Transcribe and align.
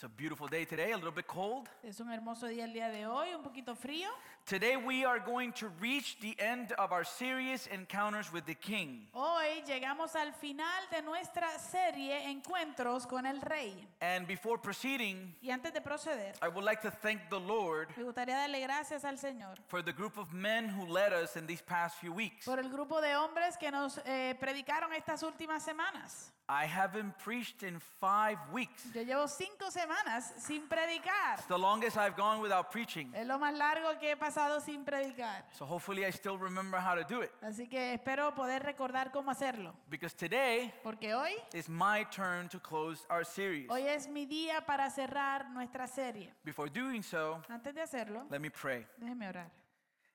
It's 0.00 0.06
a 0.06 0.08
beautiful 0.08 0.48
day 0.48 0.64
today, 0.64 0.92
a 0.92 0.96
little 0.96 1.10
bit 1.10 1.26
cold. 1.26 1.68
Es 1.84 2.00
un 2.00 2.10
hermoso 2.10 2.46
día 2.46 2.64
el 2.64 2.72
día 2.72 2.88
de 2.88 3.04
hoy, 3.04 3.34
un 3.34 3.42
poquito 3.42 3.76
frío. 3.76 4.08
Today 4.46 4.78
we 4.78 5.04
are 5.04 5.18
going 5.20 5.52
to 5.52 5.68
reach 5.78 6.16
the 6.22 6.34
end 6.38 6.72
of 6.78 6.90
our 6.90 7.04
series 7.04 7.66
Encounters 7.66 8.32
with 8.32 8.46
the 8.46 8.54
King. 8.54 9.06
Hoy 9.12 9.62
llegamos 9.66 10.14
al 10.14 10.32
final 10.32 10.88
de 10.90 11.02
nuestra 11.02 11.50
serie 11.58 12.30
Encuentros 12.30 13.06
con 13.06 13.26
el 13.26 13.42
Rey. 13.42 13.74
And 14.00 14.26
before 14.26 14.56
proceeding, 14.56 15.34
Y 15.42 15.50
antes 15.50 15.74
de 15.74 15.82
proceder, 15.82 16.32
I 16.40 16.48
would 16.48 16.64
like 16.64 16.80
to 16.80 16.90
thank 16.90 17.28
the 17.28 17.38
Lord 17.38 17.88
me 17.94 18.04
gustaría 18.04 18.36
darle 18.36 18.60
gracias 18.60 19.04
al 19.04 19.18
Señor 19.18 19.58
for 19.68 19.82
the 19.82 19.92
group 19.92 20.16
of 20.16 20.32
men 20.32 20.70
who 20.70 20.86
led 20.86 21.12
us 21.12 21.36
in 21.36 21.46
these 21.46 21.60
past 21.62 21.98
few 22.00 22.14
weeks. 22.14 22.46
por 22.46 22.58
el 22.58 22.70
grupo 22.70 23.02
de 23.02 23.14
hombres 23.16 23.58
que 23.58 23.70
nos 23.70 24.00
eh, 24.06 24.34
predicaron 24.40 24.94
estas 24.94 25.22
últimas 25.22 25.62
semanas. 25.62 26.32
I 26.52 26.66
haven't 26.66 27.16
preached 27.18 27.62
in 27.62 27.78
five 28.00 28.36
weeks. 28.52 28.84
Yo 28.92 29.02
llevo 29.04 29.28
cinco 29.28 29.70
semanas 29.70 30.32
sin 30.38 30.62
predicar. 30.68 31.38
It's 31.38 31.46
the 31.46 31.56
longest 31.56 31.96
I've 31.96 32.16
gone 32.16 32.40
without 32.42 32.72
preaching. 32.72 33.12
Es 33.14 33.24
lo 33.24 33.38
más 33.38 33.56
largo 33.56 33.96
que 34.00 34.10
he 34.10 34.16
pasado 34.16 34.60
sin 34.60 34.84
predicar. 34.84 35.44
So 35.52 35.64
hopefully 35.64 36.04
I 36.04 36.10
still 36.10 36.38
remember 36.38 36.80
how 36.80 36.96
to 36.96 37.04
do 37.04 37.20
it. 37.22 37.30
Así 37.40 37.68
que 37.68 37.92
espero 37.94 38.34
poder 38.34 38.64
recordar 38.64 39.12
cómo 39.12 39.30
hacerlo. 39.30 39.72
Because 39.88 40.12
today 40.12 40.74
Porque 40.82 41.14
hoy, 41.14 41.34
is 41.54 41.68
my 41.68 42.04
turn 42.10 42.48
to 42.48 42.58
close 42.58 43.06
our 43.08 43.24
series. 43.24 43.70
hoy 43.70 43.86
es 43.86 44.08
mi 44.08 44.26
día 44.26 44.66
para 44.66 44.90
cerrar 44.90 45.48
nuestra 45.50 45.86
serie. 45.86 46.32
Before 46.44 46.68
doing 46.68 47.04
so, 47.04 47.40
Antes 47.48 47.72
de 47.76 47.82
hacerlo, 47.82 48.26
let 48.28 48.40
me 48.40 48.50
pray. 48.50 48.84
déjeme 48.98 49.28
orar. 49.28 49.48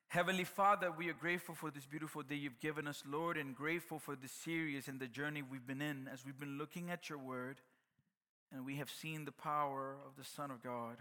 Heavenly 0.08 0.44
Father, 0.44 0.90
we 0.90 1.08
are 1.08 1.14
grateful 1.14 1.54
for 1.54 1.70
this 1.70 1.84
beautiful 1.84 2.22
day 2.22 2.36
you've 2.36 2.60
given 2.60 2.86
us, 2.86 3.02
Lord, 3.06 3.36
and 3.36 3.54
grateful 3.54 3.98
for 3.98 4.14
the 4.14 4.28
series 4.28 4.86
and 4.86 5.00
the 5.00 5.08
journey 5.08 5.42
we've 5.42 5.66
been 5.66 5.82
in 5.82 6.08
as 6.12 6.24
we've 6.24 6.38
been 6.38 6.58
looking 6.58 6.90
at 6.90 7.08
your 7.08 7.18
word 7.18 7.60
and 8.52 8.64
we 8.64 8.76
have 8.76 8.88
seen 8.88 9.24
the 9.24 9.32
power 9.32 9.96
of 10.06 10.16
the 10.16 10.24
Son 10.24 10.50
of 10.50 10.62
God 10.62 10.98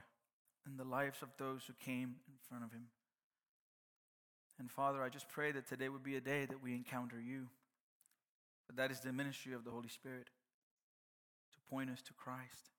in 0.66 0.77
the 0.77 0.84
lives 0.84 1.22
of 1.22 1.30
those 1.38 1.62
who 1.68 1.73
came 1.73 2.16
in 2.27 2.34
front 2.49 2.63
of 2.63 2.71
him. 2.71 2.88
And 4.57 4.71
Father, 4.71 5.04
I 5.04 5.10
just 5.10 5.29
pray 5.29 5.51
that 5.51 5.68
today 5.68 5.90
would 5.90 6.04
be 6.04 6.16
a 6.16 6.22
day 6.22 6.46
that 6.46 6.63
we 6.63 6.74
encounter 6.74 7.20
you. 7.20 7.48
But 8.68 8.77
that 8.77 8.90
is 8.90 9.01
the 9.01 9.13
ministry 9.13 9.54
of 9.54 9.63
the 9.63 9.72
Holy 9.72 9.90
Spirit 9.90 10.27
to 11.54 11.60
point 11.70 11.91
us 11.91 12.01
to 12.04 12.13
Christ. 12.13 12.72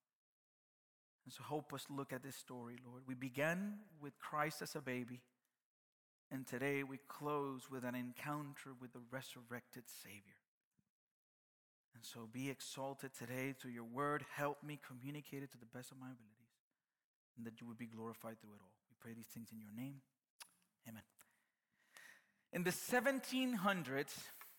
And 1.25 1.33
so 1.33 1.45
help 1.47 1.73
us 1.73 1.87
look 1.89 2.13
at 2.13 2.23
this 2.23 2.37
story, 2.37 2.77
Lord. 2.85 3.03
We 3.07 3.15
began 3.15 3.75
with 4.01 4.19
Christ 4.19 4.63
as 4.63 4.75
a 4.75 4.81
baby. 4.81 5.21
And 6.31 6.47
today 6.47 6.83
we 6.83 6.99
close 7.09 7.71
with 7.71 7.85
an 7.85 7.95
encounter 7.95 8.75
with 8.81 8.93
the 8.93 9.01
resurrected 9.11 9.85
Savior. 10.03 10.41
And 11.95 12.05
so 12.05 12.29
be 12.31 12.51
exalted 12.51 13.13
today 13.17 13.55
through 13.59 13.71
your 13.71 13.85
word. 13.85 14.25
Help 14.35 14.63
me 14.63 14.79
communicate 14.87 15.43
it 15.43 15.53
to 15.53 15.59
the 15.59 15.67
best 15.67 15.93
of 15.93 15.99
my 15.99 16.07
abilities. 16.07 16.53
And 17.37 17.47
that 17.47 17.61
you 17.61 17.67
would 17.67 17.79
be 17.79 17.87
glorified 17.87 18.41
through 18.41 18.55
it 18.55 18.61
all. 18.61 18.75
We 18.91 18.97
pray 19.01 19.15
these 19.15 19.27
things 19.33 19.49
in 19.53 19.61
your 19.61 19.73
name. 19.77 20.01
Amen. 20.89 21.03
In 22.53 22.65
the 22.65 22.71
1700s, 22.71 24.13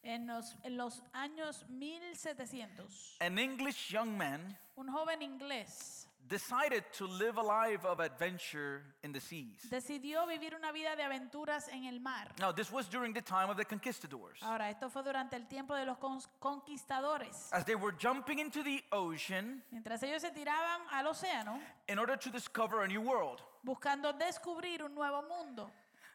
En 0.04 0.26
los, 0.28 0.56
en 0.64 0.78
los 0.78 1.02
años 1.14 1.66
1700, 1.70 3.18
an 3.20 3.38
English 3.38 3.92
young 3.92 4.18
man 4.18 4.40
un 4.78 4.88
joven 4.88 5.22
inglés 5.22 6.07
decided 6.28 6.84
to 6.98 7.06
live 7.08 7.38
a 7.38 7.42
life 7.42 7.86
of 7.86 8.00
adventure 8.00 8.84
in 9.04 9.12
the 9.12 9.20
seas. 9.20 9.70
decidió 9.70 10.26
vivir 10.28 10.56
una 10.56 10.72
vida 10.72 10.96
de 10.96 11.04
aventuras 11.04 11.68
en 11.70 11.86
el 11.86 12.00
mar. 12.00 12.28
Now, 12.40 12.52
this 12.52 12.72
was 12.72 12.88
during 12.90 13.14
the 13.14 13.22
time 13.22 13.50
of 13.50 13.58
the 13.58 13.66
conquistadors. 13.66 14.40
Ahora, 14.42 14.70
esto 14.70 14.90
fue 14.90 15.04
durante 15.04 15.36
el 15.36 15.48
tiempo 15.48 15.76
de 15.76 15.86
los 15.86 15.98
conquistadores. 16.40 17.50
As 17.52 17.66
they 17.66 17.76
were 17.76 17.94
jumping 17.98 18.40
into 18.40 18.64
the 18.64 18.84
ocean 18.92 19.64
Mientras 19.72 20.02
ellos 20.04 20.22
se 20.22 20.32
tiraban 20.32 20.82
al 20.92 21.08
océano 21.08 21.60
in 21.88 22.00
order 22.00 22.18
to 22.18 22.30
discover 22.30 22.84
a 22.84 22.88
new 22.88 23.02
world. 23.02 23.42
buscando 23.64 24.14
descubrir 24.14 24.84
un 24.84 24.94
nuevo 24.96 25.24
mundo. 25.24 25.70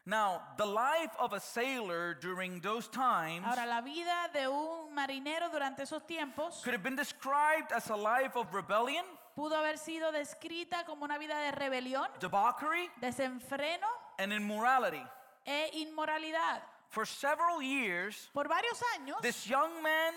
Now, 0.05 0.41
the 0.57 0.65
life 0.65 1.11
of 1.17 1.31
a 1.31 1.39
sailor 1.39 2.13
during 2.19 2.59
those 2.59 2.89
times 2.89 3.45
Ahora, 3.45 3.65
la 3.65 3.79
vida 3.81 4.29
de 4.33 4.49
un 4.49 4.93
marinero 4.93 5.49
durante 5.49 5.83
esos 5.83 6.05
tiempos 6.05 6.61
could 6.61 6.73
have 6.73 6.83
been 6.83 6.97
described 6.97 7.71
as 7.71 7.89
a 7.89 7.95
life 7.95 8.35
of 8.35 8.53
rebellion, 8.53 9.05
pudo 9.35 9.55
haber 9.57 9.77
sido 9.77 10.11
descrita 10.11 10.85
como 10.85 11.05
una 11.05 11.17
vida 11.17 11.37
de 11.39 11.51
rebelión, 11.51 12.07
debauchery, 12.19 12.89
desenfreno 13.01 13.87
and 14.19 14.31
immorality. 14.33 15.03
e 15.45 15.69
inmoralidad. 15.73 16.61
For 16.89 17.05
several 17.07 17.61
years, 17.61 18.29
Por 18.33 18.47
varios 18.47 18.81
años, 18.97 19.19
this 19.21 19.45
young 19.47 19.81
man 19.81 20.13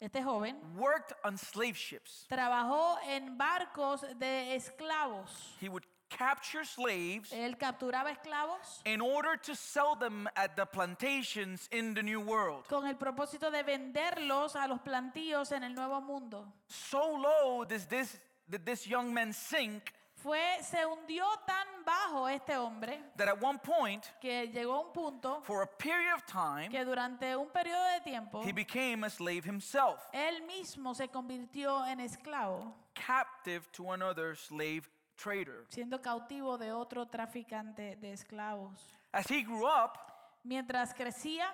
este 0.00 0.22
joven 0.22 0.56
worked 0.76 1.12
on 1.24 1.36
slave 1.38 1.76
ships. 1.76 2.26
trabajó 2.28 2.98
en 3.06 3.36
barcos 3.38 4.02
de 4.18 4.54
esclavos. 4.56 5.30
He 5.60 5.68
would 5.68 5.84
capture 6.08 6.64
slaves 6.64 7.32
Él 7.32 7.56
capturaba 7.58 8.10
esclavos 8.12 8.80
in 8.84 9.00
order 9.00 9.36
to 9.36 9.54
sell 9.56 9.96
them 9.96 10.28
at 10.36 10.54
the 10.56 10.64
plantations 10.64 11.68
in 11.72 11.94
the 11.94 12.02
New 12.02 12.20
World. 12.20 12.64
con 12.68 12.86
el 12.86 12.94
propósito 12.96 13.50
de 13.50 13.62
venderlos 13.62 14.54
a 14.56 14.66
los 14.68 14.80
plantíos 14.80 15.50
en 15.52 15.64
el 15.64 15.74
Nuevo 15.74 16.00
Mundo. 16.00 16.46
So 16.68 17.00
low 17.16 17.64
does 17.64 17.86
this, 17.86 18.18
did 18.48 18.64
this 18.64 18.86
young 18.86 19.12
man 19.12 19.32
sink 19.32 19.92
Fue, 20.14 20.40
se 20.62 20.84
hundió 20.84 21.24
tan 21.46 21.66
bajo 21.84 22.26
este 22.28 22.56
hombre 22.56 22.98
that 23.16 23.28
at 23.28 23.40
one 23.40 23.58
point, 23.58 24.02
que 24.20 24.48
llegó 24.48 24.74
a 24.74 24.80
un 24.80 24.92
punto 24.92 25.42
for 25.42 25.62
a 25.62 25.66
period 25.66 26.14
of 26.14 26.24
time, 26.24 26.68
que 26.70 26.84
durante 26.84 27.36
un 27.36 27.48
periodo 27.50 27.84
de 27.92 28.00
tiempo 28.00 28.42
he 28.42 28.52
became 28.52 29.04
a 29.04 29.10
slave 29.10 29.44
himself, 29.44 30.00
él 30.12 30.42
mismo 30.46 30.94
se 30.94 31.08
convirtió 31.08 31.86
en 31.86 32.00
esclavo, 32.00 32.74
captive 32.94 33.70
to 33.72 33.92
another 33.92 34.34
slave 34.34 34.88
trader. 35.16 35.66
siendo 35.68 36.00
cautivo 36.00 36.56
de 36.58 36.72
otro 36.72 37.06
traficante 37.06 37.96
de 37.96 38.12
esclavos. 38.12 38.94
As 39.12 39.30
he 39.30 39.42
grew 39.42 39.66
up, 39.66 39.98
Mientras 40.46 40.94
crecía, 40.94 41.52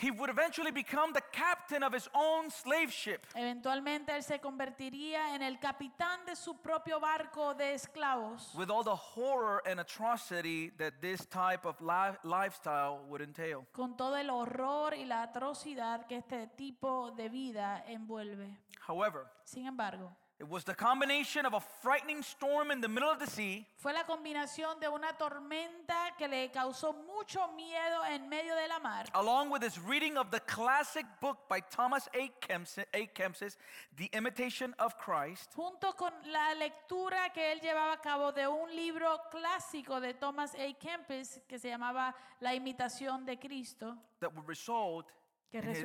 he 0.00 0.10
would 0.12 0.30
eventually 0.30 0.70
become 0.70 1.12
the 1.12 1.22
captain 1.32 1.82
of 1.82 1.92
his 1.92 2.08
own 2.14 2.50
slave 2.50 2.90
ship. 2.92 3.26
eventualmente 3.34 4.14
él 4.14 4.22
se 4.22 4.38
convertiría 4.40 5.34
en 5.34 5.42
el 5.42 5.58
capitán 5.58 6.24
de 6.24 6.36
su 6.36 6.54
propio 6.60 7.00
barco 7.00 7.54
de 7.54 7.74
esclavos. 7.74 8.54
with 8.54 8.70
all 8.70 8.84
the 8.84 8.94
horror 8.94 9.60
and 9.66 9.80
atrocity 9.80 10.70
that 10.78 10.94
this 11.00 11.26
type 11.26 11.66
of 11.66 11.80
li- 11.80 12.16
lifestyle 12.22 13.00
would 13.08 13.20
entail. 13.22 13.66
con 13.72 13.96
todo 13.96 14.16
el 14.16 14.30
horror 14.30 14.94
y 14.94 15.04
la 15.04 15.22
atrocidad 15.22 16.06
que 16.06 16.16
este 16.18 16.46
tipo 16.56 17.10
de 17.12 17.28
vida 17.28 17.82
envuelve. 17.88 18.56
However, 18.86 19.26
Sin 19.44 19.66
embargo, 19.66 20.16
it 20.40 20.48
was 20.48 20.62
the 20.62 20.74
combination 20.74 21.44
of 21.44 21.54
a 21.54 21.60
frightening 21.82 22.22
storm 22.22 22.70
in 22.70 22.80
the 22.80 22.88
middle 22.88 23.10
of 23.10 23.18
the 23.18 23.26
sea 23.26 23.66
fue 23.76 23.92
la 23.92 24.04
combinación 24.04 24.78
de 24.80 24.88
una 24.88 25.12
tormenta 25.18 26.16
que 26.16 26.28
le 26.28 26.48
causó 26.50 26.94
mucho 27.06 27.40
miedo 27.56 28.04
en 28.08 28.28
medio 28.28 28.54
de 28.54 28.68
la 28.68 28.78
mar, 28.78 29.06
along 29.14 29.50
with 29.50 29.62
his 29.62 29.78
reading 29.80 30.16
of 30.16 30.30
the 30.30 30.40
classic 30.40 31.04
book 31.20 31.48
by 31.48 31.60
Thomas 31.70 32.08
A. 32.14 32.30
Kempis, 32.40 32.78
A. 32.94 33.06
Kempis, 33.08 33.56
The 33.96 34.08
Imitation 34.12 34.74
of 34.78 34.96
Christ, 34.96 35.52
junto 35.56 35.92
con 35.94 36.12
la 36.30 36.54
lectura 36.54 37.32
que 37.34 37.52
él 37.52 37.60
llevaba 37.60 37.94
a 37.94 38.00
cabo 38.00 38.32
de 38.32 38.46
un 38.46 38.74
libro 38.74 39.20
clásico 39.32 40.00
de 40.00 40.14
Thomas 40.14 40.54
A. 40.54 40.72
Kempis 40.74 41.40
que 41.48 41.58
se 41.58 41.68
llamaba 41.68 42.14
La 42.40 42.54
imitación 42.54 43.26
de 43.26 43.36
Cristo, 43.38 43.96
that 44.20 44.32
would 44.34 44.46
result 44.46 45.06
que 45.50 45.60
in 45.60 45.68
his, 45.68 45.84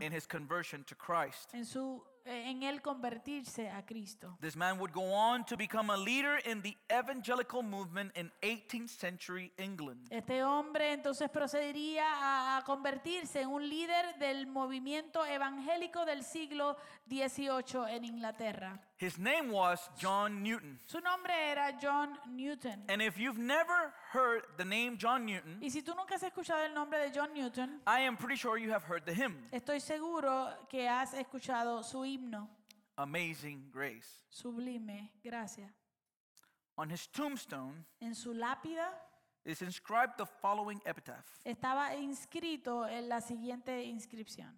in 0.00 0.12
his 0.12 0.26
conversion 0.26 0.84
to 0.84 0.94
Christ. 0.94 1.50
en 1.52 1.64
su 1.64 2.02
en 2.24 2.62
él 2.62 2.82
convertirse 2.82 3.70
a 3.70 3.84
Cristo. 3.84 4.36
This 4.40 4.56
man 4.56 4.78
would 4.78 4.92
go 4.92 5.12
on 5.12 5.44
to 5.46 5.56
become 5.56 5.92
a 5.92 5.96
leader 5.96 6.38
in 6.44 6.62
the 6.62 6.76
evangelical 6.90 7.62
movement 7.62 8.16
in 8.16 8.30
18th 8.42 8.88
century 8.88 9.52
England. 9.56 10.06
Este 10.10 10.42
hombre 10.44 10.92
entonces 10.92 11.28
procedería 11.30 12.04
a, 12.06 12.58
a 12.58 12.64
convertirse 12.64 13.42
en 13.42 13.48
un 13.48 13.68
líder 13.68 14.18
del 14.18 14.46
movimiento 14.46 15.24
evangélico 15.24 16.04
del 16.04 16.24
siglo 16.24 16.76
XVIII 17.08 17.94
en 17.94 18.04
Inglaterra. 18.04 18.80
His 19.00 19.18
name 19.18 19.50
was 19.50 19.78
John 19.98 20.42
Newton. 20.42 20.78
Su 20.86 21.00
nombre 21.00 21.32
era 21.32 21.72
John 21.80 22.18
Newton. 22.36 22.84
And 22.90 23.00
if 23.00 23.16
you've 23.18 23.38
never 23.38 23.94
heard 24.12 24.42
the 24.58 24.64
name 24.66 24.98
John 24.98 25.24
Newton, 25.24 25.58
Y 25.62 25.70
si 25.70 25.80
tú 25.80 25.94
nunca 25.96 26.16
has 26.16 26.22
escuchado 26.22 26.66
el 26.66 26.74
nombre 26.74 26.98
de 26.98 27.10
John 27.10 27.32
Newton, 27.32 27.80
I 27.86 28.00
am 28.00 28.18
pretty 28.18 28.36
sure 28.36 28.58
you 28.58 28.70
have 28.70 28.84
heard 28.84 29.06
the 29.06 29.14
hymn, 29.14 29.48
estoy 29.52 29.80
seguro 29.80 30.50
que 30.68 30.86
has 30.86 31.14
escuchado 31.14 31.82
su 31.82 32.04
himno, 32.04 32.46
Amazing 32.98 33.70
Grace. 33.72 34.22
sublime, 34.28 35.10
gracias. 35.24 35.70
On 36.76 36.90
his 36.90 37.06
tombstone 37.08 37.86
En 38.02 38.14
su 38.14 38.34
lápida 38.34 38.86
is 39.46 39.62
inscribed 39.62 40.18
the 40.18 40.26
following 40.26 40.78
epitaph, 40.84 41.24
estaba 41.46 41.94
inscrito 41.96 42.86
en 42.86 43.08
la 43.08 43.22
siguiente 43.22 43.82
inscripción, 43.82 44.54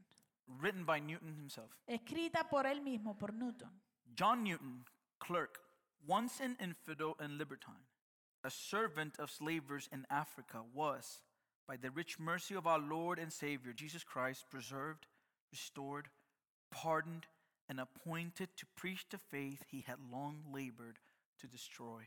written 0.49 0.85
by 0.85 0.99
Newton 0.99 1.37
himself. 1.39 1.71
escrita 1.87 2.49
por 2.51 2.67
él 2.67 2.81
mismo, 2.83 3.17
por 3.17 3.33
Newton. 3.33 3.71
John 4.15 4.45
Newton, 4.45 4.85
clerk, 5.21 5.59
once 6.07 6.41
an 6.41 6.57
infidel 6.61 7.17
and 7.19 7.39
libertine, 7.39 7.87
a 8.45 8.51
servant 8.51 9.15
of 9.19 9.31
slavers 9.31 9.89
in 9.93 10.07
Africa, 10.11 10.63
was, 10.75 11.21
by 11.67 11.77
the 11.77 11.91
rich 11.91 12.19
mercy 12.19 12.55
of 12.55 12.67
our 12.67 12.79
Lord 12.79 13.19
and 13.19 13.33
Savior 13.33 13.73
Jesus 13.73 14.05
Christ, 14.05 14.45
preserved, 14.51 15.07
restored, 15.51 16.09
pardoned, 16.71 17.27
and 17.69 17.81
appointed 17.81 18.49
to 18.57 18.67
preach 18.77 19.07
the 19.09 19.19
faith 19.19 19.65
he 19.71 19.85
had 19.87 19.97
long 20.13 20.43
labored 20.53 20.99
to 21.41 21.47
destroy. 21.47 22.03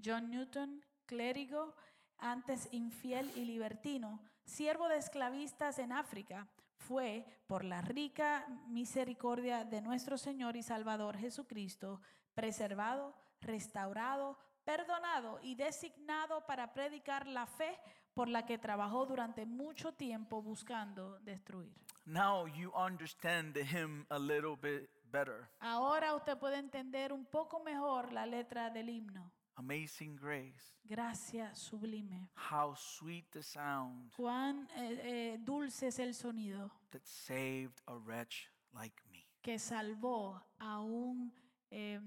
John 0.00 0.30
Newton, 0.30 0.82
clérigo, 1.10 1.72
antes 2.20 2.68
infiel 2.72 3.30
y 3.34 3.44
libertino, 3.44 4.20
siervo 4.44 4.88
de 4.88 4.98
esclavistas 4.98 5.78
en 5.78 5.90
África, 5.90 6.46
fue, 6.78 7.26
por 7.46 7.64
la 7.64 7.80
rica 7.80 8.46
misericordia 8.68 9.64
de 9.64 9.80
nuestro 9.80 10.18
Señor 10.18 10.56
y 10.56 10.62
Salvador 10.62 11.16
Jesucristo, 11.16 12.00
preservado, 12.34 13.14
restaurado, 13.40 14.38
perdonado 14.64 15.38
y 15.42 15.54
designado 15.54 16.44
para 16.46 16.72
predicar 16.74 17.26
la 17.26 17.46
fe 17.46 17.78
por 18.14 18.28
la 18.28 18.46
que 18.46 18.58
trabajó 18.58 19.06
durante 19.06 19.46
mucho 19.46 19.92
tiempo 19.92 20.42
buscando 20.42 21.18
destruir. 21.20 21.72
Now 22.04 22.46
you 22.46 22.72
understand 22.74 23.54
the 23.54 23.64
hymn 23.64 24.06
a 24.10 24.18
little 24.18 24.56
bit 24.56 24.88
better. 25.10 25.48
Ahora 25.60 26.14
usted 26.14 26.38
puede 26.38 26.58
entender 26.58 27.12
un 27.12 27.26
poco 27.26 27.60
mejor 27.60 28.12
la 28.12 28.26
letra 28.26 28.70
del 28.70 28.88
himno. 28.88 29.32
Amazing 29.58 30.16
grace. 30.16 30.74
Gracia 30.86 31.50
sublime. 31.54 32.28
How 32.34 32.74
sweet 32.76 33.24
the 33.32 33.42
sound 33.42 34.12
Cuán 34.16 34.68
eh, 34.76 35.00
eh, 35.02 35.38
dulce 35.42 35.86
es 35.88 35.98
el 35.98 36.12
sonido 36.14 36.70
that 36.90 37.02
saved 37.06 37.80
a 37.88 37.94
wretch 37.96 38.48
like 38.74 38.94
me. 39.10 39.26
que 39.42 39.58
salvó 39.58 40.40
a 40.58 40.78
un, 40.80 41.32
eh, 41.70 41.98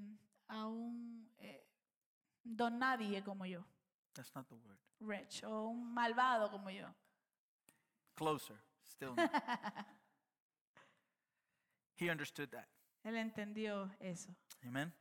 a 0.48 0.68
un 0.68 1.28
eh, 1.40 1.63
don 2.44 2.78
nadie 2.80 3.24
como 3.24 3.46
yo, 3.46 3.63
That's 4.13 4.31
not 4.36 4.48
the 4.48 4.56
word. 4.56 4.78
wretch, 5.00 5.44
o 5.44 5.69
un 5.69 5.94
malvado 5.94 6.52
como 6.52 6.69
yo. 6.69 6.86
Closer. 8.16 8.57
Still 8.84 9.16
not. 9.16 9.31
he 11.95 12.10
understood 12.10 12.52
that. 12.52 12.68
Él 13.04 13.16
entendió 13.18 13.90
eso. 14.00 14.36
Amen. 14.66 14.92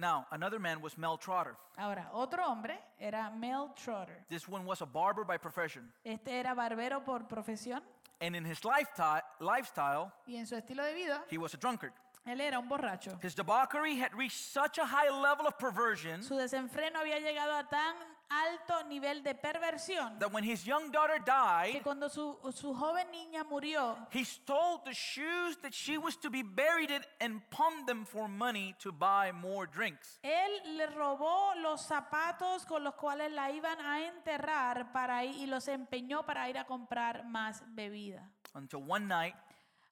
Now, 0.00 0.26
another 0.30 0.58
man 0.58 0.80
was 0.80 0.96
Mel 0.96 1.18
Trotter. 1.18 1.56
Ahora, 1.76 2.08
otro 2.14 2.42
hombre 2.44 2.78
era 2.98 3.30
Mel 3.36 3.74
Trotter. 3.76 4.24
This 4.30 4.48
one 4.48 4.64
was 4.64 4.80
a 4.80 4.86
barber 4.86 5.24
by 5.24 5.36
profession. 5.36 5.92
Este 6.04 6.28
era 6.28 6.54
barbero 6.54 7.04
por 7.04 7.28
profesión 7.28 7.82
And 8.22 8.34
in 8.34 8.44
his 8.46 8.60
lifeti- 8.62 9.22
lifestyle, 9.40 10.10
y 10.26 10.36
en 10.36 10.46
su 10.46 10.54
estilo 10.56 10.82
de 10.84 10.94
vida, 10.94 11.22
he 11.30 11.36
was 11.38 11.52
a 11.52 11.58
drunkard. 11.58 11.92
él 12.26 12.40
era 12.40 12.58
un 12.58 12.66
borracho. 12.68 13.18
His 13.22 13.34
debauchery 13.34 13.96
had 14.00 14.14
reached 14.14 14.38
such 14.38 14.78
a 14.78 14.86
high 14.86 15.10
level 15.10 15.46
of 15.46 15.58
perversion 15.58 16.22
Su 16.22 16.34
desenfreno 16.36 16.98
había 17.00 17.18
llegado 17.18 17.54
a 17.58 17.64
tan 17.68 17.94
alto 18.30 18.84
nivel 18.88 19.22
de 19.22 19.34
perversión 19.34 20.18
that 20.18 20.32
when 20.32 20.44
his 20.44 20.64
young 20.64 20.90
daughter 20.90 21.18
que 21.18 21.24
died, 21.26 21.82
cuando 21.82 22.08
su, 22.08 22.38
su 22.54 22.72
joven 22.72 23.10
niña 23.10 23.44
murió, 23.44 23.96
he 24.12 24.24
stole 24.24 24.80
the 24.84 24.92
shoes 24.92 25.56
that 25.60 25.72
she 25.72 25.98
was 25.98 26.16
to 26.16 26.30
be 26.30 26.42
buried 26.42 26.90
in 26.90 27.02
and 27.20 27.42
pawned 27.50 27.86
them 27.86 28.04
for 28.04 28.28
money 28.28 28.74
to 28.78 28.92
buy 28.92 29.32
more 29.32 29.66
drinks. 29.66 30.18
Él 30.22 30.76
le 30.76 30.86
robó 30.86 31.54
los 31.56 31.82
zapatos 31.82 32.64
con 32.66 32.84
los 32.84 32.94
cuales 32.94 33.32
la 33.32 33.50
iban 33.50 33.80
a 33.80 34.06
enterrar 34.06 34.92
para 34.92 35.24
ir, 35.24 35.36
y 35.36 35.46
los 35.46 35.66
empeñó 35.68 36.24
para 36.24 36.48
ir 36.48 36.56
a 36.56 36.64
comprar 36.64 37.24
más 37.24 37.62
bebida. 37.74 38.30
Until 38.54 38.82
one 38.86 39.06
night, 39.06 39.34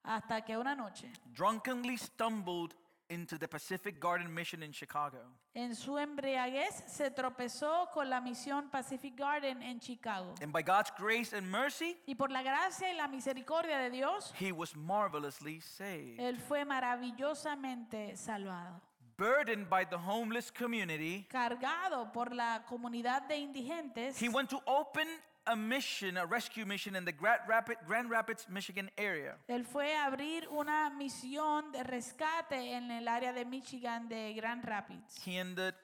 Hasta 0.05 0.43
que 0.43 0.57
una 0.57 0.75
noche, 0.75 1.13
drunkenly 1.35 1.97
stumbled 1.99 2.75
into 3.11 3.39
the 3.39 3.49
Pacific 3.49 3.99
Garden 4.01 4.33
Mission 4.33 4.63
in 4.63 4.73
Chicago. 4.73 5.19
en 5.55 5.75
su 5.75 5.97
embriaguez, 5.99 6.85
se 6.87 7.11
tropezó 7.11 7.89
con 7.93 8.09
la 8.11 8.21
misión 8.21 8.71
Pacific 8.71 9.17
Garden 9.17 9.63
en 9.63 9.81
Chicago. 9.81 10.35
And 10.43 10.53
by 10.53 10.63
God's 10.63 10.93
grace 10.99 11.33
and 11.33 11.47
mercy, 11.51 11.97
Y 12.07 12.15
por 12.15 12.31
la 12.31 12.43
gracia 12.43 12.91
y 12.93 12.97
la 12.97 13.09
misericordia 13.09 13.79
de 13.79 13.91
Dios, 13.91 14.33
he 14.39 14.53
was 14.53 14.77
marvelously 14.77 15.61
saved. 15.61 16.21
él 16.21 16.39
fue 16.39 16.65
maravillosamente 16.65 18.17
salvado. 18.17 18.81
Burdened 19.17 19.69
by 19.69 19.85
the 19.85 19.97
homeless 19.99 20.51
community, 20.53 21.27
Cargado 21.29 22.13
por 22.13 22.33
la 22.33 22.63
comunidad 22.69 23.27
de 23.27 23.37
indigentes, 23.37 24.17
he 24.23 24.29
went 24.29 24.49
to 24.49 24.61
open 24.65 25.09
a 25.49 25.57
mission, 25.57 26.17
a 26.19 26.27
rescue 26.27 26.65
mission 26.67 26.95
in 26.95 27.05
the 27.05 27.13
Grand, 27.13 27.41
Rapid, 27.49 27.79
Grand 27.87 28.11
Rapids, 28.11 28.47
Michigan 28.49 28.91
area. 28.97 29.37
Él 29.49 29.65
fue 29.65 29.95
a 29.97 30.05
abrir 30.07 30.47
una 30.51 30.91
misión 30.91 31.73
de 31.73 31.83
rescate 31.83 32.73
en 32.75 32.91
el 32.91 33.09
área 33.09 33.33
de 33.33 33.45
Michigan 33.45 34.09
de 34.09 34.35
Grand 34.35 34.63
Rapids 34.65 35.17
He 35.27 35.39
ended, 35.39 35.75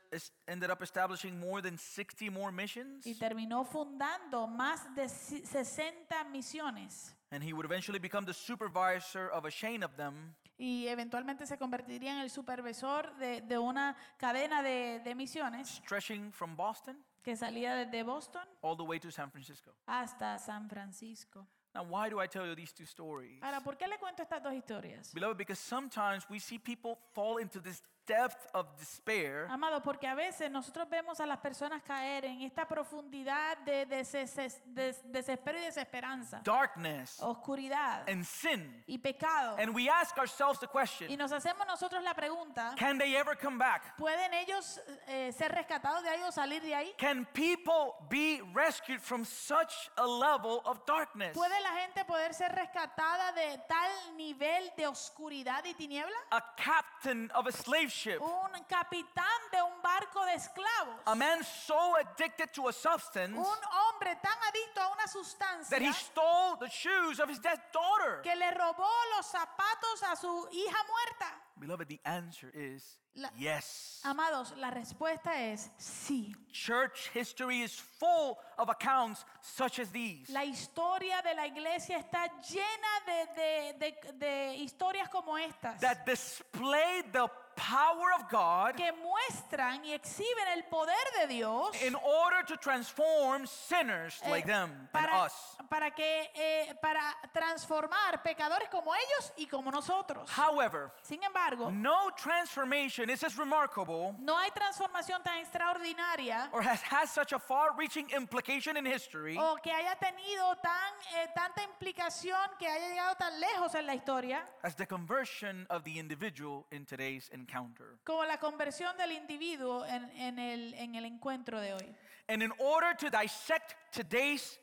ended 0.47 0.71
up 0.71 0.83
establishing 0.83 1.39
more 1.41 1.63
than 1.63 1.79
60 1.79 2.31
more 2.31 2.53
missions, 2.53 3.07
y 3.07 3.15
terminó 3.15 3.65
fundando 3.65 4.47
más 4.47 4.95
de 4.95 5.09
si- 5.09 5.45
60 5.45 6.25
misiones 6.31 7.15
and 7.31 7.43
he 7.43 7.53
would 7.53 7.65
eventually 7.65 7.99
become 7.99 8.25
the 8.25 8.33
supervisor 8.35 9.29
of 9.31 9.45
a 9.45 9.51
chain 9.51 9.83
of 9.83 9.97
them. 9.97 10.35
y 10.57 10.87
eventualmente 10.87 11.47
se 11.47 11.59
convertiría 11.59 12.13
en 12.13 12.19
el 12.21 12.31
supervisor 12.31 13.13
de, 13.17 13.41
de 13.41 13.59
una 13.59 13.97
cadena 14.19 14.63
de, 14.63 15.01
de 15.01 15.15
misiones 15.15 15.69
stretching 15.85 16.31
from 16.33 16.55
Boston 16.55 16.97
que 17.25 17.35
salía 17.37 17.75
desde 17.75 18.05
Boston 18.05 18.47
all 18.63 18.77
the 18.77 18.83
way 18.85 19.01
to 19.01 19.11
San 19.11 19.31
Francisco. 19.31 19.73
hasta 19.87 20.39
San 20.39 20.69
Francisco. 20.69 21.47
Now, 21.75 21.83
why 21.83 22.09
do 22.09 22.21
I 22.21 22.29
tell 22.29 22.47
you 22.47 22.55
these 22.55 22.73
two 22.73 22.85
stories? 22.85 23.43
Ahora, 23.43 23.61
¿por 23.61 23.77
qué 23.77 23.89
le 23.89 23.99
cuento 23.99 24.23
estas 24.23 24.41
dos 24.43 24.53
historias? 24.55 25.13
Beloved, 25.13 25.37
because 25.37 25.59
sometimes 25.59 26.25
we 26.31 26.39
see 26.39 26.57
people 26.59 26.99
fall 27.15 27.39
into 27.39 27.59
this 27.61 27.83
depth 28.07 28.47
of 28.55 28.67
despair 28.79 29.47
Amado, 29.51 29.83
porque 29.83 30.07
a 30.07 30.15
veces 30.15 30.51
nosotros 30.51 30.89
vemos 30.89 31.21
a 31.21 31.27
las 31.27 31.39
personas 31.39 31.83
caer 31.83 32.25
en 32.25 32.43
esta 32.43 32.67
profundidad 32.67 33.57
de 33.59 33.87
deses- 33.89 34.61
des- 34.67 35.01
desespero 35.11 35.59
y 35.59 35.63
desesperanza, 35.63 36.41
darkness 36.45 37.19
oscuridad 37.21 38.09
and 38.09 38.25
sin. 38.25 38.83
y 38.87 38.99
pecado. 38.99 39.57
And 39.59 39.75
we 39.75 39.89
ask 39.89 40.17
ourselves 40.19 40.59
the 40.61 40.67
Y 40.67 40.69
question 40.73 41.19
nos 41.19 41.33
hacemos 41.33 41.67
nosotros 41.67 42.03
la 42.03 42.15
pregunta, 42.15 42.75
can 42.79 42.99
they 42.99 43.15
ever 43.17 43.37
come 43.39 43.59
back? 43.59 43.97
¿pueden 43.97 44.33
ellos 44.35 44.81
eh, 45.07 45.33
ser 45.33 45.53
rescatados 45.53 46.03
de 46.03 46.09
ahí 46.11 46.23
o 46.23 46.33
salir 46.33 46.63
de 46.63 46.75
ahí? 46.75 46.95
Can 46.99 47.25
people 47.33 47.95
be 48.09 48.43
rescued 48.55 49.01
from 49.01 49.25
such 49.25 49.91
a 49.97 50.07
level 50.07 50.61
of 50.65 50.85
darkness? 50.87 51.33
¿Puede 51.35 51.61
la 51.63 51.73
gente 51.81 52.05
poder 52.05 52.35
ser 52.35 52.53
rescatada 52.55 53.33
de 53.33 53.59
tal 53.69 54.17
nivel 54.17 54.73
de 54.77 54.87
oscuridad 54.87 55.65
y 55.65 55.75
tiniebla? 55.75 56.17
A 56.31 56.43
captain 56.57 57.31
of 57.35 57.47
a 57.47 57.53
slave 57.53 57.91
ship, 57.95 58.21
Un 58.21 58.65
capitán 58.69 59.41
de 59.53 59.63
un 59.63 59.81
barco 59.83 60.25
de 60.27 60.35
esclavos. 60.35 61.01
a 61.07 61.15
man 61.15 61.43
so 61.45 61.95
addicted 61.97 62.53
to 62.53 62.69
a 62.69 62.73
substance 62.73 63.37
Un 63.37 63.59
hombre 63.73 64.17
tan 64.23 64.37
adicto 64.51 64.81
a 64.81 64.89
una 64.93 65.07
sustancia 65.07 65.71
that 65.71 65.83
he 65.83 65.93
stole 65.93 66.57
the 66.59 66.69
shoes 66.69 67.21
of 67.21 67.29
his 67.29 67.39
dead 67.39 67.61
daughter. 67.73 68.21
que 68.23 68.35
le 68.35 68.51
robó 68.51 68.89
los 69.17 69.27
zapatos 69.27 70.03
a 70.11 70.17
su 70.17 70.49
hija 70.53 70.79
muerta. 70.89 71.41
Beloved, 71.57 71.87
the 71.89 72.01
answer 72.05 72.51
is 72.53 72.99
La- 73.17 73.31
yes. 73.37 74.01
Amados, 74.05 74.53
la 74.57 74.71
respuesta 74.73 75.41
es 75.41 75.71
sí. 75.79 76.35
Church 76.51 77.11
history 77.15 77.63
is 77.63 77.79
full 77.79 78.37
of 78.59 78.69
accounts 78.69 79.25
such 79.41 79.79
as 79.79 79.89
these. 79.93 80.29
La 80.31 80.43
historia 80.45 81.23
de 81.23 81.33
la 81.37 81.47
iglesia 81.47 81.99
está 81.99 82.27
llena 82.43 83.01
de, 83.07 83.27
de- 83.37 83.73
de- 83.79 84.13
de 84.19 84.57
historias 84.57 85.09
como 85.09 85.37
estas 85.39 85.79
that 85.81 86.05
display 86.05 87.03
the 87.13 87.29
power 87.57 88.13
of 88.19 88.29
God 88.31 88.77
que 88.77 88.93
muestran 88.93 89.85
y 89.85 89.93
exhiben 89.93 90.49
el 90.55 90.65
poder 90.65 90.95
de 91.21 91.35
Dios 91.35 91.71
in 91.83 91.95
order 91.95 92.45
to 92.47 92.57
transform 92.57 93.47
sinners 93.47 94.21
eh, 94.25 94.31
like 94.31 94.47
them 94.47 94.71
and 94.71 94.93
para, 94.93 95.25
us. 95.25 95.33
para 95.71 95.91
que 95.91 96.31
eh, 96.35 96.75
para 96.81 97.01
transformar 97.33 98.23
pecadores 98.23 98.69
como 98.71 98.93
ellos 98.95 99.33
y 99.37 99.47
como 99.47 99.71
nosotros. 99.71 100.29
However, 100.31 100.93
Sin 101.03 101.23
embargo, 101.23 101.71
no 101.71 102.11
transformation 102.17 103.11
is 103.11 103.23
as 103.23 103.37
remarkable 103.37 104.15
no 104.21 104.37
hay 104.39 104.51
transformación 104.51 105.23
tan 105.23 105.39
extraordinaria 105.39 106.49
or 106.53 106.63
has, 106.63 106.81
has 106.83 107.11
such 107.11 107.33
a 107.33 107.39
far 107.39 107.77
reaching 107.77 108.09
implication 108.11 108.77
in 108.77 108.85
history 108.85 109.37
o 109.39 109.57
que 109.63 109.71
haya 109.73 109.97
tenido 109.97 110.57
tan 110.63 110.93
eh, 111.17 111.29
tanta 111.35 111.63
implicación 111.63 112.39
que 112.59 112.67
haya 112.67 112.89
llegado 112.89 113.15
tan 113.17 113.41
lejos 113.41 113.75
en 113.75 113.87
la 113.87 113.95
historia 113.95 114.45
as 114.63 114.75
the 114.77 114.87
conversion 114.87 115.67
of 115.71 115.85
the 115.85 115.99
individual 115.99 116.67
in 116.71 116.85
today's 116.85 117.29
encounter. 117.45 117.87
como 118.05 118.25
la 118.25 118.39
conversión 118.39 118.97
del 118.97 119.13
individuo 119.13 119.85
en, 119.87 120.05
en 120.19 120.39
el, 120.39 120.75
en 120.75 120.95
el 120.95 121.05
encuentro 121.05 121.61
de 121.61 121.75
hoy. 121.75 121.97
And 122.29 122.43
in 122.43 122.53
order 122.59 122.97
to 122.97 123.11
dissect 123.11 123.75
today's 123.93 124.59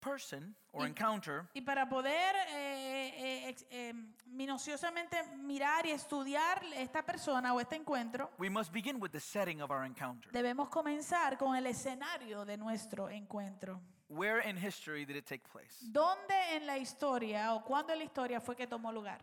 person 0.00 0.54
or 0.72 0.82
Y- 0.82 0.86
encounter, 0.90 1.48
Y 1.54 1.62
para 1.62 1.88
poder 1.88 2.36
eh, 2.48 3.12
eh, 3.16 3.48
ex- 3.48 3.66
eh, 3.70 3.92
minuciosamente 4.26 5.20
mirar 5.38 5.84
y 5.86 5.90
estudiar 5.90 6.62
esta 6.74 7.02
persona 7.02 7.52
o 7.54 7.60
este 7.60 7.74
encuentro, 7.76 8.30
we 8.38 8.48
must 8.48 8.72
begin 8.72 9.00
with 9.00 9.10
the 9.10 9.18
setting 9.20 9.60
of 9.62 9.70
our 9.70 9.84
encounter. 9.84 10.30
debemos 10.32 10.68
comenzar 10.68 11.36
con 11.38 11.56
el 11.56 11.66
escenario 11.66 12.44
de 12.44 12.56
nuestro 12.56 13.08
encuentro. 13.10 13.80
Where 14.08 14.48
in 14.48 14.56
history 14.56 15.04
did 15.04 15.16
it 15.16 15.26
take 15.26 15.42
place? 15.50 15.74
¿Dónde 15.80 16.54
en 16.54 16.66
la 16.66 16.78
historia 16.78 17.54
o 17.54 17.64
cuándo 17.64 17.92
en 17.92 17.98
la 17.98 18.04
historia 18.04 18.40
fue 18.40 18.54
que 18.54 18.68
tomó 18.68 18.92
lugar? 18.92 19.20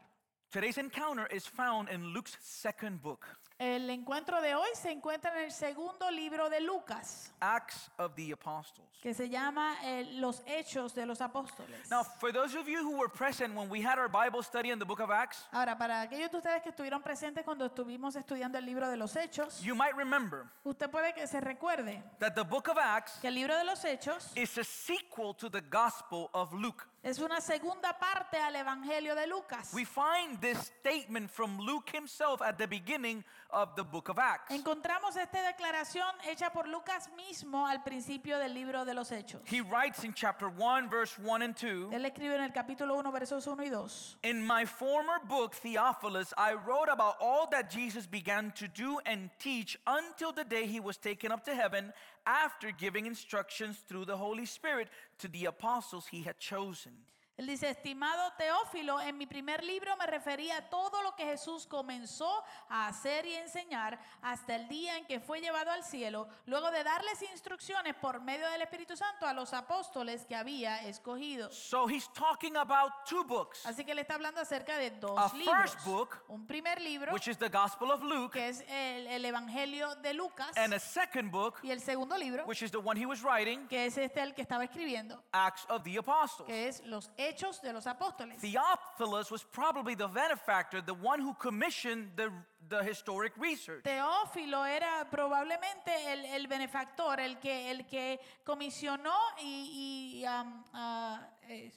Today's 0.53 0.77
encounter 0.77 1.25
is 1.33 1.47
found 1.47 1.89
in 1.89 2.13
Luke's 2.13 2.37
second 2.39 3.01
book, 3.01 3.25
El 3.59 3.89
encuentro 3.89 4.39
de 4.39 4.53
hoy 4.53 4.69
se 4.75 4.91
encuentra 4.91 5.31
en 5.37 5.45
el 5.45 5.51
segundo 5.51 6.11
libro 6.11 6.47
de 6.47 6.59
Lucas, 6.59 7.31
Acts 7.41 7.89
of 7.97 8.13
the 8.15 8.31
Apostles. 8.31 8.87
que 9.01 9.15
se 9.15 9.29
llama 9.29 9.75
eh, 9.83 10.05
Los 10.19 10.43
Hechos 10.45 10.93
de 10.93 11.07
los 11.07 11.21
Apóstoles. 11.21 11.89
Now, 11.89 12.03
for 12.03 12.31
those 12.31 12.53
of 12.55 12.67
you 12.67 12.83
who 12.83 12.97
were 12.99 13.09
present 13.09 13.55
when 13.55 13.67
we 13.67 13.81
had 13.81 13.97
our 13.97 14.07
Bible 14.07 14.43
study 14.43 14.69
in 14.69 14.77
the 14.77 14.85
book 14.85 14.99
of 14.99 15.09
Acts, 15.09 15.43
Ahora, 15.51 15.75
para 15.75 16.01
aquellos 16.01 16.29
de 16.29 16.37
ustedes 16.37 16.61
que 16.61 16.69
estuvieron 16.69 17.01
presentes 17.01 17.43
cuando 17.43 17.65
estuvimos 17.65 18.15
estudiando 18.15 18.59
el 18.59 18.65
libro 18.65 18.87
de 18.89 18.97
los 18.97 19.15
Hechos, 19.15 19.59
you 19.63 19.73
might 19.73 19.95
remember 19.95 20.45
usted 20.63 20.91
puede 20.91 21.15
que 21.15 21.25
se 21.25 21.41
recuerde 21.41 22.03
that 22.19 22.35
the 22.35 22.43
book 22.43 22.69
of 22.69 22.77
Acts 22.77 23.17
que 23.21 23.27
el 23.29 23.33
libro 23.33 23.57
de 23.57 23.63
los 23.63 23.83
Hechos 23.83 24.31
is 24.35 24.55
a 24.59 24.63
sequel 24.63 25.33
to 25.35 25.49
the 25.49 25.61
Gospel 25.61 26.29
of 26.33 26.53
Luke. 26.53 26.85
Es 27.03 27.19
una 27.19 27.41
segunda 27.41 27.99
parte 27.99 28.37
al 28.37 28.55
Evangelio 28.55 29.13
de 29.13 29.27
Lucas. 29.27 29.73
We 29.73 29.83
find 29.83 30.39
this 30.39 30.71
statement 30.79 31.29
from 31.29 31.59
Luke 31.59 31.89
himself 31.93 32.41
at 32.41 32.57
the 32.57 32.65
beginning 32.65 33.25
of 33.49 33.75
the 33.75 33.83
book 33.83 34.07
of 34.07 34.17
Acts. 34.17 34.51
Encontramos 34.51 35.17
esta 35.17 35.39
declaración 35.43 36.09
hecha 36.25 36.51
por 36.53 36.65
Lucas 36.67 37.09
mismo 37.17 37.67
al 37.67 37.83
principio 37.83 38.39
del 38.39 38.53
libro 38.53 38.85
de 38.85 38.93
los 38.93 39.11
Hechos. 39.11 39.41
He 39.45 39.59
writes 39.59 40.05
in 40.05 40.13
chapter 40.13 40.47
1, 40.47 40.89
verse 40.89 41.19
1 41.19 41.41
and 41.41 41.55
2 41.57 41.91
Él 41.91 42.05
escribe 42.05 42.35
en 42.35 42.43
el 42.43 42.53
capítulo 42.53 42.95
1, 42.95 43.11
versos 43.11 43.47
1 43.47 43.63
y 43.63 43.69
2. 43.69 44.17
In 44.23 44.41
my 44.41 44.65
former 44.65 45.19
book, 45.27 45.53
Theophilus, 45.53 46.33
I 46.37 46.53
wrote 46.53 46.89
about 46.89 47.15
all 47.19 47.47
that 47.51 47.69
Jesus 47.69 48.07
began 48.07 48.53
to 48.53 48.67
do 48.69 48.99
and 49.05 49.29
teach 49.39 49.77
until 49.85 50.31
the 50.31 50.45
day 50.45 50.65
he 50.65 50.79
was 50.79 50.97
taken 50.97 51.33
up 51.33 51.43
to 51.43 51.53
heaven 51.53 51.91
after 52.25 52.71
giving 52.71 53.05
instructions 53.05 53.77
through 53.87 54.05
the 54.05 54.17
Holy 54.17 54.45
Spirit 54.45 54.87
to 55.19 55.27
the 55.27 55.45
apostles 55.45 56.07
he 56.07 56.21
had 56.21 56.37
chosen. 56.39 56.91
Él 57.35 57.47
dice, 57.47 57.67
estimado 57.67 58.31
Teófilo, 58.37 59.01
en 59.01 59.17
mi 59.17 59.25
primer 59.25 59.63
libro 59.63 59.97
me 59.97 60.05
refería 60.05 60.57
a 60.57 60.69
todo 60.69 61.01
lo 61.01 61.15
que 61.15 61.25
Jesús 61.25 61.65
comenzó 61.65 62.43
a 62.69 62.87
hacer 62.87 63.25
y 63.25 63.33
enseñar 63.33 63.99
hasta 64.21 64.55
el 64.55 64.67
día 64.67 64.97
en 64.97 65.05
que 65.07 65.19
fue 65.19 65.41
llevado 65.41 65.71
al 65.71 65.83
cielo, 65.83 66.27
luego 66.45 66.69
de 66.69 66.83
darles 66.83 67.23
instrucciones 67.23 67.95
por 67.95 68.21
medio 68.21 68.47
del 68.51 68.61
Espíritu 68.61 68.95
Santo 68.95 69.25
a 69.25 69.33
los 69.33 69.51
apóstoles 69.53 70.27
que 70.27 70.35
había 70.35 70.83
escogido. 70.83 71.51
So 71.51 71.89
he's 71.89 72.07
talking 72.13 72.55
about 72.55 72.91
two 73.09 73.23
books, 73.23 73.65
Así 73.65 73.83
que 73.83 73.93
él 73.93 73.99
está 73.99 74.13
hablando 74.13 74.39
acerca 74.39 74.77
de 74.77 74.91
dos 74.91 75.17
A 75.17 75.35
libros. 75.35 75.55
first 75.71 75.85
book, 75.85 76.23
Un 76.27 76.45
primer 76.45 76.79
libro, 76.81 77.11
which 77.13 77.27
is 77.27 77.37
the 77.39 77.49
Gospel 77.49 77.89
of 77.89 78.03
Luke, 78.03 78.33
que 78.37 78.47
es 78.49 78.61
el, 78.67 79.07
el 79.07 79.25
Evangelio 79.25 79.95
de 79.95 80.13
Lucas, 80.13 80.55
and 80.55 80.71
a 80.75 80.79
second 80.79 81.31
book, 81.31 81.55
y 81.63 81.71
el 81.71 81.81
segundo 81.81 82.15
libro, 82.15 82.45
which 82.45 82.61
is 82.61 82.69
the 82.69 82.77
one 82.77 82.95
he 82.95 83.07
was 83.07 83.23
writing, 83.23 83.67
que 83.67 83.87
es 83.87 83.97
este 83.97 84.21
el 84.21 84.35
que 84.35 84.43
estaba 84.43 84.63
escribiendo, 84.63 85.23
Acts 85.31 85.65
of 85.69 85.81
the 85.83 85.97
Apostles. 85.97 86.45
que 86.47 86.67
es 86.67 86.81
los 86.85 87.09
Hechos 87.27 87.61
de 87.61 87.71
los 87.73 87.85
Apóstoles. 87.85 88.39
Theophilus 88.41 89.31
was 89.31 89.43
probably 89.43 89.95
the 89.95 90.07
benefactor, 90.07 90.81
the 90.81 90.93
one 90.93 91.19
who 91.21 91.33
commissioned 91.35 92.15
the, 92.15 92.29
the 92.69 92.83
historic 92.83 93.33
research. 93.37 93.83
Teófilo 93.83 94.65
era 94.65 95.07
probablemente 95.11 95.89
el, 96.11 96.25
el 96.25 96.47
benefactor, 96.47 97.19
el 97.19 97.37
que, 97.39 97.69
el 97.71 97.85
que 97.85 98.19
comisionó 98.43 99.13
y, 99.41 100.19
y, 100.21 100.25
am, 100.25 100.63
ah, 100.73 101.19
eh, 101.49 101.71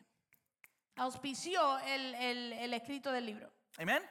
auspició 0.97 1.79
el, 1.79 2.15
el- 2.15 2.53
el 2.55 2.75
escrito 2.75 3.13
del 3.13 3.27
libro. 3.27 3.51
Amen? 3.79 4.03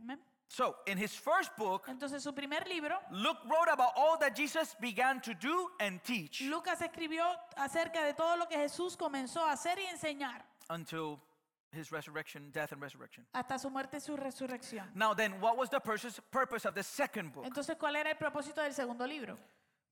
Amén. 0.00 0.18
So, 0.48 0.74
in 0.88 0.98
his 0.98 1.14
first 1.14 1.56
book, 1.56 1.84
Entonces 1.86 2.24
su 2.24 2.32
primer 2.34 2.66
libro, 2.66 2.98
Luke 3.12 3.38
wrote 3.44 3.68
about 3.70 3.92
all 3.96 4.18
that 4.18 4.34
Jesus 4.34 4.74
began 4.80 5.20
to 5.20 5.32
do 5.34 5.70
and 5.78 6.02
teach 6.02 6.40
Lucas 6.40 6.80
escribió 6.80 7.24
acerca 7.56 8.02
de 8.04 8.14
todo 8.14 8.36
lo 8.36 8.46
que 8.48 8.56
Jesús 8.56 8.96
comenzó 8.96 9.44
a 9.44 9.52
hacer 9.52 9.78
y 9.78 9.86
enseñar 9.86 10.44
until 10.70 11.20
his 11.72 11.92
resurrection, 11.92 12.50
death, 12.52 12.72
and 12.72 12.80
resurrection. 12.82 13.24
hasta 13.32 13.58
su 13.58 13.70
muerte 13.70 13.98
y 13.98 14.00
su 14.00 14.16
resurrección. 14.16 14.88
Now, 14.94 15.14
then, 15.14 15.40
what 15.40 15.56
was 15.56 15.68
the 15.70 15.78
purpose, 15.80 16.20
purpose 16.30 16.66
of 16.66 16.74
the 16.74 16.82
second 16.82 17.32
book? 17.32 17.44
Entonces, 17.44 17.76
¿cuál 17.76 17.96
era 17.96 18.10
el 18.10 18.16
propósito 18.16 18.62
del 18.62 18.72
segundo 18.72 19.06
libro? 19.06 19.38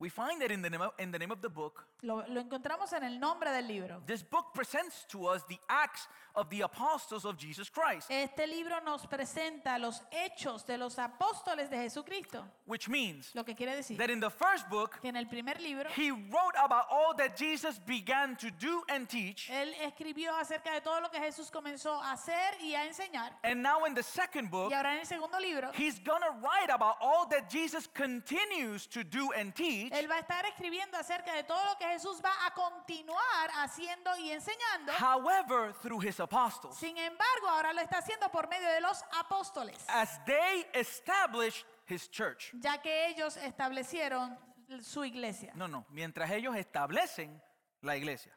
We 0.00 0.08
find 0.08 0.40
that 0.42 0.52
in 0.52 0.62
the, 0.62 0.70
name 0.70 0.80
of, 0.80 0.92
in 1.00 1.10
the 1.10 1.18
name 1.18 1.32
of 1.32 1.40
the 1.42 1.48
book, 1.48 1.84
Lo, 2.02 2.22
lo 2.28 2.40
encontramos 2.40 2.92
en 2.92 3.02
el 3.02 3.18
nombre 3.18 3.50
del 3.50 3.66
libro. 3.66 4.00
this 4.06 4.22
book 4.22 4.54
presents 4.54 5.04
to 5.08 5.26
us 5.26 5.42
the 5.48 5.58
acts 5.68 6.06
of 6.36 6.48
the 6.50 6.60
apostles 6.60 7.24
of 7.24 7.36
Jesus 7.36 7.68
Christ, 7.68 8.08
Este 8.08 8.46
libro 8.46 8.78
nos 8.84 9.04
presenta 9.06 9.76
los 9.80 10.00
hechos 10.12 10.64
de 10.64 10.78
los 10.78 10.96
apóstoles 10.98 11.68
de 11.68 11.78
Jesucristo, 11.78 12.44
which 12.66 12.88
means 12.88 13.32
lo 13.34 13.42
que 13.42 13.56
quiere 13.56 13.74
decir 13.74 13.98
that 13.98 14.08
in 14.08 14.20
the 14.20 14.30
first 14.30 14.70
book, 14.70 15.00
que 15.02 15.08
en 15.08 15.16
el 15.16 15.26
primer 15.26 15.60
libro 15.60 15.88
he 15.96 16.12
wrote 16.12 16.54
about 16.62 16.84
all 16.88 17.12
that 17.16 17.36
Jesus 17.36 17.80
began 17.84 18.36
to 18.36 18.52
do 18.60 18.82
and 18.88 19.08
teach. 19.08 19.50
él 19.50 19.74
escribió 19.82 20.32
acerca 20.36 20.72
de 20.74 20.80
todo 20.80 21.00
lo 21.00 21.08
que 21.10 21.18
Jesús 21.18 21.50
comenzó 21.50 22.00
a 22.00 22.12
hacer 22.12 22.54
y 22.62 22.74
a 22.74 22.86
enseñar. 22.86 23.32
And 23.42 23.60
now 23.64 23.84
in 23.84 23.94
the 23.94 24.04
second 24.04 24.48
book, 24.48 24.70
Y 24.70 24.74
ahora 24.76 24.92
en 24.92 25.00
el 25.00 25.06
segundo 25.06 25.40
libro, 25.40 25.72
he's 25.74 25.98
going 25.98 26.22
to 26.22 26.30
write 26.40 26.70
about 26.70 26.94
all 27.00 27.26
that 27.30 27.50
Jesus 27.50 27.88
continues 27.92 28.86
to 28.86 29.02
do 29.02 29.32
and 29.36 29.52
teach. 29.56 29.87
Él 29.92 30.10
va 30.10 30.16
a 30.16 30.18
estar 30.20 30.44
escribiendo 30.46 30.96
acerca 30.98 31.32
de 31.34 31.44
todo 31.44 31.64
lo 31.64 31.76
que 31.78 31.86
Jesús 31.86 32.20
va 32.24 32.32
a 32.46 32.52
continuar 32.54 33.50
haciendo 33.56 34.16
y 34.18 34.30
enseñando. 34.32 34.92
However, 34.98 35.72
through 35.82 36.02
his 36.04 36.18
apostles, 36.20 36.76
Sin 36.76 36.96
embargo, 36.98 37.48
ahora 37.48 37.72
lo 37.72 37.80
está 37.80 37.98
haciendo 37.98 38.30
por 38.30 38.48
medio 38.48 38.68
de 38.68 38.80
los 38.80 39.02
apóstoles, 39.18 39.76
as 39.88 40.22
they 40.24 40.66
established 40.74 41.64
his 41.88 42.08
church. 42.10 42.52
ya 42.60 42.80
que 42.80 43.06
ellos 43.08 43.36
establecieron 43.36 44.38
su 44.82 45.04
iglesia. 45.04 45.52
No, 45.54 45.66
no, 45.68 45.86
mientras 45.90 46.30
ellos 46.30 46.54
establecen 46.56 47.40
la 47.82 47.96
iglesia. 47.96 48.32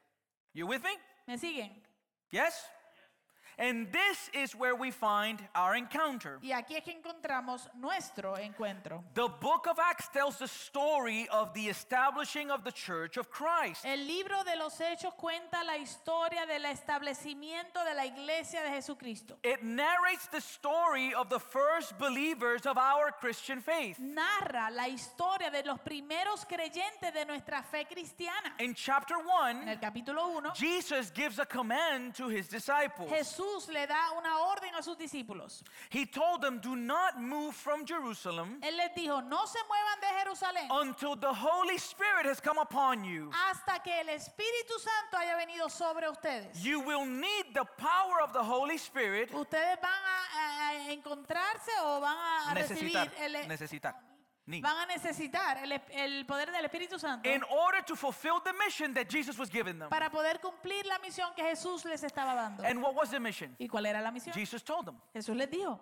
You 0.53 0.67
with 0.67 0.81
me? 0.81 0.97
¿Me 1.27 1.37
siguen? 1.37 1.81
Yes? 2.29 2.65
And 3.57 3.91
this 3.91 4.29
is 4.33 4.55
where 4.55 4.75
we 4.75 4.91
find 4.91 5.39
our 5.55 5.75
encounter. 5.75 6.39
Y 6.41 6.51
aquí 6.51 6.75
es 6.75 6.83
que 6.83 6.93
encontramos 6.93 7.67
nuestro 7.75 8.35
encuentro. 8.35 9.03
The 9.13 9.27
book 9.27 9.67
of 9.67 9.77
Acts 9.79 10.09
tells 10.09 10.37
the 10.37 10.47
story 10.47 11.27
of 11.29 11.53
the 11.53 11.67
establishing 11.67 12.49
of 12.49 12.63
the 12.63 12.71
church 12.71 13.17
of 13.17 13.29
Christ. 13.29 13.85
El 13.85 14.05
libro 14.05 14.43
de 14.43 14.57
los 14.57 14.79
Hechos 14.79 15.13
cuenta 15.15 15.63
la 15.65 15.77
historia 15.77 16.45
del 16.45 16.65
establecimiento 16.65 17.83
de 17.85 17.95
la 17.95 18.05
iglesia 18.05 18.63
de 18.63 18.69
Jesucristo. 18.69 19.37
It 19.43 19.63
narrates 19.63 20.27
the 20.27 20.41
story 20.41 21.13
of 21.13 21.29
the 21.29 21.39
first 21.39 21.97
believers 21.99 22.65
of 22.65 22.77
our 22.77 23.11
Christian 23.11 23.61
faith. 23.61 23.99
Narra 23.99 24.69
la 24.71 24.87
historia 24.87 25.51
de 25.51 25.63
los 25.63 25.79
primeros 25.79 26.45
creyentes 26.45 27.13
de 27.13 27.25
nuestra 27.25 27.63
fe 27.63 27.85
cristiana. 27.85 28.53
In 28.59 28.73
chapter 28.73 29.11
En 29.11 29.57
1, 29.57 29.69
el 29.69 29.79
capítulo 29.79 30.27
1, 30.37 30.53
Jesus 30.55 31.11
gives 31.11 31.39
a 31.39 31.45
command 31.45 32.15
to 32.15 32.27
his 32.27 32.47
disciples. 32.47 33.09
Jesús 33.09 33.40
le 33.69 33.85
da 33.87 34.11
una 34.17 34.37
orden 34.39 34.73
a 34.75 34.81
sus 34.81 34.97
discípulos. 34.97 35.63
He 35.89 36.05
told 36.05 36.41
them, 36.41 36.59
Do 36.59 36.75
not 36.75 37.19
move 37.19 37.53
from 37.55 37.85
Jerusalem 37.85 38.59
Él 38.61 38.75
les 38.77 38.93
dijo, 38.95 39.21
no 39.27 39.45
se 39.45 39.59
muevan 39.67 39.99
de 40.01 40.07
Jerusalén 40.23 40.67
until 40.71 41.15
the 41.15 41.33
Holy 41.33 41.77
Spirit 41.77 42.25
has 42.25 42.39
come 42.39 42.57
upon 42.59 43.03
you. 43.03 43.29
hasta 43.33 43.79
que 43.83 43.91
el 44.01 44.09
Espíritu 44.09 44.77
Santo 44.79 45.17
haya 45.17 45.35
venido 45.37 45.69
sobre 45.69 46.09
ustedes. 46.09 46.63
You 46.63 46.79
will 46.81 47.05
need 47.05 47.53
the 47.53 47.65
power 47.77 48.21
of 48.21 48.33
the 48.33 48.43
Holy 48.43 48.77
Spirit. 48.77 49.31
Ustedes 49.33 49.77
van 49.81 49.91
a, 49.91 50.37
a- 50.37 50.69
a 50.69 50.91
encontrarse 50.93 51.71
o 51.83 51.99
van 52.01 52.15
a 52.49 52.53
recibir 52.55 52.93
Necesitar. 52.93 53.11
el, 53.19 53.47
Necesitar. 53.47 53.95
Need. 54.45 54.63
van 54.63 54.77
a 54.77 54.85
necesitar 54.87 55.57
el, 55.63 55.71
el 55.91 56.25
poder 56.25 56.51
del 56.51 56.65
Espíritu 56.65 56.97
Santo 56.99 57.29
In 57.29 57.43
order 57.49 57.83
to 57.85 57.95
fulfill 57.95 58.41
the 58.43 58.53
mission 58.53 58.93
that 58.95 59.07
Jesus 59.07 59.37
was 59.37 59.49
giving 59.49 59.77
them. 59.77 59.89
para 59.89 60.09
poder 60.09 60.39
cumplir 60.39 60.85
la 60.85 60.97
misión 60.99 61.33
que 61.35 61.43
Jesús 61.43 61.85
les 61.85 62.03
estaba 62.03 62.33
dando. 62.35 62.63
And 62.63 62.81
what 62.81 62.95
was 62.95 63.11
the 63.11 63.19
mission? 63.19 63.55
¿Y 63.59 63.67
cuál 63.67 63.85
era 63.85 64.01
la 64.01 64.11
misión? 64.11 64.33
Jesus 64.33 64.63
told 64.63 64.85
them, 64.85 64.95
Jesús 65.13 65.35
les 65.35 65.49
dijo, 65.49 65.79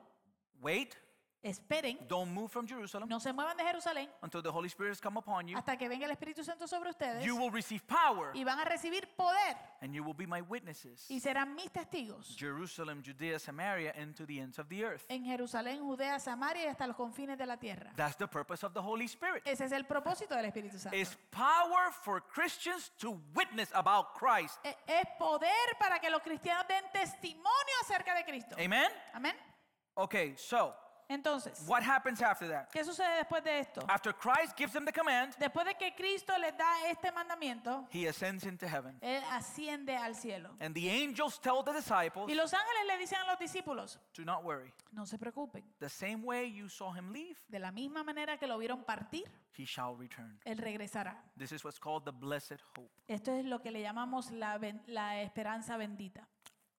Wait, 0.62 0.98
esperen, 1.42 1.98
don't 2.08 2.32
move 2.32 2.50
from 2.50 2.68
Jerusalem 2.68 3.08
no 3.08 3.20
se 3.20 3.32
muevan 3.32 3.56
de 3.56 3.64
Jerusalén 3.64 4.10
until 4.22 4.42
the 4.42 4.50
Holy 4.52 4.68
Spirit 4.68 4.92
has 4.92 5.00
come 5.02 5.18
upon 5.18 5.48
you. 5.48 5.58
hasta 5.58 5.78
que 5.78 5.88
venga 5.88 6.06
el 6.06 6.12
Espíritu 6.12 6.44
Santo 6.44 6.68
sobre 6.68 6.90
ustedes 6.90 7.24
You 7.26 7.36
will 7.38 7.52
receive 7.52 7.82
power 7.88 8.32
y 8.36 8.44
van 8.44 8.60
a 8.60 8.66
recibir 8.66 9.08
poder 9.16 9.56
and 9.82 9.94
you 9.94 10.04
will 10.04 10.14
be 10.16 10.28
my 10.28 10.42
witnesses. 10.42 11.06
y 11.10 11.20
serán 11.20 11.56
mis 11.56 11.72
testigos 11.72 12.36
Jerusalem, 12.38 13.02
Judea, 13.06 13.40
Samaria, 13.40 13.94
and 13.98 14.16
to 14.16 14.26
the 14.26 14.40
ends 14.40 14.60
of 14.60 14.68
the 14.68 14.84
earth. 14.84 15.06
en 15.10 15.24
Jerusalén, 15.24 15.80
Judea, 15.80 16.20
Samaria 16.20 16.64
y 16.66 16.68
hasta 16.68 16.86
los 16.88 16.96
confines 16.98 17.38
de 17.38 17.46
la 17.46 17.58
tierra. 17.58 17.94
That's 17.96 18.18
the 18.18 18.28
purpose 18.28 18.66
of 18.66 18.74
the 18.74 18.82
Holy 18.82 19.06
Spirit. 19.06 19.44
Ese 19.46 19.62
es 19.66 19.72
el 19.72 19.86
propósito 19.86 20.36
del 20.36 20.46
Espíritu 20.46 20.78
Santo. 20.78 20.98
It's 20.98 21.16
power 21.32 21.92
for 22.04 22.22
Christians 22.22 22.92
to 23.00 23.20
witness 23.34 23.70
about 23.74 24.14
Christ. 24.14 24.58
E- 24.66 24.76
Es 24.88 25.08
poder 25.18 25.50
para 25.80 26.00
que 26.00 26.10
los 26.10 26.22
cristianos 26.22 26.68
den 26.68 26.84
testimonio 26.92 27.76
acerca 27.82 28.14
de 28.16 28.24
Cristo. 28.26 28.56
Amen? 28.60 28.90
Amén. 29.14 29.36
Okay, 29.96 30.36
so 30.38 30.74
Entonces, 31.10 31.64
what 31.68 31.82
happens 31.82 32.22
after 32.22 32.48
that? 32.48 32.70
¿qué 32.72 32.84
sucede 32.86 33.18
después 33.18 33.44
de 33.44 33.60
esto? 33.60 33.82
After 33.90 34.14
Christ 34.14 34.56
gives 34.56 34.72
them 34.74 34.86
the 34.86 34.94
command, 34.94 35.34
Después 35.40 35.66
de 35.66 35.74
que 35.74 35.94
Cristo 35.96 36.38
les 36.38 36.56
da 36.56 36.88
este 36.90 37.12
mandamiento, 37.12 37.88
he 37.92 38.08
ascends 38.08 38.46
into 38.46 38.68
heaven. 38.68 38.96
Él 39.02 39.24
asciende 39.32 39.96
al 39.98 40.16
cielo. 40.16 40.52
And 40.60 40.76
the 40.76 40.88
angels 40.88 41.40
tell 41.42 41.64
the 41.64 41.74
disciples, 41.74 42.30
Y 42.30 42.36
los 42.36 42.54
ángeles 42.54 42.86
le 42.88 42.98
dicen 43.00 43.18
a 43.20 43.26
los 43.26 43.40
discípulos, 43.40 44.00
do 44.16 44.24
not 44.24 44.44
worry. 44.44 44.72
no 44.92 45.06
se 45.08 45.18
preocupen. 45.18 45.64
The 45.80 45.90
same 45.90 46.24
way 46.24 46.52
you 46.54 46.70
saw 46.70 46.94
him 46.94 47.12
leave, 47.12 47.38
De 47.48 47.58
la 47.58 47.72
misma 47.72 48.04
manera 48.04 48.38
que 48.38 48.46
lo 48.46 48.58
vieron 48.60 48.84
partir, 48.84 49.26
he 49.58 49.66
shall 49.66 49.96
return. 49.98 50.40
Él 50.46 50.60
regresará. 50.60 51.18
This 51.38 51.52
is 51.52 51.64
what's 51.66 51.80
called 51.80 52.04
the 52.06 52.12
blessed 52.12 52.62
hope. 52.78 52.92
Esto 53.08 53.32
es 53.34 53.46
lo 53.46 53.60
que 53.62 53.72
le 53.72 53.82
llamamos 53.82 54.30
la, 54.30 54.60
ben- 54.60 54.84
la 54.86 55.22
esperanza 55.22 55.76
bendita. 55.76 56.28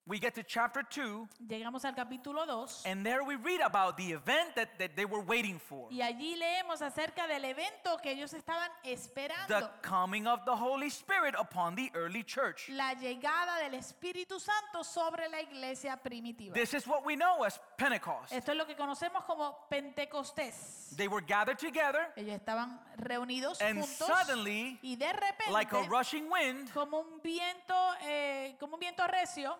We 0.06 0.18
get 0.18 0.34
to 0.34 0.42
chapter 0.42 0.82
2, 0.82 1.28
llegamos 1.48 1.84
al 1.84 1.94
capítulo 1.94 2.46
2 2.46 2.86
and 2.86 3.04
there 3.04 3.22
we 3.22 3.36
read 3.36 3.60
about 3.60 3.96
the 3.96 4.12
event 4.12 4.54
that, 4.56 4.78
that 4.78 4.96
they 4.96 5.04
were 5.04 5.22
waiting 5.22 5.58
for 5.58 5.88
y 5.90 6.00
allí 6.00 6.36
leemos 6.36 6.82
acerca 6.82 7.26
del 7.26 7.44
evento 7.44 7.98
que 8.02 8.10
ellos 8.12 8.32
estaban 8.32 8.70
the 8.82 8.92
esperando. 8.92 9.70
coming 9.82 10.26
of 10.26 10.44
the 10.44 10.54
Holy 10.54 10.88
Spirit 10.88 11.34
upon 11.38 11.74
the 11.74 11.90
early 11.94 12.22
church. 12.22 12.68
La 12.70 12.94
llegada 12.94 13.58
del 13.62 13.74
Espíritu 13.74 14.40
Santo 14.40 14.82
sobre 14.82 15.28
la 15.28 15.40
iglesia 15.40 15.96
primitiva. 16.02 16.54
This 16.54 16.74
is 16.74 16.86
what 16.86 17.04
we 17.04 17.14
know 17.14 17.44
as 17.44 17.60
Pentecost. 17.76 18.32
Esto 18.32 18.52
es 18.52 18.58
lo 18.58 18.66
que 18.66 18.74
conocemos 18.76 19.24
como 19.24 19.66
Pentecostés. 19.70 20.94
They 20.96 21.08
were 21.08 21.24
gathered 21.24 21.58
together, 21.58 22.12
Ellos 22.16 22.34
estaban 22.34 22.80
reunidos 22.96 23.60
and 23.60 23.80
juntos 23.80 24.06
suddenly, 24.06 24.78
y 24.82 24.96
de 24.96 25.12
repente, 25.12 25.52
like 25.52 25.72
a 25.72 25.82
rushing 25.88 26.28
wind, 26.30 26.72
como 26.72 27.00
un 27.00 27.20
viento, 27.22 27.74
eh, 28.02 28.56
como 28.58 28.74
un 28.74 28.80
viento 28.80 29.06
recio, 29.06 29.56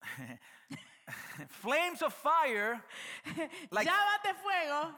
flames 1.48 2.02
of 2.02 2.12
fire 2.12 2.82
like 3.70 3.86
llamas 3.86 4.22
de 4.22 4.34
fuego 4.34 4.94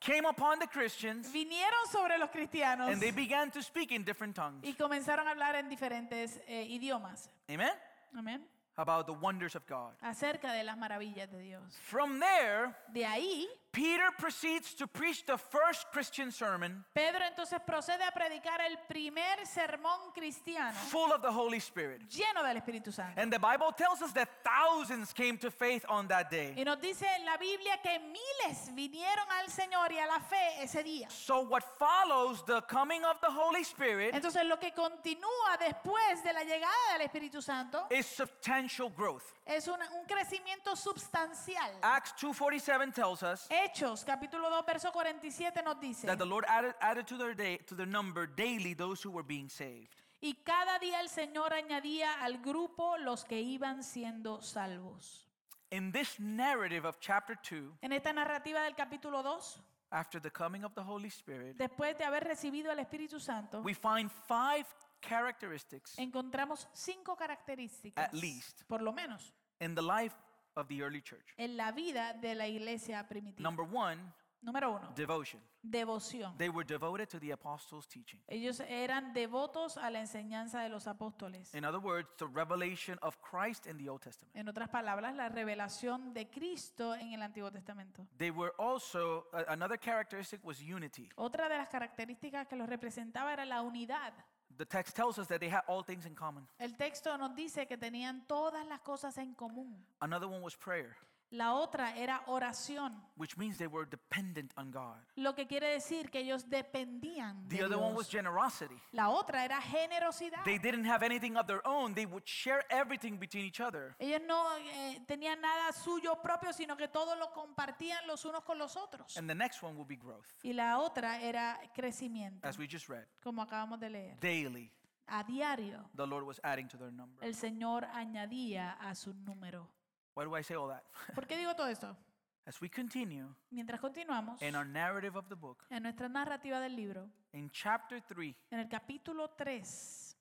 came 0.00 0.26
upon 0.26 0.58
the 0.58 0.66
Christians, 0.66 1.32
vinieron 1.32 1.86
sobre 1.90 2.18
los 2.18 2.28
cristianos 2.30 2.90
and 2.90 3.00
they 3.00 3.10
began 3.10 3.50
to 3.50 3.62
speak 3.62 3.90
in 3.92 4.04
different 4.04 4.34
tongues. 4.36 4.62
y 4.62 4.74
comenzaron 4.74 5.26
a 5.26 5.30
hablar 5.30 5.54
en 5.56 5.68
diferentes 5.68 6.40
eh, 6.46 6.66
idiomas. 6.68 7.30
Amen? 7.48 7.72
Amén. 8.16 8.42
About 8.76 9.06
the 9.06 9.12
wonders 9.12 9.54
of 9.54 9.64
God. 9.66 9.92
Acerca 10.02 10.52
de 10.52 10.64
las 10.64 10.76
maravillas 10.76 11.30
de 11.30 11.38
Dios. 11.38 11.62
From 11.80 12.18
there, 12.20 12.74
De 12.92 13.04
ahí, 13.06 13.46
Peter 13.74 14.08
proceeds 14.18 14.72
to 14.74 14.86
preach 14.86 15.26
the 15.26 15.36
first 15.36 15.86
Christian 15.92 16.30
sermon 16.30 16.84
Pedro 16.94 17.20
entonces 17.26 17.58
procede 17.66 18.02
a 18.06 18.12
predicar 18.12 18.60
el 18.60 18.78
primer 18.88 19.44
sermón 19.44 20.12
cristiano 20.14 20.72
full 20.90 21.12
of 21.12 21.22
the 21.22 21.30
Holy 21.30 21.58
Spirit. 21.58 22.00
lleno 22.08 22.42
del 22.44 22.56
Espíritu 22.56 22.92
Santo. 22.92 23.20
And 23.20 23.32
the 23.32 23.38
Bible 23.38 23.72
tells 23.76 24.00
us 24.00 24.12
that 24.12 24.28
thousands 24.44 25.12
came 25.12 25.36
to 25.38 25.50
faith 25.50 25.84
on 25.88 26.06
that 26.08 26.30
day. 26.30 26.54
Y 26.56 26.62
nos 26.62 26.80
dice 26.80 27.04
la 27.24 27.36
Biblia 27.36 27.78
que 27.82 27.98
miles 27.98 28.70
vinieron 28.74 29.26
al 29.40 29.50
Señor 29.50 29.90
y 29.90 29.98
a 29.98 30.06
la 30.06 30.20
fe 30.20 30.62
ese 30.62 30.84
día. 30.84 31.10
So, 31.10 31.40
what 31.40 31.64
follows 31.76 32.44
the 32.46 32.60
coming 32.62 33.04
of 33.04 33.20
the 33.20 33.30
Holy 33.30 33.62
Spirit 33.62 34.14
Entonces 34.14 34.46
lo 34.46 34.58
que 34.58 34.70
continúa 34.72 35.58
después 35.58 36.22
de 36.22 36.32
la 36.32 36.44
llegada 36.44 36.92
del 36.96 37.08
Espíritu 37.08 37.42
Santo 37.42 37.86
is 37.90 38.06
substantial 38.06 38.88
growth. 38.90 39.24
es 39.46 39.66
un, 39.66 39.80
un 39.80 40.06
crecimiento 40.06 40.76
substancial. 40.76 41.72
Acts 41.82 42.14
2:47 42.22 42.94
tells 42.94 43.22
us 43.22 43.48
Hechos 43.64 44.04
capítulo 44.04 44.50
2 44.50 44.62
verso 44.66 44.92
47 44.92 45.62
nos 45.62 45.80
dice, 45.80 46.06
that 46.06 46.18
the 46.18 46.24
Lord 46.26 46.44
added, 46.48 46.74
added 46.80 47.06
to 47.06 47.16
their 47.16 47.34
day 47.34 47.58
to 47.66 47.74
their 47.74 47.86
number 47.88 48.26
daily 48.26 48.74
those 48.74 49.02
who 49.06 49.10
were 49.12 49.26
being 49.26 49.48
saved. 49.48 49.94
y 50.20 50.34
cada 50.44 50.78
día 50.78 51.00
el 51.00 51.08
Señor 51.08 51.52
añadía 51.52 52.22
al 52.22 52.38
grupo 52.38 52.96
los 52.98 53.24
que 53.24 53.40
iban 53.40 53.82
siendo 53.82 54.40
salvos. 54.42 55.28
In 55.70 55.92
this 55.92 56.18
narrative 56.20 56.86
of 56.86 56.98
chapter 57.00 57.36
2, 57.42 57.78
En 57.82 57.92
esta 57.92 58.12
narrativa 58.12 58.62
del 58.62 58.74
capítulo 58.74 59.22
2, 59.22 59.60
after 59.90 60.20
the 60.20 60.30
coming 60.30 60.64
of 60.64 60.74
the 60.74 60.82
Holy 60.82 61.08
Spirit, 61.08 61.56
después 61.56 61.96
de 61.98 62.04
haber 62.04 62.24
recibido 62.24 62.70
el 62.70 62.78
Espíritu 62.78 63.18
Santo, 63.20 63.60
we 63.62 63.74
find 63.74 64.10
five 64.10 64.66
characteristics 65.00 65.98
encontramos 65.98 66.68
cinco 66.72 67.16
características, 67.16 68.04
At 68.04 68.12
least. 68.14 68.62
por 68.66 68.82
lo 68.82 68.92
menos, 68.92 69.32
in 69.60 69.74
the 69.74 69.82
life 69.82 70.14
of 70.56 70.66
the 70.68 70.82
early 70.82 71.02
church. 71.02 71.34
en 71.36 71.56
la 71.56 71.72
vida 71.72 72.14
de 72.14 72.34
la 72.34 72.46
iglesia 72.46 73.06
primitiva. 73.08 73.42
Number 73.42 73.64
one, 73.66 73.98
Número 74.42 74.72
uno, 74.72 74.92
devotion. 74.94 75.40
devoción. 75.62 76.36
They 76.36 76.50
were 76.50 76.66
devoted 76.66 77.08
to 77.08 77.18
the 77.18 77.30
apostles' 77.32 77.88
teaching. 77.88 78.20
Ellos 78.28 78.60
eran 78.68 79.14
devotos 79.14 79.78
a 79.78 79.88
la 79.90 80.00
enseñanza 80.00 80.60
de 80.60 80.68
los 80.68 80.86
apóstoles. 80.86 81.54
In 81.54 81.64
other 81.64 81.80
words, 81.80 82.06
the 82.18 82.26
revelation 82.26 82.98
of 83.00 83.16
Christ 83.22 83.66
in 83.66 83.78
the 83.78 83.88
Old 83.88 84.02
Testament. 84.02 84.36
En 84.36 84.46
otras 84.46 84.68
palabras, 84.68 85.14
la 85.16 85.30
revelación 85.30 86.12
de 86.12 86.28
Cristo 86.28 86.94
en 86.94 87.14
el 87.14 87.22
Antiguo 87.22 87.50
Testamento. 87.50 88.06
They 88.18 88.30
were 88.30 88.52
also, 88.58 89.26
another 89.48 89.78
characteristic 89.78 90.44
was 90.44 90.60
unity. 90.60 91.08
Otra 91.16 91.48
de 91.48 91.56
las 91.56 91.68
características 91.70 92.46
que 92.46 92.56
los 92.56 92.68
representaba 92.68 93.32
era 93.32 93.46
la 93.46 93.62
unidad. 93.62 94.12
The 94.56 94.64
text 94.64 94.94
tells 94.94 95.18
us 95.18 95.26
that 95.28 95.40
they 95.40 95.48
had 95.48 95.62
all 95.66 95.82
things 95.82 96.06
in 96.06 96.14
common. 96.14 96.46
El 96.60 96.76
texto 96.76 97.16
nos 97.16 97.34
dice 97.34 97.66
que 97.66 97.76
tenían 97.76 98.26
todas 98.28 98.66
las 98.68 98.80
cosas 98.80 99.18
en 99.18 99.34
común. 99.34 99.74
Another 100.00 100.28
one 100.28 100.42
was 100.42 100.54
prayer, 100.54 100.96
La 101.34 101.54
otra 101.54 101.96
era 101.96 102.22
oración, 102.26 102.94
which 103.16 103.36
means 103.36 103.58
they 103.58 103.66
were 103.66 103.84
dependent 103.88 104.52
on 104.56 104.70
God. 104.70 104.98
lo 105.16 105.34
que 105.34 105.46
quiere 105.48 105.66
decir 105.68 106.08
que 106.10 106.20
ellos 106.20 106.48
dependían 106.48 107.48
de 107.48 107.56
The 107.56 107.64
other 107.64 107.76
one 107.76 107.94
was 107.96 108.08
generosity. 108.08 108.80
La 108.92 109.08
otra 109.10 109.44
era 109.44 109.60
generosidad. 109.60 110.44
They 110.44 110.58
didn't 110.58 110.86
have 110.86 111.04
anything 111.04 111.36
of 111.36 111.46
their 111.46 111.60
own, 111.66 111.92
they 111.92 112.06
would 112.06 112.24
share 112.24 112.64
everything 112.70 113.18
between 113.18 113.44
each 113.46 113.60
other. 113.60 113.96
Ellos 113.98 114.22
no 114.26 114.56
eh, 114.58 115.00
tenían 115.08 115.40
nada 115.40 115.72
suyo 115.72 116.22
propio, 116.22 116.52
sino 116.52 116.76
que 116.76 116.86
todo 116.86 117.16
lo 117.16 117.32
compartían 117.32 118.06
los 118.06 118.24
unos 118.24 118.44
con 118.44 118.56
los 118.56 118.76
otros. 118.76 119.16
And 119.16 119.28
the 119.28 119.34
next 119.34 119.62
one 119.62 119.76
will 119.76 119.86
be 119.86 119.96
growth, 119.96 120.26
Y 120.44 120.52
la 120.52 120.78
otra 120.78 121.20
era 121.20 121.58
crecimiento, 121.74 122.46
as 122.46 122.56
we 122.58 122.68
just 122.70 122.88
read. 122.88 123.06
como 123.22 123.42
acabamos 123.42 123.80
de 123.80 123.90
leer. 123.90 124.20
Daily, 124.20 124.70
A 125.06 125.22
diario, 125.24 125.84
the 125.96 126.06
Lord 126.06 126.24
was 126.24 126.40
adding 126.44 126.68
to 126.68 126.78
their 126.78 126.92
number. 126.92 127.22
el 127.26 127.34
Señor 127.34 127.84
añadía 127.92 128.72
a 128.80 128.94
su 128.94 129.12
número. 129.12 129.68
Why 130.14 130.24
do 130.24 130.34
I 130.36 130.42
say 130.42 130.54
all 130.56 130.68
that? 130.68 130.84
¿Por 131.14 131.26
qué 131.26 131.36
digo 131.36 131.54
todo 131.54 131.68
esto? 131.68 131.96
As 132.46 132.60
we 132.60 132.68
continue 132.68 133.26
Mientras 133.50 133.80
continuamos 133.80 134.40
in 134.42 134.54
our 134.54 134.66
narrative 134.66 135.16
of 135.16 135.28
the 135.28 135.34
book, 135.34 135.64
en 135.70 135.82
nuestra 135.82 136.08
narrativa 136.08 136.60
del 136.60 136.76
libro, 136.76 137.08
in 137.32 137.48
chapter 137.50 138.00
3, 138.02 138.34
en 138.50 138.60
el 138.60 138.68
capítulo 138.68 139.30
3, 139.36 140.16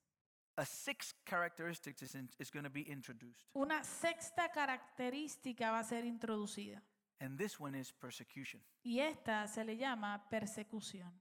a 0.58 0.66
sixth 0.66 1.16
characteristic 1.26 2.02
is, 2.02 2.16
in- 2.16 2.30
is 2.40 2.50
going 2.50 2.64
to 2.64 2.70
be 2.70 2.82
introduced. 2.90 3.46
una 3.54 3.84
sexta 3.84 4.50
característica 4.52 5.72
va 5.72 5.80
a 5.80 5.84
ser 5.84 6.06
introducida. 6.06 6.82
And 7.20 7.38
this 7.38 7.60
one 7.60 7.76
is 7.78 7.92
persecution. 7.92 8.62
Y 8.84 9.00
esta 9.00 9.48
se 9.48 9.64
le 9.66 9.76
llama 9.78 10.24
persecución. 10.30 11.12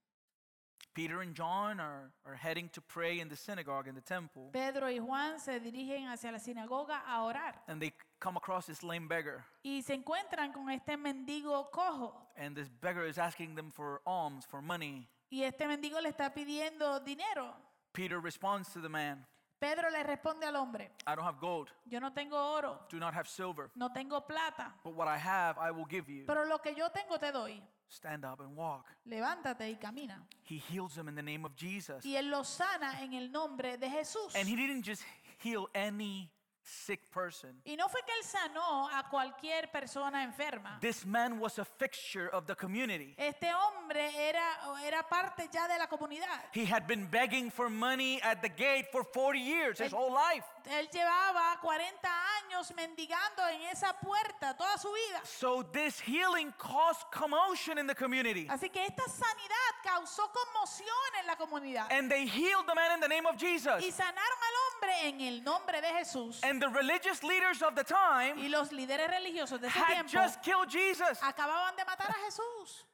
Peter 0.95 1.21
and 1.21 1.35
John 1.35 1.81
are, 1.81 2.13
are 2.27 2.37
heading 2.37 2.69
to 2.71 2.81
pray 2.83 3.21
in 3.21 3.29
the 3.29 3.37
synagogue 3.37 3.89
in 3.89 3.95
the 3.95 4.03
temple, 4.03 4.51
Pedro 4.53 4.89
y 4.91 4.99
Juan 4.99 5.41
se 5.41 5.59
dirigen 5.59 6.09
hacia 6.09 6.31
la 6.31 6.39
sinagoga 6.39 7.03
a 7.07 7.23
orar 7.23 7.63
and 7.67 7.81
they 7.81 7.93
come 8.23 8.37
across 8.37 8.67
this 8.67 8.83
lame 8.83 9.09
beggar. 9.09 9.45
y 9.65 9.83
se 9.83 9.95
encuentran 9.95 10.53
con 10.53 10.71
este 10.71 10.97
mendigo 10.97 11.71
cojo. 11.73 12.29
And 12.37 12.57
this 12.57 12.69
beggar 12.69 13.05
is 13.05 13.19
asking 13.19 13.57
them 13.57 13.71
for 13.71 14.01
alms, 14.07 14.47
for 14.47 14.63
money. 14.63 15.09
Y 15.31 15.43
este 15.43 15.67
mendigo 15.67 16.01
le 16.01 16.11
está 16.11 16.33
pidiendo 16.33 17.01
dinero. 17.01 17.55
Peter 17.93 18.21
responds 18.21 18.73
to 18.73 18.81
the 18.81 18.89
man, 18.89 19.27
Pedro 19.59 19.91
le 19.91 20.03
responde 20.03 20.45
al 20.47 20.57
hombre, 20.57 20.91
I 21.07 21.15
don't 21.15 21.25
have 21.25 21.39
gold, 21.39 21.69
yo 21.87 22.01
no 22.01 22.13
tengo 22.13 22.37
oro, 22.37 22.81
do 22.89 22.99
not 22.99 23.13
have 23.15 23.29
silver, 23.29 23.71
no 23.77 23.91
tengo 23.93 24.21
plata, 24.27 24.75
but 24.83 24.95
what 24.95 25.09
I 25.09 25.19
have 25.19 25.59
I 25.59 25.71
will 25.71 25.87
give 25.89 26.09
you. 26.09 26.25
pero 26.27 26.45
lo 26.47 26.59
que 26.59 26.75
yo 26.75 26.89
tengo 26.91 27.19
te 27.19 27.33
doy. 27.33 27.63
Stand 27.89 28.25
up 28.25 28.41
and 28.41 28.57
walk. 28.57 28.87
Levántate 29.07 29.69
y 29.69 29.77
camina. 29.77 30.27
He 30.45 30.57
heals 30.57 30.97
him 30.97 31.09
in 31.09 31.15
the 31.15 31.23
name 31.23 31.45
of 31.45 31.55
Jesus. 31.55 32.03
Y 32.07 32.17
él 32.17 32.31
lo 32.31 32.43
sana 32.43 33.03
en 33.03 33.13
el 33.13 33.31
nombre 33.31 33.77
de 33.77 33.91
Jesús. 33.91 34.35
And 34.35 34.49
he 34.49 34.57
didn't 34.57 34.83
just 34.83 35.03
heal 35.39 35.69
any 35.75 36.31
sick 36.65 37.11
person. 37.11 37.61
Y 37.65 37.77
no 37.77 37.89
fue 37.89 38.01
que 38.03 38.13
él 38.13 38.25
sanó 38.25 38.89
a 38.89 39.09
cualquier 39.09 39.71
persona 39.71 40.23
enferma. 40.23 40.79
This 40.81 41.05
man 41.05 41.39
was 41.39 41.59
a 41.59 41.65
fixture 41.65 42.29
of 42.29 42.47
the 42.47 42.55
community. 42.55 43.15
Este 43.19 43.53
hombre 43.53 44.11
era, 44.17 44.43
era 44.85 45.03
parte 45.09 45.49
ya 45.53 45.67
de 45.69 45.79
la 45.79 45.87
comunidad. 45.87 46.41
He 46.53 46.65
had 46.65 46.87
been 46.87 47.07
begging 47.07 47.51
for 47.51 47.69
money 47.69 48.21
at 48.23 48.43
the 48.43 48.49
gate 48.49 48.87
for 48.91 49.05
40 49.05 49.39
years, 49.39 49.79
his 49.79 49.93
whole 49.93 50.13
life. 50.13 50.45
Él 50.67 50.89
llevaba 50.91 51.59
40 51.61 52.09
años 52.43 52.73
mendigando 52.75 53.47
en 53.49 53.63
esa 53.63 53.95
puerta 54.01 54.57
toda 54.57 54.79
su 54.79 54.89
vida. 54.93 55.21
So 55.25 55.63
this 55.63 55.99
healing 56.01 56.53
caused 56.59 57.11
commotion 57.11 57.79
in 57.79 57.87
the 57.87 57.95
community. 57.95 58.47
Así 58.49 58.71
que 58.71 58.85
esta 58.85 59.05
sanidad 59.09 59.73
causó 59.83 60.31
conmoción 60.33 60.89
en 61.21 61.27
la 61.27 61.37
comunidad. 61.37 61.91
And 61.91 62.11
they 62.11 62.27
healed 62.27 62.67
the 62.67 62.75
man 62.75 62.93
in 62.95 63.01
the 63.01 63.09
name 63.09 63.27
of 63.27 63.37
Jesus. 63.37 63.83
Y 63.83 63.91
sanaron 63.91 64.39
al 64.39 64.55
hombre 64.67 64.72
en 65.05 65.21
el 65.21 65.43
nombre 65.43 65.81
de 65.81 65.89
Jesús. 65.89 66.41
And 66.43 66.61
the 66.61 66.69
religious 66.69 67.23
leaders 67.23 67.63
of 67.63 67.75
the 67.75 67.85
time 67.85 68.39
Y 68.39 68.49
los 68.49 68.71
líderes 68.71 69.09
religiosos 69.09 69.61
de 69.61 69.69
ese 69.69 69.77
had 69.77 69.95
tiempo 69.95 70.11
just 70.13 70.43
killed 70.43 70.69
Jesus, 70.69 71.19
acababan 71.21 71.77
de 71.77 71.85
matar 71.85 72.11
a 72.11 72.31
Jesús. 72.31 72.85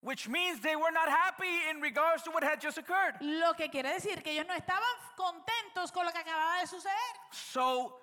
which 0.00 0.28
means 0.28 0.60
they 0.60 0.76
were 0.76 0.92
not 0.92 1.08
happy 1.08 1.68
in 1.70 1.80
regards 1.80 2.22
to 2.22 2.30
what 2.30 2.42
had 2.44 2.60
just 2.60 2.78
occurred. 2.78 3.14
Lo 3.20 3.52
que 3.54 3.68
quiere 3.68 3.92
decir 3.92 4.22
que 4.22 4.32
ellos 4.32 4.46
no 4.46 4.54
estaban 4.54 4.94
contentos 5.16 5.92
con 5.92 6.04
lo 6.04 6.12
que 6.12 6.20
acababa 6.20 6.60
de 6.60 6.66
suceder. 6.66 7.14
So 7.32 7.98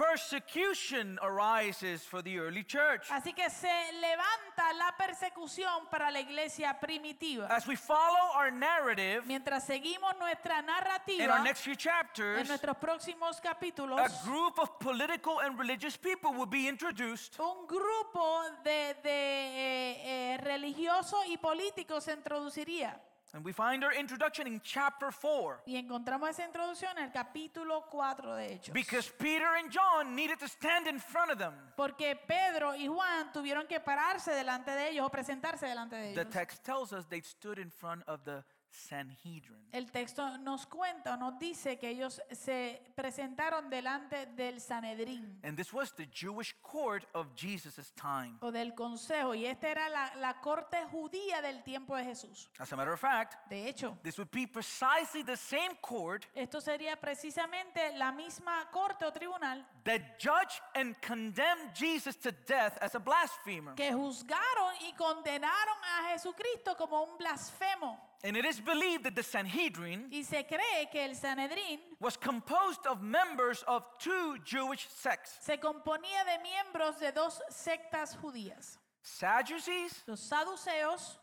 persecution 0.00 1.18
arises 1.22 2.02
for 2.02 2.22
the 2.22 2.38
early 2.38 2.64
church. 2.64 3.02
Así 3.10 3.34
que 3.34 3.50
se 3.50 3.68
levanta 4.00 4.72
la 4.78 4.94
persecución 4.96 5.88
para 5.90 6.10
la 6.10 6.20
iglesia 6.20 6.78
primitiva. 6.80 7.46
As 7.48 7.66
we 7.66 7.76
follow 7.76 8.32
our 8.34 8.50
narrative 8.50 9.24
Mientras 9.26 9.66
seguimos 9.66 10.16
nuestra 10.18 10.60
in 10.60 10.66
narrativa 10.66 11.34
our 11.34 11.44
next 11.44 11.60
few 11.60 11.76
chapters, 11.76 12.40
en 12.40 12.48
nuestros 12.48 12.76
próximos 12.78 13.40
capítulos, 13.40 14.00
a 14.00 14.26
group 14.26 14.58
of 14.58 14.78
political 14.78 15.40
and 15.40 15.58
religious 15.58 15.96
people 15.96 16.32
will 16.32 16.46
be 16.46 16.66
introduced 16.66 17.38
un 17.38 17.66
grupo 17.66 18.42
de, 18.64 18.94
de, 19.02 19.10
eh, 19.10 20.34
eh, 20.34 20.38
religiosos 20.38 21.26
y 21.26 21.36
políticos 21.36 22.04
se 22.04 22.12
introduciría. 22.12 22.98
And 23.32 23.44
we 23.44 23.52
find 23.52 23.84
our 23.84 23.92
introduction 23.92 24.46
in 24.48 24.60
chapter 24.62 25.12
4. 25.12 25.62
Y 25.66 25.76
encontramos 25.76 26.30
esa 26.30 26.44
introducción 26.44 26.98
en 26.98 27.04
el 27.04 27.12
capítulo 27.12 27.84
4 27.88 28.34
de 28.34 28.54
Hechos. 28.54 28.74
Because 28.74 29.08
Peter 29.18 29.56
and 29.56 29.70
John 29.70 30.16
needed 30.16 30.38
to 30.40 30.48
stand 30.48 30.88
in 30.88 30.98
front 30.98 31.30
of 31.30 31.38
them. 31.38 31.54
Porque 31.76 32.16
Pedro 32.26 32.74
y 32.74 32.88
Juan 32.88 33.32
tuvieron 33.32 33.68
que 33.68 33.78
pararse 33.78 34.32
delante 34.32 34.72
de 34.72 34.90
ellos 34.90 35.06
o 35.06 35.10
presentarse 35.10 35.66
delante 35.66 35.94
de 35.96 36.10
ellos. 36.10 36.24
The 36.24 36.30
text 36.30 36.64
tells 36.64 36.92
us 36.92 37.06
they 37.06 37.22
stood 37.22 37.58
in 37.58 37.70
front 37.70 38.02
of 38.08 38.24
the 38.24 38.42
Sanhedrin. 38.70 39.68
El 39.72 39.90
texto 39.90 40.38
nos 40.38 40.66
cuenta 40.66 41.14
o 41.14 41.16
nos 41.16 41.38
dice 41.38 41.78
que 41.78 41.88
ellos 41.90 42.20
se 42.32 42.82
presentaron 42.94 43.68
delante 43.70 44.26
del 44.26 44.60
Sanedrín 44.60 45.38
And 45.44 45.56
this 45.56 45.72
was 45.72 45.92
the 45.94 46.06
Jewish 46.12 46.54
court 46.62 47.04
of 47.14 47.28
Jesus' 47.36 47.92
time. 47.94 48.36
o 48.40 48.50
del 48.50 48.74
consejo 48.74 49.34
y 49.34 49.46
esta 49.46 49.68
era 49.68 49.88
la, 49.88 50.14
la 50.16 50.40
corte 50.40 50.76
judía 50.90 51.40
del 51.42 51.62
tiempo 51.62 51.96
de 51.96 52.04
Jesús. 52.04 52.50
As 52.58 52.72
a 52.72 52.76
matter 52.76 52.92
of 52.92 53.00
fact, 53.00 53.36
De 53.48 53.68
hecho, 53.68 53.96
this 54.02 54.18
would 54.18 54.30
be 54.30 54.46
precisely 54.46 55.22
the 55.22 55.36
same 55.36 55.76
court 55.80 56.26
esto 56.34 56.60
sería 56.60 56.96
precisamente 57.00 57.92
la 57.96 58.12
misma 58.12 58.68
corte 58.70 59.04
o 59.04 59.12
tribunal 59.12 59.64
that 59.84 60.18
judged 60.18 60.60
and 60.74 60.96
condemned 61.00 61.72
Jesus 61.74 62.16
to 62.18 62.30
death 62.46 62.76
as 62.80 62.94
a 62.94 62.98
blasphemer. 62.98 63.74
que 63.74 63.92
juzgaron 63.92 64.74
y 64.80 64.92
condenaron 64.94 65.76
a 65.98 66.08
Jesucristo 66.12 66.76
como 66.76 67.02
un 67.02 67.18
blasfemo. 67.18 68.09
And 68.22 68.36
it 68.36 68.44
is 68.44 68.60
believed 68.60 69.04
that 69.04 69.14
the 69.14 69.22
Sanhedrin 69.22 70.08
Y 70.12 70.22
se 70.22 70.44
cree 70.44 70.88
que 70.92 71.02
el 71.02 71.14
Sanedrín 71.14 71.78
was 72.00 72.16
composed 72.18 72.86
of 72.86 73.00
members 73.02 73.64
of 73.66 73.82
two 73.98 74.36
Jewish 74.44 74.86
sects 74.88 75.38
se 75.40 75.56
componía 75.58 76.22
de 76.26 76.38
miembros 76.42 76.98
de 77.00 77.12
dos 77.12 77.40
sectas 77.50 78.16
judías, 78.20 78.78
Sadducees 79.02 80.02
los 80.06 80.20
saduceos 80.20 81.18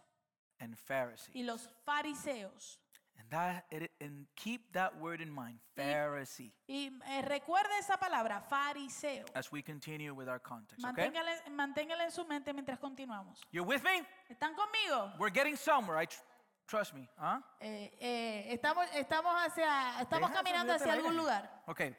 and 0.59 0.75
Pharisees. 0.75 1.29
y 1.35 1.43
los 1.43 1.69
fariseos. 1.85 2.79
And, 3.19 3.29
that, 3.31 3.65
it, 3.71 3.91
and 3.99 4.25
keep 4.35 4.71
that 4.73 4.99
word 4.99 5.21
in 5.21 5.29
mind, 5.31 5.57
Pharisee, 5.75 6.51
Y 6.67 6.91
eh, 7.09 7.21
recuerde 7.23 7.77
esa 7.79 7.97
palabra, 7.97 8.41
fariseo. 8.47 9.25
as 9.35 9.51
we 9.51 9.61
continue 9.63 10.13
with 10.13 10.27
our 10.29 10.39
context. 10.39 10.85
Okay? 10.85 11.09
Manténgala, 11.09 11.31
manténgala 11.51 12.03
en 12.05 12.11
su 12.11 12.25
mente 12.25 12.53
mientras 12.53 12.79
continuamos. 12.79 13.39
You're 13.51 13.65
with 13.67 13.83
me? 13.83 14.03
¿Están 14.31 14.53
conmigo? 14.55 15.11
We're 15.19 15.31
getting 15.31 15.55
somewhere. 15.55 15.97
I 15.97 16.05
tr- 16.05 16.19
trust 16.67 16.93
me. 16.93 17.09
Huh? 17.17 17.41
Eh, 17.59 17.97
eh, 17.99 18.45
estamos, 18.53 18.87
estamos, 18.93 19.33
hacia, 19.35 20.01
estamos 20.01 20.29
Deja 20.29 20.43
caminando 20.43 20.73
hacia 20.73 20.93
algún 20.93 21.17
lugar. 21.17 21.63
Okay. 21.65 21.95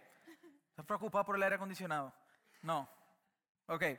¿Estás 0.71 0.87
preocupado 0.87 1.25
por 1.25 1.37
el 1.37 1.43
aire 1.43 1.57
acondicionado? 1.57 2.13
No. 2.63 2.89
Okay. 3.67 3.99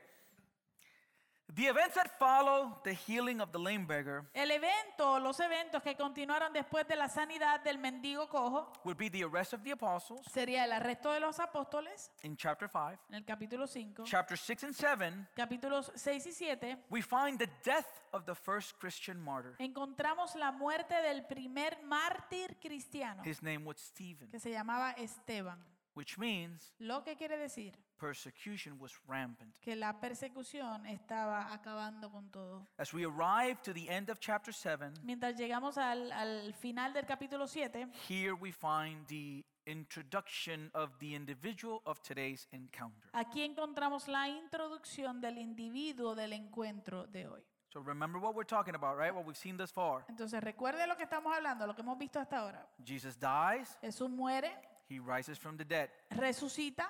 The 1.55 1.65
events 1.65 1.95
that 1.95 2.11
follow 2.19 2.79
the 2.83 2.93
healing 2.93 3.41
of 3.41 3.51
the 3.51 3.57
lame 3.57 3.85
beggar 3.87 4.23
El 4.35 4.51
evento, 4.51 5.19
los 5.19 5.39
eventos 5.39 5.81
que 5.81 5.95
continuaron 5.95 6.53
después 6.53 6.87
de 6.87 6.95
la 6.95 7.09
sanidad 7.09 7.63
del 7.63 7.79
mendigo 7.79 8.29
cojo, 8.29 8.71
would 8.85 8.97
be 8.97 9.09
the 9.09 9.23
arrest 9.23 9.53
of 9.53 9.63
the 9.63 9.71
apostles 9.71 10.21
sería 10.31 10.63
el 10.65 10.71
arresto 10.71 11.11
de 11.11 11.19
los 11.19 11.39
apóstoles 11.39 12.11
in 12.21 12.37
chapter 12.37 12.69
5. 12.69 12.99
en 13.09 13.15
el 13.15 13.25
capítulo 13.25 13.65
5, 13.65 14.03
Chapter 14.05 14.37
6 14.37 14.63
and 14.65 14.75
7, 14.75 15.27
capítulos 15.35 15.91
6 15.95 16.27
y 16.27 16.31
7. 16.31 16.77
we 16.91 17.01
find 17.01 17.39
the 17.39 17.49
death 17.63 18.03
of 18.13 18.25
the 18.25 18.35
first 18.35 18.77
Christian 18.79 19.19
martyr. 19.19 19.55
Encontramos 19.57 20.35
la 20.35 20.51
muerte 20.51 20.93
del 21.01 21.25
primer 21.25 21.81
mártir 21.83 22.59
cristiano 22.61 23.23
His 23.25 23.41
name 23.41 23.65
was 23.65 23.77
Stephen, 23.79 24.29
que 24.29 24.39
se 24.39 24.51
llamaba 24.51 24.91
Esteban, 24.91 25.57
which 25.99 26.17
means 26.17 26.71
lo 26.79 27.03
que 27.03 27.17
quiere 27.17 27.37
decir 27.37 27.73
persecution 27.97 28.79
was 28.79 28.93
rampant. 29.05 29.53
que 29.59 29.75
la 29.75 29.99
persecución 29.99 30.85
estaba 30.85 31.53
acabando 31.53 32.09
con 32.09 32.31
todo. 32.31 32.65
As 32.77 32.93
we 32.93 33.03
arrive 33.03 33.61
to 33.61 33.73
the 33.73 33.89
end 33.89 34.09
of 34.09 34.17
chapter 34.21 34.53
7, 34.53 34.93
Mientras 35.03 35.35
llegamos 35.35 35.77
al, 35.77 36.09
al 36.13 36.53
final 36.53 36.93
del 36.93 37.05
capítulo 37.05 37.47
7, 37.47 37.89
here 38.07 38.33
we 38.33 38.53
find 38.53 39.05
the 39.07 39.43
introduction 39.65 40.71
of 40.73 40.97
the 40.99 41.13
individual 41.13 41.81
of 41.85 42.01
today's 42.01 42.47
encounter. 42.53 43.09
aquí 43.11 43.43
encontramos 43.43 44.07
la 44.07 44.29
introducción 44.29 45.19
del 45.19 45.37
individuo 45.37 46.15
del 46.15 46.31
encuentro 46.31 47.07
de 47.07 47.27
hoy. 47.27 47.43
So 47.71 47.81
remember 47.81 48.19
what 48.19 48.33
we're 48.33 48.47
talking 48.47 48.73
about, 48.73 48.97
right? 48.97 49.13
What 49.13 49.25
we've 49.25 49.37
seen 49.37 49.57
thus 49.57 49.71
far. 49.73 50.05
Entonces 50.07 50.41
recuerde 50.41 50.87
lo 50.87 50.95
que 50.95 51.03
estamos 51.03 51.35
hablando, 51.35 51.67
lo 51.67 51.75
que 51.75 51.81
hemos 51.81 51.97
visto 51.99 52.19
hasta 52.19 52.37
ahora. 52.37 52.65
Jesus 52.83 53.19
dies, 53.19 53.77
Jesús 53.81 54.09
muere, 54.09 54.49
he 54.89 54.99
rises 54.99 55.37
from 55.37 55.55
the 55.57 55.63
dead. 55.65 55.89
resucita, 56.11 56.89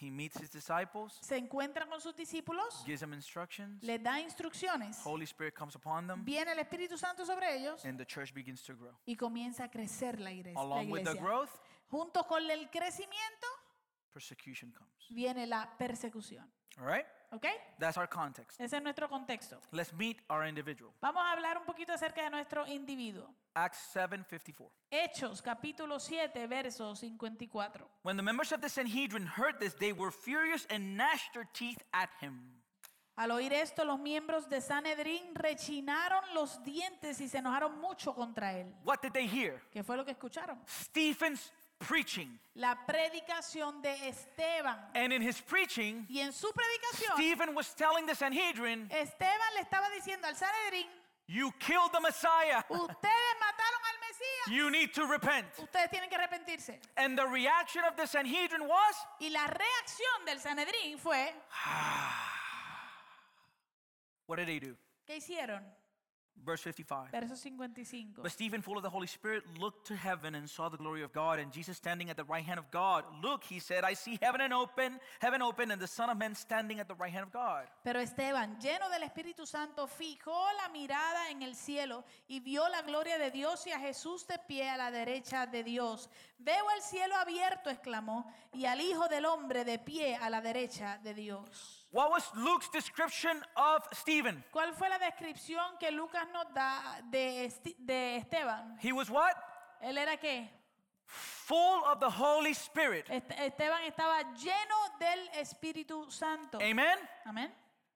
He 0.00 0.10
meets 0.10 0.36
his 0.40 0.50
disciples, 0.50 1.18
se 1.22 1.36
encuentra 1.36 1.86
con 1.88 2.00
sus 2.00 2.14
discípulos, 2.16 2.82
gives 2.84 3.00
them 3.00 3.12
instructions. 3.12 3.82
les 3.82 4.02
da 4.02 4.20
instrucciones, 4.20 5.00
Holy 5.04 5.24
Spirit 5.24 5.54
comes 5.54 5.76
upon 5.76 6.06
them, 6.08 6.24
viene 6.24 6.50
el 6.52 6.58
Espíritu 6.58 6.98
Santo 6.98 7.24
sobre 7.24 7.56
ellos 7.56 7.84
and 7.84 7.96
the 7.98 8.04
church 8.04 8.32
begins 8.34 8.62
to 8.62 8.74
grow. 8.74 8.92
y 9.06 9.14
comienza 9.16 9.64
a 9.64 9.68
crecer 9.70 10.20
la 10.20 10.32
iglesia. 10.32 10.60
Along 10.60 10.90
with 10.90 11.04
the 11.04 11.14
growth, 11.14 11.50
Junto 11.90 12.24
con 12.24 12.50
el 12.50 12.68
crecimiento 12.70 13.46
persecution 14.12 14.72
comes. 14.72 14.90
viene 15.10 15.46
la 15.46 15.76
persecución. 15.78 16.44
All 16.78 16.86
right? 16.86 17.06
¿Ok? 17.34 17.46
That's 17.80 17.96
our 17.96 18.08
context. 18.08 18.60
Ese 18.60 18.76
es 18.76 18.82
nuestro 18.82 19.08
contexto. 19.08 19.60
Let's 19.72 19.92
meet 19.92 20.22
our 20.30 20.46
individual. 20.46 20.92
Vamos 21.00 21.22
a 21.24 21.32
hablar 21.32 21.58
un 21.58 21.64
poquito 21.64 21.92
acerca 21.92 22.22
de 22.22 22.30
nuestro 22.30 22.64
individuo. 22.66 23.28
Acts 23.54 23.90
7:54. 23.92 24.70
Hechos 24.88 25.42
capítulo 25.42 25.98
7, 25.98 26.46
verso 26.46 26.94
54. 26.94 27.88
When 28.02 28.16
the 28.16 28.22
members 28.22 28.52
of 28.52 28.60
the 28.60 28.68
Sanhedrin 28.68 29.26
heard 29.26 29.58
this, 29.58 29.74
they 29.74 29.92
were 29.92 30.12
furious 30.12 30.64
and 30.70 30.96
gnashed 30.96 31.32
their 31.34 31.48
teeth 31.52 31.82
at 31.92 32.10
him. 32.20 32.62
Al 33.16 33.30
oír 33.30 33.52
esto, 33.52 33.84
los 33.84 33.98
miembros 33.98 34.48
de 34.48 34.60
Sanedrín 34.60 35.34
rechinaron 35.34 36.34
los 36.34 36.62
dientes 36.64 37.20
y 37.20 37.28
se 37.28 37.38
enojaron 37.38 37.80
mucho 37.80 38.12
contra 38.12 38.52
él. 38.58 38.74
What 38.84 39.02
did 39.02 39.12
they 39.12 39.28
hear? 39.28 39.60
¿Qué 39.70 39.84
fue 39.84 39.96
lo 39.96 40.04
que 40.04 40.12
escucharon? 40.12 40.60
Stephen's 40.68 41.52
preaching. 41.86 42.38
La 42.56 42.76
predicación 42.86 43.82
de 43.82 43.92
Esteban. 44.08 44.76
And 44.94 45.12
in 45.12 45.22
his 45.22 45.40
preaching, 45.40 46.06
Y 46.08 46.20
en 46.20 46.32
su 46.32 46.52
predicación, 46.52 47.16
Stephen 47.16 47.54
was 47.54 47.72
telling 47.74 48.06
the 48.06 48.14
Sanhedrin, 48.14 48.88
Esteban 48.90 49.54
le 49.56 49.62
estaba 49.62 49.88
diciendo 49.90 50.24
al 50.26 50.34
Sanedrín, 50.34 50.86
You 51.26 51.52
killed 51.58 51.90
the 51.92 52.00
Messiah. 52.00 52.62
ustedes 52.68 53.34
mataron 53.40 53.82
al 53.88 53.98
Mesías, 54.00 54.54
You 54.54 54.70
need 54.70 54.92
to 54.94 55.06
repent. 55.06 55.46
ustedes 55.58 55.90
tienen 55.90 56.08
que 56.10 56.16
arrepentirse. 56.18 56.78
And 56.96 57.16
the 57.18 57.26
reaction 57.26 57.82
of 57.84 57.96
the 57.96 58.06
Sanhedrin 58.06 58.66
was, 58.68 58.94
Y 59.20 59.30
la 59.30 59.46
reacción 59.46 60.24
del 60.26 60.38
Sanedrín 60.38 60.98
fue, 60.98 61.32
ah, 61.66 62.30
What 64.26 64.36
did 64.38 64.46
they 64.48 64.58
do? 64.60 64.76
¿qué 65.06 65.16
hicieron? 65.16 65.62
Verse 66.42 66.62
55. 66.62 67.10
Verso 67.10 67.36
55. 67.36 68.22
But 68.22 68.32
Stephen, 68.32 68.60
full 68.60 68.76
of 68.76 68.82
the 68.82 68.90
Holy 68.90 69.06
Spirit, 69.06 69.44
looked 69.58 69.86
to 69.88 69.96
heaven 69.96 70.34
and 70.34 70.48
saw 70.48 70.68
the 70.68 70.76
glory 70.76 71.02
of 71.02 71.12
God, 71.12 71.38
and 71.38 71.52
Jesus 71.52 71.76
standing 71.76 72.10
at 72.10 72.16
the 72.16 72.24
right 72.24 72.44
hand 72.44 72.58
of 72.58 72.70
God. 72.70 73.04
Look, 73.22 73.44
he 73.44 73.60
said, 73.60 73.84
I 73.84 73.94
see 73.94 74.18
heaven 74.20 74.40
and 74.40 74.52
open, 74.52 74.98
heaven 75.20 75.40
open, 75.40 75.70
and 75.70 75.80
the 75.80 75.86
Son 75.86 76.10
of 76.10 76.18
Man 76.18 76.34
standing 76.34 76.80
at 76.80 76.88
the 76.88 76.94
right 76.94 77.12
hand 77.12 77.24
of 77.24 77.32
God. 77.32 77.66
Pero 77.82 78.00
Esteban, 78.00 78.58
lleno 78.60 78.88
del 78.90 79.02
Espíritu 79.02 79.46
Santo, 79.46 79.86
fijó 79.86 80.44
la 80.62 80.68
mirada 80.68 81.30
en 81.30 81.42
el 81.42 81.54
cielo 81.54 82.04
y 82.28 82.40
vio 82.40 82.68
la 82.68 82.82
gloria 82.82 83.18
de 83.18 83.30
Dios 83.30 83.66
y 83.66 83.70
a 83.70 83.78
Jesús 83.78 84.26
de 84.26 84.38
pie 84.38 84.68
a 84.68 84.76
la 84.76 84.90
derecha 84.90 85.46
de 85.46 85.62
Dios. 85.64 86.10
Veo 86.38 86.70
el 86.76 86.82
cielo 86.82 87.16
abierto, 87.16 87.70
exclamó, 87.70 88.30
y 88.52 88.66
al 88.66 88.80
Hijo 88.80 89.08
del 89.08 89.24
Hombre 89.24 89.64
de 89.64 89.78
pie 89.78 90.16
a 90.16 90.28
la 90.28 90.40
derecha 90.40 90.98
de 90.98 91.14
Dios. 91.14 91.83
What 91.94 92.10
was 92.10 92.28
Luke's 92.34 92.68
description 92.72 93.40
of 93.54 93.86
Stephen? 93.92 94.44
¿Cuál 94.52 94.74
fue 94.74 94.88
la 94.88 94.98
descripción 94.98 95.78
que 95.78 95.92
Lucas 95.92 96.26
nos 96.32 96.52
da 96.52 97.00
de, 97.04 97.44
Esti- 97.46 97.76
de 97.78 98.16
Esteban? 98.16 98.76
He 98.82 98.90
was 98.92 99.08
what? 99.08 99.36
¿Él 99.80 99.96
era 99.96 100.16
qué? 100.16 100.50
Full 101.06 101.84
of 101.84 102.00
the 102.00 102.10
Holy 102.10 102.50
Spirit. 102.52 103.08
Est- 103.08 103.30
Esteban 103.38 103.84
estaba 103.84 104.22
lleno 104.34 104.98
del 104.98 105.28
Espíritu 105.34 106.10
Santo. 106.10 106.58
Amen? 106.60 106.98
Amén. 107.26 107.54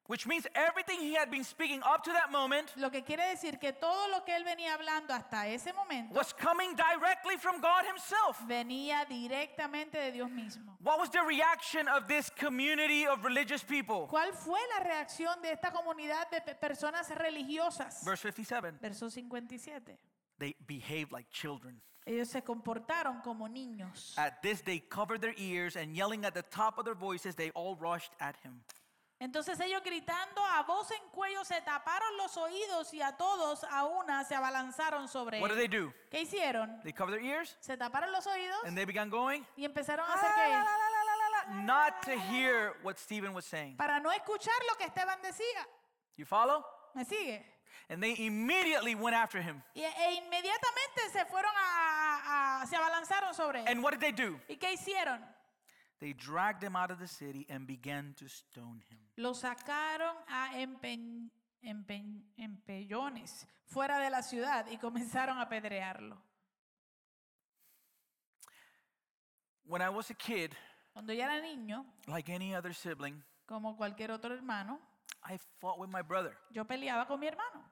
Which 0.09 0.27
means 0.27 0.47
everything 0.55 1.01
he 1.01 1.13
had 1.15 1.31
been 1.31 1.45
speaking 1.45 1.83
up 1.83 2.03
to 2.05 2.13
that 2.15 2.31
moment 2.33 2.73
Lo 2.77 2.89
que 2.91 3.03
quiere 3.03 3.23
decir 3.29 3.61
que 3.61 3.73
todo 3.75 4.09
lo 4.11 4.25
que 4.25 4.35
él 4.35 4.43
venía 4.43 4.73
hablando 4.73 5.13
hasta 5.13 5.47
ese 5.49 5.71
momento 5.75 6.15
was 6.15 6.33
coming 6.33 6.75
directly 6.75 7.37
from 7.37 7.61
God 7.61 7.85
Himself. 7.87 8.41
venía 8.47 9.05
directamente 9.07 9.99
de 9.99 10.13
Dios 10.13 10.31
mismo. 10.31 10.79
What 10.83 10.99
was 10.99 11.11
the 11.11 11.21
reaction 11.23 11.89
of 11.89 12.09
this 12.09 12.31
community 12.31 13.07
of 13.07 13.23
religious 13.23 13.63
people? 13.63 14.07
¿Cuál 14.09 14.33
fue 14.33 14.59
la 14.79 14.85
reacción 14.85 15.43
de 15.43 15.53
esta 15.53 15.71
comunidad 15.73 16.31
de 16.31 16.41
pe- 16.41 16.55
personas 16.55 17.11
religiosas? 17.15 18.03
Verse 18.03 18.23
57 18.23 18.79
Verso 18.81 19.11
57. 19.11 19.99
They 20.39 20.57
behaved 20.67 21.13
like 21.13 21.29
children. 21.31 21.83
Ellos 22.07 22.31
se 22.31 22.41
comportaron 22.41 23.23
como 23.23 23.47
niños. 23.47 24.15
At 24.17 24.41
this, 24.41 24.63
they 24.63 24.79
covered 24.79 25.21
their 25.21 25.35
ears 25.37 25.77
and 25.77 25.95
yelling 25.95 26.25
at 26.25 26.33
the 26.33 26.43
top 26.45 26.79
of 26.79 26.87
their 26.87 26.95
voices, 26.95 27.35
they 27.35 27.51
all 27.51 27.77
rushed 27.77 28.13
at 28.21 28.37
him. 28.43 28.63
Entonces 29.21 29.59
ellos 29.59 29.83
gritando 29.83 30.45
a 30.45 30.63
voz 30.63 30.91
en 30.93 31.09
cuello 31.11 31.45
se 31.45 31.61
taparon 31.63 32.17
los 32.19 32.37
oídos 32.37 32.95
y 32.95 33.03
a 33.03 33.17
todos 33.17 33.65
a 33.65 33.85
una 33.85 34.25
se 34.25 34.37
abalanzaron 34.37 35.09
sobre 35.09 35.41
What 35.41 35.51
did 35.51 35.57
they 35.57 35.69
do? 35.69 35.93
¿Qué 36.09 36.21
hicieron? 36.21 36.81
They 36.83 36.93
covered 36.93 37.19
their 37.19 37.25
ears 37.25 37.57
Se 37.61 37.77
taparon 37.77 38.13
los 38.13 38.27
oídos 38.29 38.65
and 38.65 38.77
they 38.77 38.85
began 38.85 39.11
going 39.11 39.45
y 39.57 39.65
empezaron 39.65 40.09
a 40.09 40.13
ah, 40.13 40.15
hacer 40.15 40.31
que 40.37 40.79
not 41.65 42.03
to 42.03 42.13
hear 42.13 42.75
what 42.83 42.99
Stephen 42.99 43.35
was 43.35 43.45
saying. 43.45 43.77
para 43.77 44.01
no 44.01 44.11
escuchar 44.11 44.55
lo 44.69 44.77
que 44.77 44.85
Esteban 44.85 45.21
decía. 45.23 45.67
You 46.17 46.25
follow? 46.25 46.65
¿Me 46.95 47.05
sigue? 47.05 47.45
And 47.89 48.03
they 48.03 48.15
immediately 48.19 48.95
went 48.95 49.17
after 49.17 49.41
him. 49.41 49.63
Y- 49.75 49.83
e 49.83 50.15
inmediatamente 50.15 51.11
se 51.13 51.25
fueron 51.25 51.53
a, 51.57 52.61
a- 52.63 52.67
se 52.67 52.77
abalanzaron 52.77 53.35
sobre 53.35 53.61
él. 53.63 53.69
And 53.69 53.83
what 53.83 53.93
did 53.93 54.01
they 54.01 54.13
do? 54.13 54.39
¿Y 54.49 54.57
qué 54.57 54.73
hicieron? 54.73 55.25
They 56.01 56.13
dragged 56.13 56.63
him 56.63 56.77
out 56.77 56.91
of 56.91 56.99
the 56.99 57.09
city 57.09 57.47
and 57.49 57.67
began 57.67 58.15
to 58.19 58.29
stone 58.29 58.83
him. 58.89 58.99
Lo 59.19 59.35
sacaron 59.35 60.17
a 60.29 60.53
empe- 60.55 61.29
empe- 61.61 62.23
empellones 62.37 63.49
fuera 63.67 63.99
de 63.99 64.11
la 64.11 64.23
ciudad 64.23 64.65
y 64.71 64.79
comenzaron 64.79 65.39
a 65.39 65.43
apedrearlo. 65.43 66.23
When 69.65 69.83
I 69.83 69.89
was 69.89 70.09
a 70.11 70.15
kid, 70.15 70.53
Cuando 70.93 71.13
yo 71.13 71.25
era 71.25 71.41
niño, 71.41 71.85
like 72.07 72.33
any 72.33 72.55
other 72.55 72.73
sibling, 72.73 73.23
como 73.45 73.77
cualquier 73.77 74.13
otro 74.13 74.33
hermano, 74.33 74.79
I 75.25 75.37
fought 75.61 75.79
with 75.81 75.91
my 75.91 76.01
brother. 76.03 76.39
yo 76.51 76.65
peleaba 76.65 77.07
con 77.09 77.19
mi 77.19 77.27
hermano. 77.27 77.65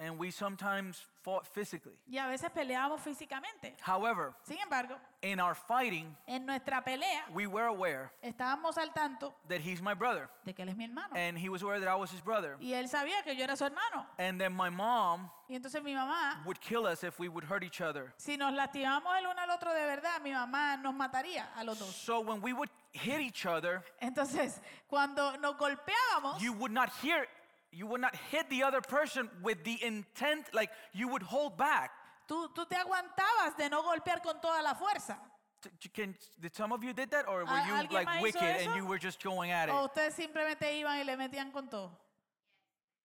And 0.00 0.16
we 0.18 0.30
sometimes 0.30 1.04
fought 1.24 1.44
physically. 1.44 1.94
Y 2.08 2.18
a 2.18 2.26
veces 2.28 2.50
peleábamos 2.50 3.00
físicamente. 3.00 3.74
However, 3.80 4.32
Sin 4.44 4.58
embargo, 4.58 4.96
in 5.22 5.40
our 5.40 5.56
fighting, 5.56 6.16
en 6.28 6.46
nuestra 6.46 6.84
pelea 6.84 7.24
we 7.34 7.48
were 7.48 7.66
aware 7.66 8.12
estábamos 8.22 8.78
al 8.78 8.92
tanto 8.92 9.34
that 9.48 9.60
he's 9.60 9.82
my 9.82 9.94
brother. 9.94 10.28
de 10.44 10.54
que 10.54 10.62
él 10.62 10.68
es 10.68 10.76
mi 10.76 10.84
hermano. 10.84 11.14
And 11.16 11.36
he 11.36 11.48
was 11.48 11.62
aware 11.62 11.80
that 11.80 11.88
I 11.88 11.96
was 11.96 12.12
his 12.12 12.20
brother. 12.20 12.56
Y 12.60 12.72
él 12.74 12.88
sabía 12.88 13.22
que 13.24 13.34
yo 13.34 13.42
era 13.42 13.56
su 13.56 13.64
hermano. 13.64 14.06
And 14.18 14.40
then 14.40 14.52
my 14.56 14.70
mom 14.70 15.28
Y 15.48 15.56
entonces 15.56 15.82
mi 15.82 15.94
mamá, 15.94 16.44
would 16.44 16.60
kill 16.60 16.86
us 16.86 17.02
if 17.02 17.18
we 17.18 17.28
would 17.28 17.44
hurt 17.44 17.64
each 17.64 17.80
other. 17.80 18.12
si 18.18 18.36
nos 18.36 18.52
lastimamos 18.52 19.12
el 19.18 19.26
uno 19.26 19.40
al 19.42 19.50
otro 19.50 19.72
de 19.74 19.84
verdad, 19.84 20.20
mi 20.22 20.30
mamá 20.30 20.76
nos 20.80 20.94
mataría 20.94 21.48
a 21.56 21.64
los 21.64 21.78
dos. 21.78 21.88
So 21.96 22.20
when 22.20 22.40
we 22.40 22.52
would 22.52 22.70
hit 22.92 23.20
each 23.20 23.44
other, 23.46 23.82
Entonces, 24.00 24.60
cuando 24.88 25.36
nos 25.38 25.56
golpeábamos, 25.56 26.40
you 26.40 26.52
would 26.52 26.70
not 26.72 26.90
hear, 27.02 27.26
you 27.72 27.86
would 27.86 28.00
not 28.00 28.14
hit 28.30 28.48
the 28.50 28.62
other 28.62 28.80
person 28.80 29.28
with 29.42 29.62
the 29.64 29.82
intent, 29.84 30.46
like 30.54 30.70
you 30.92 31.08
would 31.08 31.22
hold 31.22 31.56
back. 31.56 31.90
tú, 32.28 32.48
tú 32.54 32.66
te 32.68 32.76
aguantabas 32.76 33.56
de 33.56 33.68
no 33.68 33.82
golpear 33.82 34.22
con 34.22 34.40
toda 34.40 34.62
la 34.62 34.74
fuerza. 34.74 35.16
T- 35.60 35.88
Can, 35.88 36.14
did 36.40 36.54
some 36.54 36.72
of 36.72 36.84
you 36.84 36.92
did 36.92 37.10
that, 37.10 37.26
or 37.28 37.44
were 37.44 37.50
¿Al- 37.50 37.66
you 37.66 37.72
alguien 37.74 37.92
like 37.92 38.08
hizo 38.08 38.22
wicked 38.22 38.42
and 38.66 38.76
you 38.76 38.86
were 38.86 38.98
just 38.98 39.20
going 39.22 39.50
at 39.50 39.68
it? 39.68 39.74
O 39.74 39.86
ustedes 39.88 40.14
simplemente 40.14 40.62
iban 40.80 40.98
y 40.98 41.02
le 41.04 41.16
metían 41.16 41.52
con 41.52 41.68
todo. 41.68 41.90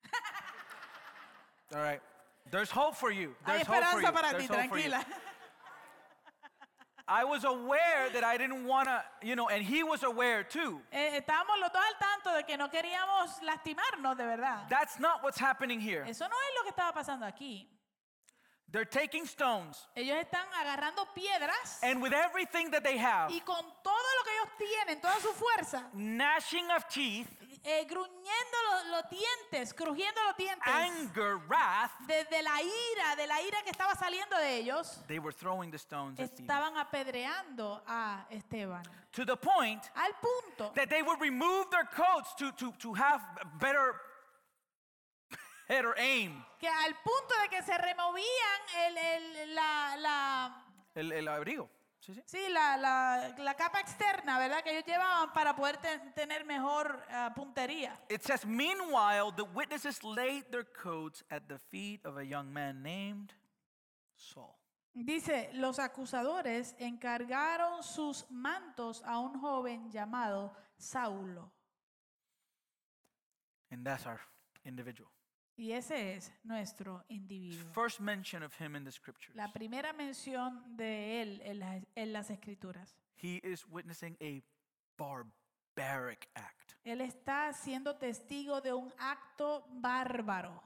All 1.75 1.81
right, 1.81 2.01
there's 2.51 2.69
hope 2.69 2.95
for 2.95 3.11
you. 3.11 3.35
Hay 3.45 3.57
There's 3.63 3.67
hope 3.67 3.83
for 3.85 4.01
you. 4.01 4.07
esperanza 4.07 4.11
para 4.11 4.31
There's 4.33 4.47
ti, 4.47 4.53
hope 4.53 4.69
for 4.69 4.77
you. 4.77 4.89
tranquila. 4.89 5.05
I 7.13 7.25
was 7.25 7.43
aware 7.43 8.09
that 8.11 8.23
I 8.23 8.37
didn't 8.37 8.65
want 8.65 8.87
to, 8.87 9.03
you 9.21 9.35
know, 9.35 9.47
and 9.47 9.63
he 9.63 9.83
was 9.83 10.01
aware 10.01 10.43
too. 10.43 10.81
Eh, 10.91 11.21
estábamos 11.21 11.59
los 11.61 11.71
dos 11.71 11.83
al 11.85 11.99
tanto 11.99 12.35
de 12.35 12.43
que 12.43 12.57
no 12.57 12.69
queríamos 12.69 13.39
lastimarnos 13.43 14.17
de 14.17 14.25
verdad. 14.25 14.67
That's 14.67 14.99
not 14.99 15.21
what's 15.21 15.37
happening 15.37 15.79
here. 15.79 16.03
Eso 16.07 16.25
no 16.27 16.35
es 16.35 16.53
lo 16.57 16.63
que 16.63 16.71
estaba 16.71 16.91
pasando 16.91 17.27
aquí. 17.27 17.67
They're 18.71 18.83
taking 18.85 19.27
stones, 19.27 19.87
Ellos 19.95 20.17
están 20.17 20.47
agarrando 20.59 21.05
piedras 21.13 21.77
and 21.83 22.01
with 22.01 22.11
everything 22.11 22.71
that 22.71 22.83
they 22.83 22.97
have, 22.97 23.29
y 23.29 23.39
con 23.45 23.63
todo 23.83 23.93
lo 24.17 24.23
que 24.23 24.31
ellos 24.33 24.49
tienen, 24.57 24.99
toda 24.99 25.19
su 25.19 25.31
fuerza, 25.33 25.83
gnashing 25.93 26.71
of 26.71 26.87
teeth, 26.89 27.27
eh, 27.63 27.85
gruñendo 27.85 28.57
los, 28.71 28.85
los 28.87 29.09
dientes, 29.09 29.73
crujiendo 29.73 30.21
los 30.25 30.35
dientes, 30.35 30.67
anger, 30.67 31.37
wrath, 31.47 31.91
desde 32.07 32.41
la 32.43 32.61
ira, 32.61 33.15
de 33.15 33.25
la 33.27 33.41
ira 33.41 33.61
que 33.63 33.69
estaba 33.69 33.95
saliendo 33.95 34.37
de 34.37 34.57
ellos, 34.57 35.01
they 35.07 35.17
were 35.19 35.33
throwing 35.33 35.71
the 35.71 35.77
stones 35.77 36.19
at 36.19 36.25
estaban 36.39 36.75
apedreando 36.77 37.81
a 37.87 38.25
Esteban. 38.29 38.83
To 39.11 39.25
the 39.25 39.35
point 39.37 39.81
Al 39.95 40.11
punto 40.19 40.73
that 40.75 40.89
they 40.89 41.01
would 41.01 41.21
remove 41.21 41.69
their 41.71 41.85
coats 41.85 42.33
to, 42.35 42.51
to, 42.53 42.71
to 42.79 42.93
have 42.93 43.21
better, 43.59 43.93
better 45.67 45.93
aim. 45.97 46.43
que 46.59 46.67
al 46.67 46.93
punto 47.03 47.33
de 47.43 47.49
que 47.49 47.61
se 47.63 47.77
removían 47.77 48.61
el, 48.87 48.97
el- 48.97 49.55
la, 49.55 49.95
la, 49.97 50.65
El, 50.95 51.11
el 51.11 51.27
abrigo. 51.27 51.69
Sí, 52.05 52.13
sí. 52.13 52.21
sí, 52.25 52.49
la, 52.49 52.75
la- 52.75 53.33
la 53.37 53.53
capa 53.55 53.79
externa, 53.79 54.37
¿verdad? 54.37 54.61
Que 54.61 54.71
ellos 54.71 54.85
llevaban 54.85 55.31
para 55.31 55.55
poder 55.55 55.77
ten- 55.77 56.13
tener 56.13 56.43
mejor 56.43 57.01
ah, 57.09 57.31
puntería. 57.33 57.97
It 58.09 58.21
says, 58.23 58.45
Meanwhile, 58.45 59.31
the 59.37 59.43
witnesses 59.45 60.03
laid 60.03 60.43
their 60.51 60.65
coats 60.65 61.23
at 61.29 61.43
the 61.47 61.57
feet 61.57 62.05
of 62.05 62.17
a 62.17 62.23
young 62.25 62.51
man 62.51 62.83
named 62.83 63.33
Saul. 64.17 64.53
Dice, 64.93 65.49
los 65.53 65.79
acusadores 65.79 66.75
encargaron 66.77 67.81
sus 67.83 68.29
mantos 68.29 69.01
a 69.05 69.17
un 69.19 69.39
joven 69.39 69.89
llamado 69.89 70.53
Saulo. 70.77 71.51
And 73.71 73.85
that's 73.85 74.05
our 74.05 74.19
individual. 74.65 75.09
Y 75.55 75.71
ese 75.71 76.15
es 76.15 76.33
nuestro 76.43 77.03
individuo. 77.09 77.71
First 77.73 77.99
mention 77.99 78.43
of 78.43 78.59
him 78.59 78.75
in 78.75 78.83
the 78.83 78.91
scriptures. 78.91 79.35
La 79.35 79.51
primera 79.53 79.93
mención 79.93 80.75
de 80.75 81.21
él 81.21 81.41
en 81.43 81.59
las, 81.59 81.83
en 81.95 82.13
las 82.13 82.29
escrituras. 82.29 82.97
He 83.15 83.39
is 83.43 83.65
witnessing 83.67 84.17
a 84.21 84.41
barbaric 84.97 86.27
act 86.35 86.73
Él 86.83 87.01
está 87.01 87.53
siendo 87.53 87.95
testigo 87.95 88.61
de 88.61 88.73
un 88.73 88.91
acto 88.97 89.65
bárbaro. 89.69 90.61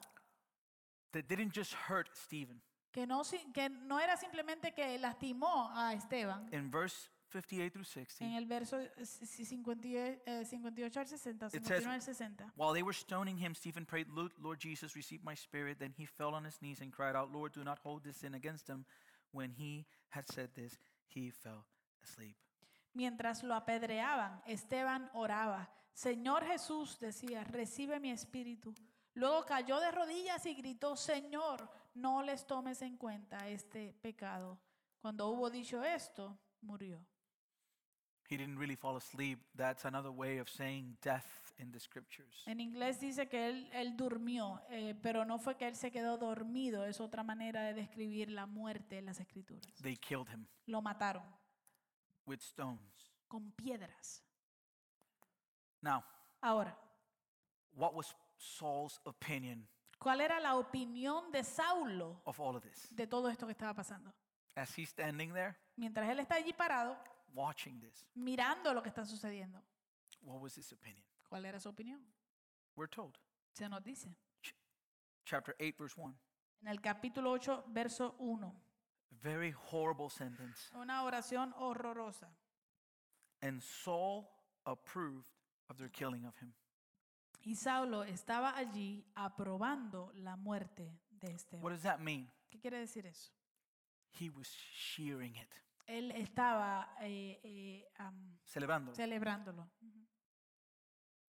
that 1.12 1.28
didn't 1.28 1.54
just 1.54 1.73
hurt 1.73 2.10
Stephen. 2.15 2.62
Que 2.91 3.06
no, 3.06 3.23
que 3.54 3.69
no 3.69 4.00
era 4.00 4.17
simplemente 4.17 4.73
que 4.73 4.97
lastimó 4.97 5.69
a 5.76 5.93
Esteban. 5.93 6.47
In 6.52 6.71
verse 6.71 7.10
58 7.30 7.72
through 7.74 7.86
60, 7.86 8.24
En 8.26 8.34
el 8.34 8.46
verso 8.46 8.80
eh, 8.80 9.06
si- 9.06 9.46
58, 9.46 10.22
eh, 10.26 10.46
58 10.46 11.00
al 11.00 11.08
60, 11.08 11.48
It 11.48 11.52
says- 11.52 11.84
59 11.84 11.96
al 11.96 12.02
60. 12.02 12.54
While 12.56 12.74
they 12.74 12.84
were 12.84 12.94
stoning 12.94 13.38
him, 13.38 13.54
Stephen 13.54 13.86
prayed, 13.86 14.08
Lord, 14.10 14.34
Lord 14.40 14.60
Jesus, 14.60 14.96
receive 14.96 15.22
my 15.24 15.36
spirit. 15.36 15.78
Then 15.80 15.94
he 15.98 16.06
fell 16.06 16.34
on 16.34 16.46
his 16.46 16.62
knees 16.62 16.82
and 16.82 16.94
cried 16.94 17.16
out, 17.16 17.32
Lord, 17.32 17.54
do 17.54 17.63
not 17.63 17.80
hold 17.84 18.04
this 18.04 18.18
sin 18.18 18.34
against 18.34 18.68
him. 18.70 18.86
When 19.32 19.52
he 19.52 19.86
had 20.10 20.26
said 20.32 20.54
this, 20.54 20.80
he 21.08 21.32
fell 21.32 21.66
asleep. 22.02 22.38
Mientras 22.94 23.44
lo 23.44 23.54
apedreaban, 23.54 24.42
Esteban 24.48 25.10
oraba. 25.13 25.70
Señor 25.94 26.46
Jesús 26.46 26.98
decía, 27.00 27.44
recibe 27.44 28.00
mi 28.00 28.12
espíritu. 28.12 28.74
Luego 29.16 29.46
cayó 29.46 29.80
de 29.80 29.92
rodillas 29.92 30.46
y 30.46 30.54
gritó, 30.54 30.96
Señor, 30.96 31.70
no 31.96 32.22
les 32.24 32.46
tomes 32.48 32.82
en 32.84 32.98
cuenta 32.98 33.48
este 33.50 33.94
pecado. 34.02 34.60
Cuando 35.02 35.28
hubo 35.30 35.50
dicho 35.50 35.84
esto, 35.84 36.38
murió. 36.62 37.06
He 38.30 38.36
didn't 38.38 38.58
really 38.60 38.76
fall 38.76 38.98
asleep. 38.98 39.40
That's 39.56 39.86
another 39.86 40.12
way 40.12 40.40
of 40.40 40.50
saying 40.50 40.98
death 41.02 41.26
in 41.60 41.72
the 41.72 41.80
scriptures. 41.80 42.44
En 42.46 42.60
inglés 42.60 43.00
dice 43.00 43.28
que 43.30 43.48
él, 43.48 43.70
él 43.72 43.96
durmió, 43.96 44.62
eh, 44.70 44.96
pero 45.02 45.24
no 45.26 45.40
fue 45.40 45.56
que 45.56 45.66
él 45.68 45.76
se 45.76 45.92
quedó 45.92 46.18
dormido, 46.18 46.86
es 46.86 47.00
otra 47.00 47.24
manera 47.24 47.63
de 47.63 47.74
describir 47.74 48.30
la 48.30 48.46
muerte 48.46 48.98
en 48.98 49.06
las 49.06 49.20
escrituras. 49.20 49.74
They 49.82 49.96
killed 49.96 50.28
him 50.30 50.46
Lo 50.66 50.82
mataron 50.82 51.24
with 52.26 52.40
stones. 52.42 53.13
con 53.30 53.52
piedras. 53.54 54.22
Now, 55.82 56.04
Ahora, 56.42 56.78
what 57.76 57.94
was 57.94 58.16
Saul's 58.38 59.00
opinion 59.06 59.68
¿cuál 60.00 60.22
era 60.22 60.40
la 60.40 60.56
opinión 60.56 61.32
de 61.32 61.44
Saulo 61.44 62.22
of 62.26 62.40
all 62.40 62.56
of 62.56 62.63
this? 62.63 62.88
de 62.96 63.08
todo 63.08 63.30
esto 63.30 63.46
que 63.48 63.54
estaba 63.54 63.74
pasando? 63.74 64.13
As 64.56 64.78
he's 64.78 64.90
standing 64.90 65.34
there 65.34 65.56
Mientras 65.76 66.10
él 66.10 66.20
está 66.20 66.36
allí 66.36 66.54
parado, 66.54 66.98
watching 67.34 67.80
this, 67.80 68.06
mirando 68.16 68.74
lo 68.74 68.82
que 68.82 68.90
está 68.90 69.06
sucediendo, 69.06 69.62
what 70.22 70.40
was 70.42 70.58
his 70.58 70.72
opinion? 70.72 71.04
¿cuál 71.30 71.46
era 71.46 71.60
su 71.60 71.70
opinión? 71.70 72.02
We're 72.76 72.90
told. 72.90 73.18
Se 73.54 73.68
nos 73.68 73.84
dice 73.84 74.16
Chapter 75.26 75.56
8, 75.60 75.76
verse 75.78 75.96
1. 75.98 76.13
en 76.62 76.68
el 76.70 76.80
capítulo 76.82 77.32
8, 77.32 77.66
verso 77.68 78.16
1, 78.20 78.54
Very 79.22 79.52
horrible 79.72 80.10
sentence. 80.10 80.70
una 80.76 81.04
oración 81.04 81.54
horrorosa. 81.58 82.30
And 83.42 83.62
Saul 83.62 84.28
approved 84.66 85.28
of 85.70 85.78
their 85.78 85.90
killing 85.90 86.26
of 86.26 86.36
him. 86.42 86.54
Y 87.44 87.56
Saulo 87.56 88.04
estaba 88.04 88.56
allí 88.58 89.06
aprobando 89.16 90.12
la 90.16 90.36
muerte 90.36 91.00
de 91.12 91.32
este. 91.34 91.58
What 91.62 91.72
does 91.72 91.84
that 91.84 92.00
mean? 92.00 92.30
¿Qué 92.50 92.60
quiere 92.60 92.80
decir 92.80 93.06
eso? 93.06 93.32
He 94.20 94.30
was 94.30 94.48
shearing 94.50 95.36
it, 95.36 95.54
Él 95.88 96.12
estaba 96.12 96.93
eh, 97.02 97.39
eh, 97.43 97.89
celebrando. 98.45 98.93
celebrándolo. 98.93 99.69
Ujú. 99.82 100.06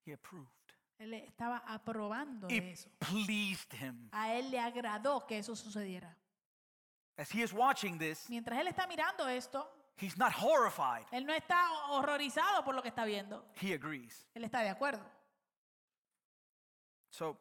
He 0.05 0.13
approved. 0.13 0.51
Él 0.99 1.15
estaba 1.15 1.59
aprobando 1.59 2.49
de 2.49 2.57
It 2.57 2.65
eso. 2.65 2.91
pleased 2.99 3.73
him. 3.75 4.09
A 4.11 4.35
él 4.35 4.51
le 4.51 4.59
agradó 4.59 5.25
que 5.27 5.39
eso 5.39 5.55
sucediera. 5.55 6.17
As 7.17 7.33
he 7.33 7.43
is 7.43 7.53
watching 7.53 7.99
this, 7.99 8.29
Mientras 8.29 8.59
él 8.59 8.67
está 8.67 8.87
mirando 8.89 9.29
esto, 9.29 9.71
he's 9.97 10.17
not 10.19 10.33
horrified. 10.33 11.07
él 11.13 11.25
no 11.25 11.33
está 11.33 11.71
horrorizado 11.91 12.65
por 12.65 12.75
lo 12.75 12.83
que 12.83 12.89
está 12.89 13.05
viendo. 13.05 13.45
He 13.61 13.75
agrees. 13.75 14.27
Él 14.35 14.43
está 14.45 14.61
de 14.61 14.71
acuerdo. 14.71 15.05
So 17.11 17.39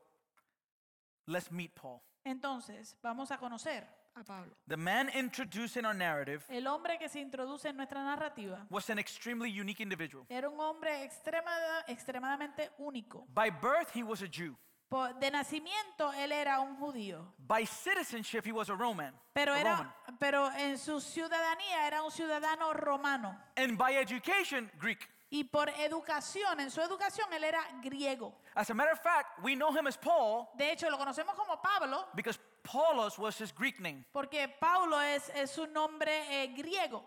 let's 1.25 1.51
meet 1.51 1.73
Paul. 1.73 2.01
Entonces, 2.23 2.95
vamos 3.01 3.31
a 3.31 3.37
conocer 3.39 3.87
a 4.19 4.23
Pablo. 4.23 4.51
The 4.67 4.77
man 4.77 5.09
introduced 5.09 5.77
in 5.77 5.85
our 5.85 5.93
narrative 5.93 6.43
El 6.49 6.65
hombre 6.67 6.97
que 6.97 7.07
se 7.09 7.19
introduce 7.19 7.65
en 7.65 7.77
nuestra 7.77 8.03
narrativa 8.03 8.65
was 8.69 8.89
an 8.89 8.99
extremely 8.99 9.49
unique 9.49 9.79
individual. 9.81 10.25
era 10.29 10.49
un 10.49 10.59
hombre 10.59 11.03
extremada- 11.03 11.83
extremadamente 11.87 12.69
único. 12.79 13.25
By 13.33 13.49
birth, 13.49 13.91
he 13.93 14.03
was 14.03 14.21
a 14.21 14.27
Jew. 14.27 14.55
Po- 14.89 15.11
De 15.19 15.29
nacimiento 15.29 16.13
él 16.13 16.31
era 16.31 16.61
un 16.61 16.77
judío, 16.77 17.33
By 17.37 17.65
citizenship, 17.65 18.45
he 18.45 18.53
was 18.53 18.69
a 18.69 18.73
Roman. 18.75 19.13
pero, 19.33 19.53
a 19.53 19.59
era, 19.59 19.75
Roman. 19.77 19.93
pero 20.19 20.49
en 20.57 20.77
su 20.77 21.01
ciudadanía 21.01 21.85
era 21.87 22.01
un 22.03 22.11
ciudadano 22.11 22.73
romano. 22.73 23.37
And 23.57 23.77
by 23.77 23.95
education, 23.97 24.71
Greek. 24.79 25.09
Y 25.29 25.43
por 25.43 25.67
educación, 25.67 26.61
en 26.61 26.71
su 26.71 26.79
educación 26.81 27.27
él 27.33 27.43
era 27.43 27.59
griego. 27.83 28.33
As 28.55 28.69
a 28.69 28.73
matter 28.73 28.93
of 28.93 28.99
fact, 29.01 29.39
we 29.43 29.55
know 29.55 29.73
him 29.73 29.85
as 29.85 29.97
Paul 29.97 30.47
De 30.55 30.71
hecho, 30.71 30.89
lo 30.89 30.97
conocemos 30.97 31.35
como 31.35 31.61
Pablo 31.61 32.05
because 32.15 32.39
Paulos 32.67 33.17
was 33.17 33.37
his 33.37 33.51
Greek 33.51 33.79
name. 33.79 34.03
porque 34.13 34.47
Paulo 34.59 34.99
es, 34.99 35.29
es 35.35 35.51
su 35.51 35.65
nombre 35.67 36.11
eh, 36.29 36.47
griego. 36.55 37.03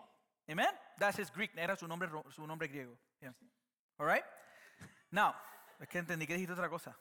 Amen? 0.49 0.67
That's 0.99 1.17
his 1.17 1.29
Greek 1.29 1.53
name 1.55 1.63
Era 1.65 1.75
su 1.77 1.87
nombre, 1.87 2.09
su 2.35 2.45
nombre 2.47 2.67
griego. 2.67 2.97
Yeah. 3.21 3.31
All 3.99 4.05
right? 4.07 4.23
Now, 5.11 5.35
es 5.79 5.87
que 5.87 5.99
entendí 6.01 6.25
que 6.27 6.35
dijiste 6.35 6.53
otra 6.53 6.69
cosa. 6.69 6.95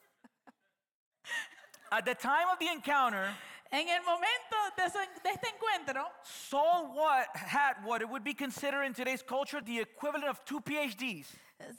At 1.93 2.05
the 2.05 2.15
time 2.15 2.49
of 2.53 2.59
the 2.59 2.69
encounter, 2.69 3.35
En 3.73 3.89
el 3.89 4.03
momento 4.03 4.57
de, 4.77 4.91
su- 4.91 5.23
de 5.23 5.31
este 5.31 5.47
encuentro, 5.49 6.05
Saul 6.25 6.93
what, 6.93 7.29
had 7.37 7.77
what 7.85 8.03
it 8.03 8.09
would 8.09 8.25
be 8.25 8.35
considered 8.35 8.83
in 8.83 8.93
today's 8.93 9.23
culture 9.23 9.61
the 9.61 9.79
equivalent 9.81 10.29
of 10.29 10.45
two 10.45 10.61
PhDs. 10.61 11.27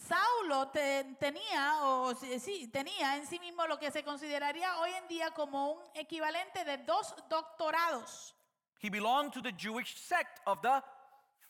Saulo 0.08 0.70
te- 0.70 1.04
tenía, 1.20 1.78
o 1.84 2.13
sí, 2.15 2.67
tenía 2.67 3.17
en 3.17 3.26
sí 3.28 3.39
mismo 3.39 3.65
lo 3.67 3.78
que 3.80 3.91
se 3.91 4.04
consideraría 4.04 4.78
hoy 4.80 4.91
en 4.91 5.08
día 5.08 5.32
como 5.32 5.72
un 5.74 5.80
equivalente 5.94 6.63
de 6.63 6.78
dos 6.80 7.13
doctorados. 7.30 8.36
He 8.82 8.89
belonged 8.89 9.32
to 9.34 9.41
the 9.41 9.52
Jewish 9.58 9.96
sect 9.96 10.39
of 10.46 10.62
the 10.62 10.82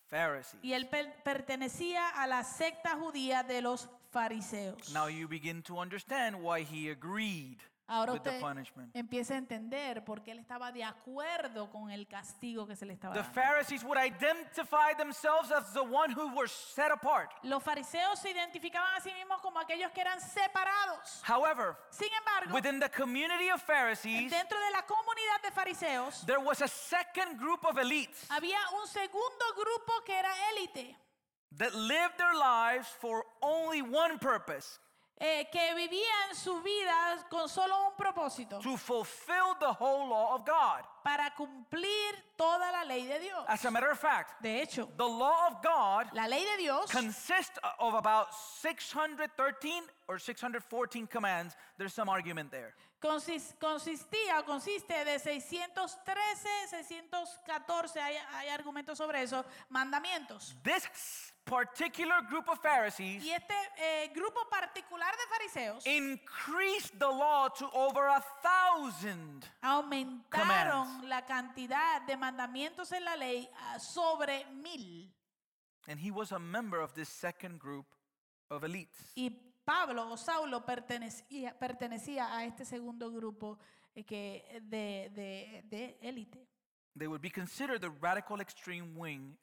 Pharisees. 0.09 0.59
Y 0.63 0.73
él 0.73 0.89
per- 0.89 1.23
pertenecía 1.23 2.09
a 2.09 2.27
la 2.27 2.43
secta 2.43 2.97
judía 2.97 3.43
de 3.43 3.61
los 3.61 3.87
fariseos. 4.11 4.89
Now 4.91 5.07
you 5.07 5.27
begin 5.27 5.61
to 5.63 5.79
understand 5.79 6.35
why 6.41 6.63
he 6.63 6.89
agreed 6.91 7.59
Ahora 7.91 8.13
with 8.13 8.23
the 8.23 8.29
usted 8.29 8.41
punishment. 8.41 8.95
empieza 8.95 9.33
a 9.33 9.37
entender 9.37 10.05
por 10.05 10.23
qué 10.23 10.31
él 10.31 10.39
estaba 10.39 10.71
de 10.71 10.81
acuerdo 10.81 11.69
con 11.69 11.91
el 11.91 12.07
castigo 12.07 12.65
que 12.65 12.75
se 12.77 12.85
le 12.85 12.93
estaba 12.93 13.13
The 13.13 13.19
dando. 13.19 13.33
Pharisees 13.33 13.83
would 13.83 13.97
identify 13.97 14.93
themselves 14.97 15.51
as 15.51 15.73
the 15.73 15.83
one 15.83 16.09
who 16.11 16.33
were 16.33 16.47
set 16.47 16.89
apart. 16.89 17.29
Los 17.43 17.61
fariseos 17.61 18.17
se 18.19 18.29
identificaban 18.31 18.95
a 18.95 19.01
sí 19.01 19.11
mismos 19.13 19.41
como 19.41 19.59
aquellos 19.59 19.91
que 19.91 19.99
eran 19.99 20.21
separados. 20.21 21.21
However, 21.23 21.75
Sin 21.89 22.07
embargo, 22.17 22.53
within 22.55 22.79
the 22.79 22.89
community 22.89 23.49
of 23.49 23.61
Pharisees, 23.61 24.31
dentro 24.31 24.57
de 24.57 24.71
la 24.71 24.83
comunidad 24.83 25.41
de 25.43 25.51
fariseos 25.51 26.25
there 26.25 26.39
was 26.39 26.61
a 26.61 26.67
second 26.69 27.37
group 27.37 27.65
of 27.65 27.77
elites 27.77 28.25
había 28.29 28.57
un 28.79 28.87
segundo 28.87 29.45
grupo 29.55 30.01
que 30.05 30.15
era 30.17 30.31
élite, 30.55 30.95
that 31.57 31.73
lived 31.75 32.17
their 32.17 32.33
lives 32.33 32.87
for 33.01 33.25
only 33.41 33.81
one 33.81 34.17
purpose 34.17 34.79
eh, 35.23 35.47
que 35.51 35.75
vivían 35.75 36.33
su 36.35 36.61
vida 36.63 37.23
con 37.29 37.47
solo 37.47 37.89
un 37.89 37.95
propósito, 37.95 38.57
to 38.59 38.75
fulfill 38.75 39.55
the 39.59 39.71
whole 39.79 40.09
law 40.09 40.33
of 40.35 40.43
God. 40.45 40.81
para 41.03 41.31
cumplir 41.35 42.15
toda 42.35 42.71
la 42.71 42.83
ley 42.85 43.05
de 43.05 43.19
Dios. 43.19 43.45
As 43.47 43.63
a 43.65 43.69
matter 43.71 43.91
of 43.91 43.99
fact, 43.99 44.41
De 44.41 44.61
hecho, 44.61 44.89
the 44.97 45.07
law 45.07 45.47
of 45.47 45.61
God 45.61 46.07
la 46.13 46.25
ley 46.27 46.43
de 46.43 46.57
Dios 46.63 46.89
consists 46.89 47.59
of 47.79 47.93
about 47.93 48.33
613 48.61 49.83
or 50.07 50.17
614 50.19 51.07
commands. 51.07 51.55
There's 51.77 51.93
some 51.93 52.09
argument 52.09 52.49
there. 52.51 52.73
consis- 52.99 53.53
consistía 53.59 54.39
o 54.39 54.43
consiste 54.45 55.05
de 55.05 55.17
613, 55.19 56.67
614, 56.69 57.99
hay, 57.99 58.15
hay 58.33 58.49
argumentos 58.49 58.97
sobre 58.97 59.21
eso, 59.23 59.43
mandamientos. 59.69 60.55
This 60.63 61.30
particular 61.45 62.21
group 62.29 62.47
of 62.49 62.59
Pharisees 62.61 63.23
Y 63.23 63.31
este 63.31 63.53
eh, 63.77 64.11
grupo 64.13 64.47
particular 64.49 65.11
de 65.11 65.27
fariseos 65.29 65.85
increased 65.85 66.97
the 66.99 67.07
law 67.07 67.49
to 67.49 67.69
over 67.73 68.07
a 68.07 68.23
thousand. 68.41 69.45
aumentaron 69.61 71.09
la 71.09 71.25
cantidad 71.25 72.01
de 72.05 72.15
mandamientos 72.15 72.91
en 72.91 73.03
la 73.05 73.15
ley 73.15 73.49
sobre 73.79 74.45
mil. 74.61 75.09
And 75.87 75.99
he 75.99 76.11
was 76.11 76.31
a 76.31 76.39
member 76.39 76.79
of 76.79 76.93
this 76.93 77.09
second 77.09 77.59
group 77.59 77.85
of 78.49 78.63
elites. 78.63 79.11
Y 79.15 79.31
Pablo 79.65 80.11
o 80.11 80.17
Saulo 80.17 80.63
pertenecía, 80.65 81.57
pertenecía 81.57 82.35
a 82.35 82.45
este 82.45 82.65
segundo 82.65 83.11
grupo 83.11 83.57
eh, 83.95 84.03
que 84.03 84.43
de, 84.69 85.09
de, 85.15 85.63
de 85.69 85.97
élite. 86.01 86.47
They 86.95 87.07
would 87.07 87.21
be 87.21 87.29
considered 87.29 87.81
the 87.81 87.89
radical 87.89 88.41
extreme 88.41 88.95
wing 88.95 89.37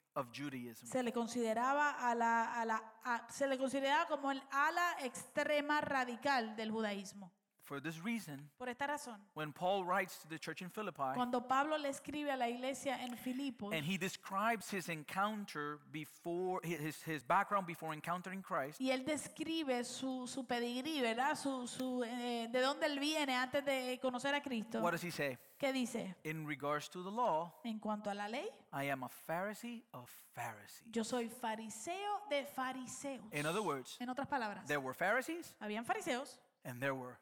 Se 0.87 1.01
le 1.03 1.11
consideraba 1.13 1.91
a 1.91 2.15
la, 2.15 2.59
a 2.61 2.65
la 2.65 2.81
a- 3.03 3.27
se 3.29 3.47
le 3.47 3.57
consideraba 3.57 4.07
como 4.07 4.31
el 4.31 4.41
ala 4.51 4.97
extrema 5.01 5.81
radical 5.81 6.55
del 6.55 6.71
judaísmo. 6.71 7.31
For 7.69 7.79
this 7.79 8.03
reason, 8.03 8.49
Por 8.57 8.67
esta 8.67 8.87
razón, 8.87 9.19
when 9.35 9.53
Paul 9.53 9.85
writes 9.85 10.17
to 10.23 10.27
the 10.27 10.39
church 10.39 10.63
in 10.63 10.71
Philippi 10.71 11.13
cuando 11.13 11.39
Pablo 11.39 11.77
le 11.77 11.89
escribe 11.89 12.31
a 12.31 12.35
la 12.35 12.47
iglesia 12.49 12.97
en 12.99 13.15
Filipos 13.15 13.71
and 13.75 13.85
he 13.85 13.95
describes 13.95 14.73
his 14.73 14.89
encounter 14.89 15.77
before 15.91 16.59
his, 16.63 17.03
his 17.03 17.21
background 17.23 17.67
before 17.67 17.93
encountering 17.93 18.41
Christ, 18.41 18.81
y 18.81 18.89
él 18.89 19.05
describe 19.05 19.83
su, 19.83 20.25
su 20.25 20.47
pedigrí, 20.47 20.99
¿verdad? 20.99 21.35
Su, 21.37 21.67
su, 21.67 22.03
eh, 22.03 22.47
de 22.51 22.59
dónde 22.59 22.87
él 22.87 22.97
viene 22.99 23.35
antes 23.35 23.63
de 23.63 23.99
conocer 24.01 24.33
a 24.33 24.41
Cristo. 24.41 24.81
what 24.81 24.93
does 24.93 25.03
he 25.03 25.11
say? 25.11 25.37
¿Qué 25.59 25.71
dice? 25.71 26.15
In 26.23 26.47
regards 26.47 26.89
to 26.89 27.03
the 27.03 27.11
law, 27.11 27.53
En 27.63 27.77
cuanto 27.77 28.09
a 28.09 28.15
la 28.15 28.27
ley, 28.27 28.49
I 28.73 28.89
am 28.89 29.03
a 29.03 29.09
Pharisee 29.09 29.83
of 29.93 30.09
Pharisees. 30.33 30.81
yo 30.91 31.03
soy 31.03 31.29
fariseo 31.29 32.23
de 32.31 32.45
fariseos. 32.45 33.31
In 33.31 33.45
other 33.45 33.61
words, 33.61 33.95
En 33.99 34.09
otras 34.09 34.27
palabras, 34.27 34.65
there 34.65 34.79
were 34.79 34.95
Pharisees 34.95 35.55
habían 35.59 35.85
fariseos 35.85 36.39
and 36.65 36.81
there 36.81 36.95
were 36.95 37.19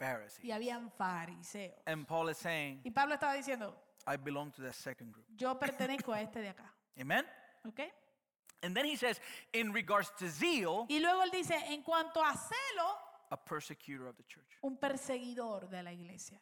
Pharisees. 0.00 0.42
y 0.44 0.50
habían 0.50 0.90
fariseos. 0.90 1.74
And 1.86 2.06
Paul 2.06 2.30
is 2.30 2.38
saying, 2.38 2.80
Y 2.84 2.90
Pablo 2.90 3.14
estaba 3.14 3.34
diciendo, 3.34 3.76
I 4.06 4.16
belong 4.16 4.50
to 4.52 4.62
the 4.62 4.72
second 4.72 5.12
group. 5.12 5.26
yo 5.36 5.58
pertenezco 5.58 6.12
a 6.12 6.22
este 6.22 6.40
de 6.40 6.48
acá. 6.48 6.72
Amen? 6.98 7.24
¿Ok? 7.66 7.80
And 8.62 8.74
then 8.74 8.84
he 8.86 8.96
says, 8.96 9.20
in 9.52 9.72
regards 9.72 10.10
to 10.18 10.28
zeal, 10.28 10.86
Y 10.88 10.98
luego 11.00 11.22
él 11.22 11.30
dice, 11.30 11.54
en 11.68 11.82
cuanto 11.82 12.22
a 12.24 12.32
celo, 12.34 12.96
a 13.30 13.36
persecutor 13.36 14.06
of 14.08 14.16
the 14.16 14.24
church. 14.24 14.58
un 14.62 14.76
perseguidor 14.78 15.68
de 15.68 15.82
la 15.82 15.92
iglesia. 15.92 16.40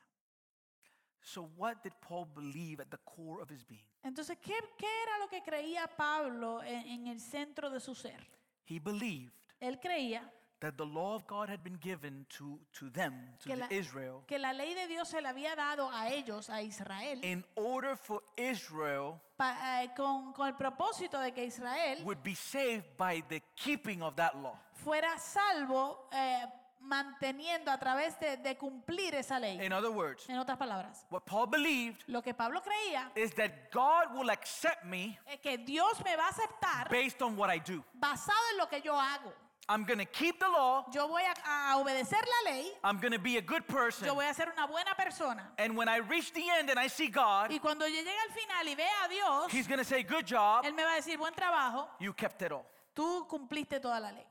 So, 1.20 1.50
what 1.56 1.82
did 1.82 1.92
Paul 2.00 2.26
believe 2.26 2.80
at 2.80 2.90
the 2.90 2.98
core 3.04 3.42
of 3.42 3.50
his 3.50 3.62
being? 3.64 3.84
Entonces, 4.04 4.38
¿qué, 4.40 4.54
qué 4.78 4.86
era 5.02 5.18
lo 5.18 5.28
que 5.28 5.42
creía 5.42 5.86
Pablo 5.96 6.62
en, 6.62 6.86
en 6.86 7.06
el 7.08 7.20
centro 7.20 7.68
de 7.70 7.80
su 7.80 7.94
ser? 7.94 8.24
He 8.66 8.78
believed 8.78 9.32
Él 9.60 9.78
creía 9.80 10.22
that 10.60 10.76
the 10.76 10.84
law 10.84 11.14
of 11.14 11.26
God 11.26 11.48
had 11.48 11.62
been 11.62 11.78
given 11.80 12.26
to, 12.30 12.58
to 12.72 12.90
them, 12.90 13.14
to 13.40 13.48
que 13.50 13.56
la, 13.56 13.66
Israel, 13.70 14.22
que 14.26 14.38
la 14.38 14.52
ley 14.52 14.74
de 14.74 14.88
Dios 14.88 15.08
se 15.08 15.20
le 15.20 15.28
había 15.28 15.54
dado 15.54 15.88
a 15.92 16.08
ellos, 16.10 16.50
a 16.50 16.60
Israel, 16.62 17.20
in 17.22 17.44
order 17.54 17.96
for 17.96 18.22
Israel 18.36 19.20
pa- 19.36 19.56
eh, 19.82 19.90
con, 19.96 20.32
con 20.32 20.48
el 20.48 20.54
propósito 20.54 21.20
de 21.20 21.32
que 21.32 21.44
Israel 21.44 22.02
would 22.04 22.22
be 22.22 22.34
saved 22.34 22.84
by 22.96 23.22
the 23.28 23.40
keeping 23.54 24.02
of 24.02 24.16
that 24.16 24.34
law. 24.42 24.56
fuera 24.84 25.16
salvo 25.18 26.08
eh, 26.12 26.44
manteniendo 26.80 27.70
a 27.70 27.78
través 27.78 28.18
de, 28.18 28.36
de 28.38 28.56
cumplir 28.56 29.14
esa 29.14 29.38
ley. 29.38 29.60
In 29.64 29.72
other 29.72 29.90
words, 29.90 30.28
En 30.28 30.38
otras 30.38 30.56
palabras, 30.58 31.04
what 31.10 31.22
Paul 31.24 31.46
believed 31.46 32.02
lo 32.06 32.22
que 32.22 32.32
Pablo 32.34 32.60
creía 32.62 33.10
is 33.14 33.32
that 33.34 33.70
God 33.72 34.14
will 34.16 34.30
accept 34.30 34.84
me 34.84 35.18
es 35.26 35.40
que 35.40 35.58
Dios 35.58 36.02
me 36.04 36.16
va 36.16 36.26
a 36.26 36.30
aceptar 36.30 36.88
based 36.90 37.20
on 37.22 37.36
what 37.36 37.48
I 37.52 37.58
do. 37.58 37.84
basado 37.94 38.38
en 38.52 38.58
lo 38.58 38.66
que 38.68 38.80
yo 38.80 38.94
hago. 38.98 39.32
I'm 39.70 39.84
going 39.84 39.98
to 39.98 40.06
keep 40.06 40.38
the 40.40 40.48
law, 40.48 40.84
Yo 40.94 41.06
voy 41.08 41.20
a, 41.22 41.72
a 41.72 41.76
obedecer 41.78 42.16
la 42.44 42.50
ley, 42.52 42.64
I'm 42.82 42.98
going 42.98 43.12
to 43.12 43.18
be 43.18 43.36
a 43.36 43.42
good 43.42 43.66
person. 43.68 44.06
yo 44.06 44.14
voy 44.14 44.24
a 44.24 44.32
ser 44.32 44.48
una 44.52 44.66
buena 44.66 44.94
persona. 44.96 45.52
And 45.58 45.76
when 45.76 45.88
I 45.88 45.98
reach 45.98 46.32
the 46.32 46.44
end 46.58 46.70
and 46.70 46.78
I 46.78 46.88
see 46.88 47.08
God, 47.08 47.50
Y 47.52 47.58
cuando 47.58 47.86
yo 47.86 47.94
llegue 48.02 48.18
al 48.28 48.34
final 48.34 48.66
y 48.66 48.74
vea 48.74 49.04
a 49.04 49.08
Dios, 49.08 49.52
He's 49.52 49.66
going 49.66 49.78
to 49.78 49.84
say, 49.84 50.02
Good 50.02 50.26
job, 50.26 50.64
Él 50.64 50.74
me 50.74 50.82
va 50.84 50.92
a 50.94 50.96
decir, 51.00 51.18
buen 51.18 51.34
trabajo, 51.34 51.86
you 52.00 52.12
kept 52.14 52.40
it 52.42 52.52
all 52.52 52.64
tú 52.94 53.26
cumpliste 53.28 53.80
toda 53.80 54.00
la 54.00 54.10
ley 54.10 54.26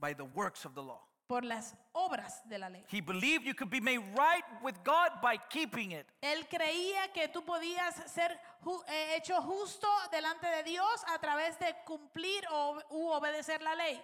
by 0.00 0.12
the 0.14 0.24
works 0.24 0.64
of 0.64 0.74
the 0.74 0.82
law. 0.82 1.00
por 1.28 1.42
las 1.42 1.74
obras 1.94 2.42
de 2.48 2.58
la 2.58 2.68
ley. 2.68 2.84
He 2.88 3.00
believed 3.00 3.46
you 3.46 3.54
could 3.54 3.70
be 3.70 3.80
made 3.80 4.00
right 4.16 4.44
with 4.62 4.74
God 4.84 5.10
by 5.22 5.38
keeping 5.48 5.92
it. 5.92 6.06
Él 6.22 6.46
creía 6.48 7.12
que 7.14 7.28
tú 7.28 7.42
podías 7.44 7.94
ser 8.10 8.30
ju- 8.62 8.82
eh, 8.88 9.16
hecho 9.16 9.40
justo 9.42 9.86
delante 10.10 10.46
de 10.46 10.62
Dios 10.64 11.04
a 11.14 11.18
través 11.18 11.58
de 11.58 11.74
cumplir 11.86 12.44
o 12.50 12.78
u 12.90 13.08
obedecer 13.10 13.62
la 13.62 13.74
ley. 13.74 14.02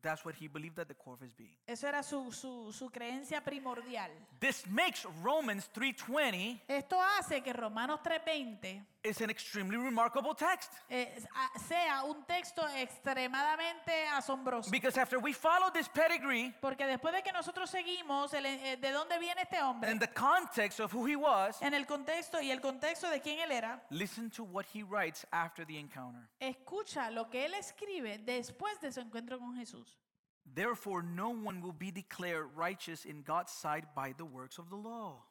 That's 0.00 0.24
what 0.24 0.34
he 0.34 0.48
believed 0.48 0.78
at 0.78 0.88
the 0.88 0.94
core 0.94 1.14
of 1.14 1.20
his 1.20 1.32
being. 1.34 1.56
Eso 1.66 1.86
era 1.86 2.02
su, 2.02 2.30
su, 2.32 2.72
su 2.72 2.88
creencia 2.90 3.42
primordial. 3.42 4.10
This 4.38 4.66
makes 4.66 5.06
Romans 5.22 5.68
3:20 5.74 6.60
Esto 6.68 7.00
hace 7.00 7.42
que 7.42 7.52
Romanos 7.52 8.00
3:20 8.02 8.84
is 9.08 9.20
an 9.20 9.30
extremely 9.30 9.76
remarkable 9.76 10.34
text. 10.34 10.70
eh, 10.90 11.06
a- 11.34 11.58
sea 11.58 12.02
un 12.04 12.24
texto 12.26 12.62
extremadamente 12.76 14.06
asombroso. 14.12 14.70
Because 14.70 14.96
after 14.98 15.18
we 15.18 15.32
follow 15.32 15.70
this 15.70 15.88
pedigree 15.88 16.54
Porque 16.60 16.84
después 16.86 17.12
de 17.12 17.22
que 17.22 17.32
nosotros 17.32 17.70
seguimos 17.70 18.32
el, 18.34 18.46
eh, 18.46 18.76
de 18.80 18.90
dónde 18.92 19.18
viene 19.18 19.42
este 19.42 19.60
hombre, 19.62 19.90
and 19.90 20.00
the 20.00 20.08
context 20.08 20.80
of 20.80 20.92
who 20.92 21.04
he 21.06 21.16
was, 21.16 21.60
en 21.62 21.74
el 21.74 21.84
contexto 21.86 22.40
y 22.40 22.50
el 22.50 22.60
contexto 22.60 23.08
de 23.10 23.20
quién 23.20 23.38
él 23.40 23.50
era, 23.52 23.82
listen 23.90 24.30
to 24.30 24.44
what 24.44 24.64
he 24.72 24.82
writes 24.82 25.24
after 25.32 25.64
the 25.64 25.78
encounter. 25.78 26.28
escucha 26.40 27.10
lo 27.10 27.28
que 27.30 27.44
él 27.46 27.54
escribe 27.54 28.18
después 28.24 28.80
de 28.80 28.92
su 28.92 29.00
encuentro 29.00 29.38
con 29.38 29.56
Jesús. 29.56 29.96
Therefore, 30.44 31.02
no 31.02 31.28
one 31.28 31.60
will 31.60 31.74
be 31.74 31.90
declared 31.90 32.48
righteous 32.56 33.04
in 33.04 33.22
God's 33.22 33.52
sight 33.52 33.84
by 33.94 34.12
the 34.14 34.24
works 34.24 34.58
of 34.58 34.70
the 34.70 34.76
law. 34.76 35.24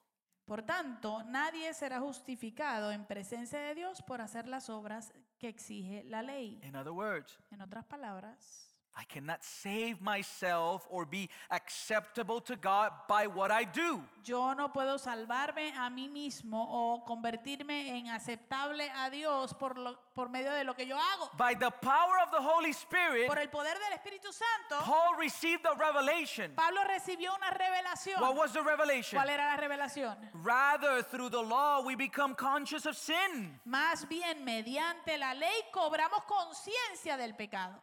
Por 0.47 0.63
tanto, 0.63 1.23
nadie 1.23 1.73
será 1.73 1.99
justificado 1.99 2.93
en 2.93 3.03
presencia 3.03 3.59
de 3.59 3.75
Dios 3.75 4.01
por 4.01 4.21
hacer 4.21 4.47
las 4.47 4.69
obras 4.69 5.11
que 5.37 5.49
exige 5.49 6.05
la 6.05 6.21
ley. 6.21 6.57
In 6.63 6.73
other 6.77 6.93
words, 6.93 7.37
En 7.51 7.61
otras 7.61 7.83
palabras, 7.83 8.66
I 8.99 9.03
cannot 9.05 9.43
save 9.43 10.01
myself 10.01 10.87
or 10.89 11.05
be 11.05 11.29
acceptable 11.51 12.41
to 12.41 12.55
God 12.55 12.91
by 13.07 13.27
what 13.27 13.51
I 13.51 13.63
do. 13.63 14.01
yo 14.25 14.53
no 14.55 14.69
puedo 14.73 14.97
salvarme 14.97 15.71
a 15.77 15.87
mí 15.91 16.09
mismo 16.09 16.65
o 16.67 17.05
convertirme 17.05 17.95
en 17.99 18.07
aceptable 18.09 18.89
a 18.95 19.09
Dios 19.11 19.53
por, 19.53 19.77
lo- 19.77 19.97
por 20.15 20.29
medio 20.29 20.51
de 20.51 20.63
lo 20.63 20.73
que 20.73 20.87
yo 20.87 20.97
hago. 20.97 21.29
By 21.37 21.53
the 21.53 21.69
power 21.69 22.17
of 22.25 22.31
the 22.31 22.41
Holy 22.41 22.71
Spirit, 22.73 23.27
Por 23.27 23.37
el 23.37 23.49
poder 23.49 23.77
del 23.77 23.93
Espíritu 23.93 24.33
Santo, 24.33 24.83
Paul 24.83 25.15
received 25.19 25.63
a 25.67 25.75
revelation. 25.75 26.53
Pablo 26.55 26.81
recibió 26.85 27.35
una 27.35 27.51
revelación. 27.51 28.19
What 28.19 28.35
was 28.35 28.51
the 28.53 28.63
revelation? 28.63 29.19
¿Cuál 29.21 29.29
era 29.29 29.45
la 29.45 29.57
revelación? 29.57 30.17
Rather, 30.43 31.03
through 31.03 31.29
the 31.29 31.41
law, 31.41 31.81
we 31.85 31.95
become 31.95 32.33
conscious 32.35 32.87
of 32.87 32.97
sin. 32.97 33.59
Más 33.65 34.07
bien, 34.09 34.43
mediante 34.43 35.17
la 35.19 35.35
ley 35.35 35.63
cobramos 35.71 36.23
conciencia 36.25 37.15
del 37.15 37.35
pecado. 37.35 37.79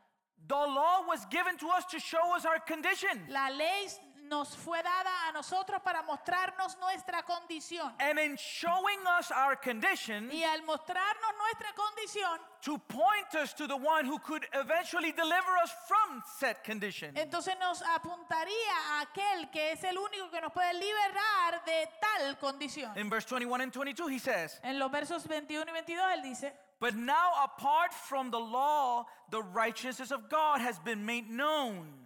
The 0.46 0.54
law 0.54 1.04
was 1.06 1.24
given 1.30 1.56
to 1.58 1.68
us 1.70 1.84
to 1.86 1.98
show 1.98 2.34
us 2.36 2.44
our 2.44 2.58
condition. 2.60 3.26
La 3.28 3.48
ley 3.48 3.88
nos 4.28 4.54
fue 4.56 4.82
dada 4.82 5.28
a 5.28 5.32
nosotros 5.32 5.80
para 5.82 6.02
mostrarnos 6.02 6.78
nuestra 6.80 7.22
condición. 7.22 7.92
And 8.00 8.18
in 8.18 8.36
showing 8.36 8.98
us 9.18 9.30
our 9.30 9.56
condition, 9.56 10.30
Y 10.30 10.42
al 10.42 10.62
mostrarnos 10.62 11.32
nuestra 11.38 11.72
condición, 11.74 12.38
to 12.62 12.78
point 12.78 13.34
us 13.34 13.52
to 13.54 13.66
the 13.66 13.76
one 13.76 14.06
who 14.06 14.18
could 14.18 14.46
eventually 14.54 15.12
deliver 15.12 15.56
us 15.62 15.70
from 15.86 16.22
said 16.38 16.56
condition. 16.64 17.14
entonces 17.16 17.54
nos 17.60 17.82
apuntaría 17.82 18.72
a 18.92 19.00
aquel 19.02 19.50
que 19.50 19.72
es 19.72 19.84
el 19.84 19.96
único 19.96 20.30
que 20.30 20.40
nos 20.40 20.52
puede 20.52 20.72
liberar 20.74 21.62
de 21.66 21.88
tal 22.00 22.38
condición. 22.38 22.96
In 22.96 23.10
verse 23.10 23.26
21 23.26 23.60
and 23.60 23.72
22, 23.72 24.08
he 24.10 24.18
says, 24.18 24.58
En 24.62 24.78
los 24.78 24.90
versos 24.90 25.26
21 25.26 25.64
y 25.68 25.72
22 25.72 26.04
él 26.14 26.22
dice, 26.22 26.52
But 26.80 26.96
now, 26.96 27.30
apart 27.44 27.94
from 27.94 28.30
the 28.30 28.38
law, 28.40 29.06
the 29.30 29.42
righteousness 29.42 30.10
of 30.10 30.28
God 30.28 30.60
has 30.60 30.78
been 30.80 31.04
made 31.06 31.30
known. 31.30 32.04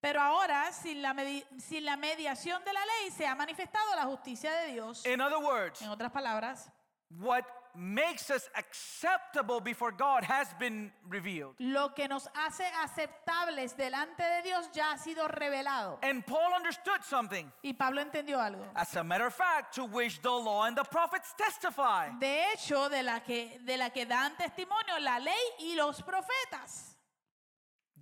pero 0.00 0.20
ahora 0.20 0.70
sin 0.72 1.02
la, 1.02 1.14
sin 1.58 1.84
la 1.84 1.96
mediación 1.96 2.64
de 2.64 2.72
la 2.72 2.80
ley 2.80 3.10
se 3.10 3.26
ha 3.26 3.34
manifestado 3.34 3.96
la 3.96 4.04
justicia 4.04 4.52
de 4.52 4.72
Dios. 4.72 5.04
In 5.04 5.20
other 5.20 5.38
words, 5.38 5.82
En 5.82 5.88
otras 5.90 6.12
palabras, 6.12 6.70
what 7.18 7.44
makes 7.76 8.30
us 8.30 8.48
acceptable 8.56 9.60
before 9.60 9.92
God 9.92 10.24
has 10.24 10.48
been 10.58 10.90
revealed. 11.08 11.54
lo 11.58 11.90
que 11.94 12.08
nos 12.08 12.26
hace 12.34 12.64
aceptables 12.82 13.76
delante 13.76 14.22
de 14.22 14.42
Dios 14.42 14.68
ya 14.72 14.92
ha 14.92 14.98
sido 14.98 15.28
revelado. 15.28 15.98
And 16.02 16.24
Paul 16.26 16.54
understood 16.54 17.02
something. 17.04 17.50
Y 17.62 17.72
Pablo 17.74 18.00
entendió 18.00 18.40
algo. 18.40 18.64
As 18.74 18.94
a 18.96 19.04
matter 19.04 19.26
of 19.26 19.34
fact, 19.34 19.74
to 19.74 19.84
which 19.84 20.20
the 20.22 20.30
law 20.30 20.64
and 20.64 20.76
the 20.76 20.84
prophets 20.84 21.34
testify. 21.36 22.08
De 22.18 22.52
hecho, 22.52 22.88
de 22.88 23.02
la 23.02 23.20
que, 23.20 23.58
de 23.64 23.76
la 23.76 23.90
que 23.90 24.04
dan 24.06 24.32
testimonio 24.36 24.98
la 25.00 25.18
ley 25.18 25.34
y 25.60 25.74
los 25.76 26.00
profetas. 26.02 26.94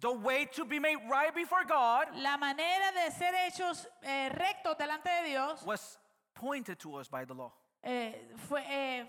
The 0.00 0.12
way 0.12 0.46
to 0.54 0.64
be 0.64 0.78
made 0.80 0.98
right 1.08 1.34
before 1.34 1.64
God 1.64 2.08
La 2.16 2.36
manera 2.36 2.92
de 2.92 3.10
ser 3.12 3.32
hechos 3.46 3.86
eh, 4.02 4.28
rectos 4.30 4.76
delante 4.76 5.08
de 5.08 5.30
Dios 5.30 5.62
was 5.64 5.98
pointed 6.34 6.78
to 6.80 6.96
us 6.96 7.08
by 7.08 7.24
the 7.24 7.32
law. 7.32 7.52
eh, 7.82 8.12
fue, 8.48 8.60
eh, 8.66 9.06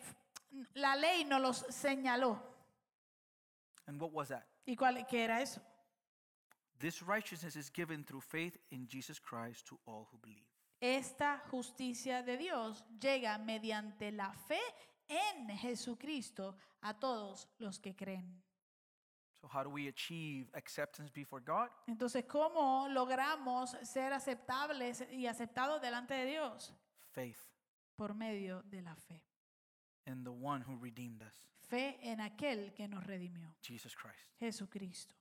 la 0.73 0.95
ley 0.95 1.23
nos 1.25 1.41
los 1.41 1.65
señaló. 1.69 2.39
And 3.87 3.99
what 3.99 4.11
was 4.11 4.29
that? 4.29 4.43
¿Y 4.65 4.75
cuál 4.75 5.05
qué 5.07 5.23
era 5.23 5.41
eso? 5.41 5.61
This 6.79 7.01
righteousness 7.01 7.55
is 7.55 7.69
given 7.69 8.03
through 8.03 8.21
faith 8.21 8.57
in 8.71 8.87
Jesus 8.87 9.19
Christ 9.19 9.67
to 9.67 9.79
all 9.85 10.07
who 10.11 10.17
believe. 10.17 10.45
Esta 10.81 11.41
justicia 11.49 12.21
de 12.21 12.37
Dios 12.37 12.83
llega 12.99 13.37
mediante 13.37 14.11
la 14.11 14.31
fe 14.33 14.59
en 15.07 15.49
Jesucristo 15.57 16.57
a 16.81 16.93
todos 16.93 17.47
los 17.59 17.79
que 17.79 17.95
creen. 17.95 18.41
So, 19.39 19.47
how 19.47 19.63
do 19.63 19.69
we 19.69 19.87
achieve 19.87 20.49
acceptance 20.53 21.11
before 21.11 21.41
God? 21.41 21.69
Entonces, 21.87 22.25
¿cómo 22.25 22.87
logramos 22.89 23.77
ser 23.83 24.11
aceptables 24.11 25.05
y 25.11 25.27
aceptados 25.27 25.81
delante 25.81 26.13
de 26.13 26.25
Dios? 26.25 26.73
Faith 27.11 27.37
Por 27.95 28.13
medio 28.13 28.63
de 28.63 28.81
la 28.81 28.95
fe. 28.95 29.23
In 30.05 30.23
the 30.23 30.31
one 30.31 30.61
who 30.67 30.77
redeemed 30.77 31.21
us, 31.23 31.47
Fe 31.67 31.97
en 32.01 32.19
aquel 32.21 32.73
que 32.73 32.87
nos 32.87 33.03
redimió, 33.05 33.55
Jesus 33.61 33.95
Christ. 33.95 34.29
Jesucristo. 34.39 35.15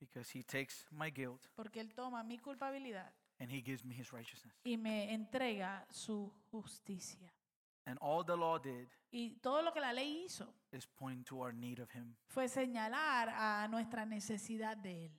Because 0.00 0.30
he 0.36 0.42
takes 0.42 0.86
my 0.90 1.10
guilt 1.10 1.46
Porque 1.54 1.80
Él 1.80 1.94
toma 1.94 2.24
mi 2.24 2.38
culpabilidad 2.38 3.12
and 3.38 3.50
he 3.52 3.60
gives 3.62 3.84
me 3.84 3.94
his 3.94 4.12
righteousness. 4.12 4.54
y 4.64 4.76
me 4.76 5.12
entrega 5.12 5.86
su 5.90 6.32
justicia. 6.50 7.32
And 7.84 7.98
all 8.00 8.24
the 8.24 8.36
law 8.36 8.58
did 8.58 8.88
Y 9.12 9.38
todo 9.42 9.60
lo 9.62 9.72
que 9.72 9.80
la 9.80 9.92
ley 9.92 10.24
hizo 10.24 10.54
is 10.72 10.86
point 10.86 11.26
to 11.26 11.40
our 11.42 11.52
need 11.52 11.78
of 11.80 11.90
him. 11.90 12.16
fue 12.28 12.48
señalar 12.48 13.28
a 13.28 13.68
nuestra 13.68 14.04
necesidad 14.06 14.76
de 14.76 15.06
Él. 15.06 15.12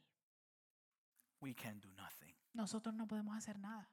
We 1.41 1.53
can 1.53 1.79
do 1.79 1.91
nothing 1.93 2.33
Nosotros 2.53 2.93
no 2.95 3.07
podemos 3.07 3.35
hacer 3.37 3.57
nada 3.59 3.89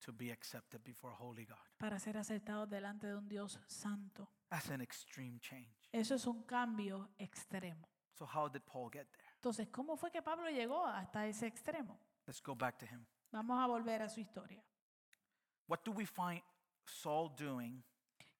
to 0.00 0.12
be 0.12 0.30
accepted 0.30 0.82
before 0.82 1.12
a 1.12 1.16
holy 1.16 1.44
God. 1.44 1.58
para 1.78 1.98
ser 1.98 2.16
aceptados 2.16 2.68
delante 2.68 3.06
de 3.06 3.14
un 3.14 3.28
Dios 3.28 3.58
santo. 3.66 4.28
That's 4.50 4.70
an 4.70 4.80
extreme 4.80 5.38
change. 5.40 5.70
Eso 5.92 6.14
es 6.14 6.26
un 6.26 6.42
cambio 6.44 7.10
extremo. 7.18 7.88
So, 8.18 8.26
how 8.26 8.48
did 8.48 8.62
Paul 8.66 8.90
get 8.90 9.06
there? 9.12 9.24
Entonces, 9.36 9.68
¿cómo 9.70 9.96
fue 9.96 10.10
que 10.10 10.20
Pablo 10.22 10.50
llegó 10.50 10.86
hasta 10.86 11.26
ese 11.26 11.46
extremo? 11.46 11.98
Let's 12.26 12.40
go 12.42 12.54
back 12.54 12.78
to 12.78 12.86
him. 12.86 13.06
Vamos 13.32 13.58
a 13.62 13.66
volver 13.66 14.02
a 14.02 14.08
su 14.08 14.20
historia. 14.20 14.62
What 15.66 15.84
do 15.84 15.92
we 15.92 16.04
find 16.04 16.42
Saul 16.84 17.30
doing 17.36 17.82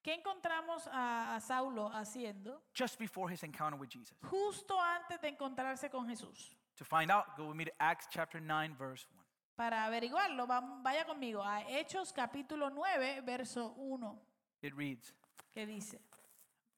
¿Qué 0.02 0.14
encontramos 0.14 0.86
a, 0.86 1.36
a 1.36 1.40
Saulo 1.40 1.90
haciendo 1.92 2.62
just 2.74 2.98
before 2.98 3.30
his 3.32 3.42
encounter 3.42 3.78
with 3.78 3.90
Jesus? 3.90 4.16
justo 4.22 4.80
antes 4.80 5.20
de 5.20 5.28
encontrarse 5.28 5.90
con 5.90 6.08
Jesús? 6.08 6.56
To 6.76 6.84
find 6.84 7.10
out, 7.10 7.36
go 7.36 7.48
with 7.48 7.56
me 7.56 7.66
to 7.66 7.72
Acts 7.78 8.06
chapter 8.10 8.40
9, 8.40 8.74
verse 8.78 9.06
1. 9.14 9.19
Para 9.60 9.84
averiguarlo, 9.84 10.46
vaya 10.46 11.04
conmigo 11.04 11.44
a 11.44 11.60
Hechos 11.60 12.14
capítulo 12.14 12.70
9, 12.70 13.20
verso 13.20 13.74
1, 13.76 14.18
It 14.62 14.72
reads 14.74 15.14
que 15.52 15.66
dice, 15.66 16.00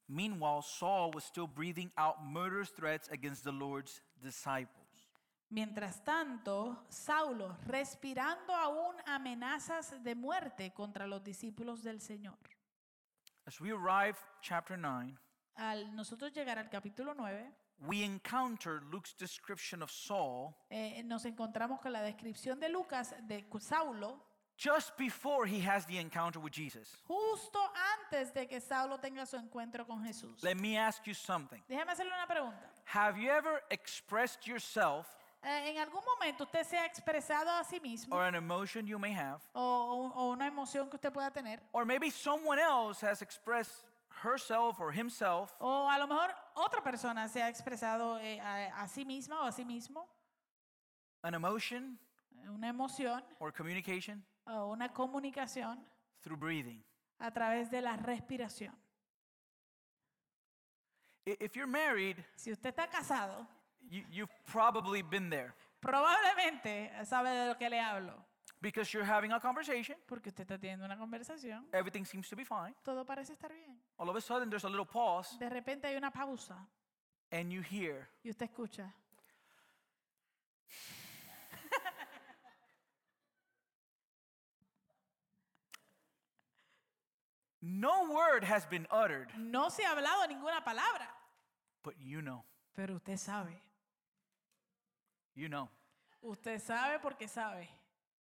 Meanwhile, 0.09 0.63
Saul 0.63 1.11
was 1.15 1.23
still 1.23 1.47
breathing 1.47 1.93
out 1.95 2.17
murderous 2.21 2.71
threats 2.71 3.07
against 3.09 3.45
the 3.45 3.53
Lord's 3.53 4.03
disciples. 4.21 5.07
Mientras 5.49 6.03
tanto, 6.03 6.77
Saulo, 6.89 7.55
respirando 7.67 8.53
aún 8.53 8.97
amenazas 9.05 10.03
de 10.03 10.13
muerte 10.13 10.73
contra 10.73 11.07
los 11.07 11.23
discípulos 11.23 11.83
del 11.83 12.01
Señor. 12.01 12.37
As 13.47 13.61
we 13.61 13.71
arrive, 13.71 14.17
chapter 14.41 14.77
9, 14.77 15.17
Al 15.55 15.95
nosotros 15.95 16.33
llegar 16.33 16.59
al 16.59 16.69
capítulo 16.69 17.13
9, 17.13 17.49
we 17.87 18.03
encounter 18.03 18.81
Luke's 18.91 19.13
description 19.13 19.81
of 19.81 19.91
Saul 19.91 20.55
eh, 20.69 21.01
nos 21.05 21.25
encontramos 21.25 21.79
con 21.81 21.91
la 21.91 22.01
descripción 22.01 22.59
de 22.59 22.69
Lucas 22.69 23.13
de 23.27 23.43
Saulo 23.59 24.19
just 24.57 24.95
before 24.97 25.45
he 25.45 25.59
has 25.59 25.85
the 25.87 25.97
encounter 25.97 26.39
with 26.39 26.51
Jesus. 26.53 26.95
justo 27.07 27.59
antes 28.11 28.31
de 28.33 28.45
que 28.47 28.59
Saulo 28.61 28.97
tenga 28.99 29.25
su 29.25 29.35
encuentro 29.37 29.85
con 29.85 30.03
Jesús. 30.05 30.41
Let 30.43 30.55
me 30.59 30.77
ask 30.77 31.05
you 31.07 31.13
something. 31.13 31.61
Déjame 31.67 31.91
hacerle 31.91 32.11
una 32.13 32.27
pregunta. 32.27 32.69
Have 32.85 33.17
you 33.17 33.29
ever 33.31 33.61
expressed 33.71 34.45
yourself 34.47 35.07
Eh, 35.45 35.71
¿En 35.71 35.77
algún 35.79 36.01
momento 36.05 36.45
usted 36.45 36.63
se 36.63 36.77
ha 36.77 36.85
expresado 36.85 37.49
a 37.51 37.65
sí 37.65 37.77
mismo 37.81 38.15
or 38.15 38.23
an 38.23 38.33
emotion 38.35 38.87
you 38.87 38.97
may 38.97 39.11
have, 39.11 39.41
o, 39.53 39.61
o- 39.61 40.13
o 40.15 40.31
una 40.31 40.47
emoción 40.47 40.89
que 40.89 40.95
usted 40.95 41.11
pueda 41.11 41.31
tener? 41.33 41.59
or 41.73 41.83
maybe 41.83 42.09
someone 42.09 42.57
else 42.59 43.01
has 43.05 43.21
expressed 43.21 43.83
herself 44.23 44.79
or 44.79 44.93
himself 44.93 45.53
O 45.59 45.89
a 45.89 45.97
lo 45.99 46.07
mejor 46.07 46.29
otra 46.55 46.81
persona 46.83 47.27
se 47.27 47.41
ha 47.41 47.49
expresado 47.49 48.19
eh, 48.19 48.39
a, 48.39 48.81
a 48.83 48.87
sí 48.87 49.05
misma 49.05 49.41
o 49.41 49.45
a 49.45 49.51
sí 49.51 49.63
mismo 49.65 50.07
an 51.21 51.33
emotion 51.33 51.99
una 52.49 52.67
emoción 52.69 53.23
or 53.39 53.53
communication 53.53 54.25
o 54.45 54.67
una 54.71 54.91
comunicación 54.91 55.83
through 56.21 56.37
breathing? 56.39 56.83
a 57.19 57.31
través 57.31 57.69
de 57.71 57.81
la 57.81 57.95
respiración. 57.95 58.75
I- 61.25 61.37
If 61.39 61.55
you're 61.55 61.67
married, 61.71 62.17
Si 62.35 62.51
usted 62.51 62.69
está 62.75 62.87
casado, 62.89 63.47
you, 63.89 64.03
you've 64.09 64.33
probably 64.51 65.01
been 65.01 65.29
there 65.29 65.53
probablemente 65.79 66.91
sabe 67.05 67.29
de 67.29 67.47
lo 67.47 67.57
que 67.57 67.69
le 67.69 67.79
hablo, 67.79 68.13
because 68.63 68.93
you're 68.93 69.03
having 69.03 69.33
a 69.33 69.39
conversation, 69.41 69.97
porque 70.07 70.29
usted 70.29 70.43
está 70.45 70.57
teniendo 70.57 70.85
una 70.85 70.97
conversación, 70.97 71.65
everything 71.73 72.05
seems 72.05 72.29
to 72.29 72.35
be 72.35 72.45
fine. 72.45 72.73
todo 72.83 73.05
parece 73.05 73.33
estar 73.33 73.51
bien. 73.51 73.77
All 73.99 74.09
of 74.09 74.15
a 74.15 74.21
sudden, 74.21 74.49
there's 74.49 74.63
a 74.63 74.69
little 74.69 74.85
pause, 74.85 75.37
De 75.37 75.49
repente 75.49 75.85
hay 75.85 75.97
una 75.97 76.09
pausa 76.11 76.55
and 77.29 77.51
you 77.51 77.61
hear, 77.61 78.07
y 78.23 78.29
usted 78.29 78.49
escucha. 78.49 78.93
no 87.61 88.09
word 88.13 88.45
has 88.45 88.65
been 88.65 88.87
uttered, 88.89 89.27
No 89.37 89.69
se 89.69 89.83
ha 89.83 89.91
hablado 89.91 90.25
ninguna 90.27 90.63
palabra, 90.63 91.07
but 91.83 91.95
you 91.99 92.21
know, 92.21 92.45
pero 92.73 92.95
usted 92.95 93.17
sabe, 93.17 93.61
you 95.35 95.49
know. 95.49 95.69
Usted 96.21 96.61
sabe 96.61 96.99
porque 97.01 97.27
sabe 97.27 97.67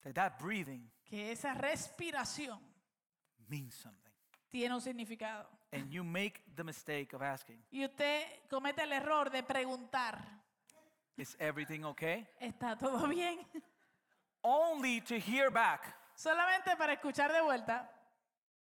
that 0.02 0.14
that 0.14 0.38
breathing 0.38 0.90
que 1.04 1.32
esa 1.32 1.54
respiración 1.54 2.60
means 3.48 3.74
something. 3.74 4.12
tiene 4.50 4.74
un 4.74 4.80
significado. 4.80 5.46
And 5.72 5.90
you 5.90 6.02
make 6.02 6.42
the 6.56 6.64
mistake 6.64 7.12
of 7.14 7.22
asking, 7.22 7.62
Y 7.70 7.84
usted 7.84 8.22
comete 8.48 8.82
el 8.82 8.92
error 8.92 9.30
de 9.30 9.42
preguntar, 9.42 10.18
Is 11.16 11.36
everything 11.40 11.84
okay? 11.84 12.26
¿está 12.40 12.76
todo 12.78 13.06
bien? 13.08 13.38
Only 14.42 15.00
to 15.02 15.16
hear 15.16 15.50
back, 15.50 15.94
Solamente 16.14 16.76
para 16.76 16.94
escuchar 16.94 17.32
de 17.32 17.40
vuelta, 17.42 17.90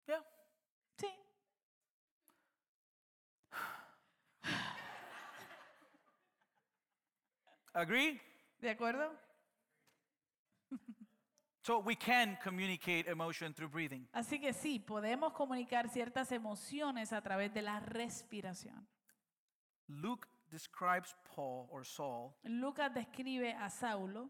Yeah. 0.08 0.24
sí. 0.98 1.08
Agree? 7.74 8.20
¿De 8.60 8.70
acuerdo? 8.70 9.12
So 11.66 11.80
we 11.80 11.96
can 11.96 12.38
communicate 12.44 13.08
emotion 13.10 13.54
through 13.54 13.70
breathing. 13.72 14.06
Así 14.14 14.40
que 14.40 14.52
sí, 14.54 14.80
podemos 14.80 15.32
comunicar 15.34 15.88
ciertas 15.90 16.32
emociones 16.34 17.14
a 17.14 17.22
través 17.22 17.54
de 17.54 17.62
la 17.62 17.80
respiración. 17.80 18.86
Luke 19.88 20.28
describes 20.50 21.16
Paul 21.36 21.68
or 21.72 21.86
Saul 21.86 22.34
Lucas 22.44 22.94
describe 22.94 23.54
a 23.54 23.70
Saulo 23.70 24.30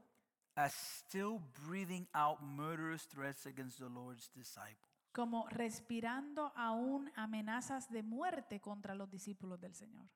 as 0.55 0.73
still 0.73 1.39
breathing 1.67 2.07
out 2.13 2.39
murderous 2.41 3.07
threats 3.07 3.45
against 3.45 3.79
the 3.79 3.89
Lord's 3.89 4.29
disciples. 4.33 4.89
como 5.11 5.47
respirando 5.49 6.51
aún 6.55 7.11
amenazas 7.15 7.89
de 7.91 8.01
muerte 8.03 8.59
contra 8.61 8.95
los 8.95 9.09
discípulos 9.11 9.59
del 9.59 9.73
Señor. 9.75 10.07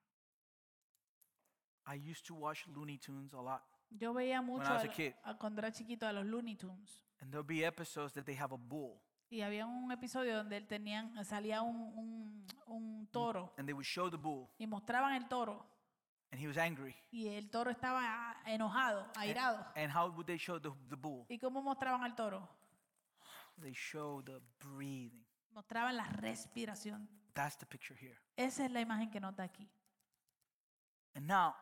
I 1.88 1.96
used 1.96 2.26
to 2.28 2.36
watch 2.36 2.66
Looney 2.68 2.98
Tunes 3.00 3.34
a 3.34 3.42
lot, 3.42 3.62
Yo 3.92 4.14
veía 4.14 4.42
mucho 4.42 4.66
I 4.70 4.74
was 4.76 4.84
a 4.86 4.90
kid. 4.90 5.14
a- 5.24 5.38
cuando 5.38 5.62
era 5.62 5.72
chiquito 5.72 6.06
a 6.08 6.12
los 6.14 6.26
Looney 6.26 6.56
Tunes 6.56 7.04
and 7.22 7.32
there'll 7.32 7.46
be 7.48 7.64
episodes 7.66 8.14
that 8.14 8.26
they 8.26 8.36
have 8.36 8.54
a 8.54 8.58
bull, 8.58 9.02
y 9.30 9.42
había 9.42 9.66
un 9.66 9.92
episodio 9.92 10.36
donde 10.38 10.58
él 10.58 10.68
tenían, 10.68 11.14
salía 11.26 11.62
un, 11.62 11.76
un- 11.98 12.48
un 12.68 13.08
toro 13.12 13.54
and 13.58 13.68
they 13.68 13.74
would 13.74 13.86
show 13.86 14.10
the 14.10 14.18
bull, 14.18 14.50
y 14.58 14.66
mostraban 14.68 15.14
el 15.16 15.28
toro 15.28 15.66
and 16.32 16.42
he 16.42 16.48
was 16.48 16.58
angry. 16.58 16.96
y 17.12 17.28
el 17.30 17.50
toro 17.50 17.72
estaba 17.72 18.36
enojado, 18.46 19.06
airado. 19.16 19.66
And 19.76 19.92
how 19.92 20.10
would 20.12 20.26
they 20.28 20.38
show 20.38 20.60
the, 20.60 20.72
the 20.90 20.96
bull? 20.98 21.26
¿Y 21.30 21.38
cómo 21.40 21.62
mostraban 21.62 22.04
al 22.04 22.16
toro? 22.16 22.48
They 23.62 23.74
show 23.74 24.22
the 24.24 24.40
breathing. 24.60 25.26
Mostraban 25.52 25.96
la 25.98 26.04
respiración. 26.04 27.10
That's 27.34 27.58
the 27.58 27.66
picture 27.66 27.96
here. 28.00 28.18
Esa 28.36 28.66
es 28.66 28.72
la 28.72 28.82
imagen 28.82 29.10
que 29.10 29.20
nos 29.20 29.36
da 29.36 29.44
aquí. 29.46 29.68
And 31.16 31.26
now, 31.28 31.56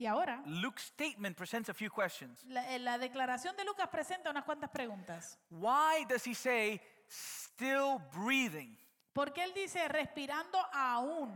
Y 0.00 0.06
ahora, 0.06 0.42
Luke's 0.46 0.84
statement 0.84 1.36
presents 1.36 1.68
a 1.68 1.74
few 1.74 1.90
questions. 1.90 2.42
la, 2.46 2.62
eh, 2.74 2.78
la 2.78 2.96
declaración 2.96 3.54
de 3.54 3.64
Lucas 3.64 3.86
presenta 3.88 4.30
unas 4.30 4.44
cuantas 4.44 4.70
preguntas. 4.70 5.36
Why 5.50 6.06
does 6.08 6.26
he 6.26 6.34
say 6.34 6.80
still 7.06 7.98
breathing? 8.14 8.78
Porque 9.12 9.42
él 9.44 9.52
dice 9.52 9.86
respirando 9.88 10.58
aún. 10.72 11.30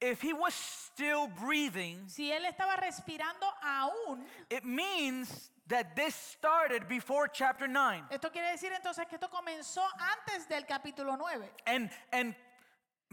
If 0.00 0.20
he 0.20 0.32
was 0.32 0.52
still 0.52 1.28
breathing, 1.28 2.08
Si 2.10 2.30
él 2.32 2.44
estaba 2.44 2.74
respirando 2.76 3.46
aún, 3.62 4.26
it 4.50 4.64
means 4.64 5.52
that 5.68 5.94
this 5.94 6.14
started 6.14 6.86
before 6.88 7.28
chapter 7.28 7.68
9. 7.68 8.04
esto 8.10 8.30
quiere 8.32 8.50
decir 8.50 8.72
entonces 8.72 9.06
que 9.06 9.14
esto 9.14 9.30
comenzó 9.30 9.82
antes 9.98 10.48
del 10.48 10.66
capítulo 10.66 11.16
9. 11.16 11.48
And 11.66 11.88
and 12.12 12.34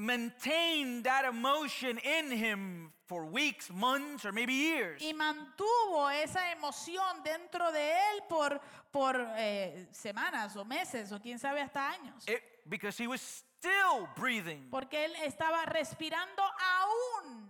maintained 0.06 1.04
that 1.06 1.26
emotion 1.26 1.98
in 2.00 2.32
him 2.32 2.92
for 3.08 3.26
weeks, 3.26 3.70
months, 3.72 4.26
or 4.26 4.32
maybe 4.32 4.54
years. 4.54 5.02
Y 5.02 5.14
mantuvo 5.14 6.10
esa 6.12 6.52
emoción 6.52 7.24
dentro 7.24 7.72
de 7.72 7.92
él 7.92 8.22
por, 8.30 8.60
por 8.92 9.16
eh, 9.38 9.88
semanas 9.92 10.56
o 10.56 10.66
meses 10.66 11.12
o 11.12 11.20
quién 11.20 11.40
sabe 11.40 11.62
hasta 11.62 11.92
años. 11.92 12.28
It- 12.28 12.44
because 12.70 12.98
he 12.98 13.08
was 13.08 13.22
still 13.22 14.08
breathing. 14.16 14.68
Porque 14.72 15.06
él 15.06 15.14
estaba 15.26 15.66
respirando 15.66 16.42
aún. 16.42 17.48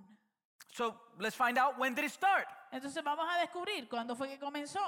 So 0.74 0.96
let's 1.20 1.36
find 1.36 1.58
out 1.60 1.78
when 1.78 1.94
did 1.94 2.06
it 2.06 2.12
start. 2.12 2.48
Entonces 2.72 3.04
vamos 3.04 3.28
a 3.30 3.40
descubrir 3.46 3.88
cuándo 3.88 4.16
fue 4.16 4.28
que 4.30 4.40
comenzó. 4.40 4.80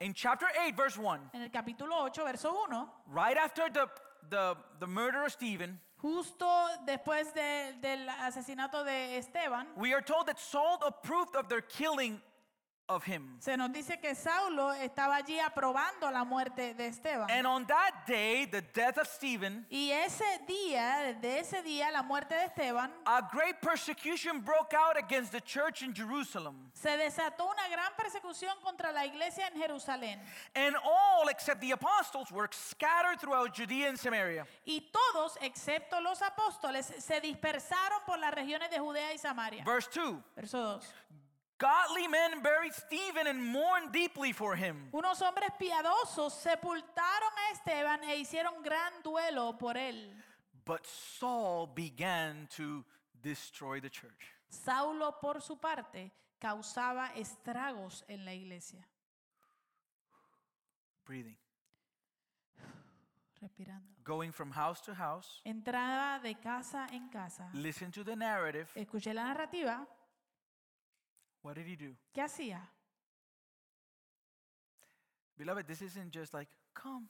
In 0.00 0.14
chapter 0.14 0.48
8, 0.66 0.74
verse 0.76 0.96
1, 0.96 1.30
En 1.34 1.42
el 1.42 1.50
capítulo 1.50 1.92
8, 2.04 2.24
verso 2.24 2.52
1, 2.70 2.90
right 3.08 3.36
after 3.36 3.68
the, 3.70 3.86
the, 4.30 4.56
the 4.78 4.86
murder 4.86 5.24
of 5.24 5.32
Stephen, 5.32 5.78
justo 6.00 6.46
después 6.86 7.32
de- 7.34 7.72
del 7.80 8.08
asesinato 8.08 8.84
de 8.84 9.18
Esteban, 9.18 9.66
we 9.76 9.92
are 9.92 10.02
told 10.02 10.26
that 10.26 10.38
Saul 10.38 10.78
approved 10.86 11.34
of 11.36 11.48
their 11.48 11.62
killing 11.62 12.20
of 12.88 13.04
him. 13.04 13.36
se 13.40 13.56
nos 13.56 13.70
dice 13.72 13.98
que 14.00 14.14
Saulo 14.14 14.72
estaba 14.72 15.16
allí 15.16 15.38
aprobando 15.38 16.10
la 16.10 16.24
muerte 16.24 16.74
de 16.74 16.86
Esteban. 16.86 17.30
And 17.30 17.46
on 17.46 17.66
that 17.66 18.06
day, 18.06 18.46
the 18.46 18.62
death 18.62 18.98
of 18.98 19.06
Stephen, 19.06 19.66
Y 19.70 19.90
ese 19.90 20.24
día, 20.46 21.14
de 21.20 21.40
ese 21.40 21.62
día, 21.62 21.90
la 21.92 22.02
muerte 22.02 22.34
de 22.34 22.44
Esteban, 22.46 22.90
a 23.06 23.22
great 23.32 23.60
persecution 23.60 24.40
broke 24.40 24.74
out 24.74 24.96
against 24.96 25.32
the 25.32 25.40
church 25.40 25.82
in 25.82 25.92
Jerusalem. 25.94 26.70
se 26.72 26.96
desató 26.96 27.46
una 27.50 27.68
gran 27.68 27.92
persecución 27.96 28.54
contra 28.62 28.92
la 28.92 29.04
iglesia 29.04 29.46
en 29.48 29.60
Jerusalén. 29.60 30.18
And 30.54 30.74
all 30.76 31.28
except 31.28 31.60
the 31.60 31.72
apostles 31.72 32.30
were 32.32 32.48
scattered 32.52 33.20
throughout 33.20 33.54
Judea 33.54 33.88
and 33.88 33.98
Samaria. 33.98 34.46
Y 34.66 34.90
todos, 34.92 35.36
excepto 35.42 36.00
los 36.00 36.20
apóstoles, 36.22 36.86
se 36.98 37.20
dispersaron 37.20 38.00
por 38.06 38.18
las 38.18 38.32
regiones 38.32 38.70
de 38.70 38.78
Judea 38.78 39.12
y 39.12 39.18
Samaria. 39.18 39.64
Verse 39.64 39.88
2 39.94 40.14
Verso 40.36 40.58
2. 40.58 40.94
Godly 41.58 42.06
men 42.06 42.40
buried 42.40 42.72
Stephen 42.72 43.26
and 43.26 43.42
mourned 43.42 43.92
deeply 43.92 44.32
for 44.32 44.54
him. 44.54 44.88
Unos 44.92 45.20
hombres 45.20 45.50
piadosos 45.58 46.32
sepultaron 46.32 47.32
a 47.36 47.52
Esteban 47.52 48.04
e 48.04 48.16
hicieron 48.16 48.62
gran 48.62 49.02
duelo 49.02 49.58
por 49.58 49.76
él. 49.76 50.14
But 50.64 50.86
Saul 50.86 51.66
began 51.74 52.48
to 52.56 52.84
destroy 53.20 53.80
the 53.80 53.90
church. 53.90 54.32
Saulo, 54.48 55.18
por 55.20 55.40
su 55.40 55.56
parte, 55.56 56.12
causaba 56.38 57.10
estragos 57.16 58.04
en 58.08 58.24
la 58.24 58.34
iglesia. 58.34 58.86
Breathing. 61.04 61.36
Respirando. 63.40 63.88
Going 64.04 64.30
from 64.30 64.52
house 64.52 64.80
to 64.82 64.94
house. 64.94 65.40
Entraba 65.44 66.20
de 66.22 66.34
casa 66.34 66.86
en 66.92 67.08
casa. 67.08 67.50
Listen 67.54 67.90
to 67.90 68.04
the 68.04 68.14
narrative. 68.14 68.68
Escuché 68.76 69.12
la 69.12 69.24
narrativa. 69.24 69.86
What 71.48 71.56
did 71.56 71.66
he 71.66 71.76
do? 71.76 71.96
¿Qué 72.12 72.20
hacía? 72.20 72.60
Beloved, 75.38 75.66
this 75.66 75.80
isn't 75.80 76.10
just 76.12 76.34
like, 76.34 76.50
come. 76.74 77.08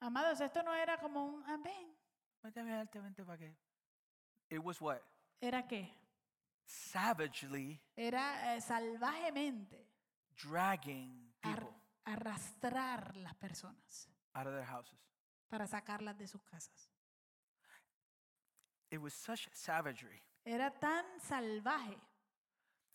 Amados, 0.00 0.40
esto 0.40 0.60
no 0.64 0.74
era 0.74 0.98
como 0.98 1.24
un 1.24 1.44
"Ah, 1.46 1.56
ven. 1.62 1.94
vente, 2.42 2.62
vente, 2.64 3.00
vente 3.00 3.24
pa' 3.24 3.36
que-". 3.38 3.54
It 4.50 4.58
was 4.58 4.80
what? 4.80 5.00
¿Era 5.40 5.62
qué? 5.68 5.88
Savagely 6.64 7.80
Era 7.96 8.56
eh, 8.56 8.60
salvajemente 8.60 9.86
dragging 10.36 11.32
ar- 11.44 11.60
people 11.60 11.72
arrastrar 12.06 13.14
las 13.18 13.34
personas 13.36 14.08
out 14.34 14.48
of 14.48 14.52
their 14.52 14.64
houses. 14.66 14.98
para 15.48 15.64
sacarlas 15.68 16.18
de 16.18 16.26
sus 16.26 16.42
casas. 16.42 16.90
It 18.90 18.98
was 19.00 19.14
such 19.14 19.48
savagery 19.52 20.20
Era 20.44 20.72
tan 20.72 21.04
salvaje 21.20 21.96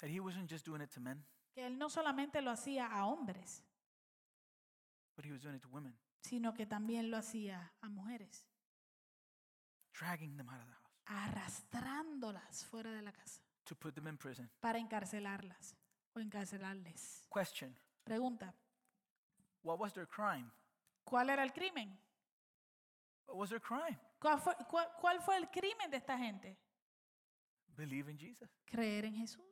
that 0.02 0.10
he 0.10 0.20
wasn't 0.20 0.50
just 0.50 0.66
doing 0.66 0.82
it 0.82 0.92
to 0.92 1.00
men, 1.00 1.24
que 1.54 1.66
él 1.66 1.78
no 1.78 1.90
solamente 1.90 2.42
lo 2.42 2.52
hacía 2.52 2.88
a 2.88 3.06
hombres, 3.06 3.64
but 5.16 5.26
he 5.26 5.32
was 5.32 5.42
doing 5.42 5.56
it 5.56 5.62
to 5.62 5.70
women, 5.70 5.96
sino 6.22 6.54
que 6.54 6.66
también 6.66 7.10
lo 7.10 7.18
hacía 7.18 7.72
a 7.82 7.90
mujeres, 7.90 8.46
dragging 9.94 10.36
them 10.38 10.50
out 10.50 10.60
of 10.60 10.68
the 10.68 10.74
house 10.74 10.82
arrastrándolas 11.06 12.66
fuera 12.66 12.92
de 12.92 13.02
la 13.02 13.12
casa 13.12 13.42
to 13.66 13.76
put 13.76 13.94
them 13.96 14.08
in 14.08 14.18
prison. 14.18 14.50
para 14.60 14.80
encarcelarlas 14.80 15.76
o 16.16 16.20
encarcelarles. 16.20 17.28
Question 17.34 17.76
Pregunta, 18.04 18.54
What 19.64 19.80
was 19.80 19.94
their 19.94 20.08
crime? 20.08 20.50
¿cuál 21.06 21.30
era 21.30 21.44
el 21.44 21.52
crimen? 21.54 21.98
What 23.28 23.38
was 23.38 23.50
their 23.50 23.62
crime? 23.62 23.98
¿Cuál 24.20 24.40
fue, 24.40 24.56
cuál- 24.70 24.90
cuál 25.00 25.22
fue 25.22 25.38
el 25.38 25.50
crimen 25.50 25.90
de 25.92 25.98
esta 25.98 26.18
gente? 26.18 26.58
Believe 27.78 28.10
in 28.12 28.18
Jesus. 28.18 28.50
Creer 28.66 29.06
en 29.06 29.16
Jesús. 29.16 29.46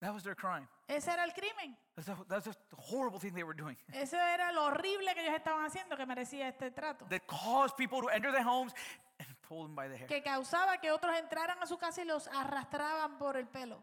That 0.00 0.12
was 0.12 0.22
their 0.22 0.34
crime. 0.36 0.68
Ese 0.88 1.08
era 1.08 1.24
el 1.24 1.32
crimen. 1.32 1.76
That's, 2.28 2.44
the 2.44 2.76
horrible 2.76 3.18
thing 3.18 3.32
they 3.34 3.42
were 3.44 3.54
doing 3.56 3.76
Eso 3.94 4.16
era 4.16 4.52
lo 4.52 4.66
horrible 4.66 5.14
que 5.14 5.22
ellos 5.22 5.34
estaban 5.34 5.64
haciendo 5.64 5.96
que 5.96 6.04
merecía 6.04 6.48
este 6.48 6.70
trato. 6.70 7.06
that 7.08 7.26
caused 7.26 7.76
people 7.76 8.00
to 8.02 8.08
enter 8.08 8.30
their 8.30 8.44
homes 8.44 8.72
and 9.18 9.28
pull 9.48 9.62
them 9.62 9.74
by 9.74 9.88
the 9.88 9.96
hair. 9.96 10.06
Que 10.06 10.22
causaba 10.22 10.78
que 10.80 10.90
otros 10.90 11.16
entraran 11.18 11.56
a 11.62 11.66
su 11.66 11.78
casa 11.78 12.02
y 12.02 12.04
los 12.04 12.28
arrastraban 12.28 13.16
por 13.18 13.36
el 13.36 13.46
pelo. 13.46 13.82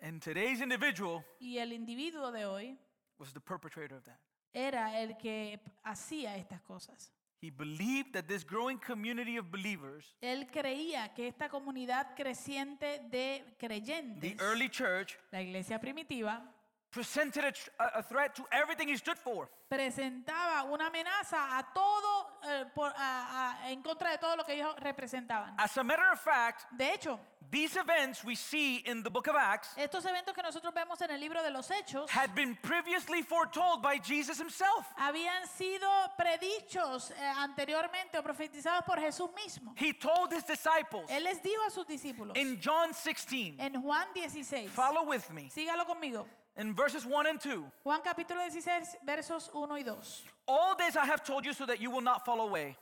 And 0.00 0.22
today's 0.22 0.60
individual 0.60 1.24
Y 1.40 1.58
el 1.58 1.72
individuo 1.72 2.30
de 2.30 2.46
hoy 2.46 2.78
was 3.18 3.32
the 3.32 3.40
perpetrator 3.40 3.96
of 3.96 4.04
that. 4.04 4.20
era 4.54 5.00
el 5.00 5.16
que 5.18 5.60
hacía 5.84 6.36
estas 6.36 6.60
cosas. 6.62 7.12
He 7.40 7.50
believed 7.50 8.14
that 8.14 8.26
this 8.26 8.42
growing 8.42 8.78
community 8.78 9.36
of 9.36 9.50
believers, 9.50 10.16
Él 10.20 10.48
creía 10.50 11.14
que 11.14 11.28
esta 11.28 11.48
comunidad 11.48 12.16
creciente 12.16 13.00
de 13.10 13.44
creyentes, 13.58 14.20
the 14.20 14.36
early 14.42 14.68
church, 14.68 15.16
la 15.30 15.40
iglesia 15.40 15.78
primitiva, 15.78 16.42
presented 16.90 17.44
a, 17.44 17.98
a 17.98 18.02
threat 18.02 18.34
to 18.34 18.44
everything 18.50 18.88
he 18.88 18.96
stood 18.96 19.18
for. 19.18 19.48
presentaba 19.68 20.64
una 20.64 20.86
amenaza 20.88 21.56
a 21.58 21.72
todo, 21.72 22.07
eh, 22.44 22.64
por- 22.74 22.92
a- 22.96 23.58
a- 23.62 23.70
en 23.70 23.82
contra 23.82 24.10
de 24.10 24.18
todo 24.18 24.36
lo 24.36 24.44
que 24.44 24.54
ellos 24.54 24.74
representaban. 24.80 25.54
As 25.58 25.76
a 25.78 25.82
matter 25.84 26.06
of 26.12 26.20
fact, 26.20 26.66
De 26.76 26.92
hecho, 26.94 27.18
these 27.50 27.76
events 27.76 28.22
we 28.24 28.34
see 28.36 28.76
in 28.86 29.02
the 29.02 29.10
book 29.10 29.26
of 29.28 29.34
Acts 29.36 29.70
estos 29.76 30.04
eventos 30.04 30.34
que 30.34 30.42
nosotros 30.42 30.72
vemos 30.74 31.00
en 31.00 31.10
el 31.10 31.18
libro 31.20 31.42
de 31.42 31.50
los 31.50 31.70
Hechos 31.70 32.10
had 32.10 32.34
been 32.34 32.54
previously 32.56 33.22
foretold 33.22 33.80
by 33.82 33.98
Jesus 33.98 34.38
himself. 34.38 34.86
habían 34.98 35.46
sido 35.46 35.88
predichos 36.16 37.10
eh, 37.10 37.14
anteriormente 37.38 38.18
o 38.18 38.22
profetizados 38.22 38.84
por 38.84 38.98
Jesús 39.00 39.30
mismo. 39.34 39.72
He 39.76 39.92
told 39.92 40.32
his 40.32 40.44
disciples 40.44 41.08
Él 41.10 41.24
les 41.24 41.42
dijo 41.42 41.62
a 41.66 41.70
sus 41.70 41.86
discípulos 41.86 42.36
in 42.36 42.60
John 42.62 42.92
16, 42.92 43.56
en 43.58 43.80
Juan 43.82 44.06
16, 44.14 44.68
follow 44.70 45.04
with 45.04 45.28
me, 45.30 45.48
sígalo 45.50 45.86
conmigo, 45.86 46.26
in 46.58 46.74
verses 46.74 47.06
1 47.06 47.26
and 47.26 47.40
2. 47.40 47.64
Juan 47.84 48.00
capítulo 48.02 48.40
16, 48.50 48.98
versos 49.06 49.50
1 49.52 49.78
y 49.78 49.82
2. 49.82 50.24
All 50.46 50.76
this 50.76 50.96
I 50.96 51.06
have 51.06 51.24
told 51.24 51.44
you 51.44 51.54
so 51.54 51.64
that 51.66 51.80
you 51.80 51.90
will 51.90 52.02
not 52.02 52.24
fall 52.24 52.40
away. 52.40 52.76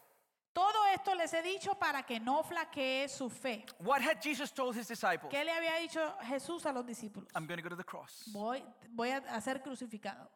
Todo 0.54 0.78
esto 0.94 1.14
les 1.14 1.34
he 1.34 1.42
dicho 1.42 1.74
para 1.78 2.02
que 2.02 2.18
no 2.18 2.42
flaquee 2.42 3.06
su 3.08 3.28
fe. 3.28 3.66
What 3.78 4.00
had 4.00 4.22
Jesus 4.22 4.50
told 4.50 4.74
his 4.74 4.88
disciples? 4.88 5.30
¿Qué 5.30 5.44
le 5.44 5.52
había 5.52 5.78
dicho 5.78 6.00
Jesús 6.22 6.64
a 6.64 6.72
los 6.72 6.86
discípulos? 6.86 7.28
I'm 7.34 7.46
going 7.46 7.58
to 7.58 7.62
go 7.62 7.68
to 7.68 7.76
the 7.76 7.84
cross. 7.84 8.30
Voy, 8.32 8.62
voy 8.94 9.10
a 9.10 9.40
ser 9.42 9.60
crucificado. 9.62 10.30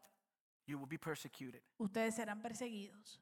You 0.67 0.79
will 0.79 0.87
be 0.87 0.99
persecuted. 0.99 1.63
Ustedes 1.79 2.17
serán 2.17 2.43
perseguidos. 2.43 3.19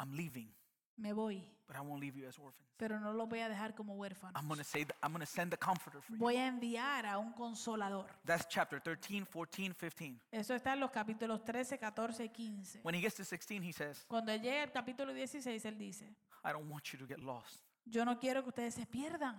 I'm 0.00 0.10
leaving, 0.12 0.48
Me 0.96 1.12
voy, 1.12 1.42
but 1.66 1.76
I 1.76 1.80
won't 1.80 2.00
leave 2.00 2.16
you 2.16 2.26
as 2.28 2.38
orphans. 2.38 2.68
pero 2.76 2.98
no 2.98 3.12
los 3.12 3.28
voy 3.28 3.40
a 3.40 3.48
dejar 3.48 3.74
como 3.74 3.94
huérfanos. 3.94 4.34
I'm 4.40 4.48
going 4.48 4.58
to 4.58 4.64
say 4.64 4.84
that 4.84 4.96
I'm 5.02 5.12
going 5.12 5.24
to 5.24 5.26
send 5.26 5.50
the 5.50 5.56
comforter 5.56 6.00
for 6.00 6.12
you. 6.12 6.18
Voy 6.18 6.36
a 6.36 6.46
enviar 6.46 7.06
a 7.06 7.18
un 7.18 7.32
consolador. 7.32 8.06
That's 8.24 8.46
chapter 8.48 8.80
13, 8.80 9.24
14, 9.24 9.74
15. 9.74 10.20
Eso 10.32 10.54
está 10.54 10.72
en 10.74 10.80
los 10.80 10.90
capítulos 10.90 11.44
13, 11.44 11.78
14 11.78 12.24
y 12.24 12.28
15. 12.28 12.80
When 12.82 12.94
he 12.94 13.00
gets 13.00 13.14
to 13.16 13.24
16, 13.24 13.62
he 13.62 13.72
says, 13.72 14.04
Cuando 14.08 14.34
llega 14.34 14.62
al 14.64 14.72
capítulo 14.72 15.12
16, 15.14 15.64
él 15.64 15.78
dice, 15.78 16.14
I 16.44 16.52
don't 16.52 16.68
want 16.68 16.84
you 16.92 16.98
to 16.98 17.06
get 17.06 17.20
lost. 17.20 17.62
yo 17.86 18.04
no 18.04 18.18
quiero 18.18 18.42
que 18.42 18.48
ustedes 18.50 18.74
se 18.74 18.86
pierdan. 18.86 19.36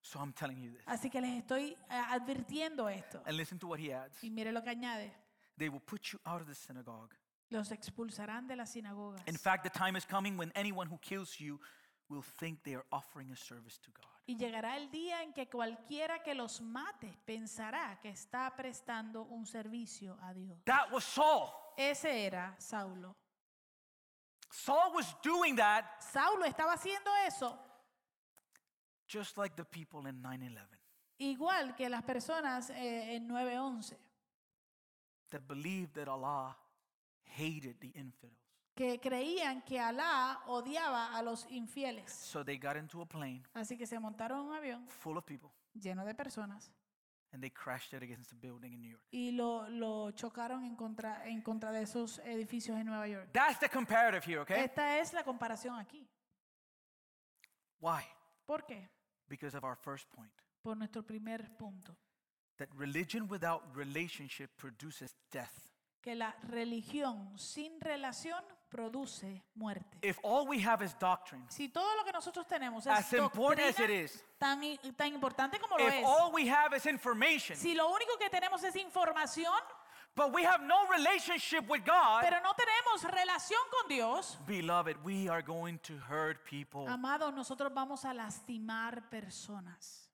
So 0.00 0.20
I'm 0.20 0.32
telling 0.32 0.60
you 0.60 0.70
this. 0.70 0.82
Así 0.86 1.10
que 1.10 1.20
les 1.20 1.38
estoy 1.38 1.76
eh, 1.90 2.02
advirtiendo 2.10 2.88
esto. 2.88 3.22
And 3.26 3.36
listen 3.36 3.58
to 3.58 3.66
what 3.66 3.78
he 3.80 3.92
adds. 3.92 4.22
Y 4.22 4.30
mire 4.30 4.52
lo 4.52 4.62
que 4.62 4.70
añade. 4.70 5.12
They 5.56 5.68
will 5.68 5.80
put 5.80 6.12
you 6.12 6.20
out 6.24 6.40
of 6.40 6.46
the 6.46 6.54
synagogue. 6.54 7.14
Los 7.50 7.70
expulsarán 7.72 8.46
de 8.46 8.56
las 8.56 8.72
sinagogas. 8.72 9.22
In 9.26 9.36
fact, 9.36 9.64
the 9.64 9.70
time 9.70 9.96
is 9.96 10.04
coming 10.04 10.36
when 10.36 10.52
anyone 10.54 10.86
who 10.86 10.98
kills 10.98 11.40
you 11.40 11.58
will 12.08 12.22
think 12.22 12.62
they 12.62 12.74
are 12.74 12.84
offering 12.92 13.30
a 13.30 13.36
service 13.36 13.78
to 13.78 13.90
God. 13.92 14.06
Y 14.26 14.36
llegará 14.36 14.76
el 14.76 14.90
día 14.90 15.22
en 15.22 15.32
que 15.32 15.48
cualquiera 15.48 16.22
que 16.22 16.34
los 16.34 16.60
mate 16.60 17.18
pensará 17.24 17.98
que 18.00 18.10
está 18.10 18.54
prestando 18.54 19.22
un 19.22 19.46
servicio 19.46 20.18
a 20.22 20.34
Dios. 20.34 20.58
That 20.64 20.92
was 20.92 21.04
Saul. 21.04 21.50
Ese 21.76 22.26
era 22.26 22.54
Saulo. 22.58 23.16
Saul 24.50 24.94
was 24.94 25.14
doing 25.22 25.56
that 25.56 25.84
Saulo 26.00 26.44
estaba 26.44 26.74
haciendo 26.74 27.10
eso 27.26 27.58
just 29.06 29.38
like 29.38 29.56
the 29.56 29.64
people 29.64 30.06
in 30.06 30.20
9 30.20 30.42
11 30.42 30.78
igual 31.18 31.74
que 31.76 31.88
las 31.88 32.02
personas 32.02 32.70
eh, 32.70 33.16
en 33.16 33.26
911, 33.26 33.96
that 35.30 35.46
believed 35.46 35.94
that 35.94 36.08
Allah 36.08 36.56
hated 37.36 37.76
the 37.80 37.90
infidels. 37.94 38.38
que 38.74 39.00
creían 39.00 39.62
que 39.62 39.80
Alá 39.80 40.40
odiaba 40.46 41.16
a 41.16 41.22
los 41.22 41.46
infieles. 41.50 42.12
So 42.12 42.44
they 42.44 42.58
got 42.58 42.76
into 42.76 43.00
a 43.02 43.06
plane 43.06 43.42
Así 43.54 43.76
que 43.76 43.86
se 43.86 43.98
montaron 43.98 44.40
en 44.40 44.46
un 44.46 44.54
avión 44.54 44.88
full 44.88 45.16
of 45.16 45.24
people 45.24 45.50
lleno 45.74 46.04
de 46.04 46.14
personas 46.14 46.70
and 47.32 47.42
they 47.42 47.50
crashed 47.50 47.92
it 47.92 48.02
against 48.02 48.32
a 48.32 48.36
building 48.36 48.72
in 48.72 48.80
New 48.80 48.90
York. 48.90 49.02
y 49.10 49.32
lo, 49.32 49.68
lo 49.68 50.12
chocaron 50.12 50.64
en 50.64 50.76
contra, 50.76 51.26
en 51.28 51.42
contra 51.42 51.72
de 51.72 51.82
esos 51.82 52.20
edificios 52.20 52.78
en 52.78 52.86
Nueva 52.86 53.06
York. 53.08 53.28
That's 53.32 53.58
the 53.60 53.68
comparative 53.68 54.24
here, 54.24 54.40
okay? 54.40 54.64
Esta 54.64 54.98
es 54.98 55.12
la 55.12 55.22
comparación 55.24 55.78
aquí. 55.78 56.08
Why? 57.80 58.02
¿Por 58.46 58.64
qué? 58.64 58.88
Because 59.28 59.56
of 59.56 59.64
our 59.64 59.76
first 59.76 60.08
point 60.10 60.32
Por 60.62 60.76
nuestro 60.76 61.02
primer 61.02 61.56
punto. 61.56 61.96
that 62.56 62.68
religion 62.74 63.28
without 63.28 63.62
relationship 63.76 64.50
produces 64.56 65.14
death. 65.30 65.68
Que 66.08 66.14
la 66.14 66.34
religión 66.44 67.38
sin 67.38 67.78
relación 67.82 68.42
produce 68.70 69.44
muerte. 69.54 69.98
If 70.00 70.18
all 70.22 70.48
we 70.48 70.58
have 70.66 70.82
is 70.82 70.94
doctrine, 70.98 71.44
Si 71.50 71.68
todo 71.68 71.94
lo 71.96 72.02
que 72.02 72.12
nosotros 72.12 72.46
tenemos 72.46 72.86
es 72.86 72.92
as 72.92 73.12
important 73.12 73.60
as 73.68 73.78
it 73.78 73.88
doctrina, 73.90 74.04
is, 74.04 74.24
tan, 74.38 74.64
i- 74.64 74.78
tan 74.96 75.12
importante 75.12 75.58
como 75.60 75.76
lo 75.76 75.86
if 75.86 75.92
es, 75.92 76.04
all 76.06 76.32
we 76.32 76.48
have 76.48 76.74
is 76.74 76.86
information, 76.86 77.56
si 77.58 77.74
lo 77.74 77.88
único 77.90 78.16
que 78.18 78.30
tenemos 78.30 78.64
es 78.64 78.74
información, 78.76 79.52
but 80.14 80.32
we 80.32 80.44
have 80.46 80.62
no 80.62 80.86
relationship 80.90 81.68
with 81.68 81.84
God, 81.84 82.22
pero 82.22 82.40
no 82.40 82.54
tenemos 82.54 83.02
relación 83.04 83.60
con 83.70 83.88
Dios, 83.90 84.38
beloved, 84.46 84.96
we 85.04 85.28
are 85.28 85.42
going 85.42 85.78
to 85.80 85.92
hurt 86.08 86.42
people. 86.46 86.86
amados, 86.88 87.34
nosotros 87.34 87.70
vamos 87.74 88.06
a 88.06 88.14
lastimar 88.14 89.10
personas. 89.10 90.07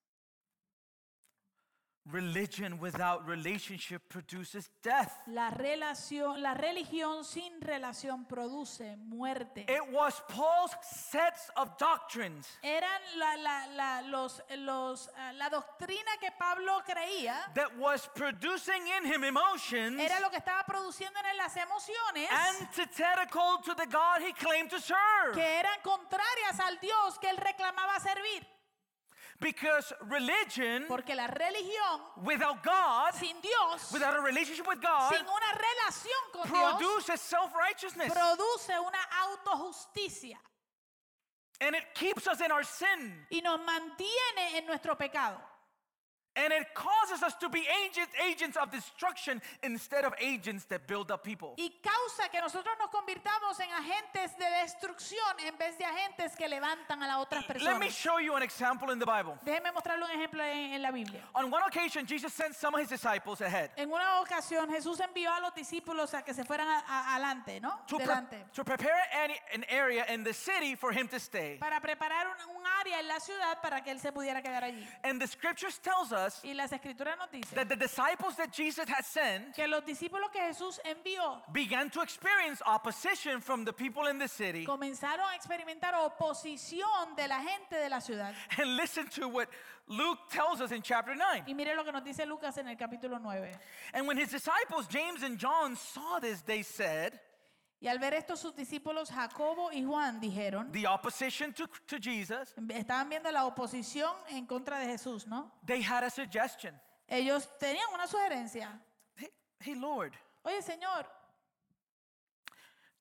Religion 2.12 2.78
without 2.78 3.26
relationship 3.26 4.02
produces 4.10 4.68
death. 4.82 5.10
La 5.26 5.48
relación, 5.50 6.42
la 6.42 6.52
religión 6.52 7.24
sin 7.24 7.62
relación 7.62 8.26
produce 8.28 8.96
muerte. 8.98 9.64
It 9.68 9.90
was 9.90 10.22
Paul's 10.28 10.72
sets 10.82 11.50
of 11.56 11.78
doctrines 11.78 12.46
Eran 12.62 13.00
la, 13.16 13.36
la, 13.36 13.66
la, 13.74 14.00
los, 14.02 14.42
los, 14.58 15.08
ah, 15.16 15.32
la 15.32 15.48
doctrina 15.48 16.10
que 16.20 16.30
Pablo 16.38 16.82
creía, 16.86 17.36
that 17.54 17.74
was 17.78 18.06
producing 18.14 18.86
in 18.98 19.10
him 19.10 19.24
emotions 19.24 19.98
era 19.98 20.20
lo 20.20 20.28
que 20.28 20.36
estaba 20.36 20.62
produciendo 20.66 21.18
en 21.20 21.26
él 21.26 21.36
las 21.38 21.56
emociones. 21.56 22.28
antithetical 22.30 23.62
to 23.64 23.74
the 23.74 23.86
God 23.86 24.20
he 24.20 24.34
claimed 24.34 24.68
to 24.68 24.78
serve. 24.78 25.32
que 25.32 25.42
eran 25.58 25.80
contrarias 25.82 26.60
al 26.60 26.78
Dios 26.80 27.18
que 27.18 27.30
él 27.30 27.38
reclamaba 27.38 27.98
servir. 28.00 28.46
Because 29.44 29.92
religion 30.08 30.86
Porque 30.88 31.14
la 31.14 31.26
religión 31.26 32.00
without 32.24 32.62
God, 32.64 33.12
sin 33.12 33.36
Dios, 33.42 33.92
without 33.92 34.16
a 34.16 34.22
relationship 34.22 34.66
with 34.66 34.80
God, 34.80 35.12
sin 35.12 35.20
una 35.20 35.52
relación 35.52 36.32
con 36.32 36.50
Dios, 36.50 36.74
produces 36.78 37.20
self 37.20 37.52
righteousness. 37.54 38.10
produce 38.10 38.70
una 38.80 38.98
autojusticia 39.22 40.38
And 41.60 41.76
it 41.76 41.84
keeps 41.94 42.26
us 42.26 42.40
in 42.40 42.50
our 42.50 42.64
sin. 42.64 43.26
y 43.30 43.42
nos 43.42 43.60
mantiene 43.60 44.56
en 44.56 44.66
nuestro 44.66 44.96
pecado. 44.96 45.38
And 46.36 46.52
it 46.52 46.74
causes 46.74 47.22
us 47.22 47.34
to 47.38 47.48
be 47.48 47.64
agents, 47.86 48.12
agents 48.28 48.56
of 48.56 48.70
destruction 48.72 49.40
instead 49.62 50.04
of 50.04 50.14
agents 50.20 50.64
that 50.66 50.86
build 50.88 51.12
up 51.12 51.22
people. 51.22 51.54
Y 51.56 51.70
causa 51.80 52.28
que 52.28 52.40
nosotros 52.40 52.74
nos 52.78 52.90
convirtamos 52.90 53.58
en 53.60 53.70
agentes 53.70 54.36
de 54.36 54.44
destrucción 54.64 55.38
en 55.46 55.56
vez 55.56 55.78
de 55.78 55.84
agentes 55.84 56.34
que 56.36 56.48
levantan 56.48 57.00
a 57.02 57.06
las 57.06 57.18
otras 57.18 57.44
personas. 57.44 57.74
Let 57.74 57.78
me 57.78 57.88
show 57.88 58.18
you 58.18 58.34
an 58.34 58.42
example 58.42 58.90
in 58.90 58.98
the 58.98 59.06
Bible. 59.06 59.38
Déjeme 59.44 59.70
mostrarle 59.72 60.04
un 60.04 60.10
ejemplo 60.10 60.42
en, 60.42 60.74
en 60.74 60.82
la 60.82 60.90
Biblia. 60.90 61.20
On 61.36 61.50
one 61.52 61.62
occasion, 61.68 62.04
Jesus 62.04 62.32
sent 62.32 62.56
some 62.56 62.74
of 62.74 62.80
his 62.80 62.88
disciples 62.88 63.40
ahead 63.40 63.70
En 63.76 63.88
una 63.92 64.20
ocasión 64.20 64.68
Jesús 64.70 64.98
envió 64.98 65.30
a 65.32 65.38
los 65.40 65.54
discípulos 65.54 66.14
a 66.14 66.22
que 66.22 66.34
se 66.34 66.42
fueran 66.44 66.66
a- 66.66 66.80
a- 66.88 67.14
adelante, 67.14 67.60
¿no? 67.60 67.78
to, 67.86 67.96
pre- 67.96 68.06
Delante. 68.06 68.44
to 68.52 68.64
prepare 68.64 69.00
an, 69.22 69.30
an 69.54 69.64
area 69.70 70.04
in 70.12 70.24
the 70.24 70.34
city 70.34 70.74
for 70.74 70.90
him 70.92 71.06
to 71.06 71.20
stay. 71.20 71.58
Para 71.60 71.80
preparar 71.80 72.26
un, 72.26 72.56
un 72.56 72.66
área 72.80 72.98
en 72.98 73.06
la 73.06 73.20
ciudad 73.20 73.60
para 73.62 73.82
que 73.84 73.92
él 73.92 74.00
se 74.00 74.10
pudiera 74.10 74.42
quedar 74.42 74.64
allí. 74.64 74.84
And 75.04 75.20
the 75.20 75.28
scriptures 75.28 75.78
tells 75.78 76.10
us 76.10 76.23
Y 76.42 76.54
las 76.54 76.72
escrituras 76.72 77.16
nos 77.18 77.30
dicen 77.30 77.54
that 77.54 77.68
the 77.68 77.76
disciples 77.76 78.36
that 78.36 78.52
Jesus 78.52 78.88
had 78.88 79.04
sent 79.04 79.54
que 79.54 79.66
los 79.66 79.84
discípulos 79.84 80.30
que 80.32 80.40
Jesús 80.40 80.80
envió 80.84 81.42
began 81.52 81.90
to 81.90 82.00
experience 82.02 82.62
opposition 82.66 83.40
from 83.40 83.64
the 83.64 83.72
people 83.72 84.06
in 84.08 84.18
the 84.18 84.28
city. 84.28 84.64
comenzaron 84.64 85.26
a 85.30 85.36
experimentar 85.36 85.94
oposición 85.94 87.16
de 87.16 87.28
la 87.28 87.40
gente 87.40 87.76
de 87.76 87.88
la 87.88 88.00
ciudad. 88.00 88.34
And 88.58 88.76
listen 88.76 89.08
to 89.08 89.28
what 89.28 89.48
Luke 89.88 90.18
tells 90.30 90.60
us 90.60 90.72
in 90.72 90.82
chapter 90.82 91.14
9. 91.14 91.44
Y 91.46 91.54
mire 91.54 91.74
lo 91.74 91.84
que 91.84 91.92
nos 91.92 92.02
dice 92.04 92.26
Lucas 92.26 92.56
en 92.58 92.68
el 92.68 92.76
capítulo 92.76 93.20
9. 93.20 93.50
And 93.92 94.06
when 94.06 94.16
his 94.16 94.30
disciples, 94.30 94.86
James 94.88 95.22
and 95.22 95.38
John, 95.38 95.76
saw 95.76 96.18
this, 96.20 96.40
they 96.42 96.62
said, 96.62 97.20
Y 97.84 97.86
al 97.86 97.98
ver 97.98 98.14
esto 98.14 98.34
sus 98.34 98.56
discípulos 98.56 99.10
Jacobo 99.10 99.70
y 99.70 99.84
Juan 99.84 100.18
dijeron, 100.18 100.72
the 100.72 100.86
opposition 100.86 101.52
to, 101.52 101.66
to 101.86 101.98
Jesus, 102.00 102.54
estaban 102.70 103.10
viendo 103.10 103.30
la 103.30 103.44
oposición 103.44 104.10
en 104.30 104.46
contra 104.46 104.78
de 104.78 104.86
Jesús, 104.86 105.26
¿no? 105.26 105.52
they 105.66 105.82
had 105.82 106.02
a 106.02 106.08
suggestion. 106.08 106.80
Ellos 107.06 107.46
tenían 107.58 107.86
una 107.92 108.06
sugerencia. 108.06 108.80
Hey, 109.14 109.28
hey, 109.60 109.74
Lord, 109.74 110.14
Oye, 110.44 110.62
Señor, 110.62 111.04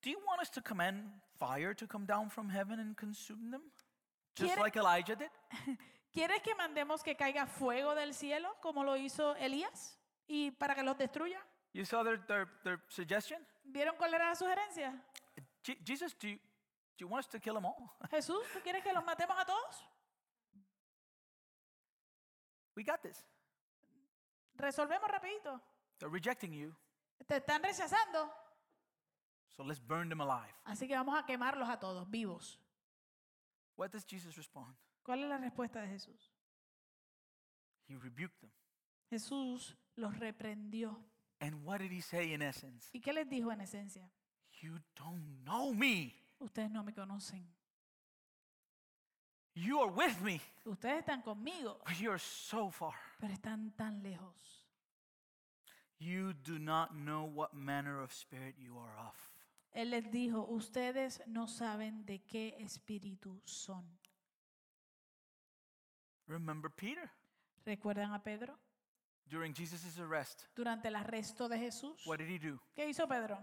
do 0.01 0.09
you 0.09 0.19
want 0.27 0.41
us 0.41 0.49
to 0.51 0.61
command 0.61 1.13
fire 1.39 1.73
to 1.73 1.87
come 1.87 2.05
down 2.05 2.29
from 2.29 2.49
heaven 2.49 2.81
and 2.81 2.97
consume 2.97 3.51
them? 3.51 3.61
Just 4.35 4.51
¿Quiere- 4.51 4.61
like 4.61 4.75
Elijah 4.75 5.15
did? 5.15 5.29
¿quieres 6.13 6.41
que 6.41 6.53
mandemos 6.55 7.01
que 7.01 7.15
caiga 7.15 7.47
fuego 7.47 7.95
del 7.95 8.13
cielo 8.13 8.49
como 8.61 8.83
lo 8.83 8.97
hizo 8.97 9.33
Elías? 9.37 9.97
¿Y 10.27 10.51
para 10.51 10.75
que 10.75 10.83
los 10.83 10.97
destruya? 10.97 11.39
You 11.71 11.85
saw 11.85 12.03
their, 12.03 12.17
their, 12.27 12.49
their 12.65 12.81
suggestion? 12.89 13.39
¿Vieron 13.63 13.95
cuál 13.97 14.13
era 14.13 14.29
la 14.29 14.35
sugerencia? 14.35 14.93
Je- 15.63 15.79
Jesus, 15.85 16.13
do 16.19 16.27
you, 16.27 16.37
do 16.37 16.41
you 16.99 17.07
want 17.07 17.25
us 17.25 17.29
to 17.29 17.39
kill 17.39 17.53
them 17.55 17.65
all? 17.65 17.89
Jesús, 18.11 18.43
¿tú 18.51 18.59
quieres 18.61 18.83
que 18.83 18.93
los 18.93 19.03
matemos 19.03 19.37
a 19.39 19.45
todos? 19.45 19.87
we 22.75 22.83
got 22.83 23.01
this. 23.01 23.23
Resolvemos 24.55 25.09
rapidito. 25.09 25.61
They're 25.99 26.09
rejecting 26.11 26.53
you, 26.53 26.75
Te 27.27 27.37
están 27.37 27.63
rechazando, 27.63 28.29
so 29.55 29.63
let's 29.63 29.79
burn 29.79 30.09
them 30.09 30.19
alive. 30.21 30.53
así 30.65 30.87
que 30.87 30.95
vamos 30.95 31.17
a 31.17 31.25
quemarlos 31.25 31.69
a 31.69 31.79
todos, 31.79 32.09
vivos. 32.09 32.59
What 33.77 33.91
does 33.91 34.05
Jesus 34.05 34.35
respond? 34.35 34.75
¿Cuál 35.03 35.23
es 35.23 35.29
la 35.29 35.37
respuesta 35.37 35.81
de 35.81 35.87
Jesús? 35.87 36.31
He 37.87 37.95
rebuked 37.97 38.37
them. 38.41 38.51
Jesús 39.09 39.77
los 39.95 40.17
reprendió. 40.19 40.99
And 41.43 41.65
what 41.65 41.81
did 41.81 41.91
he 41.91 41.99
say 41.99 42.31
in 42.31 42.41
essence? 42.41 42.89
¿Y 42.93 43.01
qué 43.01 43.11
les 43.11 43.27
dijo 43.27 43.51
en 43.51 43.59
esencia? 43.59 44.09
You 44.61 44.79
don't 44.95 45.43
know 45.43 45.73
me. 45.73 46.13
Ustedes 46.39 46.71
no 46.71 46.83
me 46.83 46.93
conocen. 46.93 47.43
You 49.55 49.81
are 49.81 49.91
with 49.91 50.21
me, 50.21 50.41
Ustedes 50.65 50.99
están 50.99 51.21
conmigo, 51.21 51.79
but 51.85 51.99
you're 51.99 52.17
so 52.17 52.71
far. 52.71 52.95
pero 53.19 53.33
están 53.33 53.75
tan 53.75 54.01
lejos. 54.01 54.63
You 55.99 56.33
do 56.33 56.57
not 56.57 56.95
know 56.95 57.25
what 57.25 57.53
manner 57.53 58.01
of 58.01 58.11
spirit 58.13 58.55
you 58.57 58.77
are 58.77 58.97
of. 58.97 59.15
Él 59.75 59.89
les 59.91 60.09
dijo, 60.11 60.47
ustedes 60.49 61.21
no 61.27 61.47
saben 61.47 62.05
de 62.05 62.23
qué 62.23 62.55
espíritu 62.59 63.41
son. 63.43 63.83
Remember 66.25 66.71
Peter 66.71 67.11
¿Recuerdan 67.65 68.13
a 68.13 68.23
Pedro? 68.23 68.57
During 69.29 69.53
Jesus' 69.53 69.97
arrest. 69.99 70.45
Durante 70.55 70.87
el 70.87 70.95
arresto 70.95 71.47
de 71.49 71.57
Jesús, 71.57 72.05
What 72.05 72.17
did 72.19 72.27
he 72.29 72.37
do? 72.39 72.59
¿qué 72.75 72.87
hizo 72.87 73.07
Pedro? 73.07 73.37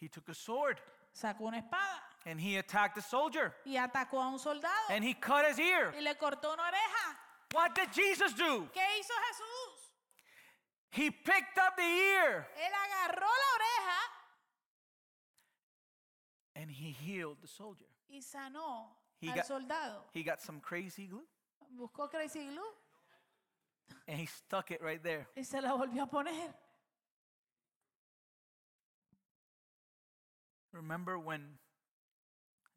He 0.00 0.08
took 0.08 0.28
a 0.28 0.34
sword 0.34 0.80
Sacó 1.14 1.44
una 1.46 1.58
espada 1.58 2.02
and 2.24 2.40
he 2.40 2.56
attacked 2.56 2.96
a 2.96 3.02
soldier 3.02 3.54
y 3.66 3.72
atacó 3.76 4.22
a 4.22 4.28
un 4.28 4.38
soldado 4.38 4.88
and 4.90 5.04
he 5.04 5.12
cut 5.14 5.44
his 5.46 5.58
ear. 5.58 5.92
y 5.94 6.00
le 6.00 6.14
cortó 6.14 6.52
una 6.54 6.62
oreja. 6.62 7.18
What 7.52 7.74
did 7.74 7.90
Jesus 7.92 8.32
do? 8.34 8.68
¿Qué 8.72 8.80
hizo 8.98 9.12
Jesús? 9.28 9.92
He 10.92 11.10
picked 11.10 11.58
up 11.58 11.76
the 11.76 11.82
ear 11.82 12.46
Él 12.56 12.72
agarró 12.72 13.26
la 13.26 13.56
oreja 13.56 13.98
and 16.56 16.70
he 16.70 16.90
healed 16.92 17.36
the 17.42 17.48
soldier. 17.48 17.86
y 18.08 18.20
sanó 18.22 18.88
He 19.20 19.28
al 19.28 19.36
got- 19.36 19.46
soldado. 19.46 20.04
He 20.12 20.22
got 20.22 20.40
some 20.40 20.60
crazy 20.60 21.06
glue 21.06 21.26
Buscó 21.74 22.10
Crazy 22.10 22.46
Glue 22.46 22.62
and 24.06 24.18
he 24.18 24.26
stuck 24.26 24.70
it 24.70 24.80
right 24.80 25.02
there. 25.02 25.26
y 25.36 25.44
se 25.44 25.60
la 25.60 25.72
volvió 25.74 26.04
a 26.04 26.06
poner. 26.06 26.54
Remember 30.72 31.18
when 31.18 31.58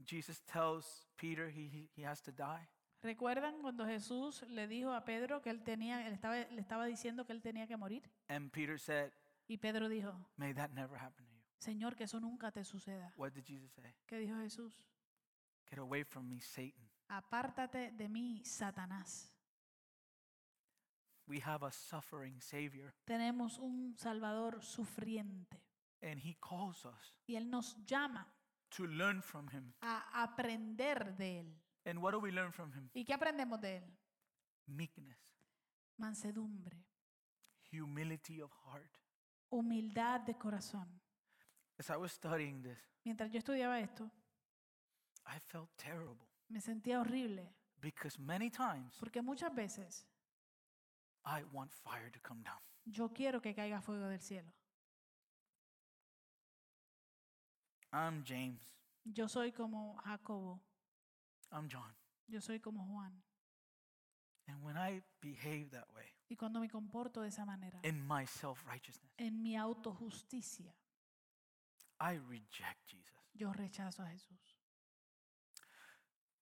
Jesus 0.03 0.41
tells 0.41 1.05
Peter 1.17 1.49
he, 1.49 1.89
he, 1.95 2.03
has 2.03 2.21
to 2.23 2.31
die? 2.31 2.67
¿Recuerdan 3.01 3.61
cuando 3.61 3.85
Jesús 3.85 4.43
le 4.49 4.67
dijo 4.67 4.91
a 4.91 5.05
Pedro 5.05 5.41
que 5.41 5.49
él 5.49 5.63
tenía, 5.63 6.05
él 6.07 6.13
estaba, 6.13 6.35
le 6.35 6.59
estaba 6.59 6.85
diciendo 6.85 7.25
que 7.25 7.33
él 7.33 7.41
tenía 7.41 7.67
que 7.67 7.77
morir? 7.77 8.03
And 8.27 8.51
Peter 8.51 8.79
said, 8.79 9.11
Y 9.47 9.57
Pedro 9.57 9.87
dijo, 9.87 10.13
May 10.37 10.53
that 10.53 10.71
never 10.71 10.97
happen 10.97 11.25
to 11.25 11.31
you. 11.31 11.43
Señor, 11.59 11.95
que 11.95 12.03
eso 12.05 12.19
nunca 12.19 12.51
te 12.51 12.63
suceda. 12.63 13.13
What 13.15 13.31
did 13.33 13.45
Jesus 13.45 13.71
say? 13.71 13.95
¿Qué 14.07 14.17
dijo 14.17 14.35
Jesús? 14.37 14.83
Get 15.69 15.79
away 15.79 16.03
from 16.03 16.27
me, 16.27 16.41
Satan. 16.41 16.89
Apártate 17.07 17.91
de 17.91 18.09
mí, 18.09 18.43
Satanás. 18.43 19.34
We 21.27 21.39
have 21.41 21.65
a 21.65 21.71
suffering 21.71 22.39
Savior, 22.41 22.93
Tenemos 23.05 23.57
un 23.59 23.95
Salvador 23.97 24.61
sufriente 24.63 25.59
and 26.01 26.19
He 26.23 26.35
calls 26.39 26.85
us 26.85 27.17
y 27.27 27.35
Él 27.35 27.49
nos 27.49 27.75
llama 27.85 28.27
to 28.69 28.85
learn 28.85 29.21
from 29.21 29.47
Him. 29.49 29.73
a 29.81 30.23
aprender 30.23 31.15
de 31.17 31.39
Él. 31.39 31.61
And 31.85 31.99
what 31.99 32.11
do 32.13 32.19
we 32.19 32.31
learn 32.31 32.51
from 32.51 32.71
Him? 32.73 32.89
¿Y 32.93 33.03
qué 33.05 33.13
aprendemos 33.13 33.59
de 33.61 33.77
Él? 33.77 33.97
Meekness, 34.67 35.17
Mansedumbre, 35.97 36.85
humility 37.71 38.41
of 38.41 38.51
heart. 38.65 38.97
humildad 39.49 40.21
de 40.21 40.35
corazón. 40.37 41.01
As 41.79 41.89
I 41.89 41.97
was 41.97 42.11
studying 42.11 42.61
this, 42.61 42.79
Mientras 43.03 43.31
yo 43.31 43.39
estudiaba 43.39 43.79
esto, 43.79 44.09
I 45.25 45.39
felt 45.39 45.69
terrible 45.75 46.27
me 46.49 46.61
sentía 46.61 46.99
horrible 46.99 47.51
because 47.81 48.19
many 48.19 48.49
times 48.51 48.95
porque 48.99 49.21
muchas 49.21 49.53
veces 49.53 50.05
I 51.25 51.43
want 51.51 51.73
fire 51.73 52.09
to 52.11 52.19
come 52.21 52.41
down. 52.43 52.59
yo 52.85 53.09
quiero 53.09 53.41
que 53.41 53.53
caiga 53.55 53.81
fuego 53.81 54.07
del 54.07 54.19
cielo. 54.19 54.51
I'm 57.91 58.23
James. 58.25 58.61
Yo 59.05 59.27
soy 59.27 59.51
como 59.51 59.95
Jacobo, 60.05 60.61
I'm 61.51 61.67
John. 61.69 61.95
yo 62.27 62.41
soy 62.41 62.59
como 62.59 62.85
Juan. 62.85 63.23
And 64.47 64.61
when 64.63 64.77
I 64.77 65.01
behave 65.21 65.71
that 65.71 65.87
way 65.95 66.05
Y 66.29 66.35
cuando 66.35 66.59
me 66.59 66.69
comporto 66.69 67.21
de 67.21 67.29
esa 67.29 67.45
manera, 67.45 67.79
in 67.83 68.05
my 68.07 68.25
self 68.27 68.63
righteousness, 68.67 69.11
en 69.17 69.41
mi 69.41 69.55
autojusticia, 69.55 70.75
I 71.99 72.17
reject 72.17 72.85
Jesus. 72.87 73.15
yo 73.33 73.51
rechazo 73.53 74.03
a 74.03 74.07
Jesús. 74.09 74.57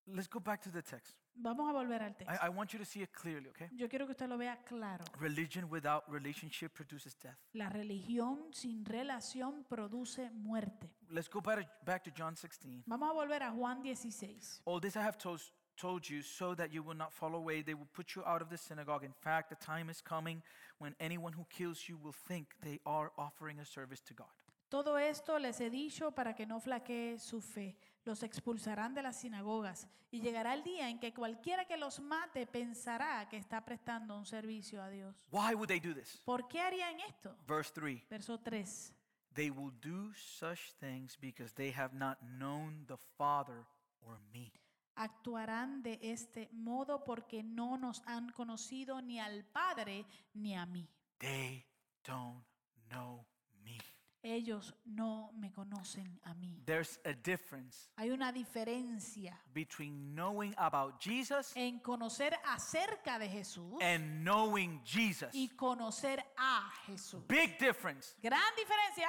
Let's 0.06 0.28
go 0.28 0.40
back 0.40 0.60
to 0.62 0.70
the 0.70 0.82
text. 0.82 1.16
Vamos 1.36 1.68
a 1.68 1.72
volver 1.72 2.02
al 2.02 2.14
texto. 2.16 2.32
I, 2.32 2.46
I 2.46 2.48
want 2.48 2.72
you 2.72 2.78
to 2.78 2.84
see 2.84 3.02
it 3.02 3.10
clearly, 3.12 3.48
okay? 3.50 3.68
Yo 3.72 3.88
quiero 3.88 4.06
que 4.06 4.12
usted 4.12 4.28
lo 4.28 4.38
vea 4.38 4.56
claro. 4.64 5.04
Religion 5.18 5.68
without 5.70 6.04
relationship 6.08 6.72
produces 6.72 7.16
death. 7.18 7.36
La 7.52 7.68
religión 7.68 8.52
sin 8.52 8.84
relación 8.84 9.64
produce 9.64 10.30
muerte. 10.30 10.90
Let's 11.10 11.28
go 11.28 11.40
back 11.40 11.60
to, 11.60 11.66
back 11.84 12.04
to 12.04 12.10
John 12.10 12.36
16. 12.36 12.84
Vamos 12.86 13.10
a 13.10 13.12
volver 13.12 13.42
a 13.42 13.50
Juan 13.50 13.82
16. 13.82 14.62
All 14.64 14.80
this 14.80 14.96
I 14.96 15.02
have 15.02 15.18
told, 15.18 15.40
told 15.76 16.08
you 16.08 16.22
so 16.22 16.54
that 16.54 16.72
you 16.72 16.82
will 16.82 16.96
not 16.96 17.12
fall 17.12 17.34
away. 17.34 17.62
They 17.62 17.74
will 17.74 17.88
put 17.92 18.14
you 18.14 18.22
out 18.24 18.40
of 18.40 18.48
the 18.48 18.56
synagogue. 18.56 19.04
In 19.04 19.12
fact, 19.12 19.50
the 19.50 19.56
time 19.56 19.90
is 19.90 20.00
coming 20.00 20.42
when 20.78 20.94
anyone 21.00 21.32
who 21.32 21.44
kills 21.50 21.88
you 21.88 21.96
will 21.96 22.14
think 22.28 22.54
they 22.62 22.80
are 22.86 23.10
offering 23.18 23.58
a 23.58 23.64
service 23.64 24.00
to 24.02 24.14
God. 24.14 24.28
Todo 24.68 24.96
esto 24.96 25.38
les 25.38 25.60
he 25.60 25.70
dicho 25.70 26.12
para 26.12 26.34
que 26.34 26.46
no 26.46 26.58
flaquee 26.58 27.18
su 27.18 27.40
fe. 27.40 27.76
Los 28.04 28.22
expulsarán 28.22 28.94
de 28.94 29.02
las 29.02 29.20
sinagogas 29.20 29.88
y 30.10 30.20
llegará 30.20 30.54
el 30.54 30.62
día 30.62 30.90
en 30.90 30.98
que 31.00 31.14
cualquiera 31.14 31.64
que 31.64 31.76
los 31.76 32.00
mate 32.00 32.46
pensará 32.46 33.28
que 33.28 33.38
está 33.38 33.64
prestando 33.64 34.16
un 34.16 34.26
servicio 34.26 34.82
a 34.82 34.90
Dios. 34.90 35.16
Why 35.30 35.54
would 35.54 35.68
they 35.68 35.80
do 35.80 35.94
this? 35.94 36.20
¿Por 36.24 36.46
qué 36.46 36.60
harían 36.60 37.00
esto? 37.00 37.34
Verse 37.46 37.72
3 37.72 38.06
Verso 38.08 38.38
3. 38.38 38.92
They 39.34 39.50
will 39.50 39.72
do 39.80 40.12
such 40.14 40.74
things 40.78 41.16
because 41.18 41.54
they 41.54 41.72
have 41.72 41.94
not 41.94 42.18
known 42.22 42.84
the 42.86 42.96
Father 43.16 43.64
or 44.02 44.20
me. 44.32 44.52
Actuarán 44.96 45.82
de 45.82 45.98
este 46.02 46.48
modo 46.52 47.04
porque 47.04 47.42
no 47.42 47.76
nos 47.76 48.02
han 48.06 48.30
conocido 48.30 49.02
ni 49.02 49.18
al 49.18 49.44
Padre 49.44 50.06
ni 50.34 50.54
a 50.54 50.66
mí. 50.66 50.88
They 51.18 51.66
don't 52.04 52.44
know. 52.90 53.26
Ellos 54.26 54.72
no 54.86 55.30
me 55.34 55.52
conocen 55.52 56.18
a 56.24 56.32
mí. 56.32 56.62
There's 56.64 56.98
a 57.04 57.12
difference 57.12 57.90
Hay 57.96 58.10
una 58.10 58.32
diferencia 58.32 59.38
between 59.52 60.14
knowing 60.14 60.54
about 60.56 60.98
Jesus 60.98 61.52
en 61.54 61.78
conocer 61.80 62.32
acerca 62.46 63.18
de 63.18 63.28
Jesús 63.28 63.78
and 63.82 64.24
knowing 64.24 64.80
Jesus. 64.82 65.28
y 65.34 65.50
conocer 65.54 66.24
a 66.38 66.70
Jesús. 66.86 67.22
Big 67.28 67.58
difference. 67.58 68.14
Gran 68.22 68.40
diferencia, 68.56 69.08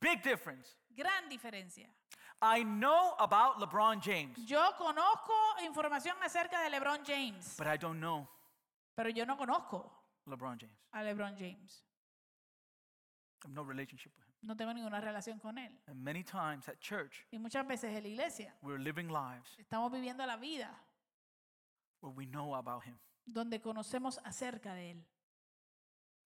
Big 0.00 0.22
difference. 0.22 0.76
gran 0.94 1.28
diferencia. 1.30 1.86
I 2.42 2.62
know 2.62 3.14
about 3.18 3.58
LeBron 3.58 4.00
James, 4.02 4.36
Yo 4.46 4.60
conozco 4.78 5.32
información 5.64 6.16
acerca 6.22 6.62
de 6.62 6.70
LeBron 6.78 7.04
James, 7.06 7.54
but 7.56 7.66
I 7.66 7.78
don't 7.78 8.00
know 8.00 8.28
pero 8.94 9.08
yo 9.08 9.24
no 9.24 9.36
conozco 9.38 9.90
LeBron 10.26 10.58
James. 10.60 10.76
a 10.92 11.02
LeBron 11.02 11.34
James. 11.38 11.82
No 13.48 13.62
relationship 13.64 14.12
with 14.16 14.26
him. 14.26 14.34
No 14.42 14.56
tengo 14.56 14.72
ninguna 14.74 15.00
relación 15.00 15.38
con 15.38 15.58
él. 15.58 15.78
And 15.86 16.02
many 16.02 16.22
times 16.22 16.68
at 16.68 16.78
church, 16.80 17.26
Y 17.30 17.38
muchas 17.38 17.66
veces 17.66 17.94
en 17.96 18.02
la 18.02 18.08
iglesia 18.08 18.54
we're 18.62 18.78
living 18.82 19.08
lives 19.08 19.56
estamos 19.58 19.90
viviendo 19.92 20.24
la 20.26 20.36
vida 20.36 20.70
where 22.00 22.14
we 22.14 22.26
know 22.26 22.54
about 22.54 22.84
him. 22.84 22.96
donde 23.26 23.60
conocemos 23.60 24.18
acerca 24.24 24.74
de 24.74 24.92
él. 24.92 25.04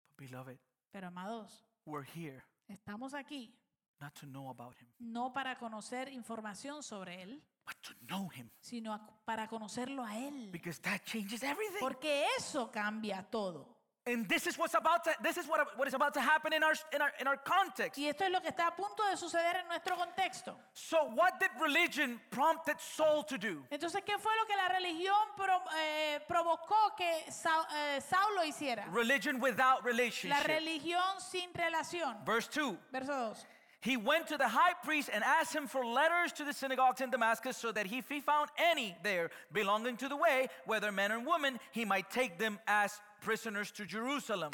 But 0.08 0.16
beloved, 0.30 0.58
Pero 0.90 1.06
amados, 1.08 1.64
we're 1.84 2.06
here 2.14 2.42
estamos 2.68 3.14
aquí 3.14 3.54
not 4.00 4.14
to 4.14 4.26
know 4.26 4.48
about 4.50 4.74
him, 4.80 4.88
no 4.98 5.32
para 5.32 5.56
conocer 5.58 6.08
información 6.08 6.82
sobre 6.82 7.22
él, 7.22 7.42
but 7.64 7.76
to 7.82 7.94
know 8.06 8.28
him. 8.30 8.50
sino 8.60 8.92
a- 8.92 9.24
para 9.24 9.48
conocerlo 9.48 10.04
a 10.04 10.18
él. 10.18 10.50
Because 10.50 10.80
that 10.82 11.00
changes 11.04 11.42
everything. 11.42 11.78
Porque 11.80 12.26
eso 12.38 12.70
cambia 12.70 13.22
todo. 13.30 13.71
And 14.04 14.28
this 14.28 14.48
is 14.48 14.58
what's 14.58 14.74
about 14.74 15.04
to 15.04 15.10
this 15.22 15.36
is 15.36 15.46
what, 15.46 15.78
what 15.78 15.86
is 15.86 15.94
about 15.94 16.12
to 16.14 16.20
happen 16.20 16.52
in 16.52 16.64
our 16.64 16.72
in 16.92 17.00
our 17.00 17.12
in 17.20 17.28
our 17.28 17.36
context. 17.36 17.96
Y 18.00 18.08
esto 18.08 18.24
es 18.24 18.32
lo 18.32 18.40
que 18.40 18.50
está 18.50 18.66
a 18.66 18.72
punto 18.72 19.02
de 19.08 19.16
suceder 19.16 19.54
en 19.62 19.68
nuestro 19.68 19.94
contexto. 19.94 20.54
So 20.74 21.04
what 21.14 21.38
did 21.38 21.50
religion 21.60 22.20
prompted 22.30 22.76
Saul 22.80 23.22
to 23.24 23.38
do? 23.38 23.62
Entonces, 23.70 24.00
¿qué 24.04 24.18
fue 24.18 24.32
lo 24.36 24.46
que 24.46 24.56
la 24.56 24.68
religión 24.74 25.36
pro- 25.36 25.62
eh, 25.78 26.18
provocó 26.28 26.96
que 26.96 27.30
Sa- 27.30 27.64
eh, 27.94 28.00
Saulo 28.00 28.42
hiciera? 28.44 28.84
Religion 28.92 29.38
without 29.40 29.84
relationship. 29.84 30.36
La 30.36 30.42
religión 30.52 31.20
sin 31.20 31.50
relación. 31.54 32.24
Verse 32.26 32.48
2. 32.48 32.76
Verso 32.90 33.34
2. 33.34 33.46
He 33.82 33.96
went 33.96 34.26
to 34.28 34.36
the 34.36 34.46
high 34.48 34.74
priest 34.84 35.10
and 35.12 35.22
asked 35.24 35.54
him 35.54 35.66
for 35.68 35.84
letters 35.84 36.32
to 36.34 36.44
the 36.44 36.52
synagogues 36.52 37.00
in 37.00 37.10
Damascus 37.10 37.56
so 37.56 37.72
that 37.72 37.86
if 37.86 38.08
he 38.08 38.20
found 38.20 38.48
any 38.56 38.96
there 39.02 39.30
belonging 39.52 39.96
to 39.96 40.08
the 40.08 40.16
way, 40.16 40.48
whether 40.66 40.90
men 40.92 41.10
or 41.12 41.18
women, 41.20 41.58
he 41.72 41.84
might 41.84 42.08
take 42.10 42.38
them 42.38 42.58
as 42.68 43.00
prisoners 43.22 43.72
to 43.72 43.84
Jerusalem. 43.86 44.50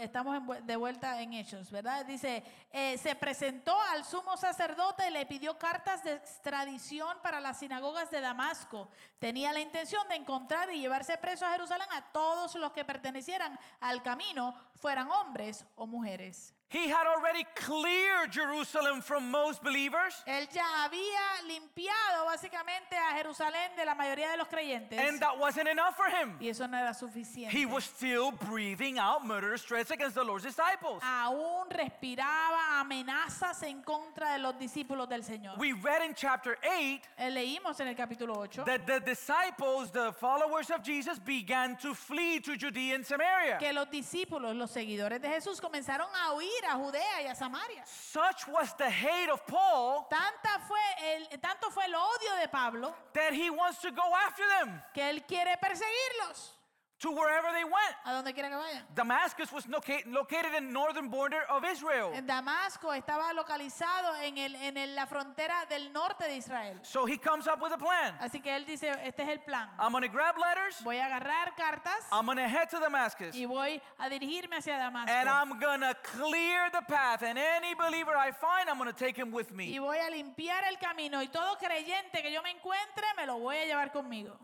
Estamos 0.00 0.42
de 0.64 0.76
vuelta 0.76 1.20
en 1.20 1.34
Hechos, 1.34 1.70
¿verdad? 1.70 2.06
Dice, 2.06 2.42
eh, 2.72 2.96
se 2.98 3.14
presentó 3.14 3.78
al 3.92 4.04
sumo 4.04 4.36
sacerdote 4.36 5.08
y 5.08 5.12
le 5.12 5.26
pidió 5.26 5.58
cartas 5.58 6.02
de 6.02 6.14
extradición 6.14 7.18
para 7.22 7.40
las 7.40 7.58
sinagogas 7.58 8.10
de 8.10 8.20
Damasco. 8.20 8.88
Tenía 9.18 9.52
la 9.52 9.60
intención 9.60 10.08
de 10.08 10.16
encontrar 10.16 10.72
y 10.72 10.80
llevarse 10.80 11.18
preso 11.18 11.44
a 11.44 11.52
Jerusalén 11.52 11.88
a 11.92 12.10
todos 12.12 12.54
los 12.54 12.72
que 12.72 12.84
pertenecieran 12.84 13.58
al 13.80 14.02
camino, 14.02 14.54
fueran 14.76 15.10
hombres 15.10 15.64
o 15.76 15.86
mujeres. 15.86 16.55
He 16.68 16.88
had 16.88 17.06
already 17.06 17.46
cleared 17.54 18.32
Jerusalem 18.32 19.00
from 19.00 19.30
most 19.30 19.62
believers, 19.62 20.14
Él 20.26 20.48
ya 20.52 20.64
había 20.84 21.46
limpiado 21.46 22.24
básicamente 22.26 22.96
a 22.96 23.14
Jerusalén 23.16 23.76
de 23.76 23.84
la 23.84 23.94
mayoría 23.94 24.30
de 24.32 24.36
los 24.36 24.48
creyentes. 24.48 24.98
and 24.98 25.20
that 25.20 25.38
wasn't 25.38 25.68
enough 25.68 25.94
for 25.96 26.06
him. 26.10 26.36
y 26.40 26.48
eso 26.48 26.66
no 26.66 26.76
era 26.76 26.92
suficiente. 26.92 27.52
He 27.52 27.66
was 27.66 27.84
still 27.84 28.32
breathing 28.32 28.98
out 28.98 29.24
murderous 29.24 29.62
threats 29.62 29.92
against 29.92 30.16
the 30.16 30.24
Lord's 30.24 30.42
disciples. 30.44 31.00
Aún 31.04 31.70
respiraba 31.70 32.80
amenazas 32.80 33.62
en 33.62 33.82
contra 33.82 34.32
de 34.32 34.38
los 34.40 34.54
discípulos 34.58 35.08
del 35.08 35.22
Señor. 35.22 35.56
We 35.58 35.72
read 35.72 36.02
in 36.04 36.14
chapter 36.14 36.58
8 36.64 37.00
Eh, 37.18 37.30
Leímos 37.30 37.78
en 37.78 37.86
el 37.88 37.94
capítulo 37.94 38.36
8 38.38 38.64
that 38.66 38.86
the 38.86 38.98
disciples, 39.00 39.92
the 39.92 40.12
followers 40.14 40.70
of 40.70 40.82
Jesus, 40.82 41.20
began 41.20 41.76
to 41.76 41.94
flee 41.94 42.40
to 42.40 42.56
Judea 42.56 42.96
and 42.96 43.06
Samaria. 43.06 43.58
que 43.58 43.72
los 43.72 43.86
discípulos, 43.88 44.54
los 44.56 44.72
seguidores 44.72 45.20
de 45.22 45.28
Jesús, 45.28 45.60
comenzaron 45.60 46.08
a 46.12 46.32
huir 46.34 46.55
a 46.64 46.76
Judea 46.76 47.22
y 47.22 47.26
a 47.26 47.34
Samaria. 47.34 47.84
Such 47.84 48.48
was 48.48 48.74
the 48.76 48.90
hate 48.90 49.30
of 49.30 49.44
Paul 49.46 50.06
Tanta 50.08 50.58
fue 50.66 50.78
el, 51.14 51.40
tanto 51.40 51.70
fue 51.70 51.84
el 51.84 51.94
odio 51.94 52.40
de 52.40 52.48
Pablo 52.48 52.94
that 53.12 53.32
he 53.32 53.50
wants 53.50 53.80
to 53.80 53.90
go 53.90 54.14
after 54.26 54.44
them 54.58 54.82
que 54.94 55.08
él 55.08 55.24
quiere 55.26 55.56
perseguirlos 55.58 56.55
to 56.98 57.10
wherever 57.10 57.52
they 57.52 57.64
went. 57.64 57.94
a 58.06 58.12
donde 58.14 58.32
quiera 58.32 58.48
que 58.48 58.56
vayan. 58.56 58.82
Damascus 58.94 59.52
was 59.52 59.66
loca- 59.68 60.00
located 60.06 60.54
in 60.56 60.72
northern 60.72 61.10
border 61.10 61.42
of 61.50 61.62
Israel. 61.64 62.12
En 62.14 62.26
Damasco 62.26 62.92
estaba 62.94 63.32
localizado 63.34 64.16
en, 64.22 64.38
el, 64.38 64.54
en 64.56 64.76
el- 64.78 64.94
la 64.94 65.06
frontera 65.06 65.66
del 65.68 65.92
norte 65.92 66.24
de 66.26 66.36
Israel. 66.36 66.78
So 66.82 67.04
he 67.06 67.18
comes 67.18 67.46
up 67.46 67.60
with 67.60 67.72
a 67.72 67.78
plan. 67.78 68.16
Así 68.20 68.40
que 68.40 68.54
él 68.56 68.64
dice, 68.64 68.90
este 69.04 69.22
es 69.22 69.28
el 69.28 69.40
plan. 69.40 69.68
I'm 69.78 69.92
going 69.92 70.02
to 70.04 70.08
grab 70.08 70.36
letters. 70.38 70.82
Voy 70.82 70.96
a 70.98 71.06
agarrar 71.06 71.54
cartas 71.56 72.06
I'm 72.10 72.24
going 72.26 72.38
to 72.38 72.48
head 72.48 72.70
to 72.70 72.80
Damascus. 72.80 73.34
y 73.34 73.44
voy 73.44 73.80
a 73.98 74.08
dirigirme 74.08 74.56
hacia 74.56 74.74
And 74.76 74.94
Damasco. 74.94 75.12
I'm 75.28 75.58
going 75.60 75.80
to 75.82 75.94
clear 76.02 76.70
the 76.72 76.82
path. 76.88 77.22
And 77.22 77.38
any 77.38 77.74
believer 77.74 78.16
I 78.16 78.32
find, 78.32 78.70
I'm 78.70 78.78
going 78.78 78.90
to 78.90 78.96
take 78.96 79.16
him 79.16 79.32
with 79.32 79.50
Y 79.50 79.56
me. 79.56 79.78
voy 79.78 79.98
a 79.98 80.08
limpiar 80.10 80.64
el 80.64 80.78
camino 80.78 81.20
y 81.22 81.28
todo 81.28 81.56
creyente 81.58 82.22
que 82.22 82.32
yo 82.32 82.42
me 82.42 82.50
encuentre 82.52 83.04
me 83.16 83.26
lo 83.26 83.38
voy 83.38 83.56
a 83.58 83.64
llevar 83.66 83.92
conmigo. 83.92 84.34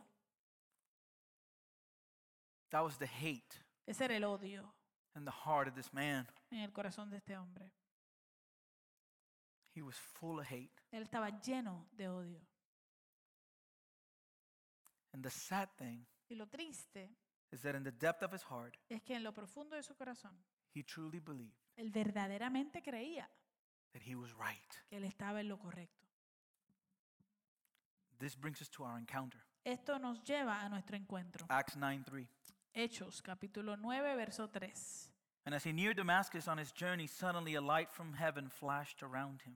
That 2.73 2.83
was 2.83 2.97
the 2.99 3.07
hate 3.07 3.63
Ese 3.87 4.01
era 4.01 4.17
el 4.17 4.25
odio 4.25 4.75
in 5.15 5.25
the 5.25 5.31
heart 5.31 5.69
of 5.69 5.75
this 5.75 5.93
man. 5.93 6.27
en 6.51 6.61
el 6.61 6.73
corazón 6.73 7.11
de 7.11 7.19
este 7.19 7.37
hombre. 7.37 7.71
He 9.75 9.83
was 9.83 9.97
full 9.97 10.39
of 10.41 10.47
hate. 10.51 10.73
Él 10.91 11.03
estaba 11.03 11.31
lleno 11.41 11.87
de 11.93 12.09
odio. 12.09 12.41
And 15.13 15.23
the 15.23 15.31
sad 15.31 15.69
thing 15.77 16.07
Y 16.31 16.35
lo 16.35 16.47
triste 16.47 17.11
is 17.53 17.61
that 17.61 17.75
in 17.75 17.83
the 17.85 17.93
depth 17.93 18.23
of 18.23 18.33
his 18.33 18.43
heart, 18.45 18.79
es 18.89 19.03
que 19.03 19.15
en 19.15 19.23
lo 19.23 19.33
profundo 19.33 19.77
de 19.77 19.83
su 19.83 19.95
corazón, 19.95 20.35
he 20.75 20.83
truly 20.83 21.21
believed 21.21 21.55
él 21.77 21.91
verdaderamente 21.91 22.83
creía 22.83 23.29
that 23.93 24.03
he 24.03 24.15
was 24.15 24.33
right. 24.39 24.73
que 24.89 24.97
él 24.97 25.05
estaba 25.05 25.41
en 25.41 25.49
lo 25.49 25.59
correcto. 25.59 26.07
This 28.19 28.35
brings 28.37 28.63
us 28.63 28.71
to 28.71 28.85
our 28.85 28.99
encounter. 28.99 29.41
Esto 29.65 29.99
nos 29.99 30.23
lleva 30.23 30.63
a 30.63 30.69
nuestro 30.69 30.97
encuentro. 30.97 31.45
Acts 31.51 31.77
9 31.77 32.05
3. 32.05 32.27
Hechos, 32.75 33.21
capítulo 33.23 33.77
9, 33.77 34.17
verso 34.17 34.49
3. 34.49 34.73
And 35.45 35.55
as 35.55 35.65
he 35.65 35.73
neared 35.73 35.97
Damascus 35.97 36.49
on 36.49 36.59
his 36.59 36.73
journey, 36.73 37.07
suddenly 37.07 37.55
a 37.55 37.61
light 37.61 37.91
from 37.91 38.15
heaven 38.15 38.49
flashed 38.49 39.03
around 39.03 39.43
him. 39.43 39.55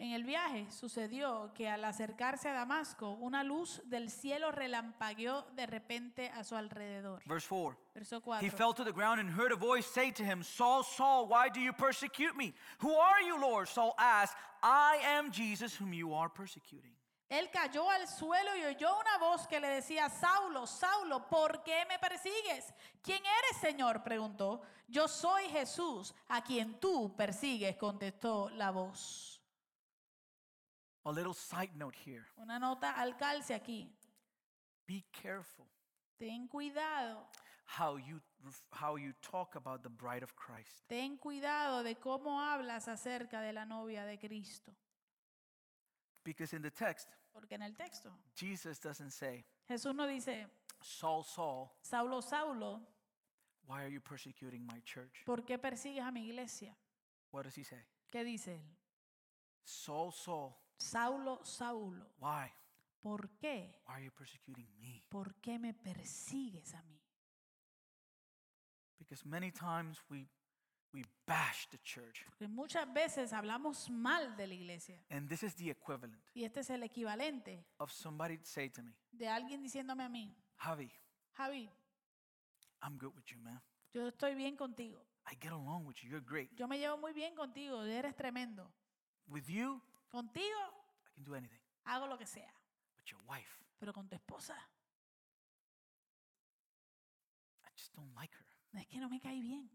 En 0.00 0.12
el 0.12 0.22
viaje 0.22 0.70
sucedió 0.70 1.52
que 1.54 1.68
al 1.68 1.84
acercarse 1.84 2.48
a 2.48 2.52
Damasco, 2.52 3.18
una 3.20 3.42
luz 3.42 3.82
del 3.86 4.10
cielo 4.10 4.52
relampagueó 4.52 5.44
de 5.56 5.66
repente 5.66 6.30
a 6.30 6.44
su 6.44 6.54
alrededor. 6.54 7.20
Verse 7.26 7.48
4. 7.48 7.76
Verso 7.94 8.22
He 8.40 8.48
fell 8.48 8.72
to 8.72 8.84
the 8.84 8.92
ground 8.92 9.18
and 9.18 9.28
heard 9.28 9.50
a 9.50 9.56
voice 9.56 9.86
say 9.86 10.12
to 10.12 10.22
him, 10.22 10.44
Saul, 10.44 10.84
Saul, 10.84 11.26
why 11.26 11.48
do 11.48 11.60
you 11.60 11.72
persecute 11.72 12.36
me? 12.36 12.54
Who 12.78 12.94
are 12.94 13.20
you, 13.22 13.40
Lord? 13.40 13.66
Saul 13.66 13.94
asked, 13.98 14.36
I 14.62 15.00
am 15.02 15.32
Jesus 15.32 15.74
whom 15.74 15.92
you 15.92 16.14
are 16.14 16.28
persecuting. 16.28 16.92
Él 17.28 17.50
cayó 17.50 17.90
al 17.90 18.08
suelo 18.08 18.56
y 18.56 18.64
oyó 18.64 18.98
una 18.98 19.18
voz 19.18 19.46
que 19.46 19.60
le 19.60 19.68
decía, 19.68 20.08
Saulo, 20.08 20.66
Saulo, 20.66 21.28
¿por 21.28 21.62
qué 21.62 21.84
me 21.86 21.98
persigues? 21.98 22.72
¿Quién 23.02 23.22
eres, 23.24 23.60
Señor? 23.60 24.02
preguntó. 24.02 24.62
Yo 24.86 25.06
soy 25.06 25.48
Jesús, 25.50 26.14
a 26.28 26.42
quien 26.42 26.80
tú 26.80 27.14
persigues, 27.16 27.76
contestó 27.76 28.48
la 28.50 28.70
voz. 28.70 29.42
A 31.04 31.12
little 31.12 31.34
side 31.34 31.72
note 31.74 31.96
here. 32.04 32.24
Una 32.36 32.58
nota 32.58 32.92
al 32.92 33.16
calce 33.16 33.54
aquí. 33.54 33.94
Be 34.86 35.04
careful 35.12 35.66
Ten 36.18 36.48
cuidado, 36.48 37.28
how 37.78 37.96
you, 37.96 38.20
how 38.72 38.96
you 38.96 39.12
talk 39.20 39.54
about 39.54 39.82
the 39.82 39.88
bride 39.88 40.24
of 40.24 40.34
Christ. 40.34 40.88
ten 40.88 41.16
cuidado 41.16 41.84
de 41.84 41.94
cómo 41.94 42.40
hablas 42.40 42.88
acerca 42.88 43.40
de 43.40 43.52
la 43.52 43.64
novia 43.64 44.04
de 44.04 44.18
Cristo. 44.18 44.74
Because 46.28 46.52
in 46.52 46.60
the 46.60 46.70
text, 46.70 47.08
Porque 47.32 47.54
en 47.54 47.62
el 47.62 47.74
texto 47.74 48.12
Jesus 48.34 48.78
doesn't 48.78 49.12
say, 49.12 49.46
Jesús 49.66 49.94
no 49.94 50.06
dice, 50.06 50.46
Saul, 50.82 51.24
Saul, 51.24 51.70
Saulo, 51.80 52.20
Saulo, 52.20 52.82
why 53.66 53.82
are 53.82 53.88
you 53.88 54.00
persecuting 54.02 54.66
my 54.66 54.78
church? 54.84 55.24
¿por 55.24 55.42
qué 55.46 55.58
persigues 55.58 56.04
a 56.04 56.12
mi 56.12 56.28
iglesia? 56.28 56.76
What 57.30 57.44
does 57.44 57.56
he 57.56 57.64
say? 57.64 57.82
¿Qué 58.12 58.24
dice 58.24 58.56
él? 58.56 58.76
Saul, 59.64 60.12
Saul, 60.12 60.52
Saulo, 60.76 61.40
Saulo, 61.44 62.04
why? 62.20 62.52
¿por 63.00 63.30
qué? 63.38 63.80
Why 63.86 63.94
are 63.94 64.04
you 64.04 64.10
persecuting 64.10 64.68
me? 64.78 65.02
¿Por 65.08 65.34
qué 65.40 65.58
me 65.58 65.72
persigues 65.72 66.74
a 66.74 66.82
mí? 66.82 67.00
Because 68.98 69.24
many 69.24 69.50
times 69.50 69.98
we, 70.10 70.28
we 70.92 71.04
bash 71.26 71.68
the 71.70 71.78
church. 71.82 72.24
Porque 72.26 72.48
muchas 72.48 72.86
veces 72.92 73.32
hablamos 73.32 73.88
mal 73.90 74.36
de 74.36 74.46
la 74.46 74.54
iglesia. 74.54 74.98
And 75.10 75.28
this 75.28 75.42
is 75.42 75.54
the 75.54 75.70
equivalent 75.70 76.16
Y 76.34 76.44
este 76.44 76.60
es 76.60 76.70
el 76.70 76.82
equivalente 76.82 77.64
of 77.78 77.90
somebody 77.92 78.38
say 78.42 78.68
to 78.70 78.82
me, 78.82 78.94
de 79.12 79.28
alguien 79.28 79.62
diciéndome 79.62 80.04
a 80.04 80.08
mí, 80.08 80.34
Javi, 80.56 80.90
Javi, 81.36 81.70
I'm 82.82 82.96
good 82.98 83.14
with 83.14 83.24
you, 83.26 83.38
man. 83.38 83.60
yo 83.92 84.08
estoy 84.08 84.34
bien 84.34 84.56
contigo. 84.56 85.04
I 85.30 85.34
get 85.40 85.52
along 85.52 85.84
with 85.84 85.96
you. 86.02 86.08
You're 86.10 86.24
great. 86.24 86.50
Yo 86.56 86.66
me 86.66 86.78
llevo 86.78 86.96
muy 86.96 87.12
bien 87.12 87.34
contigo, 87.34 87.82
eres 87.84 88.14
tremendo. 88.16 88.70
With 89.26 89.46
you, 89.48 89.82
Contigo 90.10 90.56
I 91.06 91.10
can 91.14 91.24
do 91.24 91.34
anything. 91.34 91.60
hago 91.84 92.06
lo 92.06 92.16
que 92.16 92.24
sea, 92.26 92.50
But 92.96 93.04
your 93.10 93.20
wife, 93.28 93.62
pero 93.78 93.92
con 93.92 94.08
tu 94.08 94.14
esposa 94.16 94.54
I 97.64 97.68
just 97.76 97.94
don't 97.94 98.14
like 98.14 98.32
her. 98.34 98.46
es 98.80 98.86
que 98.86 98.98
no 99.00 99.08
me 99.10 99.20
cae 99.20 99.40
bien. 99.40 99.68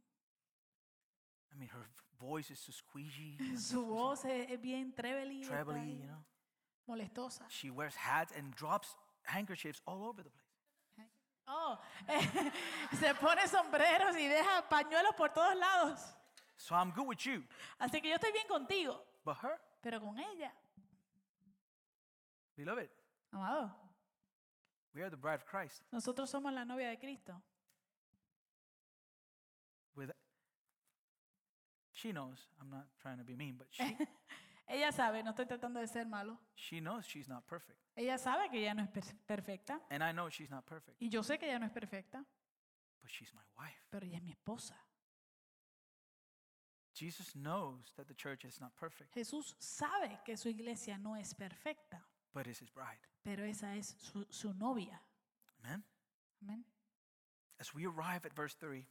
I 1.53 1.59
mean, 1.59 1.69
her 1.69 1.85
voice 2.19 2.49
is 2.51 2.59
so 2.59 2.71
squeegee, 2.71 3.37
Su 3.57 3.85
voz 3.85 4.25
es, 4.25 4.49
es 4.49 4.59
bien 4.61 4.91
trebly, 4.93 5.41
está 5.43 5.49
trebly, 5.63 5.79
ahí, 5.79 5.99
you 6.01 6.07
know. 6.07 6.23
molestosa. 6.87 7.45
She 7.49 7.69
wears 7.69 7.95
hats 7.95 8.33
and 8.35 8.53
drops 8.55 8.95
handkerchiefs 9.23 9.81
all 9.85 10.03
over 10.03 10.23
the 10.23 10.29
place. 10.29 10.39
Oh, 11.45 11.77
se 12.99 13.13
pone 13.15 13.45
sombreros 13.47 14.15
y 14.15 14.27
deja 14.29 14.67
pañuelos 14.69 15.13
por 15.17 15.29
todos 15.29 15.55
lados. 15.57 15.99
So 16.55 16.73
I'm 16.73 16.91
good 16.91 17.05
with 17.07 17.25
you. 17.25 17.43
Así 17.79 18.01
que 18.01 18.09
yo 18.09 18.15
estoy 18.15 18.31
bien 18.31 18.47
contigo, 18.47 19.03
But 19.25 19.37
her, 19.43 19.59
pero 19.81 19.99
con 19.99 20.17
ella, 20.17 20.53
beloved, 22.55 22.89
amado, 23.33 23.71
we 24.95 25.01
are 25.01 25.09
the 25.09 25.17
bride 25.17 25.35
of 25.35 25.45
Christ. 25.45 25.81
nosotros 25.91 26.29
somos 26.29 26.53
la 26.53 26.63
novia 26.63 26.89
de 26.89 26.97
Cristo. 26.97 27.33
She 32.03 32.11
knows, 32.11 32.49
I'm 32.59 32.69
not 32.69 32.85
trying 33.01 33.17
to 33.17 33.23
be 33.23 33.35
mean, 33.35 33.55
but 33.57 33.67
she 33.71 33.83
Ella 34.67 34.91
sabe, 34.91 35.23
no 35.23 35.31
estoy 35.31 35.45
tratando 35.45 35.79
de 35.79 35.87
ser 35.87 36.05
malo. 36.05 36.37
she 36.55 36.79
knows 36.79 37.05
she's 37.05 37.27
not 37.27 37.45
perfect. 37.47 37.79
Ella 37.95 38.17
sabe 38.17 38.49
que 38.49 38.59
ella 38.59 38.73
no 38.73 38.83
es 38.83 38.89
per- 38.89 39.15
perfecta 39.25 39.79
And 39.89 40.03
I 40.03 40.11
know 40.11 40.29
she's 40.29 40.49
not 40.49 40.65
perfect. 40.65 41.01
y 41.01 41.09
yo 41.09 41.21
sé 41.21 41.37
que 41.39 41.47
ella 41.47 41.59
no 41.59 41.65
es 41.65 41.71
perfecta, 41.71 42.25
but 43.01 43.09
she's 43.11 43.33
my 43.33 43.41
wife. 43.57 43.79
pero 43.89 44.05
ella 44.05 44.17
es 44.17 44.23
mi 44.23 44.31
esposa. 44.31 44.75
Jesus 46.93 47.33
knows 47.35 47.91
that 47.97 48.07
the 48.07 48.13
church 48.13 48.45
is 48.45 48.59
not 48.61 48.75
perfect, 48.75 49.13
Jesús 49.15 49.55
sabe 49.59 50.19
que 50.23 50.37
su 50.37 50.47
iglesia 50.49 50.97
no 50.97 51.15
es 51.15 51.33
perfecta, 51.33 52.03
but 52.33 52.45
is 52.47 52.59
his 52.61 52.69
bride. 52.69 52.99
pero 53.23 53.43
esa 53.45 53.75
es 53.75 53.95
su, 53.99 54.25
su 54.29 54.53
novia. 54.53 55.01
Amen? 55.63 55.83
Amén. 56.41 56.65
As 57.59 57.73
we 57.73 57.85
arrive 57.85 58.25
at 58.25 58.33
verse 58.35 58.55
3, 58.59 58.85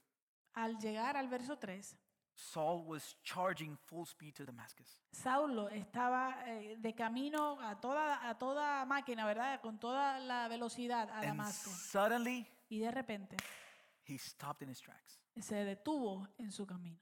Al 0.54 0.78
llegar 0.78 1.16
al 1.16 1.28
verso 1.28 1.56
3, 1.58 1.96
Saul 2.34 2.84
was 2.86 3.16
charging 3.22 3.76
full 3.76 4.04
speed 4.06 4.34
to 4.36 4.44
Damascus. 4.44 4.98
Saulo 5.12 5.68
estaba 5.68 6.42
eh, 6.46 6.76
de 6.78 6.94
camino 6.94 7.60
a 7.60 7.78
toda, 7.80 8.28
a 8.28 8.36
toda 8.38 8.84
máquina, 8.86 9.24
¿verdad? 9.26 9.60
Con 9.60 9.78
toda 9.78 10.18
la 10.18 10.48
velocidad 10.48 11.08
a 11.10 11.18
And 11.18 11.26
Damasco. 11.28 11.70
suddenly, 11.70 12.46
Y 12.68 12.78
de 12.80 12.90
repente 12.90 13.36
he 14.08 14.18
stopped 14.18 14.62
in 14.62 14.70
his 14.70 14.80
tracks. 14.80 15.20
se 15.40 15.56
detuvo 15.64 16.26
en 16.38 16.50
su 16.50 16.66
camino. 16.66 16.98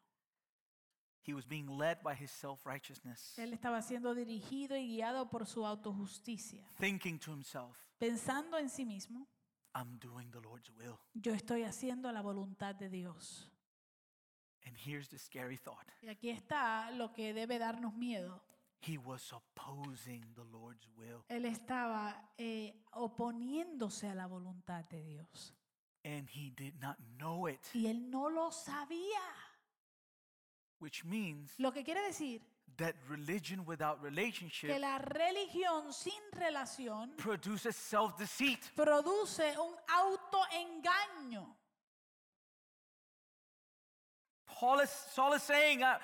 He 1.22 1.34
was 1.34 1.46
being 1.46 1.66
led 1.78 1.98
by 2.02 2.14
his 2.14 2.30
self 2.30 2.64
righteousness, 2.66 3.38
Él 3.38 3.52
estaba 3.52 3.82
siendo 3.82 4.14
dirigido 4.14 4.76
y 4.76 4.86
guiado 4.88 5.28
por 5.30 5.46
su 5.46 5.64
autojusticia, 5.66 6.66
thinking 6.78 7.18
to 7.20 7.30
himself, 7.32 7.76
pensando 7.98 8.58
en 8.58 8.68
sí 8.68 8.84
mismo, 8.84 9.28
I'm 9.74 9.98
doing 10.00 10.30
the 10.32 10.40
Lord's 10.40 10.70
will. 10.70 10.98
yo 11.14 11.32
estoy 11.34 11.62
haciendo 11.62 12.10
la 12.10 12.22
voluntad 12.22 12.74
de 12.74 12.88
Dios. 12.88 13.49
And 14.66 14.76
here's 14.76 15.08
the 15.08 15.18
scary 15.18 15.56
thought 15.56 15.86
Y 16.02 16.08
aquí 16.08 16.30
está 16.30 16.90
lo 16.92 17.12
que 17.12 17.32
debe 17.32 17.58
darnos 17.58 17.94
miedo. 17.94 18.40
he 18.82 18.96
was 18.98 19.30
opposing 19.32 20.24
the 20.34 20.44
Lord's 20.44 20.86
will. 20.96 21.22
Él 21.28 21.44
estaba 21.46 22.30
eh, 22.38 22.74
oponiéndose 22.92 24.08
a 24.08 24.14
la 24.14 24.26
voluntad 24.26 24.84
de 24.88 25.02
Dios. 25.02 25.54
And 26.04 26.28
he 26.30 26.50
did 26.56 26.74
not 26.80 26.96
know 27.18 27.46
it, 27.46 27.60
Y 27.74 27.86
él 27.86 28.08
no 28.10 28.28
lo 28.30 28.50
sabía. 28.50 29.20
which 30.78 31.04
means 31.04 31.52
Lo 31.58 31.72
que 31.72 31.84
quiere 31.84 32.00
decir 32.02 32.40
that 32.78 32.94
religion 33.08 33.62
without 33.66 33.98
que 34.00 34.08
relationship 34.08 34.78
la 34.78 34.96
religión 34.98 35.92
sin 35.92 36.22
relación 36.32 37.14
produces 37.18 37.76
self 37.76 38.16
deceit. 38.16 38.60
produce 38.74 39.54
un 39.58 39.74
autoengaño. 39.88 41.56
Paul 44.60 44.80
is, 44.80 44.90
Saul 45.14 45.32
is 45.32 45.42
saying, 45.42 45.82
uh, 45.82 45.96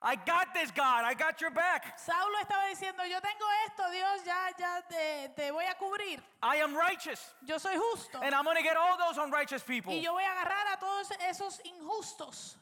I 0.00 0.14
got 0.14 0.54
this, 0.54 0.70
God, 0.70 1.04
I 1.04 1.12
got 1.12 1.40
your 1.40 1.50
back. 1.50 1.98
Saulo 1.98 2.38
estaba 2.40 2.70
diciendo, 2.70 3.02
yo 3.10 3.18
tengo 3.20 3.44
esto, 3.66 3.82
Dios, 3.90 4.24
ya, 4.24 4.48
ya 4.58 4.80
te, 4.88 5.28
te 5.36 5.50
voy 5.50 5.64
a 5.64 5.74
cubrir. 5.74 6.20
I 6.40 6.56
am 6.62 6.74
righteous, 6.76 7.20
Yo 7.44 7.58
soy 7.58 7.74
justo. 7.74 8.20
and 8.22 8.32
I'm 8.32 8.44
going 8.44 8.56
to 8.56 8.62
get 8.62 8.76
all 8.76 8.96
those 8.96 9.18
unrighteous 9.18 9.62
people. 9.64 9.92
Y 9.92 10.00
yo 10.02 10.12
voy 10.12 10.22
a 10.22 10.30
agarrar 10.30 10.72
a 10.72 10.78
todos 10.78 11.10
esos 11.28 11.60
injustos. 11.64 12.54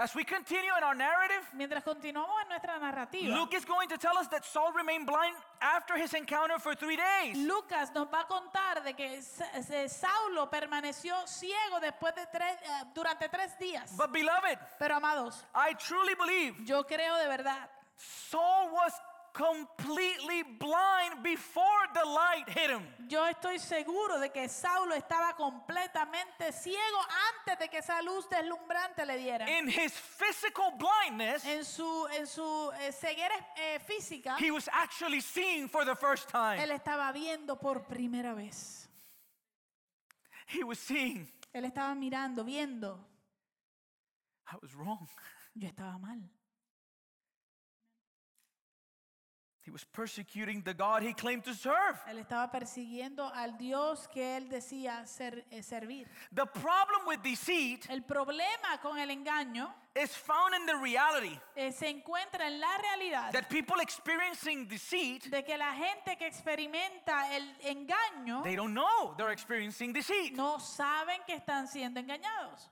As 0.00 0.14
we 0.14 0.22
continue 0.22 0.70
in 0.78 0.84
our 0.84 0.94
narrative, 0.94 1.42
Mientras 1.54 1.82
continuamos 1.82 2.40
en 2.42 2.48
nuestra 2.50 2.78
narrativa, 2.78 3.34
Luke 3.34 3.52
is 3.56 3.64
going 3.64 3.88
to 3.88 3.98
tell 3.98 4.16
us 4.16 4.28
that 4.28 4.44
Saul 4.44 4.72
remained 4.72 5.06
blind 5.06 5.34
after 5.60 5.96
his 5.96 6.14
encounter 6.14 6.58
for 6.60 6.76
three 6.76 6.96
days. 6.96 7.36
Lucas 7.36 7.90
nos 7.92 8.06
va 8.08 8.20
a 8.20 8.26
contar 8.28 8.84
de 8.84 8.94
que 8.94 9.20
Sa- 9.22 9.60
Sa- 9.60 9.88
Saulo 9.88 10.48
permaneció 10.48 11.14
ciego 11.26 11.80
después 11.80 12.14
de 12.14 12.26
tres, 12.30 12.56
eh, 12.62 12.84
durante 12.94 13.28
tres 13.28 13.58
días. 13.58 13.96
But, 13.96 14.12
beloved, 14.12 14.58
Pero 14.78 14.94
amados, 14.94 15.44
I 15.52 15.74
truly 15.74 16.14
believe 16.14 16.54
yo 16.64 16.84
creo 16.84 17.16
de 17.16 17.26
verdad 17.26 17.68
Saul 17.96 18.70
was 18.70 18.92
completely 19.38 20.42
blind 20.58 21.22
before 21.22 21.86
the 21.94 22.04
light 22.04 22.48
hit 22.48 22.70
him. 22.70 22.82
Yo 23.08 23.24
estoy 23.24 23.58
seguro 23.58 24.18
de 24.18 24.30
que 24.30 24.48
Saulo 24.48 24.94
estaba 24.94 25.34
completamente 25.36 26.52
ciego 26.52 26.98
antes 27.38 27.58
de 27.58 27.68
que 27.68 27.78
esa 27.78 28.02
luz 28.02 28.28
deslumbrante 28.28 29.06
le 29.06 29.16
diera. 29.16 29.48
In 29.48 29.68
his 29.68 29.92
physical 29.92 30.72
blindness, 30.76 31.44
En 31.44 31.64
su, 31.64 32.06
en 32.18 32.26
su 32.26 32.72
eh, 32.80 32.92
ceguera 32.92 33.34
eh, 33.56 33.78
física, 33.78 34.36
he 34.38 34.50
was 34.50 34.68
actually 34.72 35.20
seeing 35.20 35.68
for 35.68 35.84
the 35.84 35.94
first 35.94 36.28
time. 36.28 36.60
él 36.60 36.72
estaba 36.72 37.12
viendo 37.12 37.58
por 37.60 37.86
primera 37.86 38.34
vez. 38.34 38.88
He 40.48 40.64
was 40.64 40.78
seeing. 40.78 41.28
Él 41.52 41.64
estaba 41.64 41.94
mirando, 41.94 42.44
viendo. 42.44 42.98
I 44.50 44.56
was 44.60 44.74
wrong. 44.74 45.06
Yo 45.54 45.68
estaba 45.68 45.98
mal. 45.98 46.20
He 49.68 49.70
was 49.70 49.84
persecuting 49.84 50.62
the 50.62 50.72
God 50.72 51.02
he 51.02 51.12
claimed 51.12 51.44
to 51.44 51.52
serve. 51.52 52.00
Él 52.08 52.18
estaba 52.20 52.50
persiguiendo 52.50 53.30
al 53.34 53.58
Dios 53.58 54.08
que 54.08 54.38
él 54.38 54.48
decía 54.48 55.06
ser- 55.06 55.44
eh, 55.50 55.62
servir. 55.62 56.08
The 56.32 56.46
problem 56.46 57.06
with 57.06 57.18
deceit 57.22 57.84
El 57.90 58.00
problema 58.02 58.80
con 58.80 58.98
el 58.98 59.10
engaño 59.10 59.70
is 59.94 60.16
found 60.16 60.54
in 60.54 60.64
the 60.64 60.74
reality 60.76 61.38
eh, 61.54 61.70
se 61.70 61.86
encuentra 61.90 62.46
en 62.46 62.58
la 62.58 62.78
realidad 62.78 63.30
that 63.32 63.50
people 63.50 63.78
experiencing 63.82 64.66
deceit, 64.66 65.24
de 65.28 65.44
que 65.44 65.58
la 65.58 65.74
gente 65.74 66.16
que 66.16 66.26
experimenta 66.26 67.36
el 67.36 67.54
engaño 67.66 68.42
they 68.44 68.56
don't 68.56 68.72
know 68.72 69.14
they're 69.18 69.32
experiencing 69.32 69.92
deceit. 69.92 70.32
no 70.32 70.58
saben 70.58 71.20
que 71.26 71.34
están 71.34 71.68
siendo 71.68 72.00
engañados. 72.00 72.70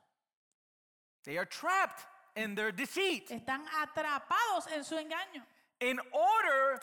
They 1.25 1.37
are 1.37 1.45
trapped 1.47 2.07
in 2.37 2.55
their 2.55 2.73
deceit. 2.73 3.31
Están 3.31 3.67
atrapados 3.83 4.67
en 4.69 4.83
su 4.83 4.97
engaño. 4.97 5.45
In 5.81 5.99
order 6.13 6.81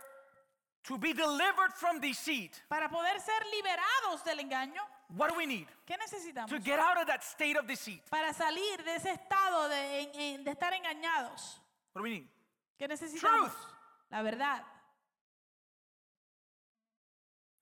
to 0.84 0.98
be 0.98 1.14
delivered 1.14 1.74
from 1.76 2.00
deceit, 2.00 2.62
Para 2.70 2.90
poder 2.90 3.20
ser 3.20 3.42
liberados 3.52 4.24
del 4.24 4.40
engaño, 4.40 4.82
what 5.16 5.30
do 5.32 5.36
we 5.38 5.46
need? 5.46 5.68
¿qué 5.88 5.96
necesitamos? 5.98 6.50
To 6.50 6.60
get 6.60 6.80
out 6.80 6.98
of 6.98 7.08
that 7.08 7.24
state 7.24 7.58
of 7.58 7.66
deceit. 7.66 8.02
Para 8.12 8.34
salir 8.34 8.84
de 8.84 8.96
ese 8.96 9.12
estado 9.14 9.70
de, 9.70 10.40
de 10.44 10.52
estar 10.52 10.74
engañados, 10.74 11.60
What 11.94 12.02
do 12.02 12.04
we 12.04 12.10
need? 12.10 12.28
¿qué 12.80 12.88
necesitamos? 12.88 13.20
Truth. 13.22 13.56
La 14.12 14.22
verdad. 14.22 14.62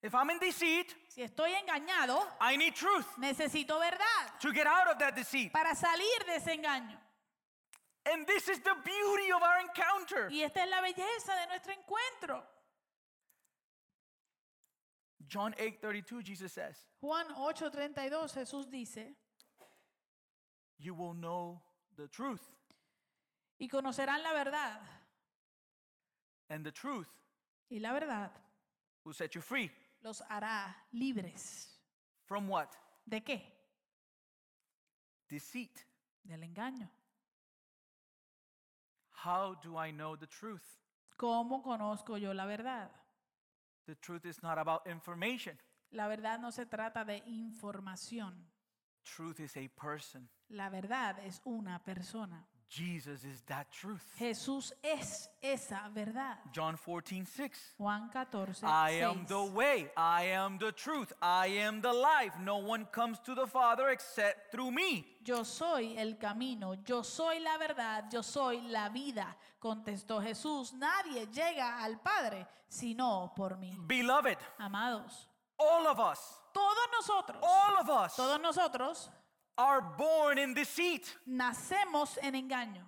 If 0.03 0.15
I'm 0.15 0.29
in 0.31 0.39
deceit, 0.39 0.95
Si 1.09 1.21
estoy 1.21 1.51
engañado, 1.53 2.25
I 2.41 2.57
need 2.57 2.73
truth 2.73 3.05
necesito 3.17 3.79
verdad 3.79 4.39
to 4.41 4.51
get 4.51 4.65
out 4.65 4.87
of 4.87 4.97
that 4.99 5.15
deceit. 5.15 5.51
para 5.53 5.75
salir 5.75 6.25
de 6.25 6.35
ese 6.37 6.47
engaño. 6.57 6.97
And 8.05 8.25
this 8.25 8.49
is 8.49 8.59
the 8.61 8.73
beauty 8.83 9.31
of 9.31 9.43
our 9.43 9.50
encounter. 10.11 10.31
Y 10.31 10.43
esta 10.43 10.63
es 10.63 10.69
la 10.69 10.81
belleza 10.81 11.35
de 11.35 11.47
nuestro 11.47 11.73
encuentro. 11.73 12.47
John 15.27 15.53
8:32 15.53 16.23
Jesus 16.23 16.51
says, 16.51 16.87
Juan 16.99 17.27
8:32 17.35 18.33
Jesús 18.33 18.69
dice, 18.69 19.15
"You 20.77 20.93
will 20.93 21.13
know 21.13 21.61
the 21.95 22.07
truth, 22.07 22.41
y 23.59 23.67
conocerán 23.67 24.21
la 24.23 24.33
verdad, 24.33 24.81
and 26.49 26.65
the 26.65 26.71
truth 26.71 27.07
y 27.69 27.79
la 27.79 27.93
verdad 27.93 28.31
will 29.05 29.13
set 29.13 29.31
you 29.33 29.41
free." 29.41 29.71
los 30.03 30.21
hará 30.29 30.75
libres. 30.91 31.79
From 32.25 32.49
what? 32.49 32.69
¿De 33.05 33.21
qué? 33.21 33.41
Deceit. 35.29 35.85
Del 36.23 36.43
engaño. 36.43 36.89
How 39.23 39.55
do 39.61 39.77
I 39.77 39.91
know 39.91 40.15
the 40.15 40.25
truth? 40.25 40.63
¿Cómo 41.15 41.61
conozco 41.61 42.17
yo 42.17 42.33
la 42.33 42.45
verdad? 42.45 42.89
The 43.85 43.95
truth 43.95 44.25
is 44.25 44.41
not 44.41 44.57
about 44.57 44.87
information. 44.87 45.59
La 45.91 46.07
verdad 46.07 46.39
no 46.39 46.51
se 46.51 46.65
trata 46.65 47.05
de 47.05 47.21
información. 47.27 48.33
Truth 49.03 49.39
is 49.39 49.57
a 49.57 49.67
person. 49.67 50.27
La 50.49 50.69
verdad 50.69 51.19
es 51.23 51.39
una 51.45 51.83
persona. 51.83 52.47
Jesus 52.71 53.25
is 53.25 53.41
that 53.47 53.69
truth. 53.69 54.01
Jesús 54.17 54.71
es 54.81 55.29
esa 55.41 55.89
verdad. 55.93 56.37
John 56.53 56.77
14:6. 56.77 57.75
Juan 57.77 58.09
14. 58.09 58.63
I 58.63 58.91
am 59.01 59.25
the 59.27 59.43
way, 59.43 59.91
I 59.97 60.27
am 60.31 60.57
the 60.57 60.71
truth, 60.71 61.11
I 61.21 61.47
am 61.47 61.81
the 61.81 61.91
life. 61.91 62.33
No 62.39 62.59
one 62.59 62.85
comes 62.85 63.19
to 63.25 63.35
the 63.35 63.45
Father 63.45 63.89
except 63.89 64.53
through 64.53 64.71
me. 64.71 65.05
Yo 65.21 65.43
soy 65.43 65.97
el 65.97 66.17
camino, 66.17 66.75
yo 66.85 67.03
soy 67.03 67.41
la 67.41 67.57
verdad, 67.57 68.05
yo 68.09 68.21
soy 68.21 68.61
la 68.69 68.87
vida, 68.87 69.35
contestó 69.59 70.21
Jesús. 70.21 70.71
Nadie 70.71 71.27
llega 71.27 71.83
al 71.83 71.99
Padre 71.99 72.47
sino 72.69 73.33
por 73.35 73.57
mí. 73.57 73.75
Beloved, 73.85 74.37
Amados, 74.59 75.27
all 75.57 75.87
of 75.87 75.99
us, 75.99 76.19
todos 76.53 76.87
nosotros, 76.93 77.37
all 77.43 77.77
of 77.81 77.89
us 77.89 78.15
todos 78.15 78.39
nosotros 78.39 79.09
are 79.61 79.81
born 79.81 80.37
in 80.39 80.53
deceit 80.53 81.15
nacemos 81.27 82.17
en 82.21 82.33
engaño, 82.33 82.83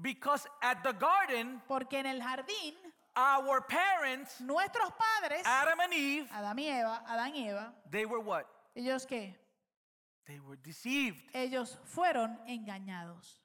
because 0.00 0.46
at 0.62 0.82
the 0.82 0.92
garden, 0.92 1.60
porque 1.68 1.94
en 1.94 2.06
el 2.06 2.20
jardín 2.20 2.74
our 3.16 3.60
parents, 3.60 4.40
nuestros 4.40 4.90
padres, 4.96 5.42
Adam 5.44 5.80
and 5.80 5.92
Eve, 5.92 6.28
Adán 6.32 6.58
y 6.58 6.68
Eva, 6.68 7.02
Adán 7.08 7.34
y 7.34 7.48
Eva, 7.48 7.72
they 7.90 8.06
were 8.06 8.20
what? 8.20 8.46
ellos 8.76 9.04
qué? 9.06 9.34
They 10.26 10.40
were 10.40 10.56
deceived. 10.56 11.22
Ellos 11.34 11.76
fueron 11.84 12.38
engañados. 12.48 13.40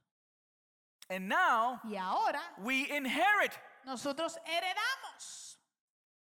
And 1.10 1.28
now 1.28 1.80
Y 1.84 1.96
ahora 1.98 2.42
we 2.62 2.90
inherit 2.96 3.52
nosotros 3.86 4.38
heredamos 4.46 5.58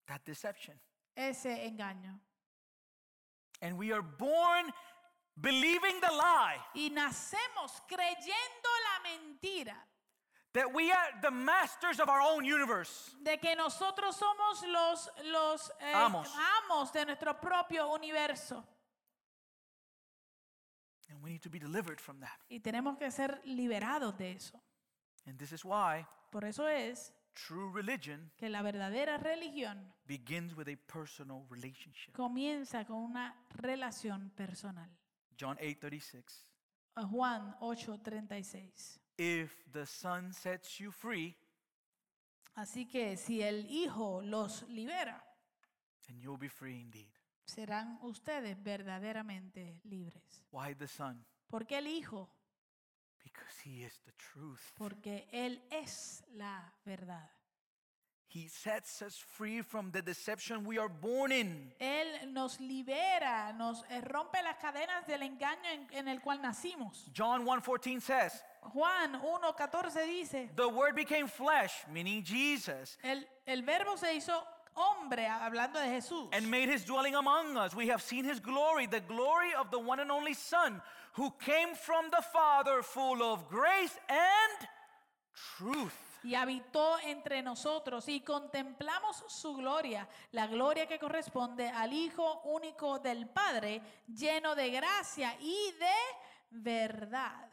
that 0.09 0.25
deception. 0.25 0.75
ese 1.17 1.47
engaño. 1.47 2.19
And 3.61 3.79
we 3.79 3.93
are 3.93 4.03
born 4.03 4.73
believing 5.41 6.01
the 6.01 6.11
lie 6.12 6.59
y 6.74 6.91
nacemos 6.91 7.80
creyendo 7.89 8.68
la 8.85 9.11
mentira 9.11 9.76
that 10.53 10.70
we 10.74 10.93
are 10.93 11.09
the 11.22 11.30
masters 11.30 11.99
of 11.99 12.09
our 12.11 12.20
own 12.20 12.45
universe. 12.45 13.14
de 13.22 13.39
que 13.39 13.55
nosotros 13.57 14.16
somos 14.16 14.62
los, 14.66 15.09
los 15.24 15.70
eh, 15.80 15.93
Amos. 15.95 16.28
amos 16.68 16.93
de 16.93 17.07
nuestro 17.07 17.35
propio 17.41 17.89
universo 17.95 18.62
And 21.11 21.22
we 21.22 21.30
need 21.33 21.43
to 21.43 21.51
be 21.51 21.59
delivered 21.59 22.01
from 22.01 22.20
that. 22.20 22.39
y 22.51 22.61
tenemos 22.61 22.97
que 22.99 23.11
ser 23.11 23.41
liberados 23.45 24.16
de 24.16 24.33
eso. 24.33 24.59
And 25.26 25.39
this 25.39 25.53
is 25.53 25.64
why 25.64 26.07
Por 26.30 26.45
eso 26.45 26.66
es 26.66 27.12
true 27.35 27.70
religion 27.72 28.30
que 28.39 28.49
la 28.49 28.62
verdadera 28.62 29.18
religión 29.18 29.93
begins 30.07 30.55
with 30.55 30.68
a 30.68 30.76
personal 30.91 31.45
relationship. 31.51 32.12
comienza 32.14 32.85
con 32.87 32.97
una 32.97 33.35
relación 33.57 34.30
personal. 34.37 34.89
John 35.37 35.57
8:36. 35.59 36.47
A 36.95 37.03
uh, 37.03 37.07
Juan 37.07 37.55
8:36. 37.61 38.99
If 39.18 39.64
the 39.70 39.87
Son 39.87 40.33
sets 40.33 40.78
you 40.78 40.91
free, 40.91 41.37
Así 42.55 42.87
que 42.87 43.16
si 43.16 43.43
el 43.43 43.66
Hijo 43.70 44.20
los 44.22 44.62
libera, 44.68 45.24
then 46.07 46.20
you'll 46.20 46.39
be 46.39 46.49
free 46.49 46.80
indeed. 46.80 47.12
serán 47.47 47.99
ustedes 48.03 48.62
verdaderamente 48.62 49.80
libres. 49.85 50.45
Why 50.51 50.74
the 50.74 50.89
Son? 50.89 51.24
¿Por 51.49 51.66
qué 51.66 51.78
el 51.78 51.87
Hijo? 51.87 52.30
Because 53.22 53.61
he 53.64 53.85
is 53.85 54.01
the 54.01 54.12
truth. 54.12 54.61
Porque 54.74 55.28
Él 55.33 55.62
es 55.70 56.24
la 56.33 56.74
verdad. 56.85 57.30
He 58.33 58.49
sets 58.49 59.03
us 59.03 59.22
free 59.37 59.61
from 59.61 59.91
the 59.91 60.01
deception 60.01 60.64
we 60.64 60.78
are 60.78 60.89
born 60.89 61.33
in. 61.33 61.70
Él 61.78 62.33
nos 62.33 62.59
libera, 62.61 63.55
nos 63.59 63.83
eh, 63.91 64.01
rompe 64.01 64.43
las 64.43 64.57
cadenas 64.57 65.07
del 65.07 65.20
engaño 65.20 65.68
en, 65.70 65.87
en 65.99 66.09
el 66.09 66.20
cual 66.20 66.41
nacimos. 66.41 67.11
John 67.12 67.45
1:14 67.45 68.01
says, 68.01 68.43
Juan 68.62 69.20
1.14 69.20 70.07
dice, 70.07 70.49
"The 70.57 70.66
word 70.66 70.95
became 70.95 71.26
flesh, 71.28 71.85
meaning 71.93 72.24
Jesus, 72.24 72.97
el, 73.03 73.22
el 73.47 73.62
verbo 73.62 73.97
se 73.97 74.14
hizo 74.16 74.33
hombre, 74.74 75.26
hablando 75.26 75.74
de 75.74 76.01
Jesús. 76.01 76.28
and 76.33 76.51
made 76.51 76.70
his 76.70 76.87
dwelling 76.87 77.14
among 77.14 77.59
us. 77.59 77.74
We 77.74 77.89
have 77.89 78.01
seen 78.01 78.24
his 78.24 78.41
glory, 78.41 78.87
the 78.87 79.01
glory 79.01 79.53
of 79.59 79.70
the 79.70 79.78
one 79.78 80.01
and 80.01 80.11
only 80.11 80.33
Son, 80.33 80.80
who 81.16 81.35
came 81.45 81.74
from 81.74 82.07
the 82.11 82.22
Father, 82.33 82.83
full 82.83 83.22
of 83.22 83.47
grace 83.51 83.99
and 84.09 84.68
truth." 85.59 86.12
Y 86.23 86.35
habitó 86.35 86.99
entre 87.01 87.43
nosotros 87.43 88.09
y 88.09 88.20
contemplamos 88.20 89.25
su 89.29 89.55
gloria, 89.55 90.09
la 90.33 90.47
gloria 90.47 90.87
que 90.87 90.99
corresponde 90.99 91.68
al 91.68 91.93
Hijo 91.93 92.43
único 92.43 92.99
del 92.99 93.29
Padre, 93.29 93.83
lleno 94.07 94.55
de 94.55 94.70
gracia 94.70 95.37
y 95.41 95.73
de 95.79 96.61
verdad. 96.62 97.49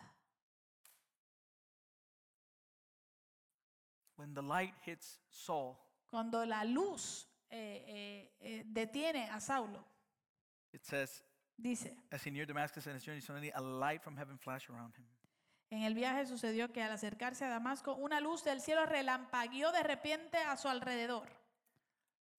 When 4.16 4.34
the 4.34 4.42
light 4.42 4.74
hits 4.86 5.22
Saul, 5.30 5.78
Cuando 6.10 6.46
la 6.46 6.66
luz 6.66 7.26
eh, 7.50 7.86
eh, 7.88 8.36
eh, 8.42 8.64
detiene 8.66 9.30
a 9.30 9.40
Saulo, 9.40 9.86
it 10.74 10.84
says, 10.84 11.24
dice, 11.58 11.96
As 12.12 12.24
he 12.24 12.32
neared 12.32 12.50
Damascus 12.50 12.86
and 12.88 12.96
his 12.96 13.04
journey, 13.04 13.22
suddenly 13.22 13.52
a 13.56 13.62
light 13.62 14.04
from 14.04 14.18
heaven 14.18 14.38
flashed 14.38 14.70
around 14.70 14.94
him. 14.96 15.06
En 15.70 15.84
el 15.84 15.94
viaje 15.94 16.26
sucedió 16.26 16.72
que 16.72 16.82
al 16.82 16.92
acercarse 16.92 17.46
a 17.46 17.50
Damasco, 17.50 17.96
una 17.96 18.20
luz 18.20 18.44
del 18.44 18.62
cielo 18.62 18.86
relampagueó 18.86 19.72
de 19.72 19.84
repente 19.84 20.38
a 20.38 20.58
su 20.58 20.68
alrededor. 20.68 21.30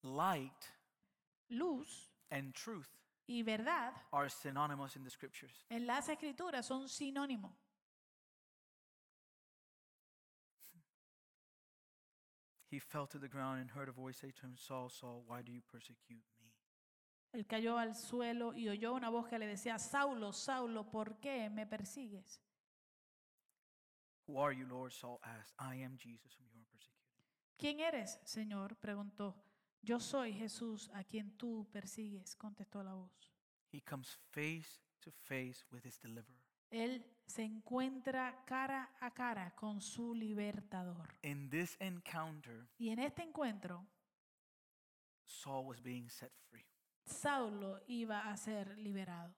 Light 0.03 0.65
Luz 1.49 2.11
and 2.29 2.53
truth 2.53 2.87
y 3.27 3.43
verdad 3.43 3.93
are 4.11 4.29
synonymous 4.29 4.95
in 4.95 5.03
the 5.03 5.09
scriptures. 5.09 5.65
en 5.69 5.85
las 5.85 6.09
escrituras 6.09 6.65
son 6.65 6.89
sinónimos. 6.89 7.53
He 12.69 12.79
fell 12.79 13.05
to 13.07 13.19
the 13.19 13.27
ground 13.27 13.59
and 13.59 13.69
heard 13.69 13.89
a 13.89 13.91
voice 13.91 14.17
say 14.17 14.31
to 14.31 14.47
him, 14.47 14.55
Saul, 14.55 14.89
Saul, 14.89 15.23
why 15.27 15.41
do 15.41 15.51
you 15.51 15.61
persecute 15.61 16.23
me? 16.39 16.53
Él 17.33 17.45
cayó 17.45 17.77
al 17.77 17.95
suelo 17.95 18.53
y 18.53 18.69
oyó 18.69 18.93
una 18.93 19.09
voz 19.09 19.27
que 19.27 19.37
le 19.37 19.45
decía, 19.47 19.77
Saulo, 19.77 20.31
Saulo, 20.33 20.89
¿por 20.89 21.19
qué 21.19 21.49
me 21.49 21.65
persigues? 21.65 22.41
Who 24.31 24.39
are 24.39 24.53
you, 24.53 24.65
Lord? 24.69 24.93
Saul 24.93 25.19
asked. 25.25 25.53
I 25.59 25.75
am 25.83 25.97
Jesus 25.97 26.33
whom 26.37 26.47
you 26.53 26.61
are 26.61 26.69
persecuting. 26.71 27.01
¿Quién 27.57 27.79
eres, 27.81 28.17
Señor? 28.23 28.77
preguntó. 28.77 29.35
Yo 29.81 29.99
soy 29.99 30.31
Jesús 30.31 30.89
a 30.93 31.03
quien 31.03 31.35
tú 31.37 31.67
persigues, 31.71 32.35
contestó 32.37 32.81
la 32.81 32.93
voz. 32.93 33.33
He 33.73 33.81
comes 33.81 34.17
face 34.31 34.79
to 35.01 35.11
face 35.11 35.65
with 35.71 35.83
his 35.83 35.99
deliverer. 35.99 36.39
Él 36.69 37.03
se 37.25 37.43
encuentra 37.43 38.45
cara 38.45 38.95
a 39.01 39.11
cara 39.11 39.53
con 39.55 39.81
su 39.81 40.13
libertador. 40.13 41.13
In 41.23 41.49
this 41.49 41.75
encounter, 41.81 42.69
Y 42.77 42.89
en 42.89 42.99
este 42.99 43.23
encuentro, 43.23 43.85
Saul 45.25 45.65
was 45.65 45.81
being 45.81 46.09
set 46.09 46.31
free. 46.49 46.65
Saulo 47.05 47.81
iba 47.87 48.29
a 48.31 48.37
ser 48.37 48.77
liberado. 48.77 49.35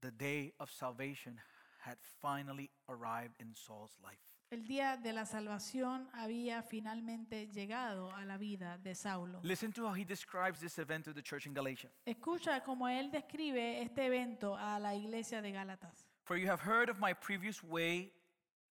The 0.00 0.12
day 0.12 0.54
of 0.58 0.70
salvation 0.70 1.40
had 1.80 1.98
finally 2.20 2.70
arrived 2.88 3.34
in 3.40 3.54
Saul's 3.54 3.96
life. 4.02 4.20
El 4.52 4.66
día 4.66 4.96
de 4.96 5.12
la 5.12 5.26
salvación 5.26 6.08
había 6.12 6.62
finalmente 6.62 7.46
llegado 7.52 8.12
a 8.16 8.24
la 8.24 8.36
vida 8.36 8.78
de 8.78 8.96
Saulo. 8.96 9.38
Listen 9.44 9.72
to 9.72 9.86
how 9.86 9.94
he 9.94 10.04
describes 10.04 10.58
this 10.58 10.78
event 10.78 11.04
to 11.04 11.12
the 11.12 11.22
church 11.22 11.46
in 11.46 11.54
Galatia. 11.54 11.88
Escucha 12.04 12.60
cómo 12.64 12.88
él 12.88 13.12
describe 13.12 13.80
este 13.80 14.06
evento 14.06 14.56
a 14.56 14.80
la 14.80 14.94
iglesia 14.94 15.40
de 15.40 15.52
Gálatas. 15.52 16.04
For 16.24 16.36
you 16.36 16.48
have 16.48 16.60
heard 16.60 16.88
of 16.88 16.98
my 16.98 17.12
previous 17.12 17.62
way 17.62 18.12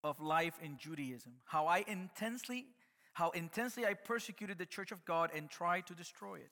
of 0.03 0.19
life 0.19 0.55
in 0.61 0.77
Judaism, 0.77 1.33
how 1.45 1.65
I 1.65 1.85
intensely 1.87 2.67
how 3.13 3.31
intensely 3.31 3.85
I 3.85 3.93
persecuted 3.93 4.57
the 4.57 4.65
church 4.65 4.91
of 4.91 5.03
God 5.05 5.31
and 5.35 5.49
tried 5.49 5.85
to 5.87 5.93
destroy 5.93 6.39
it. 6.39 6.51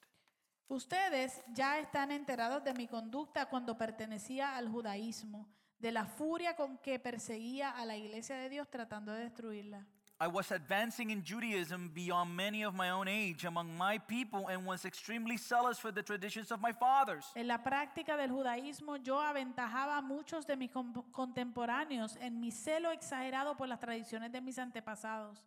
Ustedes 0.69 1.41
ya 1.53 1.79
están 1.79 2.11
enterados 2.11 2.63
de 2.63 2.73
mi 2.73 2.87
conducta 2.87 3.45
cuando 3.45 3.77
pertenecía 3.77 4.57
al 4.57 4.67
judaísmo, 4.67 5.47
de 5.79 5.91
la 5.91 6.05
furia 6.05 6.55
con 6.55 6.77
que 6.77 6.99
perseguía 6.99 7.69
a 7.71 7.85
la 7.85 7.95
iglesia 7.95 8.35
de 8.37 8.49
Dios 8.49 8.67
tratando 8.69 9.11
de 9.11 9.23
destruirla. 9.23 9.85
I 10.19 10.27
was 10.27 10.51
advancing 10.51 11.11
in 11.11 11.23
Judaism 11.23 11.91
beyond 11.93 12.35
many 12.35 12.63
of 12.63 12.73
my 12.73 12.89
own 12.89 13.07
age 13.07 13.45
among 13.45 13.77
my 13.77 13.99
people 13.99 14.47
and 14.49 14.65
was 14.65 14.83
extremely 14.83 15.37
zealous 15.37 15.77
for 15.77 15.91
the 15.91 16.01
traditions 16.01 16.51
of 16.51 16.59
my 16.59 16.73
fathers. 16.73 17.25
En 17.35 17.47
la 17.47 17.59
práctica 17.59 18.17
del 18.17 18.31
judaísmo 18.31 18.97
yo 18.97 19.19
aventajaba 19.19 19.97
a 19.97 20.01
muchos 20.01 20.47
de 20.47 20.55
mis 20.55 20.71
contemporáneos 21.11 22.17
en 22.19 22.39
mi 22.39 22.49
celo 22.49 22.91
exagerado 22.91 23.55
por 23.55 23.67
las 23.67 23.79
tradiciones 23.79 24.31
de 24.31 24.41
mis 24.41 24.57
antepasados. 24.57 25.43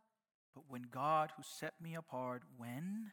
But 0.55 0.64
when 0.68 0.83
God, 0.89 1.33
who 1.37 1.43
set 1.43 1.74
me 1.81 1.97
apart 1.97 2.43
when 2.57 3.11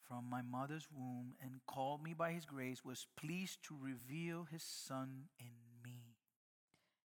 from 0.00 0.24
my 0.30 0.40
mother's 0.40 0.88
womb 0.90 1.34
and 1.42 1.60
called 1.66 2.02
me 2.02 2.14
by 2.14 2.32
his 2.32 2.46
grace, 2.46 2.82
was 2.82 3.06
pleased 3.14 3.62
to 3.64 3.76
reveal 3.78 4.46
his 4.50 4.62
son 4.62 5.28
in. 5.38 5.67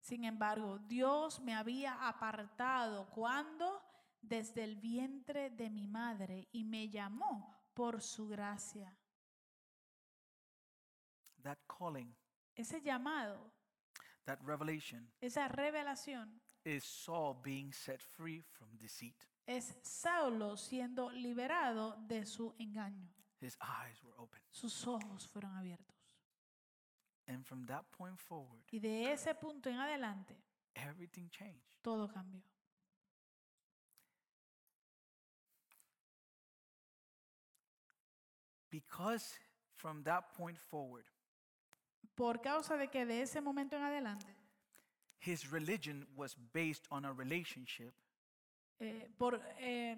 Sin 0.10 0.24
embargo, 0.24 0.80
Dios 0.80 1.40
me 1.40 1.54
había 1.54 2.08
apartado 2.08 3.08
cuando 3.12 3.80
desde 4.20 4.64
el 4.64 4.76
vientre 4.76 5.52
de 5.52 5.70
mi 5.70 5.86
madre 5.86 6.48
y 6.52 6.64
me 6.64 6.90
llamó 6.90 7.70
por 7.76 8.02
su 8.02 8.28
gracia. 8.28 8.98
That 11.44 11.60
calling, 11.68 12.16
Ese 12.56 12.82
llamado, 12.82 13.54
that 14.26 14.40
revelation, 14.42 15.14
esa 15.22 15.48
revelación 15.48 16.42
is 16.64 16.84
Saul 16.84 17.40
being 17.44 17.72
set 17.72 18.02
free 18.02 18.42
from 18.42 18.76
deceit. 18.80 19.16
es 19.46 19.78
Saulo 19.84 20.58
siendo 20.58 21.12
liberado 21.12 21.98
de 22.08 22.26
su 22.26 22.56
engaño. 22.58 23.14
His 23.42 23.56
eyes 23.62 24.04
were 24.04 24.16
open. 24.18 24.42
Sus 24.50 24.88
ojos 24.88 25.28
fueron 25.28 25.56
abiertos. 25.56 25.99
And 27.30 27.46
from 27.46 27.66
that 27.68 27.84
point 27.92 28.18
forward, 28.20 28.64
Y 28.72 28.80
de 28.80 29.12
ese 29.14 29.36
punto 29.36 29.70
en 29.70 29.78
adelante, 29.78 30.36
everything 30.74 31.30
changed. 31.30 31.78
todo 31.82 32.08
cambió. 32.08 32.42
Because 38.70 39.40
from 39.76 40.04
that 40.04 40.34
point 40.38 40.58
forward, 40.58 41.06
Por 42.16 42.42
causa 42.42 42.76
de 42.78 42.88
que 42.90 43.06
de 43.06 43.22
ese 43.22 43.40
momento 43.42 43.78
en 43.78 43.84
adelante, 43.84 44.28
his 45.20 45.50
religion 45.52 46.06
was 46.18 46.36
based 46.54 46.86
on 46.92 47.06
a 47.06 47.14
relationship 47.14 47.94
eh, 48.80 49.08
por, 49.18 49.40
eh, 49.60 49.96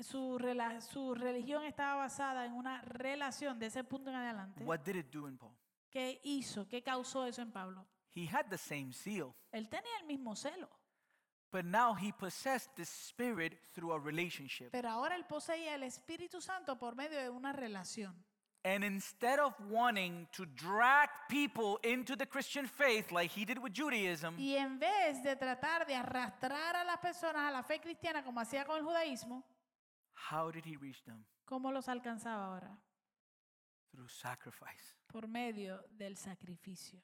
su, 0.00 0.38
rela- 0.38 0.80
su 0.80 1.14
religión 1.14 1.64
estaba 1.64 1.96
basada 1.96 2.46
en 2.46 2.52
una 2.54 2.80
relación 2.82 3.58
de 3.58 3.66
ese 3.66 3.84
punto 3.84 4.08
en 4.10 4.16
adelante. 4.16 4.64
What 4.64 4.80
did 4.84 4.96
it 4.96 5.10
do 5.12 5.26
in 5.28 5.36
Paul? 5.36 5.52
¿Qué 5.90 6.20
hizo? 6.24 6.66
¿Qué 6.68 6.82
causó 6.82 7.26
eso 7.26 7.42
en 7.42 7.50
Pablo? 7.52 7.86
He 8.14 8.26
had 8.26 8.46
the 8.48 8.58
same 8.58 8.92
zeal, 8.92 9.34
Él 9.52 9.68
tenía 9.68 9.96
el 10.00 10.06
mismo 10.06 10.34
celo, 10.34 10.68
but 11.52 11.64
now 11.64 11.94
he 11.94 12.12
possessed 12.12 12.74
the 12.76 12.84
Spirit 12.84 13.58
through 13.72 13.92
a 13.92 13.98
relationship. 13.98 14.70
pero 14.70 14.88
ahora 14.88 15.14
él 15.16 15.24
poseía 15.26 15.74
el 15.74 15.82
Espíritu 15.84 16.40
Santo 16.40 16.76
por 16.76 16.94
medio 16.96 17.18
de 17.20 17.28
una 17.28 17.52
relación. 17.52 18.24
And 18.62 18.84
instead 18.84 19.38
of 19.40 19.54
wanting 19.70 20.28
to 20.32 20.44
drag 20.44 21.08
people 21.30 21.78
into 21.82 22.14
the 22.14 22.26
Christian 22.26 22.66
faith 22.68 23.10
like 23.10 23.30
he 23.34 23.44
did 23.46 23.58
with 23.58 23.72
Judaism, 23.72 24.36
Y 24.38 24.54
en 24.56 24.78
vez 24.78 25.22
de 25.22 25.34
tratar 25.34 25.86
de 25.86 25.94
arrastrar 25.94 26.76
a 26.76 26.84
las 26.84 26.98
personas 26.98 27.48
a 27.48 27.50
la 27.50 27.62
fe 27.62 27.80
cristiana 27.80 28.22
como 28.22 28.38
hacía 28.40 28.64
con 28.66 28.76
el 28.76 28.84
judaísmo, 28.84 29.44
how 30.30 30.50
did 30.52 30.64
he 30.66 30.76
reach 30.76 31.02
them? 31.04 31.24
¿cómo 31.46 31.72
los 31.72 31.88
alcanzaba 31.88 32.46
ahora? 32.46 32.76
Through 33.92 34.08
sacrifice. 34.08 34.94
Por 35.06 35.26
medio 35.26 35.82
del 35.90 36.16
sacrificio. 36.16 37.00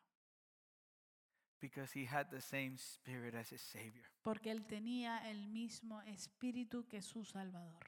Because 1.61 1.93
he 1.93 2.05
had 2.07 2.31
the 2.31 2.41
same 2.41 2.77
spirit 2.77 3.35
as 3.35 3.51
his 3.51 3.61
Savior. 3.63 4.05
Porque 4.23 4.51
él 4.51 4.67
tenía 4.67 5.29
el 5.31 5.47
mismo 5.49 6.01
espíritu 6.03 6.87
que 6.87 7.01
su 7.03 7.25
Salvador. 7.25 7.83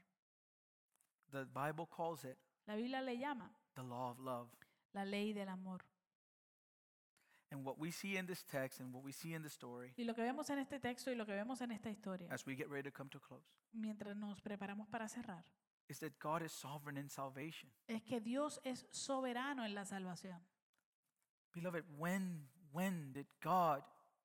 The 1.31 1.45
Bible 1.45 1.87
calls 1.87 2.25
it 2.25 2.39
La 2.67 2.75
Biblia 2.75 3.03
le 3.03 3.19
llama 3.19 3.51
the 3.75 3.83
law 3.83 4.11
of 4.11 4.19
love. 4.19 4.49
la 4.95 5.05
ley 5.05 5.33
del 5.33 5.49
amor. 5.49 5.85
And 7.51 7.65
what 7.65 7.79
we 7.79 7.91
see 7.91 8.17
in 8.17 8.27
this 8.27 8.43
text 8.45 8.81
and 8.81 8.93
what 8.93 9.03
we 9.03 9.13
see 9.13 9.33
in 9.35 9.43
the 9.43 9.49
story 9.49 9.95
Y 9.97 10.05
lo 10.05 10.15
que 10.15 10.23
vemos 10.23 10.51
en 10.51 10.59
este 10.59 10.81
texto 10.81 11.11
y 11.11 11.15
lo 11.15 11.25
que 11.25 11.33
vemos 11.33 11.61
en 11.63 11.71
esta 11.73 11.89
historia, 11.91 12.29
as 12.31 12.45
we 12.47 12.55
get 12.55 12.69
ready 12.69 12.91
to 12.91 12.93
come 12.93 13.09
to 13.11 13.21
close 13.21 13.47
mientras 13.73 14.17
nos 14.17 14.41
preparamos 14.41 14.89
para 14.89 15.09
cerrar, 15.09 15.45
is 15.89 15.99
that 16.01 16.19
God 16.19 16.43
is 16.43 16.53
sovereign 16.53 16.97
in 16.99 17.09
salvation. 17.09 17.71
es 17.89 18.03
que 18.03 18.21
Dios 18.21 18.61
es 18.65 18.87
soberano 18.91 19.65
en 19.65 19.75
la 19.75 19.85
salvación. 19.85 20.39
Beloved, 21.55 21.85
when 21.97 22.47
when 22.73 23.13
did 23.13 23.27
God 23.41 23.83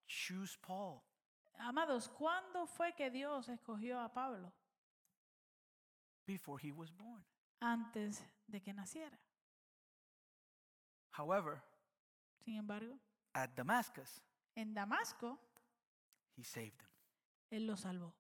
choose 0.07 0.57
Paul? 0.61 1.01
Amados, 1.59 2.09
¿cuándo 2.09 2.67
fue 2.67 2.93
que 2.95 3.09
Dios 3.09 3.47
escogió 3.47 3.99
a 4.03 4.09
Pablo? 4.09 4.51
Before 6.25 6.57
he 6.57 6.71
was 6.71 6.91
born. 6.91 7.23
Antes 7.61 8.21
de 8.47 8.59
que 8.59 8.73
naciera. 8.73 9.17
However, 11.11 11.61
Sin 12.43 12.57
embargo, 12.57 12.99
at 13.33 13.55
Damascus, 13.55 14.21
en 14.55 14.73
Damasco, 14.73 15.37
he 16.35 16.43
saved 16.43 16.81
him. 16.81 16.89
Él 17.51 17.67
lo 17.67 17.75
salvó. 17.75 18.13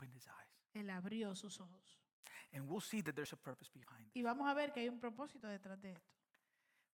Opened 0.00 0.14
his 0.16 0.26
eyes. 0.28 0.56
Él 0.74 0.90
abrió 0.90 1.34
sus 1.36 1.60
ojos. 1.60 1.98
And 2.52 2.68
we'll 2.68 2.80
see 2.80 3.00
that 3.02 3.14
there's 3.14 3.32
a 3.32 3.36
purpose 3.36 3.70
behind 3.72 4.06
it. 4.08 4.16
Y 4.16 4.22
vamos 4.22 4.48
a 4.48 4.54
ver 4.54 4.72
que 4.72 4.80
hay 4.80 4.88
un 4.88 4.98
propósito 4.98 5.46
detrás 5.46 5.80
de 5.80 5.92
esto. 5.92 6.08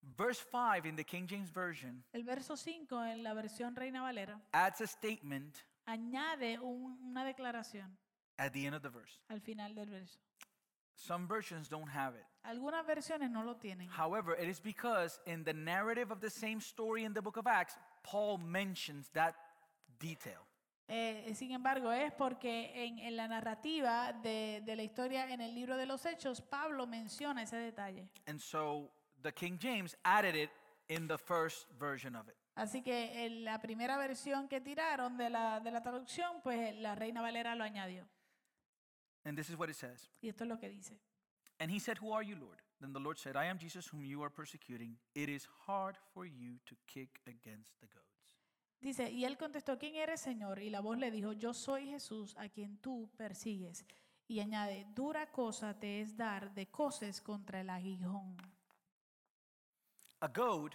Verse 0.01 0.43
5 0.51 0.85
in 0.87 0.95
the 0.95 1.03
King 1.03 1.25
James 1.27 1.51
Version 1.51 2.03
El 2.13 2.23
verso 2.23 2.55
5 2.55 3.03
en 3.03 3.23
la 3.23 3.33
versión 3.33 3.75
Reina 3.75 4.01
Valera 4.01 4.39
adds 4.53 4.79
a 4.81 4.87
statement 4.87 5.57
añade 5.87 6.59
un- 6.59 6.99
una 7.03 7.25
declaración 7.25 7.97
at 8.37 8.51
the 8.53 8.65
end 8.67 8.75
of 8.75 8.83
the 8.83 8.89
verse. 8.89 9.19
al 9.29 9.41
final 9.41 9.73
del 9.73 9.89
verso. 9.89 10.19
Some 10.93 11.27
versions 11.27 11.67
don't 11.69 11.89
have 11.89 12.15
it. 12.15 12.25
Algunas 12.43 12.85
versiones 12.85 13.29
no 13.31 13.43
lo 13.43 13.55
tienen. 13.57 13.89
However, 13.89 14.33
it 14.39 14.47
is 14.47 14.59
because 14.61 15.19
in 15.25 15.43
the 15.43 15.53
narrative 15.53 16.11
of 16.11 16.19
the 16.21 16.29
same 16.29 16.59
story 16.61 17.03
in 17.03 17.13
the 17.13 17.21
book 17.21 17.37
of 17.37 17.45
Acts, 17.47 17.75
Paul 18.03 18.37
mentions 18.37 19.09
that 19.09 19.35
detail. 19.99 20.46
Eh, 20.89 21.33
sin 21.35 21.51
embargo, 21.51 21.91
es 21.91 22.13
porque 22.13 22.71
en, 22.85 22.99
en 22.99 23.17
la 23.17 23.27
narrativa 23.27 24.13
de, 24.13 24.61
de 24.65 24.75
la 24.75 24.83
historia 24.83 25.31
en 25.33 25.41
el 25.41 25.53
libro 25.53 25.75
de 25.75 25.85
los 25.85 26.05
Hechos, 26.05 26.41
Pablo 26.41 26.87
menciona 26.87 27.43
ese 27.43 27.57
detalle. 27.57 28.07
And 28.25 28.39
so 28.39 28.89
the 29.21 29.33
King 29.33 29.57
James 29.59 29.97
added 30.03 30.35
it 30.35 30.49
in 30.87 31.07
the 31.07 31.17
first 31.17 31.67
version 31.77 32.15
of 32.15 32.27
it. 32.29 32.35
Así 32.55 32.81
que 32.81 33.25
en 33.25 33.43
la 33.43 33.59
primera 33.59 33.97
versión 33.97 34.47
que 34.47 34.61
tiraron 34.61 35.17
de 35.17 35.29
la, 35.29 35.59
de 35.59 35.71
la 35.71 35.81
traducción, 35.81 36.41
pues 36.41 36.73
la 36.77 36.95
Reina 36.95 37.21
Valera 37.21 37.53
lo 37.55 37.63
añadió. 37.63 38.07
And 39.25 39.37
this 39.37 39.49
is 39.49 39.57
what 39.57 39.69
it 39.69 39.75
says. 39.75 40.09
Y 40.21 40.29
esto 40.29 40.45
es 40.45 40.49
lo 40.49 40.57
que 40.57 40.69
dice. 40.69 40.97
And 41.59 41.69
he 41.69 41.79
said, 41.79 41.97
Who 42.01 42.13
are 42.13 42.23
you, 42.23 42.35
Lord? 42.35 42.61
Then 42.79 42.93
the 42.93 42.99
Lord 42.99 43.17
said, 43.17 43.35
I 43.35 43.45
am 43.45 43.57
Jesus 43.57 43.87
whom 43.87 44.05
you 44.05 44.23
are 44.23 44.29
persecuting. 44.29 44.97
It 45.13 45.29
is 45.29 45.47
hard 45.65 45.97
for 46.13 46.25
you 46.25 46.59
to 46.65 46.75
kick 46.87 47.19
against 47.25 47.73
the 47.81 47.87
goats. 47.87 48.16
Dice, 48.79 49.09
y 49.09 49.25
él 49.25 49.37
contestó, 49.37 49.77
¿quién 49.77 49.95
eres, 49.95 50.21
Señor? 50.21 50.59
Y 50.59 50.69
la 50.69 50.81
voz 50.81 50.97
le 50.97 51.11
dijo, 51.11 51.33
yo 51.33 51.53
soy 51.53 51.87
Jesús 51.87 52.35
a 52.37 52.47
quien 52.47 52.77
tú 52.77 53.09
persigues. 53.17 53.85
Y 54.27 54.39
añade, 54.39 54.85
dura 54.93 55.31
cosa 55.31 55.73
te 55.79 56.01
es 56.01 56.15
dar 56.15 56.53
de 56.53 56.67
coces 56.67 57.21
contra 57.21 57.61
el 57.61 57.69
aguijón. 57.69 58.37
A 60.19 60.27
goad 60.27 60.71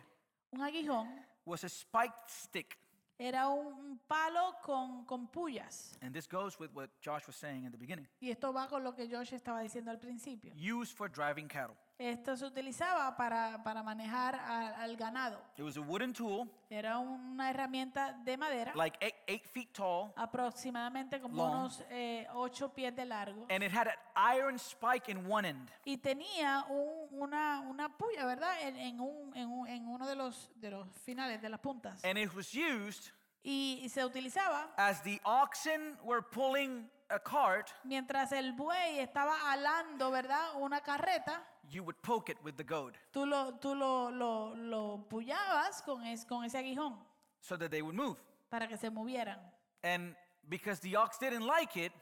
Un 0.51 0.63
aguijón 0.63 1.09
was 1.45 1.65
a 1.65 1.69
spiked 1.69 2.29
stick. 2.29 2.79
era 3.19 3.49
un, 3.49 4.01
palo 4.09 4.57
con, 4.63 5.05
con 5.05 5.29
pullas. 5.29 5.97
And 6.01 6.13
this 6.13 6.27
goes 6.27 6.59
with 6.59 6.71
what 6.75 6.91
Josh 7.01 7.27
was 7.27 7.37
saying 7.37 7.65
in 7.65 7.71
the 7.71 7.79
beginning. 7.79 8.09
Y 8.21 8.31
esto 8.31 8.53
va 8.53 8.69
con 8.69 8.83
lo 8.83 8.95
que 8.95 9.09
Josh 9.09 9.33
estaba 9.33 9.61
diciendo 9.61 9.91
al 9.91 9.99
principio. 9.99 10.53
Used 10.57 10.97
for 10.97 11.09
driving 11.09 11.47
cattle. 11.47 11.77
Esto 12.11 12.37
se 12.37 12.45
utilizaba 12.47 13.17
para, 13.17 13.63
para 13.63 13.83
manejar 13.83 14.35
a- 14.35 14.83
al 14.83 14.97
ganado. 14.97 15.41
It 15.57 15.65
was 15.65 15.77
a 15.77 15.81
wooden 15.81 16.13
tool, 16.13 16.49
Era 16.69 16.99
una 16.99 17.51
herramienta 17.51 18.13
de 18.25 18.37
madera, 18.37 18.73
like 18.75 18.97
eight, 19.01 19.15
eight 19.27 19.45
feet 19.47 19.73
tall, 19.73 20.13
aproximadamente 20.17 21.21
como 21.21 21.37
Long. 21.37 21.51
unos 21.59 21.85
eh, 21.91 22.27
ocho 22.35 22.73
pies 22.73 22.95
de 22.97 23.05
largo. 23.05 23.47
and 23.51 23.63
it 23.63 23.71
had 23.73 23.87
an 23.89 23.97
iron 24.37 24.57
spike 24.59 25.09
in 25.11 25.31
one 25.31 25.49
end. 25.49 25.71
Y 25.85 25.97
tenía 25.99 26.65
un- 26.69 27.09
una, 27.13 27.61
una 27.61 27.89
puya, 27.97 28.25
¿verdad? 28.27 28.61
En, 28.63 28.77
en 28.77 29.01
un- 29.01 29.37
en 29.37 29.49
un- 29.51 29.69
en 29.69 29.87
uno 29.87 30.07
de 30.07 30.17
los, 30.17 30.51
de 30.57 30.71
los 30.71 30.89
finales, 31.05 31.41
de 31.41 31.49
las 31.49 31.61
puntas. 31.61 32.03
And 32.05 32.19
it 32.19 32.33
was 32.35 32.53
used 32.55 33.13
Y, 33.45 33.81
y 33.83 33.89
se 33.89 34.05
utilizaba 34.05 34.73
as 34.77 35.03
the 35.03 35.21
oxen 35.25 35.99
were 36.05 36.23
pulling 36.23 36.89
a 37.13 37.19
cart, 37.21 37.69
mientras 37.85 38.33
el 38.33 38.53
buey 38.53 38.99
estaba 39.01 39.53
alando, 39.53 40.11
¿verdad? 40.11 40.55
Una 40.57 40.81
carreta. 40.81 41.45
you 41.69 41.83
would 41.85 41.97
poke 42.03 42.29
it 42.33 42.39
with 42.43 42.55
the 42.57 42.65
goad 42.65 42.95
Tú 43.13 43.25
lo, 43.27 43.55
tú 43.59 43.75
lo, 43.75 44.11
lo, 44.11 44.55
lo 44.57 45.07
puyabas 45.09 45.83
con, 45.83 46.05
es- 46.07 46.25
con 46.27 46.45
ese 46.45 46.59
aguijón 46.59 46.99
so 47.41 47.57
that 47.59 47.71
they 47.71 47.83
would 47.83 47.95
move. 47.97 48.17
para 48.51 48.67
que 48.67 48.77
se 48.77 48.91
movieran. 48.91 49.39
And 49.83 50.15
because 50.49 50.81
the 50.81 50.97
ox 50.97 51.19
didn't 51.19 51.47
like 51.47 51.77
it. 51.77 51.93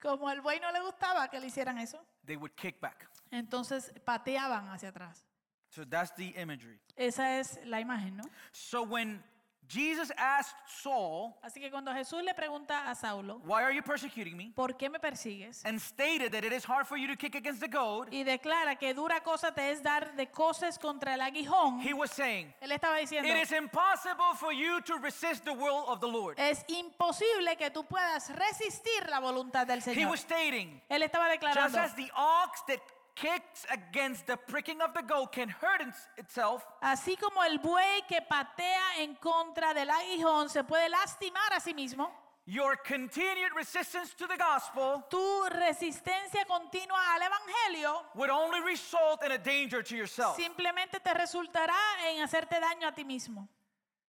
Como 0.00 0.28
al 0.28 0.40
buey 0.40 0.58
no 0.60 0.72
le 0.72 0.80
gustaba 0.80 1.28
que 1.28 1.38
le 1.38 1.46
hicieran 1.48 1.78
eso, 1.78 2.02
they 2.24 2.36
would 2.36 2.54
kick 2.54 2.80
back. 2.80 3.08
entonces 3.30 3.92
pateaban 4.04 4.68
hacia 4.68 4.88
atrás. 4.88 5.26
So 5.70 5.84
that's 5.84 6.10
the 6.16 6.28
imagery. 6.36 6.78
Esa 6.96 7.38
es 7.38 7.58
la 7.64 7.80
imagen, 7.80 8.16
¿no? 8.16 8.24
So 8.52 8.82
when 8.82 9.22
Jesus 9.68 10.10
asked 10.16 10.56
Saul, 10.82 11.32
Así 11.44 11.60
que 11.60 11.70
cuando 11.70 11.92
Jesús 11.94 12.24
le 12.24 12.34
pregunta 12.34 12.90
a 12.90 12.94
Saulo, 12.96 13.40
Why 13.44 13.62
are 13.62 13.72
you 13.72 13.82
persecuting 13.84 14.36
me? 14.36 14.50
¿por 14.52 14.76
qué 14.76 14.90
me 14.90 14.98
persigues? 14.98 15.62
and 15.64 15.80
stated 15.80 16.32
that 16.32 16.42
it 16.44 16.52
is 16.52 16.64
hard 16.64 16.88
for 16.88 16.96
you 16.98 17.06
to 17.06 17.14
kick 17.14 17.36
against 17.36 17.60
the 17.60 17.68
goad, 17.68 18.08
Y 18.10 18.24
declara 18.24 18.76
que 18.76 18.92
dura 18.94 19.20
cosa 19.22 19.52
te 19.54 19.70
es 19.70 19.80
dar 19.80 20.16
de 20.16 20.26
coces 20.26 20.76
contra 20.76 21.14
el 21.14 21.20
aguijón. 21.20 21.80
he 21.80 21.94
was 21.94 22.10
saying, 22.10 22.52
Él 22.60 22.72
estaba 22.72 22.96
diciendo, 22.96 23.28
It 23.28 23.36
is 23.44 23.52
impossible 23.52 24.34
for 24.40 24.52
you 24.52 24.80
to 24.80 24.98
resist 24.98 25.44
the 25.44 25.52
will 25.54 25.84
of 25.86 26.00
the 26.00 26.08
Lord. 26.08 26.34
es 26.36 26.64
imposible 26.66 27.56
que 27.56 27.70
tú 27.70 27.84
puedas 27.86 28.28
resistir 28.34 29.08
la 29.08 29.20
voluntad 29.20 29.68
del 29.68 29.78
He 29.78 29.82
Señor. 29.94 30.10
was 30.10 30.18
stating, 30.20 30.82
Él 30.90 31.04
estaba 31.04 31.28
just 31.54 31.76
as 31.76 31.94
the 31.94 32.10
ox 32.16 32.60
that 32.66 32.80
kicks 33.20 33.66
against 33.70 34.26
the 34.26 34.36
pricking 34.36 34.80
of 34.80 34.94
the 34.94 35.02
goad 35.02 35.30
can 35.30 35.50
hurt 35.50 35.82
its- 35.82 36.08
itself, 36.16 36.64
así 36.80 37.16
como 37.18 37.42
el 37.44 37.58
buey 37.58 38.02
que 38.08 38.20
patea 38.22 38.98
en 39.02 39.14
contra 39.16 39.74
del 39.74 39.90
aguijón 39.90 40.48
se 40.48 40.64
puede 40.64 40.88
lastimar 40.88 41.52
a 41.52 41.60
sí 41.60 41.74
mismo, 41.74 42.10
your 42.46 42.76
continued 42.82 43.52
resistance 43.54 44.14
to 44.16 44.26
the 44.26 44.36
gospel 44.38 45.04
tu 45.10 45.44
resistencia 45.50 46.44
continua 46.46 46.98
al 47.14 47.20
evangelio 47.22 48.06
would 48.14 48.30
only 48.30 48.60
result 48.62 49.22
in 49.22 49.32
a 49.32 49.38
danger 49.38 49.82
to 49.84 49.94
yourself 49.94 50.34
simplemente 50.36 50.98
te 51.00 51.12
resultará 51.12 51.76
en 52.08 52.22
hacerte 52.22 52.58
daño 52.58 52.88
a 52.88 52.92
ti 52.94 53.04
mismo, 53.04 53.46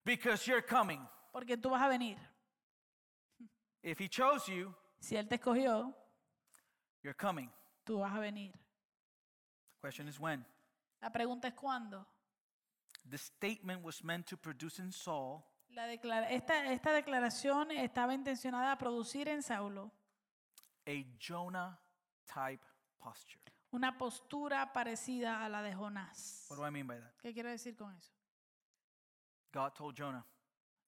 because 0.04 0.46
you're 0.46 0.62
coming. 0.62 1.00
porque 1.32 1.56
tú 1.56 1.70
vas 1.70 1.82
a 1.82 1.88
venir. 1.88 2.16
If 3.82 3.98
he 3.98 4.08
chose 4.08 4.46
you, 4.48 4.74
Si 5.00 5.16
Él 5.16 5.26
te 5.28 5.36
escogió, 5.36 5.92
you're 7.02 7.14
coming. 7.16 7.50
tú 7.86 7.98
vas 8.00 8.12
a 8.14 8.20
venir. 8.20 8.52
Question 9.80 10.08
is 10.08 10.18
when. 10.20 10.44
La 11.00 11.10
pregunta 11.10 11.48
es 11.48 11.54
cuándo. 11.54 12.06
The 13.08 13.16
statement 13.18 13.82
was 13.82 14.02
meant 14.04 14.26
to 14.26 14.36
produce 14.36 14.78
in 14.78 14.92
Saul 14.92 15.42
La 15.70 15.86
declara- 15.86 16.28
esta, 16.30 16.70
esta 16.72 16.92
declaración 16.92 17.70
estaba 17.70 18.12
intencionada 18.12 18.72
a 18.72 18.76
producir 18.78 19.28
en 19.28 19.42
Saulo 19.42 19.90
a 20.86 21.04
Jonah 21.18 21.78
type 22.26 22.62
posture. 22.98 23.40
una 23.72 23.96
postura 23.96 24.72
parecida 24.72 25.44
a 25.44 25.48
la 25.48 25.62
de 25.62 25.72
Jonás. 25.74 26.46
What 26.50 26.56
do 26.58 26.66
I 26.66 26.70
mean 26.70 26.86
by 26.86 26.98
that? 27.00 27.12
¿Qué 27.22 27.32
quiero 27.32 27.48
decir 27.48 27.76
con 27.76 27.94
eso? 27.94 28.12
God 29.52 29.72
told 29.74 29.96
Jonah, 29.96 30.24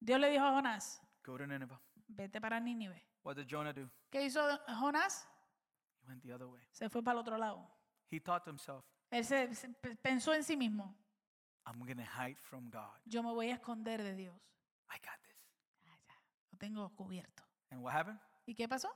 Dios 0.01 0.21
le 0.21 0.29
dijo 0.31 0.45
a 0.45 0.51
Jonás, 0.53 1.01
go 1.25 1.39
to 1.39 1.47
Nineveh. 1.47 1.79
vete 2.09 2.41
para 2.41 2.61
Nínive. 2.61 3.01
What 3.23 3.37
did 3.37 3.47
Jonah 3.49 3.73
do? 3.73 3.89
¿Qué 4.11 4.23
hizo 4.25 4.41
Jonás? 4.81 5.27
He 6.03 6.09
went 6.09 6.23
the 6.23 6.33
other 6.35 6.49
way. 6.49 6.61
Se 6.73 6.89
fue 6.91 7.03
para 7.03 7.15
el 7.15 7.21
otro 7.21 7.39
lado. 7.39 7.67
He 8.13 8.21
thought 8.21 8.45
to 8.45 8.51
himself, 8.51 8.85
Él 9.11 9.25
se, 9.25 9.55
se 9.55 9.69
pe- 9.71 9.97
pensó 9.97 10.35
en 10.35 10.45
sí 10.45 10.57
mismo, 10.57 10.95
I'm 11.67 11.79
going 11.81 11.97
to 11.97 12.05
hide 12.05 12.37
from 12.39 12.69
God. 12.71 12.99
yo 13.07 13.23
me 13.23 13.31
voy 13.33 13.51
a 13.51 13.55
esconder 13.55 14.03
de 14.03 14.15
Dios. 14.15 14.35
I 14.91 14.99
got 14.99 15.19
this. 15.23 16.59
tengo 16.59 16.91
cubierto. 16.95 17.43
And 17.71 17.83
what 17.83 17.95
happened? 17.95 18.19
¿Y 18.47 18.55
qué 18.55 18.69
pasó? 18.69 18.89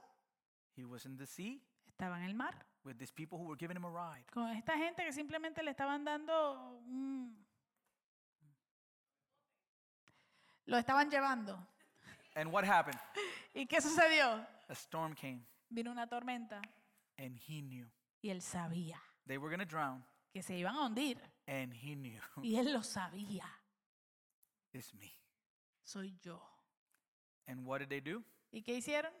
He 0.75 0.85
was 0.85 1.05
in 1.05 1.17
the 1.17 1.25
sea 1.25 1.59
Estaba 1.87 2.17
en 2.19 2.25
el 2.25 2.35
mar 2.35 2.53
with 2.85 2.97
these 2.99 3.11
people 3.11 3.39
who 3.39 3.45
were 3.45 3.57
giving 3.57 3.75
him 3.75 3.85
a 3.85 3.89
ride. 3.89 4.25
con 4.31 4.47
esta 4.55 4.77
gente 4.77 5.03
que 5.03 5.11
simplemente 5.11 5.63
le 5.63 5.71
estaban 5.71 6.03
dando 6.05 6.79
un... 6.85 7.35
Lo 10.65 10.77
estaban 10.77 11.09
llevando. 11.09 11.57
And 12.35 12.51
what 12.51 12.65
happened? 12.65 12.99
¿Y 13.55 13.65
qué 13.65 13.81
sucedió? 13.81 14.45
A 14.69 14.73
storm 14.73 15.15
came, 15.15 15.41
Vino 15.69 15.91
una 15.91 16.07
tormenta 16.07 16.61
and 17.17 17.35
he 17.47 17.61
knew 17.61 17.87
y 18.21 18.29
él 18.29 18.41
sabía 18.41 19.01
they 19.27 19.37
were 19.37 19.55
to 19.57 19.65
drown, 19.65 20.03
que 20.31 20.41
se 20.41 20.55
iban 20.57 20.75
a 20.75 20.85
hundir. 20.85 21.17
and 21.47 21.73
he 21.73 21.95
knew 21.95 22.19
Y 22.43 22.55
él 22.57 22.73
lo 22.73 22.81
sabía. 22.83 23.45
it's 24.73 24.93
me. 24.93 25.11
Soy 25.83 26.13
yo. 26.21 26.41
And 27.47 27.65
what 27.65 27.79
did 27.79 27.89
they 27.89 28.01
do? 28.01 28.23
¿Y 28.51 28.61
qué 28.61 28.75
hicieron? 28.75 29.11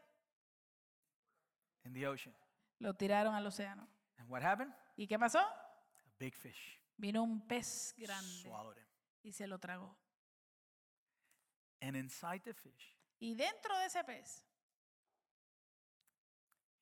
In 1.85 1.93
the 1.93 2.05
ocean. 2.07 2.33
Lo 2.79 2.93
tiraron 2.93 3.33
al 3.33 3.45
océano. 3.47 3.87
And 4.17 4.29
what 4.29 4.41
happened? 4.43 4.73
¿Y 4.97 5.07
qué 5.07 5.17
pasó? 5.17 5.39
A 5.39 6.09
big 6.19 6.35
fish 6.35 6.79
Vino 6.97 7.23
un 7.23 7.41
pez 7.47 7.93
grande 7.97 8.41
swallowed 8.41 8.77
him. 8.77 8.85
y 9.23 9.31
se 9.31 9.47
lo 9.47 9.59
tragó. 9.59 9.95
And 11.81 11.95
inside 11.95 12.41
the 12.43 12.53
fish, 12.53 12.95
Y 13.19 13.35
dentro 13.35 13.77
de 13.79 13.85
ese 13.85 14.03
pez, 14.03 14.43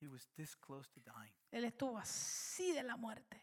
he 0.06 0.11
was 0.11 0.27
this 0.36 0.56
close 0.56 0.88
to 0.91 0.99
dying, 1.02 1.34
él 1.52 1.65
estuvo 1.65 1.98
así 1.98 2.72
de 2.73 2.84
la 2.84 2.95
muerte, 2.95 3.41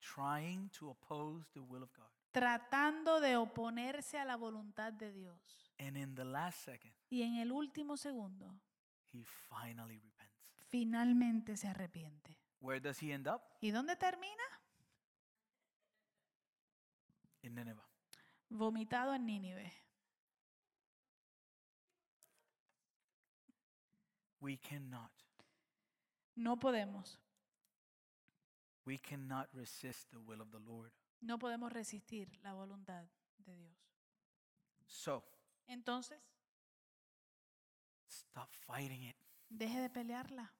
trying 0.00 0.68
to 0.70 0.88
oppose 0.90 1.46
the 1.52 1.60
will 1.60 1.82
of 1.82 1.92
God. 1.94 2.08
tratando 2.32 3.20
de 3.20 3.36
oponerse 3.36 4.18
a 4.18 4.24
la 4.24 4.36
voluntad 4.36 4.92
de 4.92 5.12
Dios. 5.12 5.72
And 5.78 5.96
in 5.96 6.14
the 6.14 6.24
last 6.24 6.64
second, 6.64 6.92
Y 7.10 7.22
en 7.22 7.36
el 7.36 7.52
último 7.52 7.96
segundo, 7.96 8.60
he 9.12 9.22
finally 9.24 9.98
repents. 9.98 10.34
finalmente 10.68 11.56
se 11.56 11.68
arrepiente. 11.68 12.38
Where 12.60 12.80
does 12.80 13.00
he 13.02 13.12
end 13.12 13.28
up? 13.28 13.40
¿Y 13.60 13.70
dónde 13.70 13.94
termina? 13.96 14.42
In 17.42 17.54
Nineveh. 17.54 17.82
Vomitado 18.50 19.14
en 19.14 19.26
Nínive. 19.26 19.72
We 24.40 24.56
cannot, 24.58 25.10
No 26.38 26.56
podemos, 26.56 27.18
we 28.86 28.96
cannot 28.98 29.48
resist 29.52 30.08
the 30.12 30.18
will 30.18 30.40
of 30.40 30.50
the 30.52 30.60
Lord. 30.60 30.92
no 31.20 31.36
podemos 31.36 31.72
resistir 31.72 32.28
la 32.44 32.52
voluntad 32.52 33.04
de 33.38 33.56
Dios. 33.56 33.76
So, 34.86 35.24
Entonces, 35.66 36.20
stop 38.08 38.54
fighting 38.54 39.02
it. 39.02 39.16
deje 39.48 39.80
de 39.80 39.90
pelearla. 39.90 40.52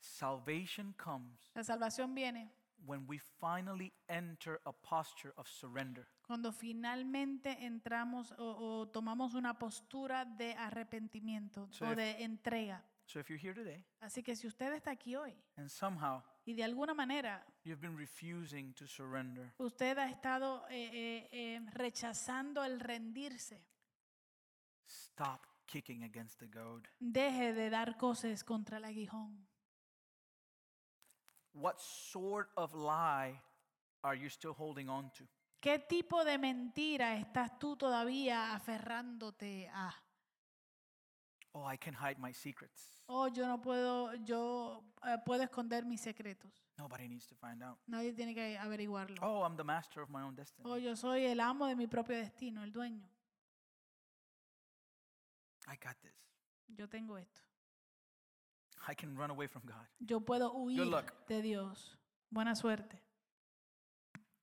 Salvation 0.00 0.92
comes 0.94 1.50
La 1.54 1.62
salvación 1.64 2.14
viene 2.14 2.52
when 2.86 3.06
we 3.08 3.18
finally 3.40 3.92
enter 4.08 4.60
a 4.64 4.72
posture 4.72 5.32
of 5.36 5.46
surrender. 5.48 6.06
cuando 6.26 6.52
finalmente 6.52 7.64
entramos 7.64 8.32
o, 8.38 8.80
o 8.80 8.88
tomamos 8.88 9.34
una 9.34 9.58
postura 9.58 10.24
de 10.24 10.54
arrepentimiento 10.54 11.68
Sí. 11.70 11.84
o 11.84 11.94
de 11.94 12.22
entrega. 12.22 12.82
So, 13.06 13.20
if 13.20 13.28
you're 13.28 13.38
here 13.38 13.52
today 13.54 13.84
Así 14.00 14.22
que 14.22 14.34
si 14.34 14.46
usted 14.46 14.72
está 14.72 14.90
aquí 14.92 15.14
hoy 15.14 15.34
and 15.56 15.68
somehow 15.68 16.22
y 16.46 16.54
de 16.54 16.64
alguna 16.64 16.94
manera 16.94 17.44
you've 17.62 17.80
been 17.80 17.98
refusing 17.98 18.72
to 18.74 18.86
surrender, 18.86 19.52
usted 19.58 19.98
ha 19.98 20.08
estado 20.08 20.64
eh, 20.70 20.88
eh, 20.92 21.28
eh, 21.30 21.60
rechazando 21.74 22.64
el 22.64 22.80
rendirse, 22.80 23.62
stop 24.86 25.46
kicking 25.66 26.02
against 26.04 26.38
the 26.38 26.46
goad. 26.46 26.84
deje 26.98 27.52
de 27.52 27.68
dar 27.70 27.96
cosas 27.98 28.42
contra 28.44 28.78
el 28.78 28.84
aguijón. 28.84 29.46
What 31.54 31.80
sort 31.80 32.48
of 32.56 32.74
lie 32.74 33.40
are 34.02 34.16
you 34.16 34.28
still 34.28 34.52
holding 34.52 34.88
on 34.88 35.10
to? 35.18 35.24
¿Qué 35.60 35.78
tipo 35.78 36.24
de 36.24 36.36
mentira 36.36 37.16
estás 37.16 37.58
tú 37.58 37.76
todavía 37.76 38.54
aferrándote 38.54 39.70
a? 39.72 39.94
Oh, 41.52 41.64
I 41.64 41.76
can 41.78 41.94
hide 41.94 42.18
my 42.18 42.32
secrets. 42.32 43.00
Oh, 43.06 43.28
yo 43.28 43.46
no 43.46 43.62
puedo, 43.62 44.12
yo 44.24 44.82
eh, 45.06 45.16
puedo 45.24 45.44
esconder 45.44 45.86
mis 45.86 46.00
secretos. 46.00 46.50
Nobody 46.76 47.08
needs 47.08 47.26
to 47.28 47.36
find 47.36 47.62
out. 47.62 47.78
Nadie 47.86 48.12
tiene 48.12 48.34
que 48.34 48.58
averiguarlo. 48.58 49.16
Oh, 49.22 49.44
I'm 49.44 49.56
the 49.56 49.64
master 49.64 50.02
of 50.02 50.10
my 50.10 50.22
own 50.22 50.34
destiny. 50.34 50.68
Oh, 50.68 50.76
yo 50.76 50.96
soy 50.96 51.24
el 51.24 51.40
amo 51.40 51.66
de 51.66 51.76
mi 51.76 51.86
propio 51.86 52.16
destino, 52.16 52.64
el 52.64 52.72
dueño. 52.72 53.08
I 55.68 55.76
got 55.76 55.96
this. 56.02 56.16
Yo 56.66 56.88
tengo 56.88 57.16
esto. 57.16 57.40
I 58.86 58.94
can 58.94 59.16
run 59.16 59.30
away 59.30 59.46
from 59.46 59.62
God. 59.64 59.86
Yo 59.98 60.20
puedo 60.20 60.52
huir 60.52 60.86
luck. 60.86 61.12
de 61.28 61.42
Dios. 61.42 61.96
Buena 62.30 62.54
suerte. 62.54 63.00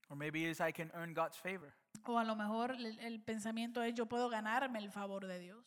Or 0.09 0.17
maybe 0.17 0.45
it's 0.45 0.59
I 0.59 0.71
can 0.71 0.91
earn 0.93 1.13
God's 1.13 1.37
favor. 1.37 1.73
O 2.05 2.17
a 2.17 2.23
lo 2.23 2.35
mejor 2.35 2.71
el, 2.71 2.99
el 2.99 3.21
pensamiento 3.21 3.81
es 3.83 3.93
yo 3.93 4.07
puedo 4.07 4.29
ganarme 4.29 4.79
el 4.79 4.91
favor 4.91 5.27
de 5.27 5.39
Dios. 5.39 5.65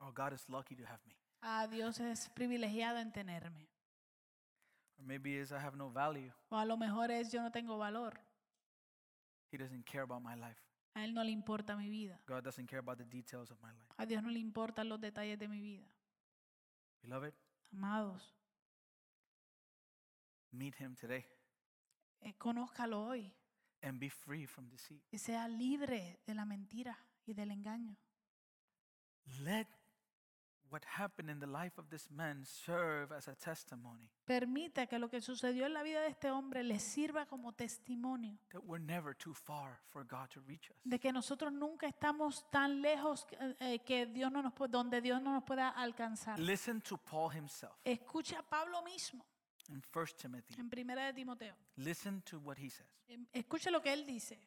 Oh, 0.00 0.12
God 0.12 0.34
is 0.34 0.48
lucky 0.48 0.76
to 0.76 0.84
have 0.84 1.00
me. 1.06 1.14
Ah, 1.40 1.66
Dios 1.66 1.98
es 2.00 2.28
privilegiado 2.28 2.98
en 2.98 3.12
tenerme. 3.12 3.68
Or 4.98 5.04
maybe 5.04 5.40
it's 5.40 5.50
I 5.50 5.58
have 5.58 5.76
no 5.76 5.90
value. 5.90 6.32
O 6.50 6.58
a 6.58 6.64
lo 6.64 6.76
mejor 6.76 7.10
es 7.10 7.32
yo 7.32 7.42
no 7.42 7.50
tengo 7.50 7.78
valor. 7.78 8.20
He 9.50 9.56
doesn't 9.56 9.84
care 9.84 10.02
about 10.02 10.22
my 10.22 10.34
life. 10.34 10.60
A 10.94 11.04
Él 11.04 11.14
no 11.14 11.24
le 11.24 11.30
importa 11.30 11.76
mi 11.76 11.88
vida. 11.88 12.20
God 12.26 12.44
doesn't 12.44 12.68
care 12.68 12.80
about 12.80 12.98
the 12.98 13.04
details 13.04 13.50
of 13.50 13.58
my 13.60 13.70
life. 13.72 13.94
A 13.96 14.06
Dios 14.06 14.22
no 14.22 14.30
le 14.30 14.38
importan 14.38 14.88
los 14.88 15.00
detalles 15.00 15.38
de 15.38 15.48
mi 15.48 15.60
vida. 15.60 15.86
Beloved, 17.04 17.34
Amados, 17.72 18.22
meet 20.52 20.74
him 20.80 20.94
today 20.96 21.24
eh, 22.22 22.34
conózcalo 22.38 23.04
hoy 23.08 23.30
and 23.82 23.98
be 23.98 24.08
free 24.08 24.46
from 24.46 24.68
deceit. 24.70 25.02
y 25.10 25.18
sea 25.18 25.46
libre 25.48 26.20
de 26.26 26.34
la 26.34 26.44
mentira 26.46 26.96
y 27.26 27.34
del 27.34 27.50
engaño. 27.50 27.96
Let 29.40 29.66
what 30.74 30.82
happened 30.98 31.30
in 31.30 31.38
the 31.38 31.46
life 31.46 31.78
of 31.78 31.88
this 31.88 32.10
man 32.10 32.44
serve 32.44 33.12
as 33.14 33.28
a 33.28 33.34
testimony 33.36 34.10
Permita 34.26 34.88
que 34.88 34.98
lo 34.98 35.08
que 35.08 35.20
sucedió 35.20 35.66
en 35.66 35.72
la 35.72 35.82
vida 35.84 36.00
de 36.00 36.08
este 36.08 36.30
hombre 36.32 36.64
le 36.64 36.80
sirva 36.80 37.26
como 37.26 37.52
testimonio 37.52 38.36
that 38.50 38.60
we're 38.64 38.84
never 38.84 39.14
too 39.16 39.32
far 39.34 39.78
for 39.90 40.04
God 40.04 40.28
to 40.30 40.40
reach 40.48 40.68
us. 40.70 40.76
de 40.82 40.98
que 40.98 41.12
nosotros 41.12 41.52
nunca 41.52 41.86
estamos 41.86 42.44
tan 42.50 42.82
lejos 42.82 43.24
que, 43.26 43.36
eh, 43.60 43.78
que 43.84 44.06
Dios 44.06 44.32
no 44.32 44.42
nos 44.42 44.52
pu- 44.52 44.68
donde 44.68 45.00
Dios 45.00 45.22
no 45.22 45.32
nos 45.32 45.44
pueda 45.44 45.68
alcanzar. 45.68 46.38
Listen 46.40 46.80
to 46.80 46.96
Paul 46.98 47.30
himself 47.32 47.74
Escucha 47.84 48.40
a 48.40 48.42
Pablo 48.42 48.82
mismo 48.82 49.24
in 49.68 49.80
1 49.92 50.16
Timothy. 50.16 50.54
en 50.58 50.68
Primera 50.68 51.06
de 51.06 51.12
Timoteo. 51.12 51.54
Listen 51.76 52.20
to 52.22 52.38
what 52.40 52.56
he 52.58 52.68
says. 52.68 52.88
Em, 53.06 53.24
Escucha 53.32 53.70
lo 53.70 53.80
que 53.80 53.92
él 53.92 54.04
dice. 54.04 54.38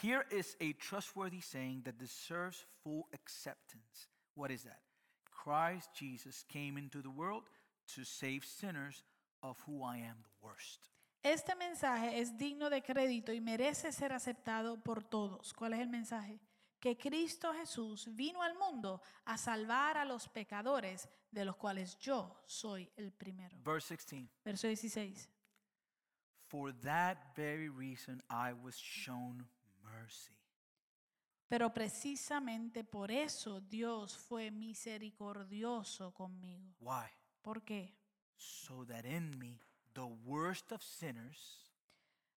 Here 0.00 0.24
is 0.30 0.56
a 0.60 0.72
trustworthy 0.74 1.40
saying 1.42 1.82
that 1.82 1.94
deserves 1.98 2.64
full 2.84 3.08
acceptance. 3.12 4.08
What 4.34 4.50
is 4.52 4.62
that? 4.62 4.78
Christ 5.42 5.90
Jesus 5.94 6.44
came 6.48 6.76
into 6.76 7.00
the 7.00 7.10
world 7.10 7.44
to 7.94 8.04
save 8.04 8.44
sinners, 8.44 9.04
of 9.42 9.56
who 9.66 9.82
I 9.82 9.96
am 9.98 10.16
the 10.22 10.46
worst. 10.46 10.90
Este 11.22 11.54
mensaje 11.54 12.20
es 12.20 12.36
digno 12.36 12.70
de 12.70 12.82
crédito 12.82 13.32
y 13.32 13.40
merece 13.40 13.92
ser 13.92 14.12
aceptado 14.12 14.82
por 14.82 15.02
todos. 15.02 15.52
¿Cuál 15.52 15.74
es 15.74 15.80
el 15.80 15.88
mensaje? 15.88 16.40
Que 16.78 16.96
Cristo 16.96 17.52
Jesús 17.52 18.08
vino 18.14 18.42
al 18.42 18.54
mundo 18.54 19.02
a 19.26 19.36
salvar 19.36 19.98
a 19.98 20.04
los 20.04 20.28
pecadores, 20.28 21.08
de 21.30 21.44
los 21.44 21.56
cuales 21.56 21.98
yo 21.98 22.42
soy 22.46 22.90
el 22.96 23.12
primero. 23.12 23.56
Verse 23.62 23.94
16 23.94 24.28
Verso 24.44 24.66
16. 24.66 25.28
For 26.48 26.72
that 26.82 27.34
very 27.36 27.68
reason 27.68 28.22
I 28.30 28.52
was 28.52 28.76
shown 28.76 29.46
mercy. 29.82 30.39
Pero 31.50 31.74
precisamente 31.74 32.84
por 32.84 33.10
eso 33.10 33.60
Dios 33.60 34.16
fue 34.16 34.52
misericordioso 34.52 36.14
conmigo. 36.14 36.76
Why? 36.78 37.10
¿Por 37.42 37.64
qué? 37.64 37.92
So 38.36 38.86
that 38.86 39.04
in 39.04 39.36
me, 39.36 39.58
the 39.94 40.06
worst 40.24 40.70
of 40.70 40.80
sinners, 40.80 41.66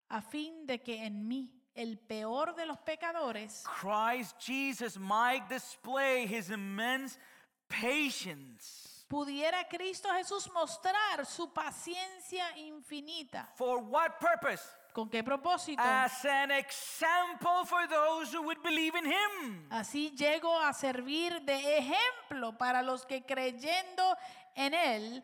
A 0.09 0.19
fin 0.19 0.65
de 0.65 0.81
que 0.81 1.05
en 1.05 1.27
mí, 1.27 1.51
el 1.75 1.99
peor 1.99 2.55
de 2.55 2.65
los 2.65 2.79
pecadores, 2.79 3.63
Christ 3.79 4.35
Jesus 4.39 4.97
might 4.97 5.47
display 5.47 6.25
his 6.25 6.49
immense 6.49 7.19
patience. 7.67 9.05
pudiera 9.07 9.63
Cristo 9.69 10.09
Jesús 10.09 10.49
mostrar 10.51 11.23
su 11.27 11.53
paciencia 11.53 12.57
infinita. 12.57 13.47
For 13.55 13.77
what 13.77 14.19
purpose? 14.19 14.63
¿Con 14.93 15.09
qué 15.09 15.23
propósito? 15.23 15.81
As 15.81 16.23
an 16.25 16.51
example 16.51 17.65
for 17.65 17.87
those 17.87 18.31
who 18.31 18.43
would 18.43 18.61
believe 18.61 18.95
in 18.95 19.05
him. 19.05 19.67
Así 19.71 20.11
llego 20.15 20.59
a 20.59 20.71
servir 20.71 21.41
de 21.41 21.79
ejemplo 21.79 22.57
para 22.57 22.83
los 22.83 23.05
que 23.05 23.25
creyendo 23.25 24.15
en 24.55 24.75
Él 24.75 25.23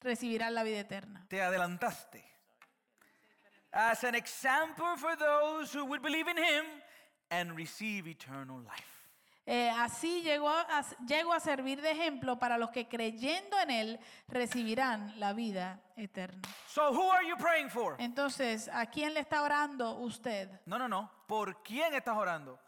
recibirán 0.00 0.54
la 0.54 0.62
vida 0.62 0.80
eterna. 0.80 1.26
Te 1.28 1.42
adelantaste. 1.42 2.24
As 3.72 4.04
an 4.04 4.14
example 4.14 4.96
for 4.96 5.16
those 5.16 5.72
who 5.72 5.84
would 5.84 6.02
believe 6.02 6.28
in 6.28 6.36
him 6.36 6.64
and 7.30 7.56
receive 7.56 8.06
eternal 8.06 8.60
life. 8.62 8.91
Eh, 9.44 9.70
así 9.70 10.22
llegó 10.22 10.48
a, 10.48 10.84
llegó 11.04 11.32
a 11.32 11.40
servir 11.40 11.82
de 11.82 11.90
ejemplo 11.90 12.38
para 12.38 12.58
los 12.58 12.70
que 12.70 12.86
creyendo 12.86 13.58
en 13.58 13.70
Él 13.72 14.00
recibirán 14.28 15.18
la 15.18 15.32
vida 15.32 15.82
eterna. 15.96 16.42
So, 16.68 16.92
who 16.92 17.10
are 17.10 17.26
you 17.26 17.36
praying 17.36 17.68
for? 17.68 17.96
Entonces, 17.98 18.68
¿a 18.72 18.86
quién 18.86 19.14
le 19.14 19.20
está 19.20 19.42
orando 19.42 19.98
usted? 19.98 20.48
No, 20.64 20.78
no, 20.78 20.86
no. 20.86 21.10
¿Por 21.26 21.60
quién 21.62 21.92
estás 21.94 22.16
orando? 22.16 22.58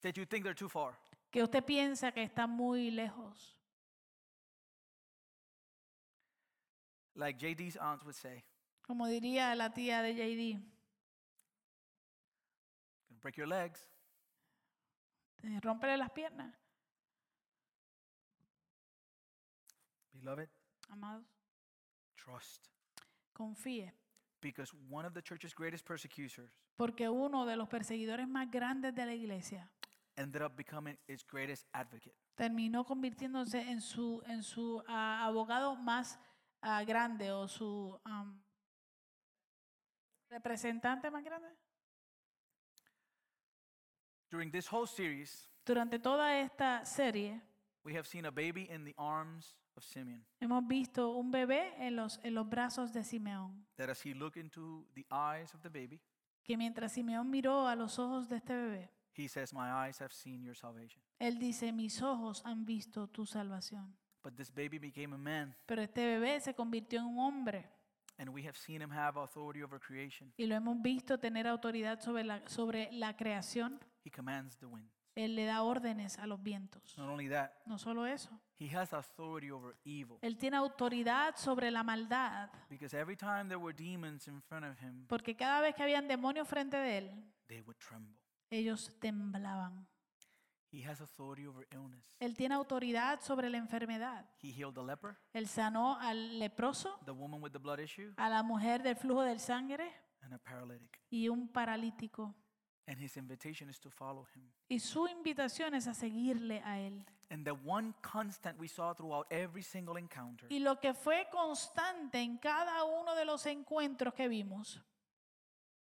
That 0.00 0.14
you 0.14 0.24
think 0.24 0.44
they're 0.44 0.54
too 0.54 0.70
far. 0.70 0.94
Que 1.30 1.42
usted 1.42 1.62
piensa 1.64 2.12
que 2.12 2.22
está 2.22 2.46
muy 2.46 2.90
lejos. 2.90 3.54
Like 7.14 7.38
JD's 7.38 7.76
aunt 7.76 8.02
would 8.04 8.14
say, 8.14 8.42
Como 8.86 9.06
diría 9.06 9.54
la 9.54 9.72
tía 9.72 10.00
de 10.02 10.14
JD, 10.14 10.58
"Gonna 13.08 13.20
break 13.20 13.36
your 13.36 13.48
legs. 13.48 13.90
Eh, 15.48 15.60
rómpele 15.60 15.96
las 15.96 16.10
piernas, 16.10 16.54
Beloved, 20.12 20.48
amados. 20.88 21.26
trust. 22.16 22.68
Confíe, 23.32 23.92
Because 24.40 24.72
one 24.90 25.06
of 25.06 25.12
the 25.14 25.22
church's 25.22 25.54
greatest 25.54 25.84
persecutors 25.86 26.50
porque 26.76 27.08
uno 27.08 27.46
de 27.46 27.56
los 27.56 27.68
perseguidores 27.68 28.28
más 28.28 28.50
grandes 28.50 28.94
de 28.94 29.06
la 29.06 29.14
iglesia 29.14 29.70
ended 30.16 30.42
up 30.42 30.54
becoming 30.56 30.96
its 31.06 31.24
greatest 31.26 31.66
advocate. 31.72 32.14
terminó 32.34 32.84
convirtiéndose 32.84 33.60
en 33.60 33.80
su, 33.80 34.22
en 34.26 34.42
su 34.42 34.82
ah, 34.86 35.24
abogado 35.26 35.74
más 35.76 36.18
ah, 36.62 36.82
grande 36.84 37.32
o 37.32 37.48
su 37.48 37.98
am, 38.04 38.42
representante 40.30 41.10
más 41.10 41.22
grande. 41.24 41.48
During 44.36 44.50
this 44.52 44.70
whole 44.70 44.86
series, 44.86 45.48
Durante 45.64 45.98
toda 45.98 46.38
esta 46.38 46.84
serie 46.84 47.40
we 47.82 47.94
have 47.96 48.06
seen 48.06 48.26
a 48.26 48.30
baby 48.30 48.68
in 48.70 48.84
the 48.84 48.92
arms 48.98 49.56
of 49.74 49.82
Simeon. 49.82 50.22
hemos 50.40 50.66
visto 50.68 51.12
un 51.12 51.30
bebé 51.30 51.72
en 51.78 51.96
los, 51.96 52.20
en 52.22 52.34
los 52.34 52.46
brazos 52.46 52.92
de 52.92 53.02
Simeón, 53.02 53.64
That 53.76 53.88
as 53.88 54.04
he 54.04 54.12
looked 54.12 54.36
into 54.38 54.86
the 54.94 55.06
eyes 55.10 55.54
of 55.54 55.62
the 55.62 55.70
baby, 55.70 56.02
que 56.44 56.58
mientras 56.58 56.92
Simeón 56.92 57.30
miró 57.30 57.66
a 57.66 57.74
los 57.74 57.98
ojos 57.98 58.28
de 58.28 58.36
este 58.36 58.52
bebé, 58.54 58.90
he 59.14 59.26
says, 59.26 59.54
My 59.54 59.70
eyes 59.86 60.02
have 60.02 60.12
seen 60.12 60.42
your 60.42 60.54
salvation. 60.54 61.00
él 61.18 61.38
dice, 61.38 61.72
mis 61.72 62.02
ojos 62.02 62.42
han 62.44 62.66
visto 62.66 63.06
tu 63.08 63.24
salvación. 63.24 63.96
But 64.22 64.36
this 64.36 64.50
baby 64.54 64.78
became 64.78 65.14
a 65.14 65.18
man, 65.18 65.56
Pero 65.64 65.80
este 65.80 66.04
bebé 66.04 66.38
se 66.40 66.52
convirtió 66.54 66.98
en 67.00 67.06
un 67.06 67.18
hombre 67.20 67.70
and 68.18 68.28
we 68.28 68.42
have 68.46 68.56
seen 68.58 68.82
him 68.82 68.90
have 68.90 69.18
authority 69.18 69.62
over 69.62 69.80
creation. 69.80 70.30
y 70.36 70.44
lo 70.44 70.54
hemos 70.54 70.82
visto 70.82 71.18
tener 71.18 71.46
autoridad 71.46 72.00
sobre 72.00 72.22
la, 72.22 72.46
sobre 72.48 72.92
la 72.92 73.16
creación. 73.16 73.80
He 74.06 74.10
commands 74.10 74.56
the 74.58 74.66
wind. 74.66 74.88
Él 75.16 75.34
le 75.34 75.46
da 75.46 75.62
órdenes 75.62 76.16
a 76.20 76.26
los 76.28 76.40
vientos. 76.40 76.96
Not 76.96 77.08
only 77.08 77.28
that, 77.28 77.50
No 77.66 77.76
solo 77.76 78.06
eso, 78.06 78.30
he 78.56 78.68
has 78.76 78.92
authority 78.92 79.50
over 79.50 79.74
evil. 79.82 80.18
él 80.22 80.38
tiene 80.38 80.56
autoridad 80.58 81.34
sobre 81.36 81.72
la 81.72 81.82
maldad, 81.82 82.50
Because 82.70 82.96
every 82.96 83.16
time 83.16 83.48
there 83.48 83.56
were 83.58 83.74
demons 83.74 84.28
in 84.28 84.40
front 84.42 84.64
of 84.64 84.78
him, 84.80 85.06
porque 85.08 85.34
cada 85.34 85.60
vez 85.60 85.74
que 85.74 85.82
habían 85.82 86.06
demonios 86.06 86.46
frente 86.46 86.76
de 86.76 86.98
él, 86.98 87.32
they 87.48 87.62
would 87.62 87.78
tremble. 87.78 88.14
ellos 88.50 88.92
temblaban. 89.00 89.88
He 90.70 90.84
has 90.86 91.00
authority 91.00 91.46
over 91.46 91.66
illness. 91.72 92.14
Él 92.20 92.36
tiene 92.36 92.54
autoridad 92.54 93.20
sobre 93.22 93.48
la 93.50 93.56
enfermedad. 93.58 94.26
He 94.40 94.52
healed 94.52 94.74
the 94.74 94.84
leper, 94.84 95.16
Él 95.32 95.48
sanó 95.48 95.98
al 95.98 96.38
leproso, 96.38 96.96
the 97.06 97.10
woman 97.12 97.42
with 97.42 97.50
the 97.50 97.58
blood 97.58 97.80
issue, 97.80 98.12
a 98.18 98.28
la 98.28 98.44
mujer 98.44 98.82
del 98.84 98.94
flujo 98.94 99.22
del 99.22 99.40
sangre 99.40 99.90
and 100.20 100.34
a 100.34 100.38
paralytic. 100.38 101.00
y 101.10 101.28
un 101.28 101.48
paralítico. 101.48 102.34
And 102.88 103.00
his 103.00 103.16
invitation 103.16 103.68
is 103.68 103.80
to 103.80 103.90
follow 103.90 104.26
him. 104.34 104.48
Y 104.68 104.78
su 104.78 105.08
invitación 105.08 105.74
es 105.74 105.88
a 105.88 105.94
seguirle 105.94 106.62
a 106.64 106.78
él. 106.78 107.04
And 107.30 107.44
the 107.44 107.52
one 107.52 107.92
constant 108.00 108.58
we 108.60 108.68
saw 108.68 108.94
throughout 108.94 109.26
every 109.30 109.62
single 109.64 109.98
encounter 109.98 110.46
Y 110.48 110.60
lo 110.60 110.78
que 110.78 110.94
fue 110.94 111.26
constante 111.32 112.20
en 112.20 112.38
cada 112.38 112.84
uno 112.84 113.16
de 113.16 113.24
los 113.24 113.44
encuentros 113.46 114.14
que 114.14 114.28
vimos 114.28 114.80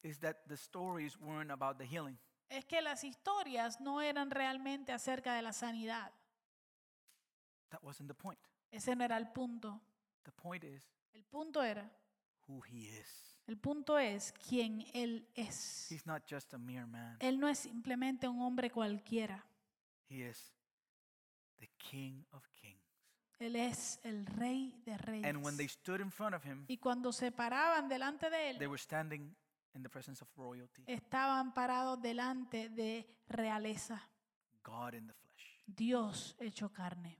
is 0.02 0.18
that 0.20 0.36
the 0.48 0.55
stories 0.56 1.18
weren't 1.18 1.51
about 1.51 1.76
the 1.76 1.85
healing. 1.86 2.18
es 2.48 2.64
que 2.64 2.81
las 2.81 3.05
historias 3.05 3.81
no 3.81 4.01
eran 4.01 4.31
realmente 4.31 4.93
acerca 4.93 5.35
de 5.35 5.43
la 5.43 5.52
sanidad. 5.52 6.12
That 7.68 7.82
wasn't 7.82 8.09
the 8.09 8.14
point. 8.14 8.39
Ese 8.70 8.97
no 8.97 9.05
era 9.05 9.18
el 9.18 9.31
punto. 9.31 9.81
The 10.22 10.32
point 10.32 10.64
is 10.64 10.82
El 11.12 11.24
punto 11.24 11.62
era, 11.62 11.90
who 12.48 12.62
he 12.62 12.89
is. 12.89 13.34
El 13.47 13.59
punto 13.59 13.99
es 13.99 14.33
quién 14.49 14.85
él 14.95 15.29
es. 15.35 15.91
He's 15.91 16.07
not 16.07 16.23
just 16.29 16.55
a 16.55 16.59
mere 16.59 16.87
man, 16.87 17.16
Él 17.21 17.39
no 17.39 17.49
es 17.49 17.59
simplemente 17.61 18.27
un 18.29 18.41
hombre 18.41 18.71
cualquiera. 18.71 19.45
he 20.09 20.23
is 20.29 20.53
the 21.59 21.69
King 21.79 22.25
of 22.33 22.47
Kings. 22.61 22.81
Él 23.39 23.57
es 23.57 23.99
el 24.05 24.25
rey 24.27 24.73
de 24.85 24.97
reyes. 24.97 25.27
And 25.27 25.45
when 25.45 25.57
they 25.57 25.69
stood 25.69 26.01
in 26.01 26.11
front 26.11 26.35
of 26.35 26.45
him, 26.45 26.65
Y 26.69 26.79
cuando 26.79 27.12
se 27.12 27.33
paraban 27.33 27.89
delante 27.89 28.31
de 28.31 28.55
they 28.55 28.65
él, 28.65 28.69
were 28.69 28.79
standing 28.79 29.35
in 29.75 29.83
the 29.83 29.89
presence 29.89 30.23
of 30.23 30.29
royalty, 30.37 30.85
estaban 30.87 31.53
parados 31.53 32.01
delante 32.01 32.69
de 32.71 33.07
realeza, 33.29 34.09
God 34.62 34.95
in 34.95 35.07
the 35.07 35.12
flesh. 35.12 35.61
Dios 35.66 36.37
hecho 36.39 36.73
carne. 36.73 37.19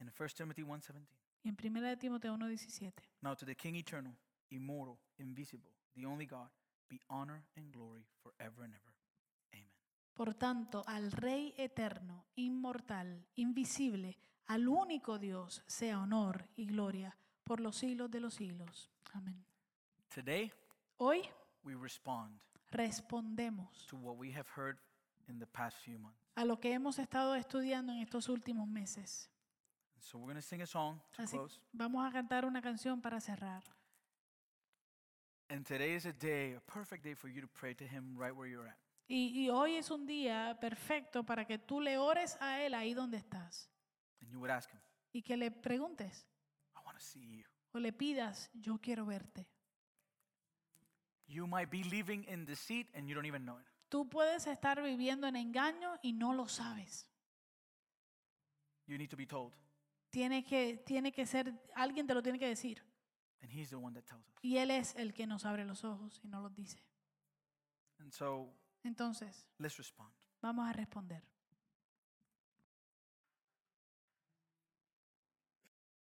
In 0.00 0.08
1 0.10 0.28
Timothy 0.36 0.62
1:17. 0.62 1.06
Y 1.44 1.48
en 1.48 1.56
1 1.56 1.80
de 1.82 1.96
Timoteo 1.96 2.36
1:17. 2.36 2.92
Now 3.20 3.34
to 3.36 3.44
the 3.46 3.54
King 3.54 3.74
eternal, 3.76 4.16
immortal, 4.54 4.98
invisible, 5.18 5.70
the 5.94 6.04
only 6.06 6.26
God, 6.26 6.48
be 6.88 7.00
honor 7.08 7.42
and 7.56 7.72
glory 7.72 8.06
forever 8.22 8.64
and 8.64 8.74
ever. 8.74 8.92
Amen. 9.54 9.70
Por 10.14 10.34
tanto, 10.34 10.82
al 10.86 11.10
Rey 11.12 11.54
eterno, 11.56 12.26
inmortal, 12.36 13.26
invisible, 13.36 14.18
al 14.46 14.68
único 14.68 15.18
Dios, 15.18 15.62
sea 15.66 15.98
honor 16.00 16.48
y 16.56 16.66
gloria 16.66 17.16
por 17.44 17.60
los 17.60 17.76
siglos 17.76 18.10
de 18.10 18.20
los 18.20 18.34
siglos. 18.34 18.90
Amén. 19.14 19.44
Today, 20.14 20.52
Hoy 20.98 21.22
we 21.64 21.74
respond 21.74 22.38
respondemos 22.70 23.86
to 23.86 23.96
what 23.96 24.16
we 24.16 24.30
have 24.32 24.46
heard 24.56 24.78
in 25.28 25.38
the 25.38 25.46
past 25.46 25.76
few 25.84 25.98
months. 25.98 26.18
a 26.36 26.44
lo 26.44 26.58
que 26.60 26.72
hemos 26.72 26.98
estado 26.98 27.34
estudiando 27.34 27.92
en 27.92 27.98
estos 28.00 28.28
últimos 28.28 28.68
meses. 28.68 29.28
So 29.98 30.18
we're 30.18 30.32
going 30.32 30.36
to 30.36 30.42
sing 30.42 30.62
a 30.62 30.66
song 30.66 30.98
to 31.12 31.22
Así 31.22 31.36
close. 31.36 31.60
vamos 31.72 32.04
a 32.06 32.10
cantar 32.12 32.44
una 32.44 32.60
canción 32.60 33.00
para 33.00 33.20
cerrar. 33.20 33.62
And 35.52 35.66
today 35.66 35.94
is 35.94 36.06
a 36.06 36.14
day, 36.14 36.54
a 36.56 36.60
perfect 36.60 37.04
day 37.04 37.12
for 37.12 37.28
you 37.28 37.42
to 37.42 37.46
pray 37.46 37.74
to 37.74 37.84
him 37.84 38.16
right 38.16 38.34
where 38.34 38.48
you're 38.48 38.66
at. 38.66 38.78
Y, 39.06 39.32
y 39.34 39.50
hoy 39.50 39.76
es 39.76 39.90
un 39.90 40.06
día 40.06 40.56
perfecto 40.58 41.24
para 41.24 41.44
que 41.44 41.58
tú 41.58 41.82
le 41.82 41.98
ores 41.98 42.38
a 42.40 42.62
Él 42.62 42.72
ahí 42.72 42.94
donde 42.94 43.18
estás 43.18 43.68
And 44.22 44.30
you 44.30 44.38
would 44.40 44.50
ask 44.50 44.70
him, 44.70 44.80
y 45.12 45.20
que 45.20 45.36
le 45.36 45.50
preguntes 45.50 46.26
I 46.74 46.80
want 46.86 46.96
to 46.96 47.04
see 47.04 47.20
you. 47.20 47.44
o 47.74 47.78
le 47.80 47.92
pidas, 47.92 48.50
yo 48.54 48.78
quiero 48.78 49.04
verte. 49.04 49.46
You 51.26 51.46
might 51.46 51.70
be 51.70 51.84
living 51.84 52.24
in 52.28 52.46
deceit 52.46 52.88
and 52.94 53.06
you 53.06 53.14
don't 53.14 53.26
even 53.26 53.44
know 53.44 53.58
it. 53.58 53.66
Tú 53.90 54.08
puedes 54.08 54.46
estar 54.46 54.80
viviendo 54.80 55.26
en 55.26 55.36
engaño 55.36 55.98
y 56.00 56.14
no 56.14 56.32
lo 56.32 56.48
sabes. 56.48 57.10
You 58.86 58.96
need 58.96 59.10
to 59.10 59.18
be 59.18 59.26
told. 59.26 59.52
Tiene 60.08 60.44
que, 60.44 60.78
tiene 60.86 61.12
que 61.12 61.26
ser, 61.26 61.52
alguien 61.74 62.06
te 62.06 62.14
lo 62.14 62.22
tiene 62.22 62.38
que 62.38 62.48
decir. 62.48 62.82
And 63.42 63.50
he's 63.50 63.70
the 63.70 63.76
one 63.76 63.92
that 63.94 64.06
tells 64.06 64.26
us. 64.28 64.38
Y 64.42 64.58
Él 64.58 64.70
es 64.70 64.94
el 64.96 65.12
que 65.12 65.26
nos 65.26 65.44
abre 65.44 65.64
los 65.64 65.84
ojos 65.84 66.20
y 66.22 66.28
nos 66.28 66.42
los 66.42 66.54
dice. 66.54 66.78
And 67.98 68.12
so 68.12 68.52
Entonces, 68.84 69.48
let's 69.58 69.76
respond. 69.78 70.12
vamos 70.40 70.68
a 70.68 70.72
responder. 70.72 71.22